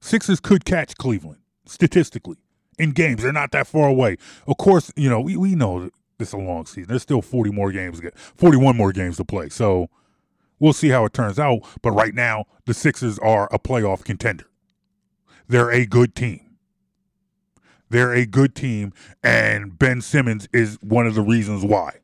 Sixers 0.00 0.40
could 0.40 0.64
catch 0.64 0.96
Cleveland 0.96 1.40
statistically 1.66 2.41
in 2.82 2.90
games. 2.90 3.22
They're 3.22 3.32
not 3.32 3.52
that 3.52 3.66
far 3.66 3.88
away. 3.88 4.16
Of 4.46 4.56
course, 4.58 4.92
you 4.96 5.08
know, 5.08 5.20
we, 5.20 5.36
we 5.36 5.54
know 5.54 5.90
it's 6.18 6.32
a 6.32 6.36
long 6.36 6.66
season. 6.66 6.88
There's 6.88 7.02
still 7.02 7.22
40 7.22 7.50
more 7.50 7.70
games, 7.70 8.00
41 8.36 8.76
more 8.76 8.92
games 8.92 9.16
to 9.18 9.24
play. 9.24 9.48
So 9.48 9.88
we'll 10.58 10.72
see 10.72 10.88
how 10.88 11.04
it 11.04 11.12
turns 11.12 11.38
out. 11.38 11.60
But 11.80 11.92
right 11.92 12.14
now, 12.14 12.44
the 12.66 12.74
Sixers 12.74 13.18
are 13.20 13.48
a 13.52 13.58
playoff 13.58 14.04
contender. 14.04 14.46
They're 15.48 15.70
a 15.70 15.86
good 15.86 16.14
team. 16.14 16.40
They're 17.88 18.14
a 18.14 18.24
good 18.24 18.54
team, 18.54 18.94
and 19.22 19.78
Ben 19.78 20.00
Simmons 20.00 20.48
is 20.50 20.78
one 20.80 21.06
of 21.06 21.14
the 21.14 21.20
reasons 21.20 21.62
why. 21.62 21.98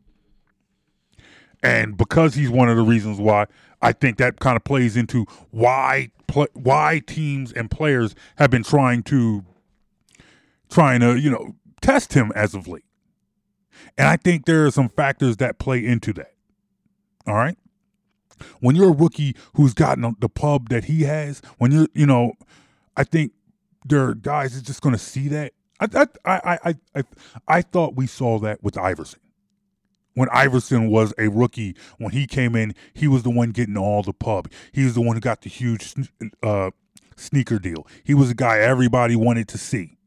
And 1.62 1.96
because 1.96 2.34
he's 2.34 2.50
one 2.50 2.68
of 2.68 2.76
the 2.76 2.82
reasons 2.82 3.18
why, 3.18 3.46
I 3.80 3.92
think 3.92 4.18
that 4.18 4.38
kind 4.38 4.54
of 4.54 4.64
plays 4.64 4.98
into 4.98 5.24
why 5.50 6.10
why 6.52 7.00
teams 7.06 7.52
and 7.52 7.70
players 7.70 8.14
have 8.36 8.50
been 8.50 8.62
trying 8.62 9.02
to 9.04 9.46
trying 10.68 11.00
to, 11.00 11.18
you 11.18 11.30
know, 11.30 11.54
test 11.80 12.12
him 12.12 12.32
as 12.34 12.54
of 12.54 12.68
late. 12.68 12.84
And 13.96 14.08
I 14.08 14.16
think 14.16 14.46
there 14.46 14.66
are 14.66 14.70
some 14.70 14.88
factors 14.88 15.36
that 15.38 15.58
play 15.58 15.84
into 15.84 16.12
that. 16.14 16.34
All 17.26 17.34
right. 17.34 17.56
When 18.60 18.76
you're 18.76 18.90
a 18.90 18.96
rookie 18.96 19.34
who's 19.54 19.74
gotten 19.74 20.16
the 20.20 20.28
pub 20.28 20.68
that 20.68 20.84
he 20.84 21.02
has, 21.02 21.42
when 21.58 21.72
you're, 21.72 21.88
you 21.92 22.06
know, 22.06 22.32
I 22.96 23.04
think 23.04 23.32
there 23.84 24.04
are 24.04 24.14
guys 24.14 24.54
that's 24.54 24.66
just 24.66 24.80
going 24.80 24.94
to 24.94 25.00
see 25.00 25.28
that. 25.28 25.52
I, 25.80 26.06
I, 26.24 26.58
I, 26.64 26.74
I, 26.94 27.04
I, 27.46 27.62
thought 27.62 27.94
we 27.94 28.06
saw 28.08 28.38
that 28.40 28.62
with 28.62 28.76
Iverson. 28.76 29.20
When 30.14 30.28
Iverson 30.30 30.90
was 30.90 31.14
a 31.16 31.28
rookie, 31.28 31.76
when 31.98 32.10
he 32.10 32.26
came 32.26 32.56
in, 32.56 32.74
he 32.92 33.06
was 33.06 33.22
the 33.22 33.30
one 33.30 33.50
getting 33.50 33.76
all 33.76 34.02
the 34.02 34.12
pub. 34.12 34.50
He 34.72 34.82
was 34.82 34.94
the 34.94 35.00
one 35.00 35.14
who 35.14 35.20
got 35.20 35.42
the 35.42 35.48
huge 35.48 35.94
uh, 36.42 36.72
sneaker 37.16 37.60
deal. 37.60 37.86
He 38.02 38.14
was 38.14 38.30
a 38.30 38.34
guy 38.34 38.58
everybody 38.58 39.14
wanted 39.14 39.46
to 39.48 39.58
see. 39.58 39.97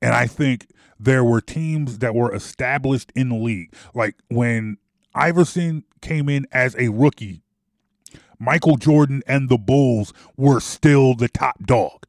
And 0.00 0.14
I 0.14 0.26
think 0.26 0.68
there 0.98 1.24
were 1.24 1.40
teams 1.40 1.98
that 1.98 2.14
were 2.14 2.34
established 2.34 3.12
in 3.14 3.28
the 3.28 3.36
league. 3.36 3.74
Like 3.94 4.16
when 4.28 4.78
Iverson 5.14 5.84
came 6.00 6.28
in 6.28 6.46
as 6.52 6.76
a 6.76 6.88
rookie, 6.88 7.42
Michael 8.38 8.76
Jordan 8.76 9.22
and 9.26 9.48
the 9.48 9.58
Bulls 9.58 10.12
were 10.36 10.60
still 10.60 11.14
the 11.14 11.28
top 11.28 11.64
dog. 11.64 12.06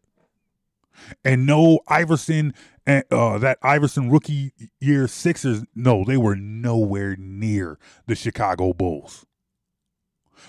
And 1.24 1.46
no 1.46 1.80
Iverson 1.88 2.54
and 2.86 3.04
uh, 3.12 3.38
that 3.38 3.60
Iverson 3.62 4.10
rookie 4.10 4.54
year 4.80 5.08
Sixers, 5.08 5.64
no, 5.74 6.04
they 6.04 6.18
were 6.18 6.36
nowhere 6.36 7.16
near 7.18 7.78
the 8.08 8.16
Chicago 8.16 8.74
Bulls. 8.74 9.26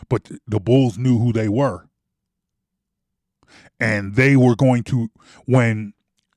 But 0.09 0.31
the 0.47 0.61
Bulls 0.61 0.99
knew 0.99 1.19
who 1.19 1.33
they 1.33 1.49
were. 1.49 1.89
And 3.79 4.17
they 4.17 4.37
were 4.37 4.57
going 4.57 4.83
to, 4.85 5.11
when 5.45 5.93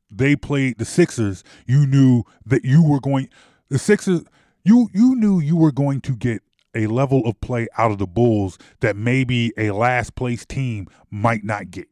they 0.10 0.36
played 0.36 0.78
the 0.78 0.86
Sixers, 0.86 1.44
you 1.66 1.86
knew 1.86 2.24
that 2.46 2.64
you 2.64 2.84
were 2.84 3.00
going 3.00 3.30
the 3.70 3.80
Sixers 3.80 4.24
you 4.64 4.90
you 4.94 5.16
knew 5.16 5.40
you 5.40 5.56
were 5.56 5.72
going 5.72 6.02
to 6.02 6.16
get 6.16 6.42
a 6.76 6.88
level 6.88 7.26
of 7.26 7.40
play 7.40 7.68
out 7.78 7.92
of 7.92 7.98
the 7.98 8.06
Bulls 8.06 8.58
that 8.82 8.96
maybe 8.96 9.54
a 9.58 9.72
last 9.72 10.16
place 10.16 10.46
team 10.46 10.88
might 11.10 11.44
not 11.44 11.72
get. 11.72 11.88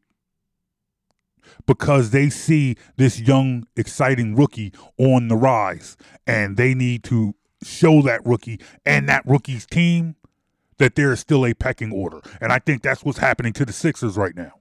Because 1.66 2.10
they 2.10 2.28
see 2.28 2.76
this 2.96 3.20
young, 3.20 3.66
exciting 3.76 4.36
rookie 4.36 4.72
on 4.98 5.28
the 5.28 5.36
rise, 5.36 5.96
and 6.26 6.56
they 6.56 6.74
need 6.74 7.02
to 7.04 7.34
show 7.62 8.02
that 8.02 8.24
rookie 8.26 8.60
and 8.84 9.08
that 9.08 9.26
rookie's 9.26 9.64
team 9.66 10.16
that 10.78 10.94
there 10.94 11.12
is 11.12 11.20
still 11.20 11.46
a 11.46 11.54
pecking 11.54 11.92
order. 11.92 12.20
And 12.40 12.52
I 12.52 12.58
think 12.58 12.82
that's 12.82 13.02
what's 13.04 13.18
happening 13.18 13.54
to 13.54 13.64
the 13.64 13.72
Sixers 13.72 14.16
right 14.16 14.36
now. 14.36 14.52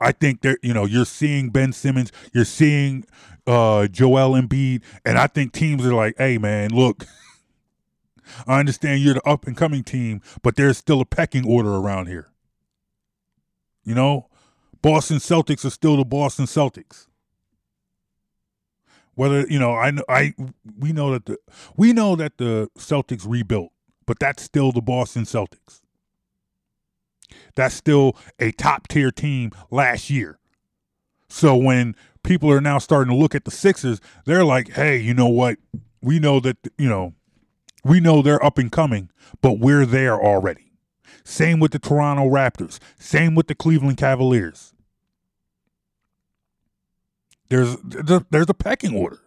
I 0.00 0.12
think 0.12 0.42
that 0.42 0.58
you 0.62 0.74
know 0.74 0.84
you're 0.84 1.04
seeing 1.04 1.50
Ben 1.50 1.72
Simmons, 1.72 2.12
you're 2.32 2.44
seeing 2.44 3.04
uh, 3.46 3.86
Joel 3.86 4.40
Embiid, 4.40 4.82
and 5.04 5.18
I 5.18 5.26
think 5.26 5.52
teams 5.52 5.84
are 5.86 5.94
like, 5.94 6.16
"Hey, 6.18 6.38
man, 6.38 6.70
look." 6.70 7.06
I 8.46 8.60
understand 8.60 9.00
you're 9.00 9.14
the 9.14 9.28
up 9.28 9.48
and 9.48 9.56
coming 9.56 9.82
team, 9.82 10.22
but 10.42 10.54
there's 10.54 10.78
still 10.78 11.00
a 11.00 11.04
pecking 11.04 11.44
order 11.44 11.74
around 11.74 12.06
here. 12.06 12.28
You 13.82 13.94
know, 13.94 14.28
Boston 14.82 15.18
Celtics 15.18 15.64
are 15.64 15.70
still 15.70 15.96
the 15.96 16.04
Boston 16.04 16.46
Celtics. 16.46 17.06
Whether 19.14 19.46
you 19.48 19.58
know, 19.58 19.72
I 19.72 19.92
I 20.08 20.34
we 20.78 20.92
know 20.92 21.10
that 21.12 21.26
the 21.26 21.38
we 21.76 21.92
know 21.92 22.16
that 22.16 22.38
the 22.38 22.70
Celtics 22.78 23.24
rebuilt, 23.28 23.72
but 24.06 24.18
that's 24.18 24.42
still 24.42 24.72
the 24.72 24.80
Boston 24.80 25.24
Celtics. 25.24 25.80
That's 27.54 27.74
still 27.74 28.16
a 28.38 28.52
top 28.52 28.88
tier 28.88 29.10
team 29.10 29.52
last 29.70 30.10
year. 30.10 30.38
So 31.28 31.56
when 31.56 31.94
people 32.22 32.50
are 32.50 32.60
now 32.60 32.78
starting 32.78 33.12
to 33.12 33.18
look 33.18 33.34
at 33.34 33.44
the 33.44 33.50
Sixers, 33.50 34.00
they're 34.24 34.44
like, 34.44 34.70
"Hey, 34.70 34.98
you 34.98 35.14
know 35.14 35.28
what? 35.28 35.58
We 36.02 36.18
know 36.18 36.40
that 36.40 36.56
you 36.76 36.88
know, 36.88 37.14
we 37.84 38.00
know 38.00 38.22
they're 38.22 38.44
up 38.44 38.58
and 38.58 38.70
coming, 38.70 39.10
but 39.40 39.58
we're 39.58 39.86
there 39.86 40.20
already." 40.20 40.72
Same 41.24 41.60
with 41.60 41.72
the 41.72 41.78
Toronto 41.78 42.24
Raptors. 42.28 42.78
Same 42.98 43.34
with 43.34 43.46
the 43.46 43.54
Cleveland 43.54 43.98
Cavaliers. 43.98 44.74
There's 47.48 47.76
there's 47.84 48.48
a 48.48 48.54
pecking 48.54 48.94
order. 48.96 49.20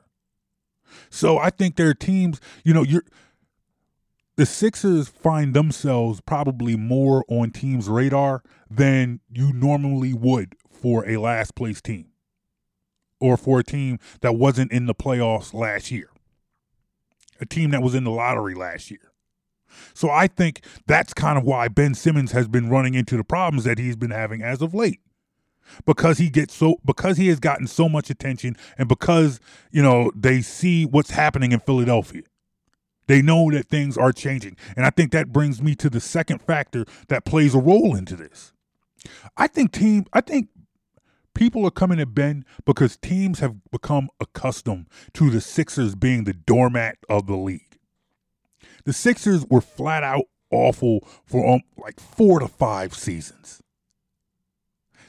So 1.09 1.37
I 1.37 1.49
think 1.49 1.75
there 1.75 1.89
are 1.89 1.93
teams, 1.93 2.39
you 2.63 2.73
know, 2.73 2.83
you're 2.83 3.03
the 4.35 4.45
Sixers 4.45 5.07
find 5.07 5.53
themselves 5.53 6.21
probably 6.21 6.75
more 6.75 7.23
on 7.27 7.51
teams' 7.51 7.87
radar 7.87 8.43
than 8.69 9.19
you 9.29 9.53
normally 9.53 10.13
would 10.13 10.55
for 10.69 11.07
a 11.07 11.17
last 11.17 11.55
place 11.55 11.81
team 11.81 12.07
or 13.19 13.37
for 13.37 13.59
a 13.59 13.63
team 13.63 13.99
that 14.21 14.33
wasn't 14.33 14.71
in 14.71 14.85
the 14.85 14.95
playoffs 14.95 15.53
last 15.53 15.91
year, 15.91 16.09
a 17.39 17.45
team 17.45 17.71
that 17.71 17.81
was 17.81 17.95
in 17.95 18.03
the 18.03 18.11
lottery 18.11 18.55
last 18.55 18.89
year. 18.89 19.11
So 19.93 20.09
I 20.09 20.27
think 20.27 20.61
that's 20.87 21.13
kind 21.13 21.37
of 21.37 21.43
why 21.43 21.67
Ben 21.67 21.93
Simmons 21.93 22.31
has 22.31 22.47
been 22.47 22.69
running 22.69 22.95
into 22.95 23.17
the 23.17 23.23
problems 23.23 23.63
that 23.63 23.79
he's 23.79 23.95
been 23.95 24.11
having 24.11 24.41
as 24.41 24.61
of 24.61 24.73
late 24.73 24.99
because 25.85 26.17
he 26.17 26.29
gets 26.29 26.53
so 26.53 26.75
because 26.85 27.17
he 27.17 27.27
has 27.27 27.39
gotten 27.39 27.67
so 27.67 27.87
much 27.87 28.09
attention 28.09 28.55
and 28.77 28.87
because 28.87 29.39
you 29.71 29.81
know 29.81 30.11
they 30.15 30.41
see 30.41 30.85
what's 30.85 31.11
happening 31.11 31.51
in 31.51 31.59
Philadelphia. 31.59 32.23
They 33.07 33.21
know 33.21 33.51
that 33.51 33.67
things 33.67 33.97
are 33.97 34.11
changing. 34.11 34.57
And 34.75 34.85
I 34.85 34.89
think 34.89 35.11
that 35.11 35.33
brings 35.33 35.61
me 35.61 35.75
to 35.75 35.89
the 35.89 35.99
second 35.99 36.41
factor 36.41 36.85
that 37.09 37.25
plays 37.25 37.53
a 37.53 37.59
role 37.59 37.95
into 37.95 38.15
this. 38.15 38.53
I 39.35 39.47
think 39.47 39.71
team 39.71 40.05
I 40.13 40.21
think 40.21 40.49
people 41.33 41.65
are 41.65 41.71
coming 41.71 41.97
to 41.97 42.05
Ben 42.05 42.45
because 42.65 42.97
teams 42.97 43.39
have 43.39 43.55
become 43.71 44.09
accustomed 44.19 44.87
to 45.13 45.29
the 45.29 45.41
Sixers 45.41 45.95
being 45.95 46.23
the 46.23 46.33
doormat 46.33 46.97
of 47.09 47.27
the 47.27 47.35
league. 47.35 47.77
The 48.85 48.93
Sixers 48.93 49.45
were 49.49 49.61
flat 49.61 50.03
out 50.03 50.25
awful 50.51 51.01
for 51.25 51.49
um, 51.55 51.61
like 51.77 51.99
4 51.99 52.39
to 52.39 52.47
5 52.47 52.93
seasons. 52.93 53.61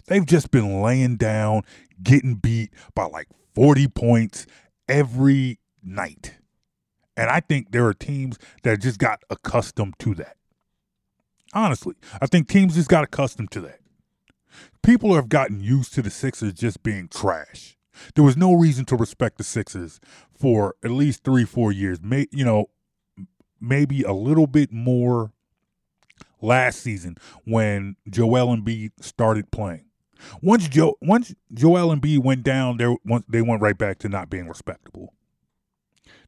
They've 0.07 0.24
just 0.24 0.51
been 0.51 0.82
laying 0.82 1.16
down, 1.16 1.62
getting 2.03 2.36
beat 2.36 2.70
by 2.95 3.05
like 3.05 3.28
40 3.55 3.88
points 3.88 4.47
every 4.88 5.59
night. 5.82 6.34
And 7.17 7.31
I 7.31 7.41
think 7.41 7.73
there 7.73 7.87
are 7.87 7.95
teams 7.95 8.39
that 8.62 8.81
just 8.81 8.99
got 8.99 9.23
accustomed 9.31 9.95
to 10.01 10.15
that. 10.17 10.37
Honestly, 11.53 11.95
I 12.21 12.27
think 12.27 12.49
teams 12.49 12.75
just 12.75 12.89
got 12.89 13.05
accustomed 13.05 13.51
to 13.53 13.61
that. 13.61 13.81
People 14.83 15.15
have 15.15 15.29
gotten 15.29 15.61
used 15.61 15.95
to 15.95 16.03
the 16.03 16.11
Sixers 16.11 16.53
just 16.53 16.83
being 16.83 17.09
trash. 17.09 17.77
There 18.15 18.25
was 18.25 18.37
no 18.37 18.53
reason 18.53 18.85
to 18.87 18.97
respect 18.97 19.39
the 19.39 19.45
Sixers 19.45 20.01
for 20.37 20.75
at 20.85 20.91
least 20.91 21.23
three, 21.23 21.45
four 21.45 21.71
years. 21.71 22.01
May, 22.03 22.27
you 22.33 22.45
know, 22.45 22.67
maybe 23.61 24.03
a 24.03 24.12
little 24.12 24.47
bit 24.47 24.73
more 24.73 25.33
last 26.41 26.81
season 26.81 27.17
when 27.45 27.97
Joel 28.09 28.55
Embiid 28.57 28.91
started 29.01 29.51
playing. 29.51 29.85
Once 30.43 30.69
Joe, 30.69 30.97
once 31.03 31.35
Joel 31.53 31.95
Embiid 31.95 32.25
went 32.25 32.43
down, 32.43 32.77
they 32.79 32.97
they 33.29 33.43
went 33.43 33.62
right 33.62 33.77
back 33.77 33.99
to 34.01 34.09
not 34.09 34.31
being 34.31 34.49
respectable. 34.49 35.12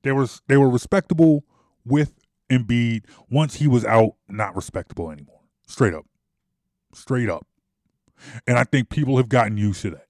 They 0.02 0.12
was 0.12 0.42
they 0.48 0.56
were 0.56 0.70
respectable 0.70 1.44
with 1.84 2.14
Embiid. 2.50 3.04
Once 3.30 3.56
he 3.56 3.66
was 3.66 3.84
out, 3.84 4.14
not 4.28 4.56
respectable 4.56 5.10
anymore. 5.10 5.40
Straight 5.66 5.94
up, 5.94 6.06
straight 6.94 7.28
up. 7.28 7.46
And 8.46 8.58
I 8.58 8.64
think 8.64 8.88
people 8.88 9.16
have 9.18 9.28
gotten 9.28 9.56
used 9.56 9.82
to 9.82 9.90
that. 9.90 10.06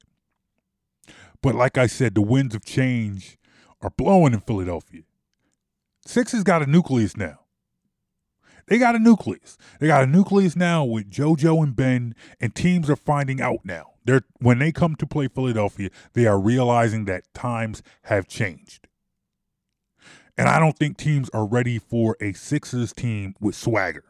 But 1.42 1.54
like 1.54 1.78
I 1.78 1.86
said, 1.86 2.14
the 2.14 2.22
winds 2.22 2.54
of 2.54 2.64
change 2.64 3.38
are 3.80 3.90
blowing 3.90 4.32
in 4.32 4.40
Philadelphia. 4.40 5.02
Sixers 6.04 6.44
got 6.44 6.62
a 6.62 6.66
nucleus 6.66 7.16
now. 7.16 7.40
They 8.68 8.78
got 8.78 8.96
a 8.96 8.98
nucleus. 8.98 9.56
They 9.78 9.86
got 9.86 10.02
a 10.02 10.06
nucleus 10.06 10.56
now 10.56 10.84
with 10.84 11.10
JoJo 11.10 11.62
and 11.62 11.76
Ben, 11.76 12.14
and 12.40 12.54
teams 12.54 12.90
are 12.90 12.96
finding 12.96 13.40
out 13.40 13.60
now. 13.64 13.92
They're 14.04 14.22
when 14.40 14.58
they 14.58 14.72
come 14.72 14.96
to 14.96 15.06
play 15.06 15.28
Philadelphia, 15.28 15.90
they 16.14 16.26
are 16.26 16.40
realizing 16.40 17.04
that 17.04 17.32
times 17.34 17.82
have 18.02 18.28
changed. 18.28 18.88
And 20.38 20.48
I 20.48 20.58
don't 20.58 20.78
think 20.78 20.96
teams 20.96 21.30
are 21.30 21.46
ready 21.46 21.78
for 21.78 22.16
a 22.20 22.32
Sixers 22.32 22.92
team 22.92 23.34
with 23.40 23.54
swagger. 23.54 24.04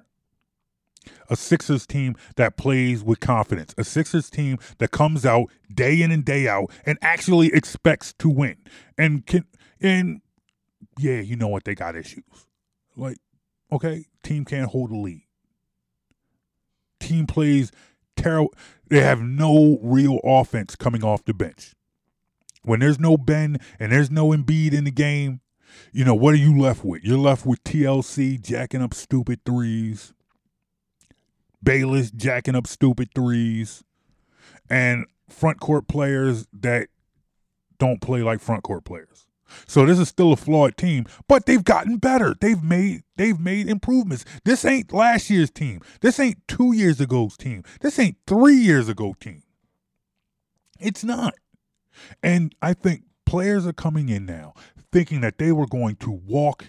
A 1.31 1.37
Sixers 1.37 1.87
team 1.87 2.17
that 2.35 2.57
plays 2.57 3.05
with 3.05 3.21
confidence. 3.21 3.75
A 3.79 3.85
Sixers 3.85 4.29
team 4.29 4.59
that 4.79 4.91
comes 4.91 5.25
out 5.25 5.47
day 5.73 6.03
in 6.03 6.11
and 6.11 6.25
day 6.25 6.49
out 6.49 6.71
and 6.85 6.99
actually 7.01 7.49
expects 7.49 8.13
to 8.15 8.29
win. 8.29 8.57
And 8.99 9.25
can 9.25 9.45
and 9.81 10.21
yeah, 10.99 11.21
you 11.21 11.37
know 11.37 11.49
what 11.49 11.65
they 11.65 11.77
got 11.77 11.95
issues. 11.95 12.25
Like 12.97 13.19
Okay, 13.73 14.07
team 14.23 14.45
can't 14.45 14.71
hold 14.71 14.91
a 14.91 14.97
lead. 14.97 15.25
Team 17.01 17.27
plays 17.27 17.73
terrible. 18.17 18.55
They 18.89 19.01
have 19.01 19.21
no 19.21 19.79
real 19.83 20.21
offense 20.25 20.77
coming 20.77 21.05
off 21.05 21.25
the 21.25 21.35
bench. 21.35 21.75
When 22.63 22.81
there's 22.81 22.99
no 22.99 23.17
Ben 23.17 23.59
and 23.79 23.93
there's 23.93 24.11
no 24.11 24.29
Embiid 24.29 24.73
in 24.73 24.85
the 24.85 24.91
game, 24.91 25.41
you 25.93 26.05
know 26.05 26.15
what 26.15 26.35
are 26.35 26.39
you 26.39 26.59
left 26.59 26.85
with? 26.85 27.03
You're 27.05 27.19
left 27.19 27.47
with 27.47 27.63
TLC 27.65 28.41
jacking 28.41 28.83
up 28.83 28.95
stupid 28.95 29.41
threes, 29.45 30.13
Bayless 31.63 32.11
jacking 32.11 32.55
up 32.55 32.67
stupid 32.67 33.09
threes, 33.15 33.83
and 34.71 35.07
front 35.29 35.61
court 35.61 35.89
players 35.89 36.47
that 36.53 36.89
don't 37.79 38.01
play 38.01 38.23
like 38.23 38.41
front 38.41 38.63
court 38.63 38.85
players. 38.85 39.27
So 39.67 39.87
this 39.87 39.99
is 39.99 40.09
still 40.09 40.33
a 40.33 40.37
flawed 40.37 40.77
team, 40.77 41.07
but 41.29 41.47
they've 41.47 41.63
gotten 41.63 41.99
better. 41.99 42.35
They've 42.41 42.63
made 42.63 43.03
they've 43.17 43.39
made 43.39 43.69
improvements. 43.69 44.25
This 44.45 44.65
ain't 44.65 44.93
last 44.93 45.31
year's 45.31 45.51
team. 45.51 45.81
This 46.01 46.19
ain't 46.19 46.47
2 46.49 46.75
years 46.75 47.01
ago's 47.01 47.37
team. 47.37 47.63
This 47.81 47.99
ain't 47.99 48.17
3 48.27 48.57
years 48.57 48.89
ago 48.89 49.15
team. 49.19 49.43
It's 50.81 51.05
not. 51.05 51.35
And 52.23 52.55
I 52.61 52.75
think 52.75 53.03
players 53.25 53.67
are 53.67 53.73
coming 53.73 54.09
in 54.09 54.27
now 54.27 54.55
thinking 54.97 55.21
that 55.21 55.37
they 55.37 55.53
were 55.53 55.67
going 55.67 55.95
to 55.95 56.11
walk 56.11 56.65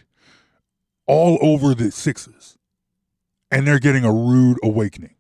all 1.06 1.38
over 1.42 1.74
the 1.74 1.90
Sixers. 1.92 2.58
And 3.50 3.66
they're 3.66 3.80
getting 3.80 4.04
a 4.04 4.12
rude 4.12 4.58
awakening. 4.62 5.16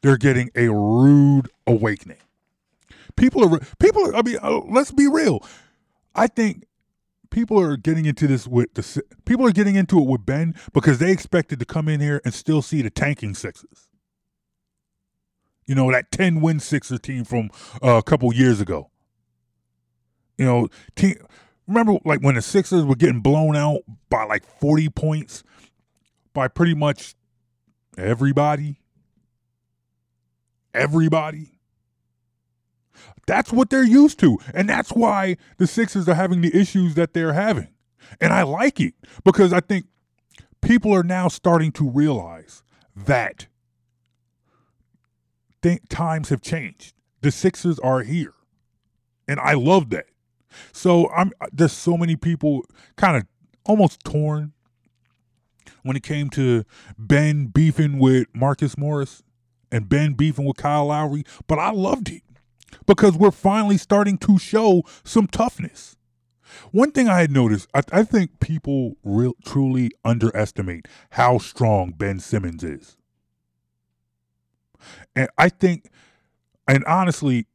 They're 0.00 0.16
getting 0.16 0.50
a 0.54 0.70
rude 0.70 1.50
awakening. 1.66 2.16
People 3.14 3.44
are 3.44 3.60
people 3.78 4.06
are 4.06 4.16
I 4.16 4.22
mean 4.22 4.38
uh, 4.42 4.60
let's 4.60 4.90
be 4.90 5.06
real 5.06 5.44
I 6.14 6.28
think 6.28 6.64
people 7.30 7.60
are 7.60 7.76
getting 7.76 8.06
into 8.06 8.26
this 8.26 8.46
with 8.46 8.72
the 8.72 9.02
people 9.26 9.46
are 9.46 9.52
getting 9.52 9.74
into 9.74 9.98
it 9.98 10.06
with 10.06 10.24
Ben 10.24 10.54
because 10.72 10.98
they 10.98 11.12
expected 11.12 11.58
to 11.58 11.66
come 11.66 11.88
in 11.88 12.00
here 12.00 12.22
and 12.24 12.32
still 12.32 12.62
see 12.62 12.80
the 12.80 12.88
tanking 12.88 13.34
Sixers. 13.34 13.88
You 15.66 15.74
know 15.74 15.92
that 15.92 16.10
ten 16.10 16.40
win 16.40 16.58
Sixer 16.58 16.96
team 16.96 17.24
from 17.24 17.50
uh, 17.82 17.96
a 17.96 18.02
couple 18.02 18.32
years 18.32 18.62
ago. 18.62 18.90
You 20.38 20.46
know, 20.46 20.68
team. 20.94 21.16
Remember, 21.66 21.98
like 22.04 22.20
when 22.20 22.36
the 22.36 22.42
Sixers 22.42 22.84
were 22.84 22.94
getting 22.94 23.20
blown 23.20 23.56
out 23.56 23.80
by 24.08 24.24
like 24.24 24.44
forty 24.44 24.88
points 24.88 25.42
by 26.32 26.48
pretty 26.48 26.74
much 26.74 27.14
everybody. 27.98 28.80
Everybody. 30.74 31.52
That's 33.26 33.52
what 33.52 33.70
they're 33.70 33.82
used 33.82 34.20
to. 34.20 34.38
And 34.54 34.68
that's 34.68 34.90
why 34.90 35.36
the 35.58 35.66
Sixers 35.66 36.08
are 36.08 36.14
having 36.14 36.42
the 36.42 36.56
issues 36.56 36.94
that 36.94 37.12
they're 37.12 37.32
having. 37.32 37.68
And 38.20 38.32
I 38.32 38.42
like 38.42 38.78
it 38.78 38.94
because 39.24 39.52
I 39.52 39.60
think 39.60 39.86
people 40.60 40.94
are 40.94 41.02
now 41.02 41.28
starting 41.28 41.72
to 41.72 41.88
realize 41.88 42.62
that 42.94 43.48
th- 45.62 45.80
times 45.88 46.28
have 46.28 46.42
changed. 46.42 46.94
The 47.22 47.30
Sixers 47.30 47.78
are 47.80 48.02
here. 48.02 48.34
And 49.26 49.40
I 49.40 49.54
love 49.54 49.90
that. 49.90 50.06
So 50.72 51.10
I'm 51.10 51.32
uh, 51.40 51.46
there's 51.52 51.72
so 51.72 51.96
many 51.96 52.16
people 52.16 52.64
kind 52.96 53.16
of 53.16 53.24
almost 53.64 54.00
torn 54.04 54.52
when 55.82 55.96
it 55.96 56.02
came 56.02 56.30
to 56.30 56.64
Ben 56.98 57.46
beefing 57.46 57.98
with 57.98 58.26
Marcus 58.34 58.76
Morris 58.76 59.22
and 59.70 59.88
Ben 59.88 60.14
beefing 60.14 60.44
with 60.44 60.56
Kyle 60.56 60.86
Lowry, 60.86 61.24
but 61.46 61.58
I 61.58 61.70
loved 61.70 62.08
it 62.08 62.22
because 62.86 63.16
we're 63.16 63.30
finally 63.30 63.76
starting 63.76 64.18
to 64.18 64.38
show 64.38 64.82
some 65.04 65.26
toughness. 65.26 65.96
One 66.70 66.92
thing 66.92 67.08
I 67.08 67.20
had 67.20 67.30
noticed, 67.30 67.68
I, 67.74 67.82
I 67.92 68.02
think 68.04 68.40
people 68.40 68.96
real, 69.02 69.34
truly 69.44 69.90
underestimate 70.04 70.86
how 71.10 71.38
strong 71.38 71.92
Ben 71.96 72.20
Simmons 72.20 72.62
is. 72.62 72.96
And 75.14 75.28
I 75.36 75.48
think, 75.48 75.90
and 76.68 76.84
honestly, 76.84 77.46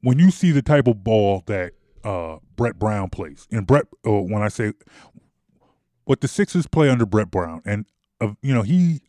when 0.00 0.18
you 0.18 0.30
see 0.30 0.50
the 0.50 0.62
type 0.62 0.86
of 0.86 1.04
ball 1.04 1.42
that 1.46 1.74
uh, 2.04 2.38
Brett 2.56 2.78
Brown 2.78 3.10
plays, 3.10 3.46
and 3.50 3.66
Brett, 3.66 3.86
oh, 4.04 4.22
when 4.22 4.42
I 4.42 4.48
say 4.48 4.72
what 6.04 6.20
the 6.20 6.28
Sixers 6.28 6.66
play 6.66 6.88
under 6.88 7.06
Brett 7.06 7.30
Brown, 7.30 7.62
and 7.64 7.86
uh, 8.20 8.32
you 8.42 8.54
know 8.54 8.62
he 8.62 9.02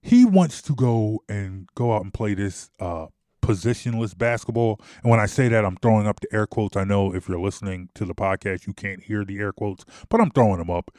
he 0.00 0.24
wants 0.24 0.62
to 0.62 0.74
go 0.74 1.22
and 1.28 1.68
go 1.74 1.92
out 1.92 2.02
and 2.02 2.12
play 2.12 2.34
this 2.34 2.70
uh, 2.80 3.06
positionless 3.42 4.16
basketball. 4.16 4.80
And 5.02 5.10
when 5.10 5.20
I 5.20 5.26
say 5.26 5.48
that, 5.48 5.64
I'm 5.64 5.76
throwing 5.76 6.06
up 6.06 6.20
the 6.20 6.32
air 6.32 6.46
quotes. 6.46 6.76
I 6.76 6.84
know 6.84 7.14
if 7.14 7.28
you're 7.28 7.40
listening 7.40 7.88
to 7.94 8.04
the 8.04 8.14
podcast, 8.14 8.66
you 8.66 8.72
can't 8.72 9.02
hear 9.02 9.24
the 9.24 9.38
air 9.38 9.52
quotes, 9.52 9.84
but 10.08 10.20
I'm 10.20 10.30
throwing 10.30 10.58
them 10.58 10.70
up. 10.70 10.90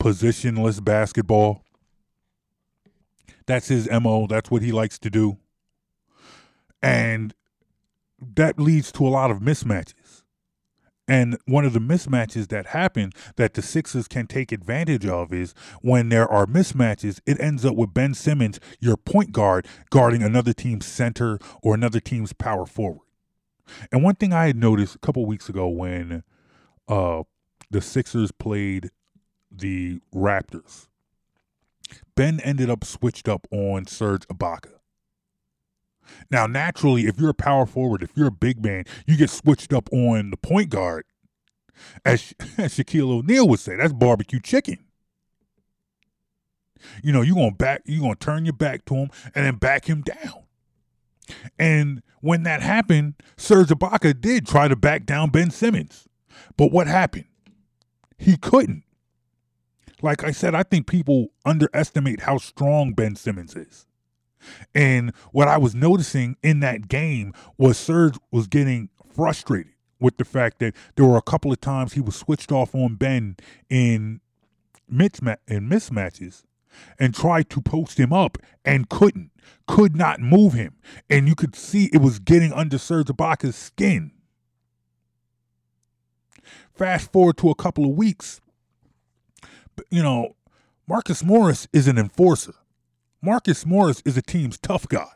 Positionless 0.00 0.82
basketball. 0.84 1.62
That's 3.46 3.68
his 3.68 3.88
MO. 3.90 4.26
That's 4.26 4.50
what 4.50 4.62
he 4.62 4.72
likes 4.72 4.98
to 5.00 5.10
do. 5.10 5.38
And 6.82 7.34
that 8.34 8.58
leads 8.58 8.92
to 8.92 9.06
a 9.06 9.10
lot 9.10 9.30
of 9.30 9.38
mismatches. 9.38 9.94
And 11.08 11.38
one 11.46 11.64
of 11.64 11.72
the 11.72 11.78
mismatches 11.78 12.48
that 12.48 12.66
happen 12.66 13.12
that 13.36 13.54
the 13.54 13.62
Sixers 13.62 14.08
can 14.08 14.26
take 14.26 14.50
advantage 14.50 15.06
of 15.06 15.32
is 15.32 15.54
when 15.80 16.08
there 16.08 16.28
are 16.28 16.46
mismatches, 16.46 17.20
it 17.26 17.40
ends 17.40 17.64
up 17.64 17.76
with 17.76 17.94
Ben 17.94 18.12
Simmons, 18.12 18.58
your 18.80 18.96
point 18.96 19.32
guard, 19.32 19.66
guarding 19.90 20.22
another 20.22 20.52
team's 20.52 20.86
center 20.86 21.38
or 21.62 21.74
another 21.74 22.00
team's 22.00 22.32
power 22.32 22.66
forward. 22.66 23.06
And 23.92 24.02
one 24.02 24.16
thing 24.16 24.32
I 24.32 24.46
had 24.46 24.56
noticed 24.56 24.96
a 24.96 24.98
couple 24.98 25.24
weeks 25.26 25.48
ago 25.48 25.68
when 25.68 26.24
uh, 26.88 27.22
the 27.70 27.80
Sixers 27.80 28.32
played 28.32 28.90
the 29.50 30.00
Raptors, 30.14 30.88
Ben 32.14 32.40
ended 32.40 32.68
up 32.68 32.84
switched 32.84 33.28
up 33.28 33.46
on 33.50 33.86
Serge 33.86 34.26
Ibaka. 34.28 34.75
Now, 36.30 36.46
naturally, 36.46 37.06
if 37.06 37.18
you're 37.18 37.30
a 37.30 37.34
power 37.34 37.66
forward, 37.66 38.02
if 38.02 38.10
you're 38.14 38.28
a 38.28 38.32
big 38.32 38.64
man, 38.64 38.84
you 39.06 39.16
get 39.16 39.30
switched 39.30 39.72
up 39.72 39.88
on 39.92 40.30
the 40.30 40.36
point 40.36 40.70
guard. 40.70 41.04
As, 42.04 42.34
as 42.58 42.76
Shaquille 42.76 43.10
O'Neal 43.10 43.48
would 43.48 43.60
say, 43.60 43.76
that's 43.76 43.92
barbecue 43.92 44.40
chicken. 44.40 44.78
You 47.02 47.12
know, 47.12 47.22
you're 47.22 47.34
gonna 47.34 47.52
back, 47.52 47.82
you're 47.84 48.02
gonna 48.02 48.14
turn 48.14 48.44
your 48.44 48.52
back 48.52 48.84
to 48.86 48.94
him 48.94 49.10
and 49.34 49.46
then 49.46 49.56
back 49.56 49.86
him 49.86 50.02
down. 50.02 50.44
And 51.58 52.02
when 52.20 52.44
that 52.44 52.62
happened, 52.62 53.14
Serge 53.36 53.68
Ibaka 53.68 54.20
did 54.20 54.46
try 54.46 54.68
to 54.68 54.76
back 54.76 55.06
down 55.06 55.30
Ben 55.30 55.50
Simmons. 55.50 56.06
But 56.56 56.70
what 56.70 56.86
happened? 56.86 57.26
He 58.18 58.36
couldn't. 58.36 58.84
Like 60.02 60.24
I 60.24 60.30
said, 60.30 60.54
I 60.54 60.62
think 60.62 60.86
people 60.86 61.28
underestimate 61.44 62.20
how 62.20 62.38
strong 62.38 62.92
Ben 62.92 63.16
Simmons 63.16 63.56
is. 63.56 63.86
And 64.74 65.12
what 65.32 65.48
I 65.48 65.58
was 65.58 65.74
noticing 65.74 66.36
in 66.42 66.60
that 66.60 66.88
game 66.88 67.32
was 67.58 67.78
Serge 67.78 68.18
was 68.30 68.46
getting 68.46 68.90
frustrated 69.14 69.72
with 70.00 70.18
the 70.18 70.24
fact 70.24 70.58
that 70.58 70.74
there 70.96 71.06
were 71.06 71.16
a 71.16 71.22
couple 71.22 71.52
of 71.52 71.60
times 71.60 71.94
he 71.94 72.00
was 72.00 72.16
switched 72.16 72.52
off 72.52 72.74
on 72.74 72.96
Ben 72.96 73.36
in 73.70 74.20
in 74.88 75.68
mismatches 75.68 76.44
and 76.98 77.14
tried 77.14 77.50
to 77.50 77.60
post 77.60 77.98
him 77.98 78.12
up 78.12 78.38
and 78.64 78.88
couldn't, 78.88 79.30
could 79.66 79.96
not 79.96 80.20
move 80.20 80.52
him. 80.52 80.76
And 81.08 81.26
you 81.26 81.34
could 81.34 81.56
see 81.56 81.86
it 81.92 82.00
was 82.00 82.18
getting 82.18 82.52
under 82.52 82.78
Serge 82.78 83.06
Ibaka's 83.06 83.56
skin. 83.56 84.12
Fast 86.74 87.10
forward 87.10 87.38
to 87.38 87.50
a 87.50 87.54
couple 87.54 87.84
of 87.84 87.90
weeks, 87.96 88.40
you 89.90 90.02
know, 90.02 90.36
Marcus 90.86 91.24
Morris 91.24 91.66
is 91.72 91.88
an 91.88 91.98
enforcer. 91.98 92.54
Marcus 93.26 93.66
Morris 93.66 94.00
is 94.04 94.16
a 94.16 94.22
team's 94.22 94.56
tough 94.56 94.86
guy. 94.86 95.10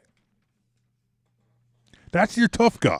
That's 2.10 2.36
your 2.36 2.48
tough 2.48 2.80
guy. 2.80 2.98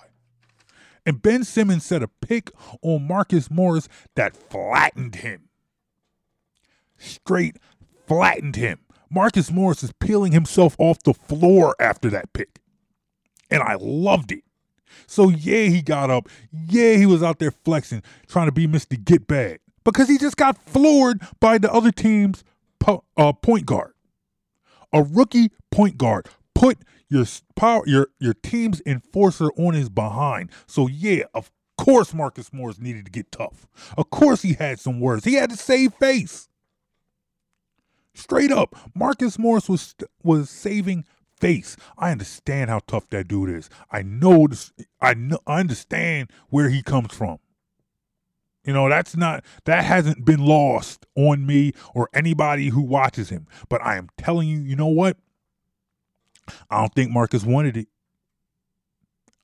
And 1.04 1.20
Ben 1.20 1.42
Simmons 1.42 1.84
set 1.84 2.00
a 2.00 2.06
pick 2.06 2.52
on 2.80 3.08
Marcus 3.08 3.50
Morris 3.50 3.88
that 4.14 4.36
flattened 4.36 5.16
him. 5.16 5.48
Straight 6.96 7.56
flattened 8.06 8.54
him. 8.54 8.78
Marcus 9.10 9.50
Morris 9.50 9.82
is 9.82 9.90
peeling 9.98 10.30
himself 10.30 10.76
off 10.78 11.02
the 11.02 11.14
floor 11.14 11.74
after 11.80 12.08
that 12.10 12.32
pick. 12.32 12.60
And 13.50 13.64
I 13.64 13.74
loved 13.80 14.30
it. 14.30 14.44
So, 15.08 15.28
yeah, 15.28 15.64
he 15.64 15.82
got 15.82 16.10
up. 16.10 16.28
Yeah, 16.52 16.94
he 16.94 17.06
was 17.06 17.20
out 17.20 17.40
there 17.40 17.50
flexing, 17.50 18.04
trying 18.28 18.46
to 18.46 18.52
be 18.52 18.68
Mr. 18.68 19.04
Get 19.04 19.26
Bad 19.26 19.58
because 19.82 20.08
he 20.08 20.18
just 20.18 20.36
got 20.36 20.56
floored 20.56 21.20
by 21.40 21.58
the 21.58 21.72
other 21.72 21.90
team's 21.90 22.44
po- 22.78 23.02
uh, 23.16 23.32
point 23.32 23.66
guard. 23.66 23.94
A 24.92 25.02
rookie 25.02 25.50
point 25.70 25.96
guard 25.98 26.28
put 26.54 26.78
your 27.08 27.24
power 27.56 27.82
your 27.86 28.08
your 28.18 28.34
team's 28.34 28.82
enforcer 28.86 29.50
on 29.56 29.74
his 29.74 29.88
behind. 29.88 30.50
So 30.66 30.86
yeah, 30.86 31.24
of 31.34 31.50
course 31.78 32.12
Marcus 32.14 32.52
Morris 32.52 32.78
needed 32.78 33.06
to 33.06 33.10
get 33.10 33.32
tough. 33.32 33.66
Of 33.96 34.10
course 34.10 34.42
he 34.42 34.54
had 34.54 34.78
some 34.78 35.00
words. 35.00 35.24
He 35.24 35.34
had 35.34 35.50
to 35.50 35.56
save 35.56 35.94
face. 35.94 36.48
Straight 38.14 38.52
up, 38.52 38.76
Marcus 38.94 39.38
Morris 39.38 39.68
was 39.68 39.94
was 40.22 40.50
saving 40.50 41.04
face. 41.40 41.76
I 41.96 42.10
understand 42.12 42.70
how 42.70 42.80
tough 42.86 43.08
that 43.10 43.28
dude 43.28 43.50
is. 43.50 43.70
I 43.90 44.02
know 44.02 44.46
this, 44.46 44.72
I 45.00 45.14
know 45.14 45.38
I 45.46 45.60
understand 45.60 46.30
where 46.50 46.68
he 46.68 46.82
comes 46.82 47.14
from. 47.14 47.38
You 48.70 48.74
know, 48.74 48.88
that's 48.88 49.16
not 49.16 49.44
that 49.64 49.82
hasn't 49.82 50.24
been 50.24 50.46
lost 50.46 51.04
on 51.16 51.44
me 51.44 51.72
or 51.92 52.08
anybody 52.14 52.68
who 52.68 52.82
watches 52.82 53.28
him. 53.28 53.48
But 53.68 53.82
I 53.84 53.96
am 53.96 54.10
telling 54.16 54.48
you, 54.48 54.60
you 54.60 54.76
know 54.76 54.86
what? 54.86 55.16
I 56.70 56.78
don't 56.78 56.94
think 56.94 57.10
Marcus 57.10 57.42
wanted 57.42 57.76
it. 57.76 57.88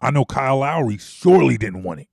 I 0.00 0.12
know 0.12 0.24
Kyle 0.24 0.58
Lowry 0.58 0.96
surely 0.96 1.56
didn't 1.56 1.82
want 1.82 2.02
it. 2.02 2.08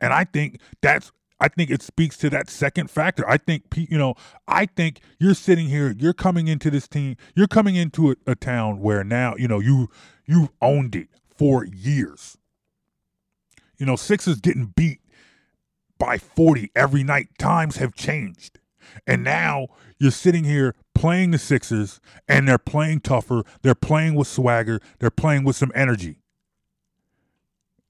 And 0.00 0.12
I 0.12 0.22
think 0.22 0.60
that's 0.80 1.10
I 1.40 1.48
think 1.48 1.70
it 1.70 1.82
speaks 1.82 2.16
to 2.18 2.30
that 2.30 2.48
second 2.48 2.88
factor. 2.88 3.28
I 3.28 3.38
think 3.38 3.64
you 3.74 3.98
know, 3.98 4.14
I 4.46 4.66
think 4.66 5.00
you're 5.18 5.34
sitting 5.34 5.66
here, 5.66 5.92
you're 5.98 6.12
coming 6.12 6.46
into 6.46 6.70
this 6.70 6.86
team, 6.86 7.16
you're 7.34 7.48
coming 7.48 7.74
into 7.74 8.12
a, 8.12 8.14
a 8.28 8.36
town 8.36 8.78
where 8.78 9.02
now, 9.02 9.34
you 9.36 9.48
know, 9.48 9.58
you 9.58 9.88
you've 10.24 10.50
owned 10.62 10.94
it 10.94 11.08
for 11.36 11.64
years. 11.64 12.38
You 13.76 13.86
know, 13.86 13.96
Sixers 13.96 14.40
getting 14.40 14.72
beat 14.76 14.99
by 16.00 16.18
40 16.18 16.72
every 16.74 17.04
night. 17.04 17.28
Times 17.38 17.76
have 17.76 17.94
changed. 17.94 18.58
And 19.06 19.22
now 19.22 19.68
you're 19.98 20.10
sitting 20.10 20.42
here 20.42 20.74
playing 20.96 21.30
the 21.30 21.38
Sixers 21.38 22.00
and 22.26 22.48
they're 22.48 22.58
playing 22.58 23.02
tougher. 23.02 23.44
They're 23.62 23.76
playing 23.76 24.16
with 24.16 24.26
swagger. 24.26 24.80
They're 24.98 25.10
playing 25.10 25.44
with 25.44 25.54
some 25.54 25.70
energy. 25.76 26.16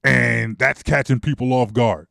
And 0.03 0.59
that's 0.59 0.83
catching 0.83 1.19
people 1.19 1.53
off 1.53 1.73
guard. 1.73 2.07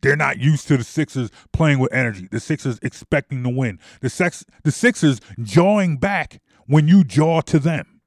They're 0.00 0.16
not 0.16 0.38
used 0.38 0.68
to 0.68 0.76
the 0.76 0.84
Sixers 0.84 1.30
playing 1.52 1.80
with 1.80 1.92
energy. 1.92 2.28
The 2.30 2.40
Sixers 2.40 2.78
expecting 2.80 3.42
to 3.42 3.48
win. 3.48 3.80
The 4.00 4.08
sex 4.08 4.44
the 4.62 4.70
Sixers 4.70 5.20
jawing 5.42 5.96
back 5.96 6.40
when 6.66 6.86
you 6.86 7.02
jaw 7.02 7.40
to 7.42 7.58
them. 7.58 8.00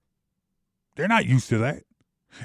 They're 0.95 1.07
not 1.07 1.25
used 1.25 1.49
to 1.49 1.57
that. 1.59 1.83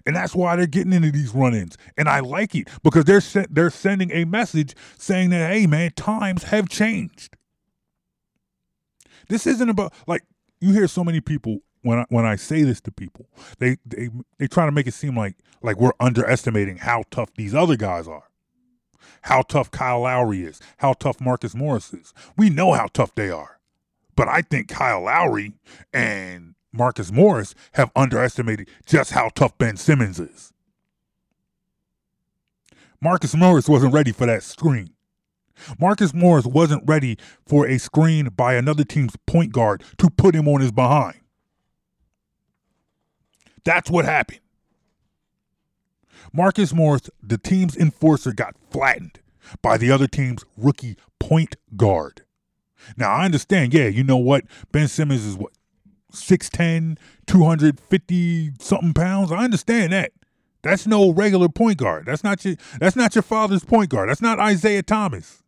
And 0.07 0.17
that's 0.17 0.35
why 0.35 0.57
they're 0.57 0.67
getting 0.67 0.93
into 0.93 1.11
these 1.11 1.35
run-ins. 1.35 1.77
And 1.97 2.09
I 2.09 2.21
like 2.21 2.55
it 2.55 2.69
because 2.83 3.05
they're 3.05 3.21
se- 3.21 3.47
they're 3.51 3.71
sending 3.71 4.11
a 4.13 4.25
message 4.25 4.75
saying 4.99 5.31
that 5.31 5.53
hey 5.53 5.67
man, 5.67 5.93
times 5.97 6.45
have 6.45 6.69
changed. 6.69 7.37
This 9.29 9.47
isn't 9.47 9.69
about 9.69 9.93
like 10.07 10.23
you 10.61 10.73
hear 10.73 10.89
so 10.89 11.05
many 11.05 11.21
people 11.21 11.61
when 11.83 11.99
I, 11.99 12.07
when 12.09 12.25
I 12.25 12.37
say 12.37 12.63
this 12.63 12.81
to 12.83 12.91
people, 12.91 13.29
they 13.59 13.77
they 13.85 14.09
they 14.39 14.47
try 14.47 14.67
to 14.67 14.73
make 14.73 14.87
it 14.87 14.95
seem 14.95 15.17
like 15.17 15.37
like 15.63 15.77
we're 15.79 15.93
underestimating 16.01 16.79
how 16.79 17.05
tough 17.11 17.33
these 17.35 17.55
other 17.55 17.77
guys 17.77 18.09
are. 18.09 18.25
How 19.23 19.43
tough 19.43 19.71
Kyle 19.71 20.01
Lowry 20.01 20.43
is, 20.43 20.61
how 20.79 20.95
tough 20.95 21.21
Marcus 21.21 21.55
Morris 21.55 21.93
is. 21.95 22.13
We 22.37 22.51
know 22.51 22.73
how 22.73 22.89
tough 22.93 23.15
they 23.15 23.31
are. 23.31 23.59
But 24.17 24.29
I 24.29 24.43
think 24.43 24.69
Kyle 24.69 25.03
Lowry 25.03 25.55
and 25.93 26.54
Marcus 26.75 27.13
Morris 27.13 27.55
have 27.73 27.91
underestimated 27.95 28.69
just 28.85 29.13
how 29.13 29.29
tough 29.29 29.57
Ben 29.59 29.77
Simmons 29.77 30.19
is. 30.19 30.53
Marcus 33.01 33.35
Morris 33.35 33.69
wasn't 33.69 33.93
ready 33.93 34.13
for 34.13 34.27
that 34.27 34.43
screen. 34.43 34.91
Marcus 35.79 36.13
Morris 36.13 36.47
wasn't 36.47 36.83
ready 36.87 37.17
for 37.47 37.67
a 37.67 37.79
screen 37.79 38.29
by 38.29 38.55
another 38.55 38.83
team's 38.83 39.15
point 39.27 39.53
guard 39.53 39.85
to 39.99 40.11
put 40.11 40.35
him 40.35 40.49
on 40.49 40.61
his 40.61 40.73
behind. 40.73 41.21
That's 43.65 43.91
what 43.91 44.05
happened. 44.05 44.41
Marcus 46.33 46.73
Morris, 46.73 47.09
the 47.23 47.39
team's 47.39 47.77
enforcer, 47.77 48.33
got 48.33 48.57
flattened 48.71 49.21
by 49.63 49.77
the 49.77 49.91
other 49.91 50.09
team's 50.09 50.45
rookie 50.57 50.97
point 51.21 51.57
guard. 51.77 52.23
Now, 52.97 53.13
I 53.13 53.25
understand, 53.25 53.73
yeah, 53.73 53.87
you 53.87 54.03
know 54.03 54.17
what? 54.17 54.45
Ben 54.73 54.89
Simmons 54.89 55.25
is 55.25 55.37
what, 55.37 55.53
6'10, 56.15 56.99
250 57.27 58.53
something 58.61 58.95
pounds. 58.95 59.33
I 59.33 59.45
understand 59.45 59.93
that. 59.93 60.13
That's 60.63 60.87
no 60.87 61.13
regular 61.13 61.49
point 61.49 61.77
guard. 61.77 62.07
That's 62.07 62.25
not 62.25 62.43
your 62.45 62.57
that's 62.81 62.97
not 62.97 63.15
your 63.15 63.23
father's 63.23 63.65
point 63.65 63.91
guard. 63.91 64.09
That's 64.09 64.23
not 64.23 64.41
Isaiah 64.41 64.83
Thomas. 64.83 65.43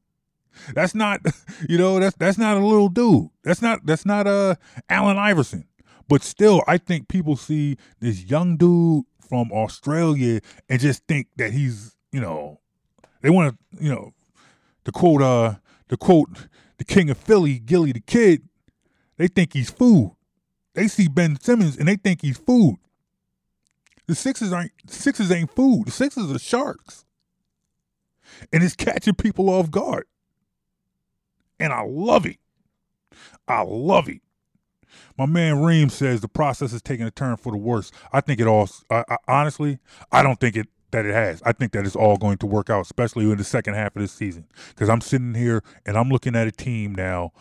That's 0.74 0.94
not 0.94 1.20
you 1.68 1.78
know, 1.78 1.98
that's 1.98 2.16
that's 2.16 2.36
not 2.36 2.58
a 2.58 2.66
little 2.66 2.90
dude. 2.90 3.30
That's 3.42 3.62
not 3.62 3.86
that's 3.86 4.04
not 4.04 4.26
uh 4.26 4.56
Allen 4.90 5.16
Iverson. 5.16 5.66
But 6.08 6.22
still, 6.22 6.62
I 6.68 6.78
think 6.78 7.08
people 7.08 7.36
see 7.36 7.78
this 7.98 8.24
young 8.24 8.56
dude 8.56 9.04
from 9.28 9.50
Australia 9.52 10.40
and 10.68 10.80
just 10.80 11.04
think 11.06 11.28
that 11.36 11.52
he's, 11.52 11.96
you 12.12 12.20
know, 12.20 12.60
they 13.22 13.30
want 13.30 13.56
to, 13.58 13.84
you 13.84 13.90
know, 13.90 14.12
to 14.84 14.92
quote 14.92 15.22
uh 15.22 15.54
to 15.88 15.96
quote 15.96 16.28
the 16.78 16.84
king 16.84 17.10
of 17.10 17.16
Philly, 17.16 17.58
Gillie 17.58 17.92
the 17.92 18.00
Kid, 18.00 18.42
they 19.16 19.28
think 19.28 19.54
he's 19.54 19.70
food. 19.70 20.15
They 20.76 20.88
see 20.88 21.08
Ben 21.08 21.40
Simmons 21.40 21.76
and 21.76 21.88
they 21.88 21.96
think 21.96 22.20
he's 22.20 22.38
food. 22.38 22.76
The 24.06 24.14
Sixers 24.14 24.52
aren't 24.52 24.72
Sixers 24.86 25.32
ain't 25.32 25.50
food. 25.50 25.86
The 25.86 25.90
Sixers 25.90 26.30
are 26.30 26.38
sharks. 26.38 27.04
And 28.52 28.62
it's 28.62 28.76
catching 28.76 29.14
people 29.14 29.48
off 29.48 29.70
guard. 29.70 30.04
And 31.58 31.72
I 31.72 31.82
love 31.82 32.26
it. 32.26 32.36
I 33.48 33.62
love 33.62 34.08
it. 34.08 34.20
My 35.16 35.24
man 35.24 35.62
Reem 35.62 35.88
says 35.88 36.20
the 36.20 36.28
process 36.28 36.74
is 36.74 36.82
taking 36.82 37.06
a 37.06 37.10
turn 37.10 37.38
for 37.38 37.50
the 37.50 37.58
worse. 37.58 37.90
I 38.12 38.20
think 38.20 38.38
it 38.38 38.46
all. 38.46 38.68
I, 38.90 39.02
I, 39.08 39.16
honestly, 39.26 39.78
I 40.12 40.22
don't 40.22 40.38
think 40.38 40.56
it 40.56 40.68
that 40.90 41.06
it 41.06 41.14
has. 41.14 41.42
I 41.42 41.52
think 41.52 41.72
that 41.72 41.86
it's 41.86 41.96
all 41.96 42.18
going 42.18 42.38
to 42.38 42.46
work 42.46 42.68
out, 42.68 42.82
especially 42.82 43.30
in 43.30 43.38
the 43.38 43.44
second 43.44 43.74
half 43.74 43.96
of 43.96 44.02
this 44.02 44.12
season. 44.12 44.46
Because 44.68 44.90
I'm 44.90 45.00
sitting 45.00 45.34
here 45.34 45.62
and 45.86 45.96
I'm 45.96 46.10
looking 46.10 46.36
at 46.36 46.46
a 46.46 46.52
team 46.52 46.94
now, 46.94 47.32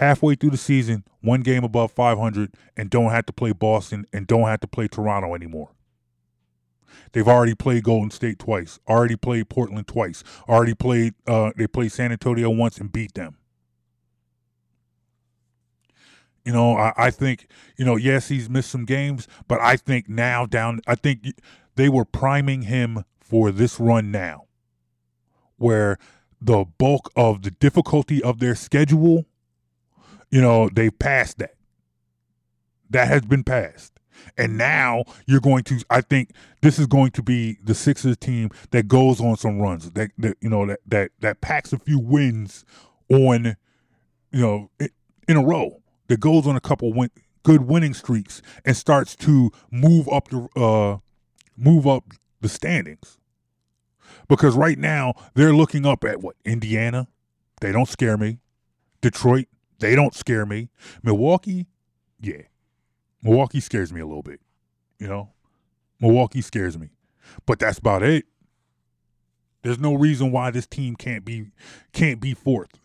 halfway 0.00 0.34
through 0.34 0.50
the 0.50 0.56
season, 0.56 1.04
one 1.20 1.42
game 1.42 1.62
above 1.62 1.92
500, 1.92 2.54
and 2.74 2.88
don't 2.88 3.10
have 3.10 3.26
to 3.26 3.34
play 3.34 3.52
Boston 3.52 4.06
and 4.14 4.26
don't 4.26 4.48
have 4.48 4.60
to 4.60 4.66
play 4.66 4.88
Toronto 4.88 5.34
anymore. 5.34 5.72
They've 7.12 7.28
already 7.28 7.54
played 7.54 7.84
Golden 7.84 8.10
State 8.10 8.38
twice, 8.38 8.78
already 8.88 9.16
played 9.16 9.50
Portland 9.50 9.86
twice, 9.86 10.24
already 10.48 10.72
played. 10.72 11.14
Uh, 11.26 11.52
they 11.54 11.66
played 11.66 11.92
San 11.92 12.12
Antonio 12.12 12.48
once 12.48 12.78
and 12.78 12.90
beat 12.90 13.12
them. 13.12 13.36
You 16.46 16.54
know, 16.54 16.78
I, 16.78 16.94
I 16.96 17.10
think, 17.10 17.46
you 17.76 17.84
know, 17.84 17.96
yes, 17.96 18.28
he's 18.28 18.48
missed 18.48 18.70
some 18.70 18.86
games, 18.86 19.28
but 19.46 19.60
I 19.60 19.76
think 19.76 20.08
now 20.08 20.46
down, 20.46 20.80
I 20.86 20.94
think 20.94 21.34
they 21.76 21.90
were 21.90 22.06
priming 22.06 22.62
him 22.62 23.04
for 23.20 23.52
this 23.52 23.78
run 23.78 24.10
now, 24.10 24.46
where 25.58 25.98
the 26.40 26.64
bulk 26.78 27.12
of 27.14 27.42
the 27.42 27.50
difficulty 27.50 28.22
of 28.22 28.38
their 28.38 28.54
schedule, 28.54 29.26
you 30.30 30.40
know, 30.40 30.68
they've 30.72 30.96
passed 30.98 31.38
that. 31.38 31.54
That 32.90 33.08
has 33.08 33.22
been 33.22 33.44
passed. 33.44 33.92
And 34.36 34.58
now 34.58 35.04
you're 35.26 35.40
going 35.40 35.64
to, 35.64 35.82
I 35.88 36.00
think 36.00 36.32
this 36.60 36.78
is 36.78 36.86
going 36.86 37.12
to 37.12 37.22
be 37.22 37.58
the 37.64 37.74
Sixers 37.74 38.16
team 38.16 38.50
that 38.70 38.88
goes 38.88 39.20
on 39.20 39.36
some 39.36 39.60
runs, 39.60 39.90
that, 39.92 40.10
that 40.18 40.36
you 40.40 40.50
know, 40.50 40.66
that, 40.66 40.80
that, 40.86 41.10
that 41.20 41.40
packs 41.40 41.72
a 41.72 41.78
few 41.78 41.98
wins 41.98 42.64
on, 43.08 43.56
you 44.30 44.40
know, 44.40 44.70
in 45.26 45.36
a 45.36 45.44
row 45.44 45.80
that 46.08 46.20
goes 46.20 46.46
on 46.46 46.56
a 46.56 46.60
couple 46.60 46.92
win- 46.92 47.10
good 47.42 47.62
winning 47.62 47.94
streaks 47.94 48.42
and 48.64 48.76
starts 48.76 49.16
to 49.16 49.50
move 49.70 50.08
up 50.08 50.28
the 50.28 50.48
uh, 50.60 50.98
move 51.56 51.86
up 51.86 52.04
the 52.40 52.48
standings. 52.48 53.18
Because 54.28 54.54
right 54.54 54.78
now 54.78 55.14
they're 55.34 55.54
looking 55.54 55.86
up 55.86 56.04
at 56.04 56.20
what 56.20 56.36
Indiana, 56.44 57.08
they 57.60 57.72
don't 57.72 57.88
scare 57.88 58.16
me. 58.16 58.38
Detroit, 59.00 59.46
they 59.80 59.96
don't 59.96 60.14
scare 60.14 60.46
me. 60.46 60.70
Milwaukee, 61.02 61.66
yeah, 62.20 62.42
Milwaukee 63.22 63.60
scares 63.60 63.92
me 63.92 64.00
a 64.00 64.06
little 64.06 64.22
bit. 64.22 64.40
You 64.98 65.08
know, 65.08 65.30
Milwaukee 66.00 66.42
scares 66.42 66.78
me, 66.78 66.90
but 67.46 67.58
that's 67.58 67.78
about 67.78 68.02
it. 68.02 68.26
There's 69.62 69.78
no 69.78 69.94
reason 69.94 70.32
why 70.32 70.50
this 70.50 70.66
team 70.66 70.96
can't 70.96 71.24
be 71.24 71.50
can't 71.92 72.20
be 72.20 72.34
fourth, 72.34 72.78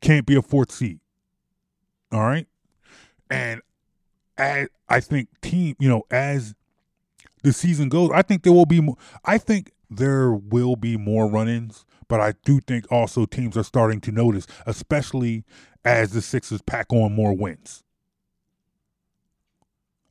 can't 0.00 0.26
be 0.26 0.34
a 0.34 0.42
fourth 0.42 0.72
seed. 0.72 1.00
All 2.12 2.20
right. 2.20 2.46
And 3.30 3.60
as 4.38 4.68
I 4.88 5.00
think 5.00 5.28
team, 5.40 5.76
you 5.78 5.88
know, 5.88 6.02
as 6.10 6.54
the 7.42 7.52
season 7.52 7.88
goes, 7.88 8.10
I 8.12 8.22
think 8.22 8.42
there 8.42 8.52
will 8.52 8.66
be 8.66 8.80
more, 8.80 8.96
I 9.24 9.38
think 9.38 9.72
there 9.90 10.32
will 10.32 10.76
be 10.76 10.96
more 10.96 11.28
run-ins, 11.28 11.84
but 12.08 12.20
I 12.20 12.34
do 12.44 12.60
think 12.60 12.90
also 12.90 13.26
teams 13.26 13.56
are 13.56 13.62
starting 13.62 14.00
to 14.02 14.12
notice, 14.12 14.46
especially 14.66 15.44
as 15.84 16.12
the 16.12 16.22
Sixers 16.22 16.62
pack 16.62 16.92
on 16.92 17.12
more 17.14 17.34
wins. 17.34 17.84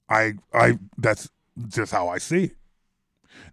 I 0.10 0.34
I 0.54 0.80
that's 0.98 1.30
just 1.68 1.92
how 1.92 2.08
I 2.08 2.18
see 2.18 2.46
it. 2.46 2.56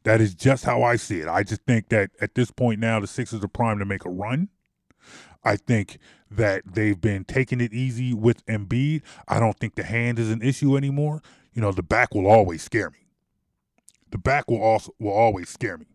That 0.04 0.20
is 0.20 0.34
just 0.34 0.64
how 0.64 0.82
I 0.82 0.96
see 0.96 1.20
it. 1.20 1.28
I 1.28 1.42
just 1.42 1.62
think 1.64 1.88
that 1.88 2.10
at 2.20 2.34
this 2.34 2.50
point 2.50 2.80
now 2.80 3.00
the 3.00 3.06
Sixers 3.06 3.42
are 3.42 3.48
primed 3.48 3.80
to 3.80 3.86
make 3.86 4.04
a 4.04 4.10
run. 4.10 4.48
I 5.42 5.56
think 5.56 5.98
that 6.30 6.62
they've 6.64 7.00
been 7.00 7.24
taking 7.24 7.60
it 7.60 7.72
easy 7.72 8.14
with 8.14 8.44
Embiid. 8.46 9.02
I 9.28 9.38
don't 9.38 9.58
think 9.58 9.74
the 9.74 9.84
hand 9.84 10.18
is 10.18 10.30
an 10.30 10.42
issue 10.42 10.76
anymore. 10.76 11.22
You 11.52 11.62
know, 11.62 11.72
the 11.72 11.82
back 11.82 12.14
will 12.14 12.26
always 12.26 12.62
scare 12.62 12.90
me. 12.90 13.06
The 14.10 14.18
back 14.18 14.50
will 14.50 14.62
also 14.62 14.94
will 14.98 15.12
always 15.12 15.48
scare 15.48 15.76
me. 15.76 15.86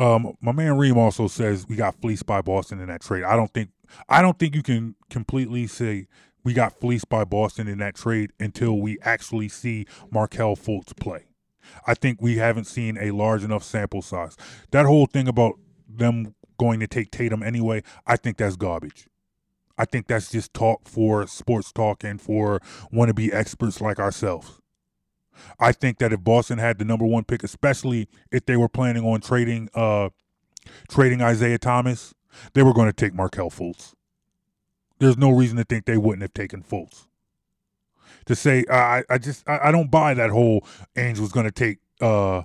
Um, 0.00 0.34
my 0.40 0.52
man 0.52 0.78
Reem 0.78 0.96
also 0.96 1.28
says 1.28 1.66
we 1.68 1.76
got 1.76 2.00
fleeced 2.00 2.24
by 2.24 2.40
Boston 2.40 2.80
in 2.80 2.86
that 2.86 3.02
trade. 3.02 3.22
I 3.22 3.36
don't 3.36 3.52
think 3.52 3.68
I 4.08 4.22
don't 4.22 4.38
think 4.38 4.54
you 4.54 4.62
can 4.62 4.94
completely 5.10 5.66
say 5.66 6.06
we 6.42 6.54
got 6.54 6.80
fleeced 6.80 7.10
by 7.10 7.24
Boston 7.24 7.68
in 7.68 7.78
that 7.78 7.96
trade 7.96 8.32
until 8.40 8.78
we 8.78 8.96
actually 9.02 9.50
see 9.50 9.84
Markelle 10.10 10.56
Fultz 10.56 10.98
play. 10.98 11.26
I 11.86 11.92
think 11.92 12.22
we 12.22 12.38
haven't 12.38 12.64
seen 12.64 12.96
a 12.98 13.10
large 13.10 13.44
enough 13.44 13.62
sample 13.62 14.00
size. 14.00 14.38
That 14.70 14.86
whole 14.86 15.04
thing 15.04 15.28
about 15.28 15.58
them 15.86 16.34
going 16.58 16.80
to 16.80 16.86
take 16.86 17.10
Tatum 17.10 17.42
anyway, 17.42 17.82
I 18.06 18.16
think 18.16 18.38
that's 18.38 18.56
garbage. 18.56 19.06
I 19.76 19.84
think 19.84 20.06
that's 20.06 20.30
just 20.30 20.54
talk 20.54 20.88
for 20.88 21.26
sports 21.26 21.72
talk 21.72 22.04
and 22.04 22.18
for 22.18 22.60
wannabe 22.90 23.34
experts 23.34 23.82
like 23.82 23.98
ourselves. 23.98 24.60
I 25.58 25.72
think 25.72 25.98
that 25.98 26.12
if 26.12 26.20
Boston 26.22 26.58
had 26.58 26.78
the 26.78 26.84
number 26.84 27.06
one 27.06 27.24
pick, 27.24 27.42
especially 27.42 28.08
if 28.30 28.46
they 28.46 28.56
were 28.56 28.68
planning 28.68 29.04
on 29.04 29.20
trading 29.20 29.68
uh 29.74 30.10
trading 30.88 31.22
Isaiah 31.22 31.58
Thomas, 31.58 32.14
they 32.54 32.62
were 32.62 32.72
going 32.72 32.88
to 32.88 32.92
take 32.92 33.14
Markelle 33.14 33.50
Fultz. 33.50 33.94
There's 34.98 35.16
no 35.16 35.30
reason 35.30 35.56
to 35.56 35.64
think 35.64 35.86
they 35.86 35.96
wouldn't 35.96 36.22
have 36.22 36.34
taken 36.34 36.62
Fultz. 36.62 37.06
To 38.26 38.36
say 38.36 38.64
I 38.70 39.02
I 39.08 39.18
just 39.18 39.48
I, 39.48 39.68
I 39.68 39.72
don't 39.72 39.90
buy 39.90 40.14
that 40.14 40.30
whole 40.30 40.66
Ainge 40.94 41.18
was 41.18 41.32
going 41.32 41.46
to 41.46 41.52
take 41.52 41.78
uh 42.00 42.42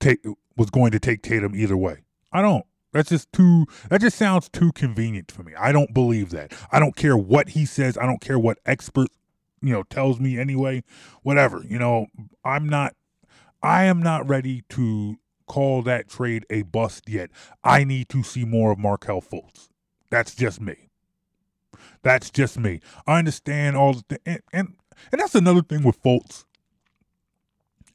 take 0.00 0.24
was 0.56 0.70
going 0.70 0.90
to 0.92 0.98
take 0.98 1.22
Tatum 1.22 1.54
either 1.54 1.76
way. 1.76 2.04
I 2.32 2.42
don't. 2.42 2.64
That's 2.92 3.10
just 3.10 3.30
too 3.32 3.66
that 3.90 4.00
just 4.00 4.16
sounds 4.16 4.48
too 4.48 4.72
convenient 4.72 5.30
for 5.30 5.42
me. 5.42 5.52
I 5.58 5.70
don't 5.70 5.92
believe 5.92 6.30
that. 6.30 6.52
I 6.72 6.80
don't 6.80 6.96
care 6.96 7.16
what 7.16 7.50
he 7.50 7.66
says. 7.66 7.98
I 7.98 8.06
don't 8.06 8.20
care 8.20 8.38
what 8.38 8.58
expert, 8.64 9.08
you 9.66 9.72
know, 9.72 9.82
tells 9.84 10.20
me 10.20 10.38
anyway. 10.38 10.82
Whatever. 11.22 11.62
You 11.68 11.78
know, 11.78 12.06
I'm 12.44 12.68
not 12.68 12.94
I 13.62 13.84
am 13.84 14.00
not 14.00 14.28
ready 14.28 14.62
to 14.70 15.16
call 15.46 15.82
that 15.82 16.08
trade 16.08 16.46
a 16.50 16.62
bust 16.62 17.08
yet. 17.08 17.30
I 17.64 17.84
need 17.84 18.08
to 18.10 18.22
see 18.22 18.44
more 18.44 18.72
of 18.72 18.78
Markelle 18.78 19.22
Fultz. 19.22 19.68
That's 20.10 20.34
just 20.34 20.60
me. 20.60 20.88
That's 22.02 22.30
just 22.30 22.58
me. 22.58 22.80
I 23.06 23.18
understand 23.18 23.76
all 23.76 23.94
the 23.94 24.02
th- 24.08 24.20
and, 24.24 24.40
and 24.52 24.74
and 25.12 25.20
that's 25.20 25.34
another 25.34 25.62
thing 25.62 25.82
with 25.82 26.00
Fultz. 26.02 26.44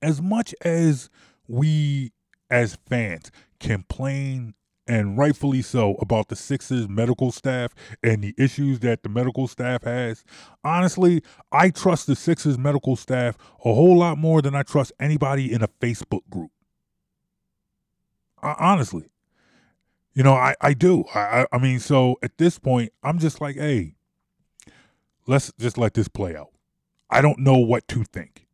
As 0.01 0.21
much 0.21 0.53
as 0.61 1.09
we 1.47 2.11
as 2.49 2.77
fans 2.87 3.31
complain 3.59 4.55
and 4.91 5.17
rightfully 5.17 5.61
so, 5.61 5.95
about 6.01 6.27
the 6.27 6.35
Sixers 6.35 6.89
medical 6.89 7.31
staff 7.31 7.73
and 8.03 8.21
the 8.21 8.35
issues 8.37 8.81
that 8.81 9.03
the 9.03 9.09
medical 9.09 9.47
staff 9.47 9.83
has. 9.83 10.25
Honestly, 10.65 11.23
I 11.49 11.69
trust 11.69 12.07
the 12.07 12.15
Sixers 12.15 12.57
medical 12.57 12.97
staff 12.97 13.37
a 13.63 13.73
whole 13.73 13.97
lot 13.97 14.17
more 14.17 14.41
than 14.41 14.53
I 14.53 14.63
trust 14.63 14.91
anybody 14.99 15.49
in 15.49 15.63
a 15.63 15.69
Facebook 15.69 16.29
group. 16.29 16.51
honestly, 18.43 19.09
you 20.13 20.23
know, 20.23 20.33
I, 20.33 20.55
I 20.59 20.73
do. 20.73 21.05
I, 21.15 21.45
I 21.53 21.57
mean, 21.57 21.79
so 21.79 22.17
at 22.21 22.37
this 22.37 22.59
point, 22.59 22.91
I'm 23.01 23.17
just 23.17 23.39
like, 23.39 23.55
hey, 23.55 23.95
let's 25.25 25.53
just 25.57 25.77
let 25.77 25.93
this 25.93 26.09
play 26.09 26.35
out. 26.35 26.49
I 27.09 27.21
don't 27.21 27.39
know 27.39 27.57
what 27.57 27.87
to 27.87 28.03
think. 28.03 28.45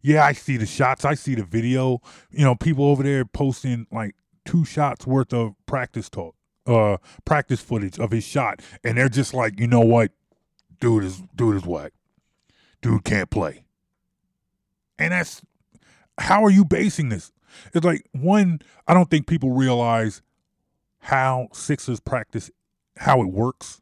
Yeah, 0.00 0.24
I 0.24 0.32
see 0.32 0.58
the 0.58 0.66
shots. 0.66 1.04
I 1.04 1.14
see 1.14 1.34
the 1.34 1.42
video. 1.42 2.02
You 2.30 2.44
know, 2.44 2.54
people 2.54 2.84
over 2.84 3.02
there 3.02 3.24
posting 3.24 3.88
like 3.90 4.14
two 4.46 4.64
shots 4.64 5.06
worth 5.06 5.32
of 5.34 5.54
practice 5.66 6.08
talk, 6.08 6.34
uh, 6.66 6.96
practice 7.24 7.60
footage 7.60 7.98
of 7.98 8.10
his 8.10 8.24
shot, 8.24 8.62
and 8.82 8.96
they're 8.96 9.08
just 9.08 9.34
like, 9.34 9.60
you 9.60 9.66
know 9.66 9.80
what, 9.80 10.12
dude 10.80 11.04
is 11.04 11.22
dude 11.34 11.56
is 11.56 11.64
what, 11.64 11.92
dude 12.80 13.04
can't 13.04 13.30
play, 13.30 13.64
and 14.98 15.12
that's 15.12 15.42
how 16.18 16.44
are 16.44 16.50
you 16.50 16.64
basing 16.64 17.10
this? 17.10 17.32
It's 17.74 17.84
like 17.84 18.06
one, 18.12 18.60
I 18.86 18.94
don't 18.94 19.10
think 19.10 19.26
people 19.26 19.52
realize 19.52 20.22
how 21.00 21.48
Sixers 21.52 22.00
practice, 22.00 22.50
how 22.96 23.20
it 23.22 23.28
works, 23.28 23.80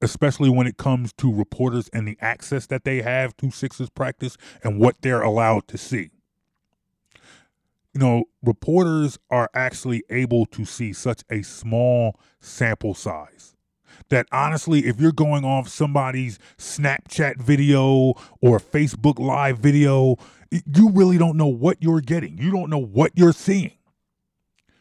especially 0.00 0.50
when 0.50 0.66
it 0.66 0.76
comes 0.76 1.12
to 1.14 1.32
reporters 1.32 1.88
and 1.92 2.06
the 2.06 2.16
access 2.20 2.66
that 2.66 2.84
they 2.84 3.02
have 3.02 3.36
to 3.38 3.50
Sixers 3.50 3.90
practice 3.90 4.36
and 4.62 4.78
what 4.78 4.96
they're 5.00 5.22
allowed 5.22 5.68
to 5.68 5.78
see 5.78 6.10
you 7.94 8.00
know, 8.00 8.24
reporters 8.42 9.18
are 9.30 9.50
actually 9.54 10.02
able 10.08 10.46
to 10.46 10.64
see 10.64 10.92
such 10.92 11.22
a 11.30 11.42
small 11.42 12.18
sample 12.40 12.94
size. 12.94 13.54
that 14.08 14.26
honestly, 14.32 14.86
if 14.86 15.00
you're 15.00 15.12
going 15.12 15.44
off 15.44 15.68
somebody's 15.68 16.38
Snapchat 16.58 17.36
video 17.36 18.14
or 18.40 18.58
Facebook 18.58 19.18
Live 19.18 19.58
video, 19.58 20.16
you 20.50 20.90
really 20.90 21.18
don't 21.18 21.36
know 21.36 21.46
what 21.46 21.78
you're 21.80 22.00
getting. 22.00 22.38
You 22.38 22.50
don't 22.50 22.70
know 22.70 22.78
what 22.78 23.12
you're 23.14 23.32
seeing. 23.32 23.72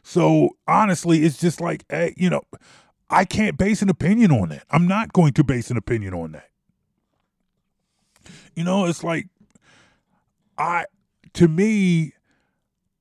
So 0.03 0.57
honestly, 0.67 1.23
it's 1.23 1.37
just 1.37 1.61
like, 1.61 1.85
hey, 1.89 2.13
you 2.17 2.29
know, 2.29 2.41
I 3.09 3.25
can't 3.25 3.57
base 3.57 3.81
an 3.81 3.89
opinion 3.89 4.31
on 4.31 4.49
that. 4.49 4.63
I'm 4.69 4.87
not 4.87 5.13
going 5.13 5.33
to 5.33 5.43
base 5.43 5.69
an 5.69 5.77
opinion 5.77 6.13
on 6.13 6.31
that. 6.33 6.49
You 8.55 8.63
know, 8.63 8.85
it's 8.85 9.03
like 9.03 9.27
I 10.57 10.85
to 11.33 11.47
me, 11.47 12.13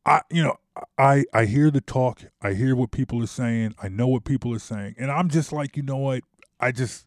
I 0.07 0.23
you 0.31 0.43
know, 0.43 0.57
I 0.99 1.25
I 1.33 1.45
hear 1.45 1.71
the 1.71 1.81
talk, 1.81 2.23
I 2.43 2.55
hear 2.55 2.75
what 2.75 2.91
people 2.91 3.23
are 3.23 3.29
saying, 3.29 3.75
I 3.83 3.89
know 3.89 4.09
what 4.09 4.25
people 4.25 4.55
are 4.55 4.59
saying, 4.59 4.95
and 4.99 5.11
I'm 5.11 5.29
just 5.29 5.53
like, 5.53 5.77
you 5.77 5.83
know 5.83 5.99
what? 5.99 6.23
I 6.59 6.73
just 6.73 7.07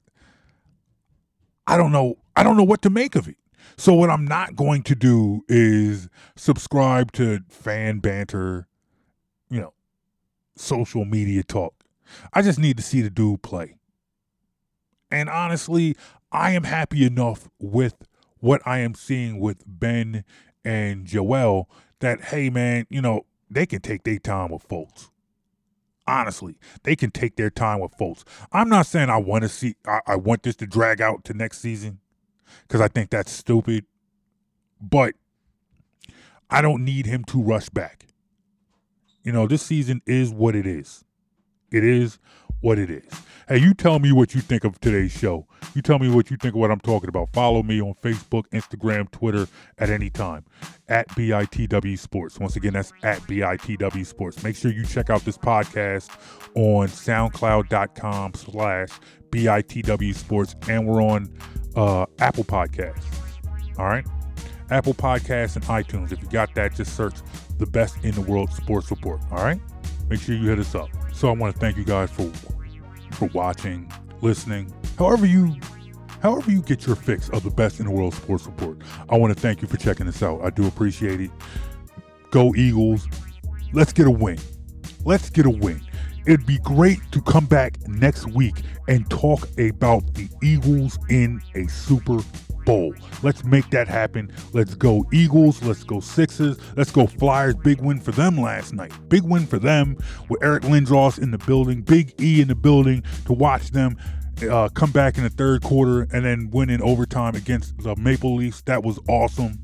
I 1.68 1.78
don't 1.78 1.92
know 1.92 2.18
I 2.36 2.44
don't 2.44 2.58
know 2.58 2.64
what 2.64 2.82
to 2.84 2.90
make 2.90 3.16
of 3.16 3.28
it. 3.28 3.38
So 3.78 3.94
what 3.94 4.10
I'm 4.10 4.26
not 4.26 4.56
going 4.56 4.84
to 4.84 4.96
do 4.96 5.44
is 5.48 6.10
subscribe 6.36 7.12
to 7.14 7.40
fan 7.50 8.00
banter, 8.00 8.68
you 9.50 9.62
know, 9.62 9.74
social 10.56 11.06
media 11.06 11.44
talk. 11.44 11.74
I 12.34 12.42
just 12.42 12.60
need 12.60 12.78
to 12.78 12.84
see 12.84 13.02
the 13.02 13.10
dude 13.10 13.42
play. 13.42 13.76
And 15.10 15.30
honestly, 15.30 15.96
I 16.32 16.52
am 16.52 16.64
happy 16.64 17.06
enough 17.06 17.50
with 17.60 17.96
what 18.40 18.62
I 18.66 18.80
am 18.80 18.94
seeing 18.94 19.40
with 19.40 19.64
Ben 19.66 20.24
and 20.66 21.06
Joel 21.06 21.70
that, 22.04 22.22
hey, 22.22 22.50
man, 22.50 22.86
you 22.90 23.02
know, 23.02 23.26
they 23.50 23.66
can 23.66 23.82
take 23.82 24.04
their 24.04 24.20
time 24.20 24.52
with 24.52 24.68
Fultz. 24.68 25.10
Honestly, 26.06 26.58
they 26.84 26.96
can 26.96 27.12
take 27.12 27.36
their 27.38 27.50
time 27.50 27.80
with 27.80 27.96
Fultz. 27.98 28.24
I'm 28.52 28.70
not 28.70 28.86
saying 28.86 29.10
I 29.10 29.18
want 29.18 29.44
to 29.44 29.50
see, 29.50 29.76
I, 29.86 30.02
I 30.06 30.16
want 30.16 30.44
this 30.44 30.56
to 30.58 30.68
drag 30.68 31.02
out 31.02 31.24
to 31.26 31.34
next 31.34 31.60
season 31.60 32.00
because 32.68 32.82
I 32.82 32.88
think 32.88 33.10
that's 33.10 33.32
stupid. 33.32 33.86
But 34.82 35.16
I 36.50 36.62
don't 36.62 36.84
need 36.84 37.06
him 37.06 37.24
to 37.26 37.42
rush 37.42 37.70
back. 37.70 38.06
You 39.24 39.32
know, 39.32 39.48
this 39.48 39.62
season 39.62 40.02
is 40.06 40.32
what 40.32 40.56
it 40.56 40.68
is. 40.68 41.06
It 41.74 41.84
is 41.84 42.20
what 42.62 42.80
it 42.80 42.90
is. 42.90 43.04
Hey, 43.50 43.58
you 43.58 43.74
tell 43.74 44.00
me 44.00 44.14
what 44.14 44.34
you 44.34 44.40
think 44.40 44.64
of 44.64 44.80
today's 44.80 45.12
show. 45.12 45.48
You 45.74 45.82
tell 45.82 46.00
me 46.00 46.10
what 46.10 46.32
you 46.32 46.38
think 46.38 46.54
of 46.54 46.62
what 46.62 46.72
I'm 46.72 46.80
talking 46.80 47.10
about. 47.10 47.34
Follow 47.34 47.62
me 47.62 47.82
on 47.82 47.96
Facebook, 47.96 48.44
Instagram, 48.52 49.12
Twitter 49.12 49.48
at 49.80 49.90
any 49.90 50.10
time 50.10 50.46
at 50.88 51.10
BITW 51.10 52.00
Sports. 52.00 52.40
Once 52.40 52.56
again, 52.56 52.74
that's 52.74 52.94
at 53.02 53.20
BITW 53.22 54.06
Sports. 54.06 54.44
Make 54.44 54.56
sure 54.56 54.72
you 54.72 54.86
check 54.86 55.10
out 55.10 55.26
this 55.26 55.38
podcast 55.38 56.10
on 56.56 56.88
SoundCloud.com 56.88 58.34
slash 58.36 58.90
BITW 59.32 60.16
Sports. 60.16 60.56
And 60.70 60.88
we're 60.88 61.04
on 61.04 61.36
uh, 61.76 62.06
Apple 62.20 62.46
Podcasts. 62.46 63.04
All 63.78 63.88
right? 63.88 64.06
Apple 64.70 64.94
Podcasts 64.94 65.56
and 65.56 65.66
iTunes. 65.66 66.14
If 66.14 66.22
you 66.22 66.30
got 66.30 66.56
that, 66.56 66.76
just 66.76 66.96
search 66.96 67.16
the 67.58 67.66
best 67.66 67.98
in 68.06 68.12
the 68.12 68.22
world 68.22 68.54
sports 68.54 68.90
report. 68.90 69.22
All 69.32 69.44
right? 69.44 69.60
Make 70.08 70.22
sure 70.22 70.36
you 70.36 70.48
hit 70.48 70.60
us 70.60 70.76
up. 70.76 70.90
So 71.24 71.30
I 71.30 71.32
want 71.32 71.54
to 71.56 71.60
thank 71.62 71.78
you 71.78 71.86
guys 71.86 72.12
for 72.12 72.30
for 73.14 73.30
watching, 73.34 73.90
listening, 74.20 74.74
however 75.00 75.26
you 75.26 75.56
however 76.22 76.52
you 76.52 76.62
get 76.62 76.86
your 76.86 76.98
fix 76.98 77.30
of 77.30 77.44
the 77.44 77.50
best 77.50 77.80
in 77.80 77.86
the 77.86 77.94
world 77.94 78.14
sports 78.14 78.46
report. 78.46 78.80
I 79.08 79.18
want 79.18 79.34
to 79.34 79.40
thank 79.40 79.62
you 79.62 79.70
for 79.70 79.78
checking 79.78 80.06
this 80.06 80.22
out. 80.22 80.42
I 80.44 80.50
do 80.50 80.68
appreciate 80.68 81.22
it. 81.22 81.32
Go 82.30 82.54
Eagles. 82.56 83.08
Let's 83.72 83.94
get 83.94 84.06
a 84.06 84.12
win. 84.12 84.38
Let's 85.06 85.30
get 85.30 85.46
a 85.46 85.50
win. 85.50 85.80
It'd 86.28 86.46
be 86.46 86.58
great 86.58 87.00
to 87.14 87.22
come 87.22 87.46
back 87.46 87.78
next 87.88 88.28
week 88.28 88.58
and 88.90 89.10
talk 89.10 89.48
about 89.58 90.16
the 90.16 90.28
Eagles 90.42 91.00
in 91.10 91.42
a 91.56 91.68
Super 91.68 92.20
Bowl. 92.66 92.94
Let's 93.22 93.44
make 93.44 93.70
that 93.72 93.88
happen. 93.88 94.32
Let's 94.54 94.76
go 94.76 95.06
Eagles. 95.12 95.62
Let's 95.64 95.84
go 95.84 96.00
Sixers. 96.00 96.58
Let's 96.76 96.92
go 96.92 97.08
Flyers. 97.08 97.56
Big 97.56 97.82
win 97.82 98.00
for 98.00 98.12
them 98.12 98.40
last 98.40 98.74
night. 98.74 98.92
Big 99.10 99.24
win 99.24 99.46
for 99.46 99.60
them 99.60 99.98
with 100.30 100.44
Eric 100.44 100.64
Lindros 100.64 101.22
in 101.22 101.32
the 101.32 101.38
building, 101.40 101.82
Big 101.82 102.14
E 102.22 102.42
in 102.42 102.48
the 102.48 102.56
building 102.56 103.04
to 103.26 103.34
watch 103.34 103.72
them 103.72 103.98
uh, 104.50 104.70
come 104.70 104.92
back 104.92 105.18
in 105.18 105.24
the 105.24 105.30
third 105.30 105.62
quarter 105.62 106.02
and 106.12 106.26
then 106.26 106.50
win 106.52 106.70
in 106.70 106.82
overtime 106.82 107.36
against 107.36 107.78
the 107.78 107.96
Maple 107.96 108.36
Leafs. 108.36 108.62
That 108.64 108.84
was 108.84 109.00
awesome. 109.08 109.60